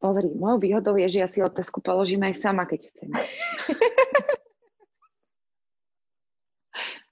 Pozri, 0.00 0.32
mojou 0.32 0.56
výhodou 0.56 0.96
je, 0.96 1.12
že 1.12 1.18
ja 1.20 1.28
si 1.28 1.44
otázku 1.44 1.84
položím 1.84 2.24
aj 2.24 2.40
sama, 2.40 2.64
keď 2.64 2.88
chcem. 2.88 3.12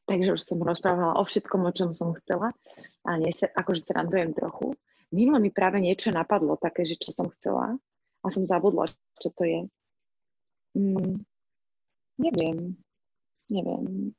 Takže 0.08 0.40
už 0.40 0.40
som 0.40 0.64
rozprávala 0.64 1.20
o 1.20 1.22
všetkom, 1.28 1.68
o 1.68 1.72
čom 1.76 1.92
som 1.92 2.16
chcela. 2.16 2.56
A 3.04 3.20
nie 3.20 3.28
sa, 3.36 3.52
akože 3.52 3.84
trochu. 4.32 4.72
Mimo 5.12 5.36
mi 5.36 5.52
práve 5.52 5.84
niečo 5.84 6.08
napadlo, 6.08 6.56
také, 6.56 6.88
že 6.88 6.96
čo 6.96 7.12
som 7.12 7.28
chcela. 7.36 7.76
A 8.24 8.26
som 8.32 8.40
zabudla, 8.40 8.88
čo 9.20 9.28
to 9.36 9.44
je. 9.44 9.60
Mm, 10.72 11.20
neviem. 12.24 12.72
Neviem. 13.52 14.16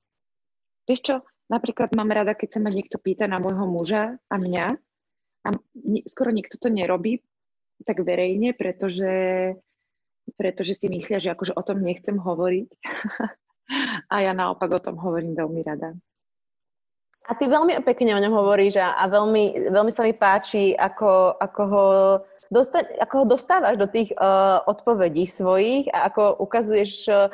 Vieš 0.86 1.02
čo, 1.02 1.16
napríklad 1.49 1.98
mám 1.98 2.14
rada, 2.14 2.38
keď 2.38 2.49
sa 2.57 2.60
ma 2.61 2.70
niekto 2.70 3.02
pýta 3.02 3.26
na 3.26 3.41
môjho 3.41 3.66
muža 3.66 4.18
a 4.30 4.36
mňa 4.38 4.78
a 5.45 5.48
skoro 6.06 6.30
nikto 6.30 6.61
to 6.61 6.70
nerobí 6.70 7.22
tak 7.88 8.03
verejne, 8.03 8.52
pretože, 8.53 9.56
pretože 10.36 10.74
si 10.76 10.91
myslia, 10.91 11.18
že 11.22 11.32
akože 11.32 11.56
o 11.56 11.64
tom 11.64 11.82
nechcem 11.82 12.20
hovoriť. 12.20 12.70
a 14.10 14.15
ja 14.26 14.34
naopak 14.34 14.69
o 14.73 14.84
tom 14.84 14.98
hovorím 14.98 15.38
veľmi 15.38 15.61
rada. 15.61 15.94
A 17.30 17.38
ty 17.38 17.45
veľmi 17.45 17.77
pekne 17.86 18.18
o 18.18 18.23
ňom 18.26 18.34
hovoríš 18.34 18.81
a, 18.81 18.98
a 18.98 19.06
veľmi, 19.06 19.69
veľmi 19.69 19.91
sa 19.94 20.02
mi 20.02 20.18
páči, 20.18 20.73
ako, 20.73 21.38
ako, 21.38 21.61
ho, 21.69 21.86
dosta, 22.49 22.81
ako 22.81 23.14
ho 23.22 23.26
dostávaš 23.30 23.77
do 23.77 23.86
tých 23.86 24.10
uh, 24.18 24.65
odpovedí 24.65 25.30
svojich 25.30 25.94
a 25.94 26.10
ako 26.10 26.41
ukazuješ 26.41 27.06
uh, 27.06 27.30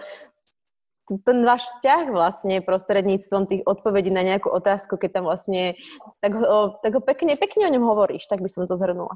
ten 1.08 1.46
váš 1.48 1.70
vzťah 1.70 2.12
vlastne 2.12 2.60
prostredníctvom 2.66 3.48
tých 3.48 3.62
odpovedí 3.64 4.12
na 4.12 4.26
nejakú 4.26 4.52
otázku, 4.52 5.00
keď 5.00 5.22
tam 5.22 5.26
vlastne, 5.32 5.80
tak 6.20 6.34
ho, 6.34 6.76
tak 6.82 6.92
ho 6.98 7.02
pekne, 7.02 7.38
pekne 7.40 7.70
o 7.70 7.74
ňom 7.78 7.86
hovoríš, 7.86 8.26
tak 8.28 8.42
by 8.42 8.50
som 8.50 8.66
to 8.66 8.76
zhrnula. 8.76 9.16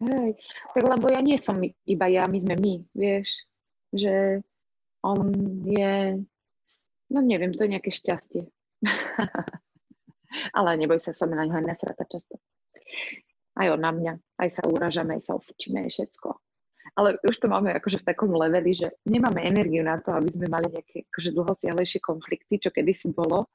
Hej, 0.00 0.36
tak 0.74 0.84
lebo 0.84 1.08
ja 1.08 1.20
nie 1.22 1.38
som 1.40 1.60
iba 1.62 2.06
ja, 2.08 2.28
my 2.28 2.38
sme 2.40 2.56
my, 2.56 2.74
vieš, 2.92 3.46
že 3.94 4.44
on 5.00 5.32
je, 5.64 6.20
no 7.12 7.18
neviem, 7.22 7.52
to 7.52 7.64
je 7.66 7.72
nejaké 7.76 7.90
šťastie. 7.92 8.42
Ale 10.56 10.76
neboj 10.76 10.98
sa, 10.98 11.16
som 11.16 11.32
na 11.32 11.46
ňo 11.46 11.62
aj 11.62 11.66
nasrata 11.66 12.04
často. 12.04 12.36
Aj 13.56 13.66
on 13.72 13.80
na 13.80 13.92
mňa, 13.94 14.12
aj 14.42 14.48
sa 14.52 14.62
uražame, 14.68 15.16
aj 15.16 15.22
sa 15.30 15.32
ofučíme, 15.38 15.80
aj 15.86 15.90
všetko 15.96 16.36
ale 16.96 17.18
už 17.26 17.36
to 17.42 17.50
máme 17.50 17.74
akože 17.76 18.00
v 18.00 18.08
takom 18.08 18.30
leveli, 18.30 18.72
že 18.72 18.88
nemáme 19.04 19.42
energiu 19.42 19.82
na 19.82 19.98
to, 19.98 20.14
aby 20.16 20.30
sme 20.30 20.46
mali 20.46 20.70
nejaké 20.70 21.04
akože 21.12 21.30
dlhosiahlejšie 21.34 22.00
konflikty, 22.00 22.56
čo 22.56 22.70
kedysi 22.70 23.10
bolo 23.10 23.50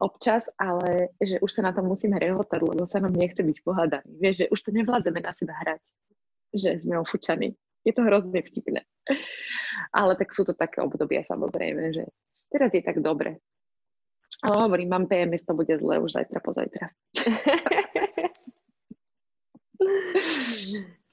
občas, 0.00 0.48
ale 0.60 1.16
že 1.18 1.40
už 1.40 1.50
sa 1.52 1.64
na 1.64 1.72
to 1.72 1.84
musíme 1.84 2.20
rehotať, 2.20 2.60
lebo 2.60 2.84
sa 2.88 3.00
nám 3.00 3.16
nechce 3.16 3.40
byť 3.40 3.58
pohádaný. 3.64 4.08
Vieš, 4.20 4.34
že 4.44 4.46
už 4.52 4.60
to 4.62 4.70
nevládzeme 4.76 5.20
na 5.24 5.32
seba 5.32 5.56
hrať, 5.56 5.82
že 6.52 6.80
sme 6.80 7.00
ofúčaní. 7.00 7.56
Je 7.84 7.92
to 7.96 8.04
hrozne 8.04 8.40
vtipné. 8.44 8.84
Ale 9.98 10.12
tak 10.16 10.32
sú 10.32 10.44
to 10.44 10.52
také 10.52 10.84
obdobia 10.84 11.24
samozrejme, 11.24 11.96
že 11.96 12.04
teraz 12.56 12.72
je 12.72 12.80
tak 12.80 13.04
dobre. 13.04 13.36
Ale 14.40 14.56
hovorím, 14.64 14.88
mám 14.88 15.04
PMS, 15.04 15.44
to 15.44 15.52
bude 15.52 15.78
zle 15.78 16.00
už 16.00 16.12
zajtra, 16.12 16.40
pozajtra. 16.40 16.88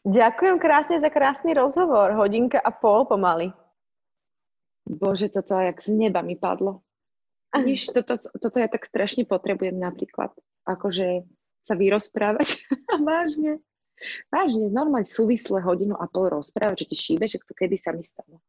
Ďakujem 0.03 0.59
krásne 0.59 0.99
za 0.99 1.07
krásny 1.07 1.55
rozhovor. 1.55 2.11
Hodinka 2.15 2.59
a 2.59 2.71
pol 2.71 3.07
pomaly. 3.07 3.55
Bože, 4.83 5.31
toto 5.31 5.55
jak 5.55 5.79
z 5.79 5.95
neba 5.95 6.19
mi 6.19 6.35
padlo. 6.35 6.83
Víš, 7.55 7.93
toto, 7.95 8.17
toto 8.17 8.57
ja 8.59 8.67
tak 8.67 8.83
strašne 8.83 9.23
potrebujem 9.23 9.79
napríklad. 9.79 10.35
Akože 10.67 11.23
sa 11.63 11.79
vyrozprávať. 11.79 12.67
Vážne. 13.07 13.63
Vážne, 14.27 14.67
normálne 14.67 15.07
súvisle 15.07 15.63
hodinu 15.63 15.95
a 15.95 16.09
pol 16.11 16.27
rozprávať, 16.27 16.83
že 16.83 16.89
ti 16.91 16.95
šíbe, 16.99 17.23
že 17.29 17.39
to 17.39 17.55
kedy 17.55 17.79
sa 17.79 17.95
mi 17.95 18.03
stalo. 18.03 18.43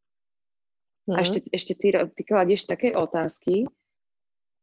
Mm. 1.05 1.14
A 1.14 1.18
mhm. 1.20 1.24
ešte, 1.24 1.39
ešte 1.52 1.72
ty, 1.76 1.89
ty 1.93 2.22
kladieš 2.24 2.64
také 2.64 2.97
otázky, 2.97 3.68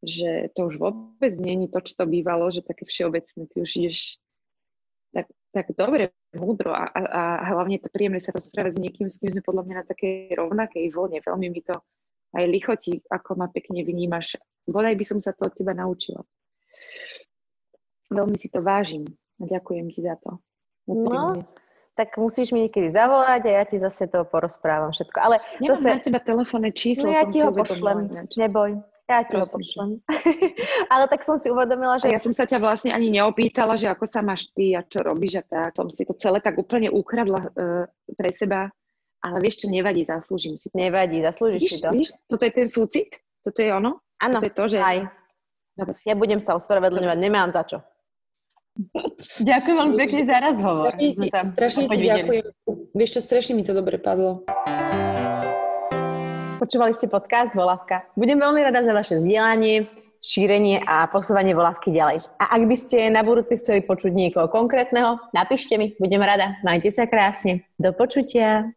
že 0.02 0.50
to 0.58 0.66
už 0.74 0.82
vôbec 0.82 1.38
není 1.38 1.70
to, 1.70 1.78
čo 1.78 1.94
to 1.94 2.06
bývalo, 2.10 2.50
že 2.50 2.66
také 2.66 2.90
všeobecné, 2.90 3.46
ty 3.46 3.58
už 3.62 3.72
ideš 3.78 4.18
tak, 5.14 5.28
tak 5.54 5.66
dobre, 5.78 6.10
múdro 6.34 6.74
a, 6.74 6.90
a, 6.90 7.04
a 7.44 7.46
hlavne 7.54 7.78
to 7.78 7.92
príjemné 7.92 8.24
sa 8.24 8.34
rozprávať 8.34 8.80
s 8.80 8.82
niekým, 8.82 9.08
s 9.12 9.20
kým 9.20 9.30
sme 9.30 9.44
podľa 9.46 9.64
mňa 9.68 9.76
na 9.84 9.86
takej 9.86 10.16
rovnakej 10.40 10.86
vlne. 10.90 11.20
Veľmi 11.20 11.48
mi 11.52 11.62
to 11.62 11.76
aj 12.32 12.46
lichotí, 12.48 13.04
ako 13.12 13.36
ma 13.36 13.52
pekne 13.52 13.84
vnímaš. 13.84 14.40
Bodaj 14.64 14.96
by 14.96 15.06
som 15.06 15.20
sa 15.20 15.36
to 15.36 15.52
od 15.52 15.54
teba 15.54 15.76
naučila. 15.76 16.24
Veľmi 18.08 18.40
si 18.40 18.48
to 18.48 18.64
vážim 18.64 19.04
a 19.38 19.44
ďakujem 19.46 19.92
ti 19.92 20.00
za 20.00 20.16
to. 20.18 20.40
No, 20.88 21.44
tak 21.96 22.16
musíš 22.16 22.56
mi 22.56 22.68
niekedy 22.68 22.92
zavolať 22.92 23.42
a 23.48 23.52
ja 23.62 23.64
ti 23.68 23.78
zase 23.78 24.08
to 24.08 24.24
porozprávam 24.24 24.96
všetko. 24.96 25.18
Ale 25.20 25.36
Nemám 25.60 25.84
zase... 25.84 25.90
na 25.92 26.00
teba 26.00 26.20
telefónne 26.24 26.72
číslo. 26.72 27.12
No 27.12 27.16
ja 27.16 27.28
ti 27.28 27.44
ho 27.44 27.52
pošlem, 27.52 28.08
neboj. 28.40 28.80
Ja 29.12 29.28
ti 29.28 29.36
ho 29.36 29.44
pošlem. 29.44 30.00
Ale 30.94 31.04
tak 31.12 31.28
som 31.28 31.36
si 31.36 31.52
uvedomila, 31.52 32.00
že... 32.00 32.08
A 32.08 32.16
ja 32.16 32.22
som 32.24 32.32
sa 32.32 32.48
ťa 32.48 32.64
vlastne 32.64 32.96
ani 32.96 33.12
neopýtala, 33.12 33.76
že 33.76 33.92
ako 33.92 34.08
sa 34.08 34.24
máš 34.24 34.48
ty 34.56 34.72
a 34.72 34.88
čo 34.88 35.04
robíš 35.04 35.44
a 35.44 35.44
tak. 35.44 35.76
Som 35.76 35.92
si 35.92 36.08
to 36.08 36.16
celé 36.16 36.40
tak 36.40 36.56
úplne 36.56 36.88
ukradla 36.88 37.52
uh, 37.52 37.84
pre 38.16 38.32
seba. 38.32 38.72
Ale 39.22 39.38
vieš 39.44 39.66
čo, 39.66 39.68
nevadí, 39.68 40.08
zaslúžim 40.08 40.56
si 40.56 40.72
to. 40.72 40.80
Nevadí, 40.80 41.20
zaslúžiš 41.20 41.62
víš, 41.62 41.72
si 41.76 41.78
to. 41.84 41.90
Víš, 41.92 42.10
toto 42.26 42.48
je 42.48 42.52
ten 42.56 42.68
súcit? 42.72 43.20
Toto 43.44 43.60
je 43.60 43.70
ono? 43.70 44.00
Áno, 44.24 44.40
toto 44.40 44.48
je 44.48 44.54
to, 44.56 44.66
že... 44.72 44.80
aj. 44.80 44.98
Dobre. 45.76 45.96
Ja 46.08 46.16
budem 46.16 46.40
sa 46.40 46.56
ospravedlňovať, 46.56 47.18
nemám 47.20 47.52
za 47.52 47.64
čo. 47.68 47.78
Ďakujem 49.42 49.76
veľmi 49.76 49.96
pekne 50.00 50.22
za 50.24 50.38
rozhovor. 50.40 50.92
Strašne, 50.96 51.28
sa 51.28 51.44
strašne 51.44 51.84
ti 51.92 51.98
ďakujem. 52.08 52.44
Vieš 52.96 53.10
čo, 53.18 53.22
strašne 53.22 53.54
mi 53.60 53.64
to 53.68 53.76
dobre 53.76 54.00
padlo. 54.00 54.44
Počúvali 56.62 56.94
ste 56.94 57.10
podcast 57.10 57.52
Volavka. 57.58 58.06
Budem 58.14 58.38
veľmi 58.38 58.62
rada 58.62 58.86
za 58.86 58.94
vaše 58.94 59.18
zdieľanie, 59.18 59.90
šírenie 60.22 60.86
a 60.86 61.10
posúvanie 61.10 61.58
Volavky 61.58 61.90
ďalej. 61.90 62.30
A 62.38 62.54
ak 62.54 62.70
by 62.70 62.76
ste 62.78 63.10
na 63.10 63.26
budúci 63.26 63.58
chceli 63.58 63.82
počuť 63.82 64.14
niekoho 64.14 64.46
konkrétneho, 64.48 65.18
napíšte 65.34 65.76
mi, 65.76 65.98
budem 65.98 66.22
rada. 66.22 66.62
Majte 66.62 66.94
sa 66.94 67.10
krásne. 67.10 67.66
Do 67.82 67.92
počutia. 67.92 68.72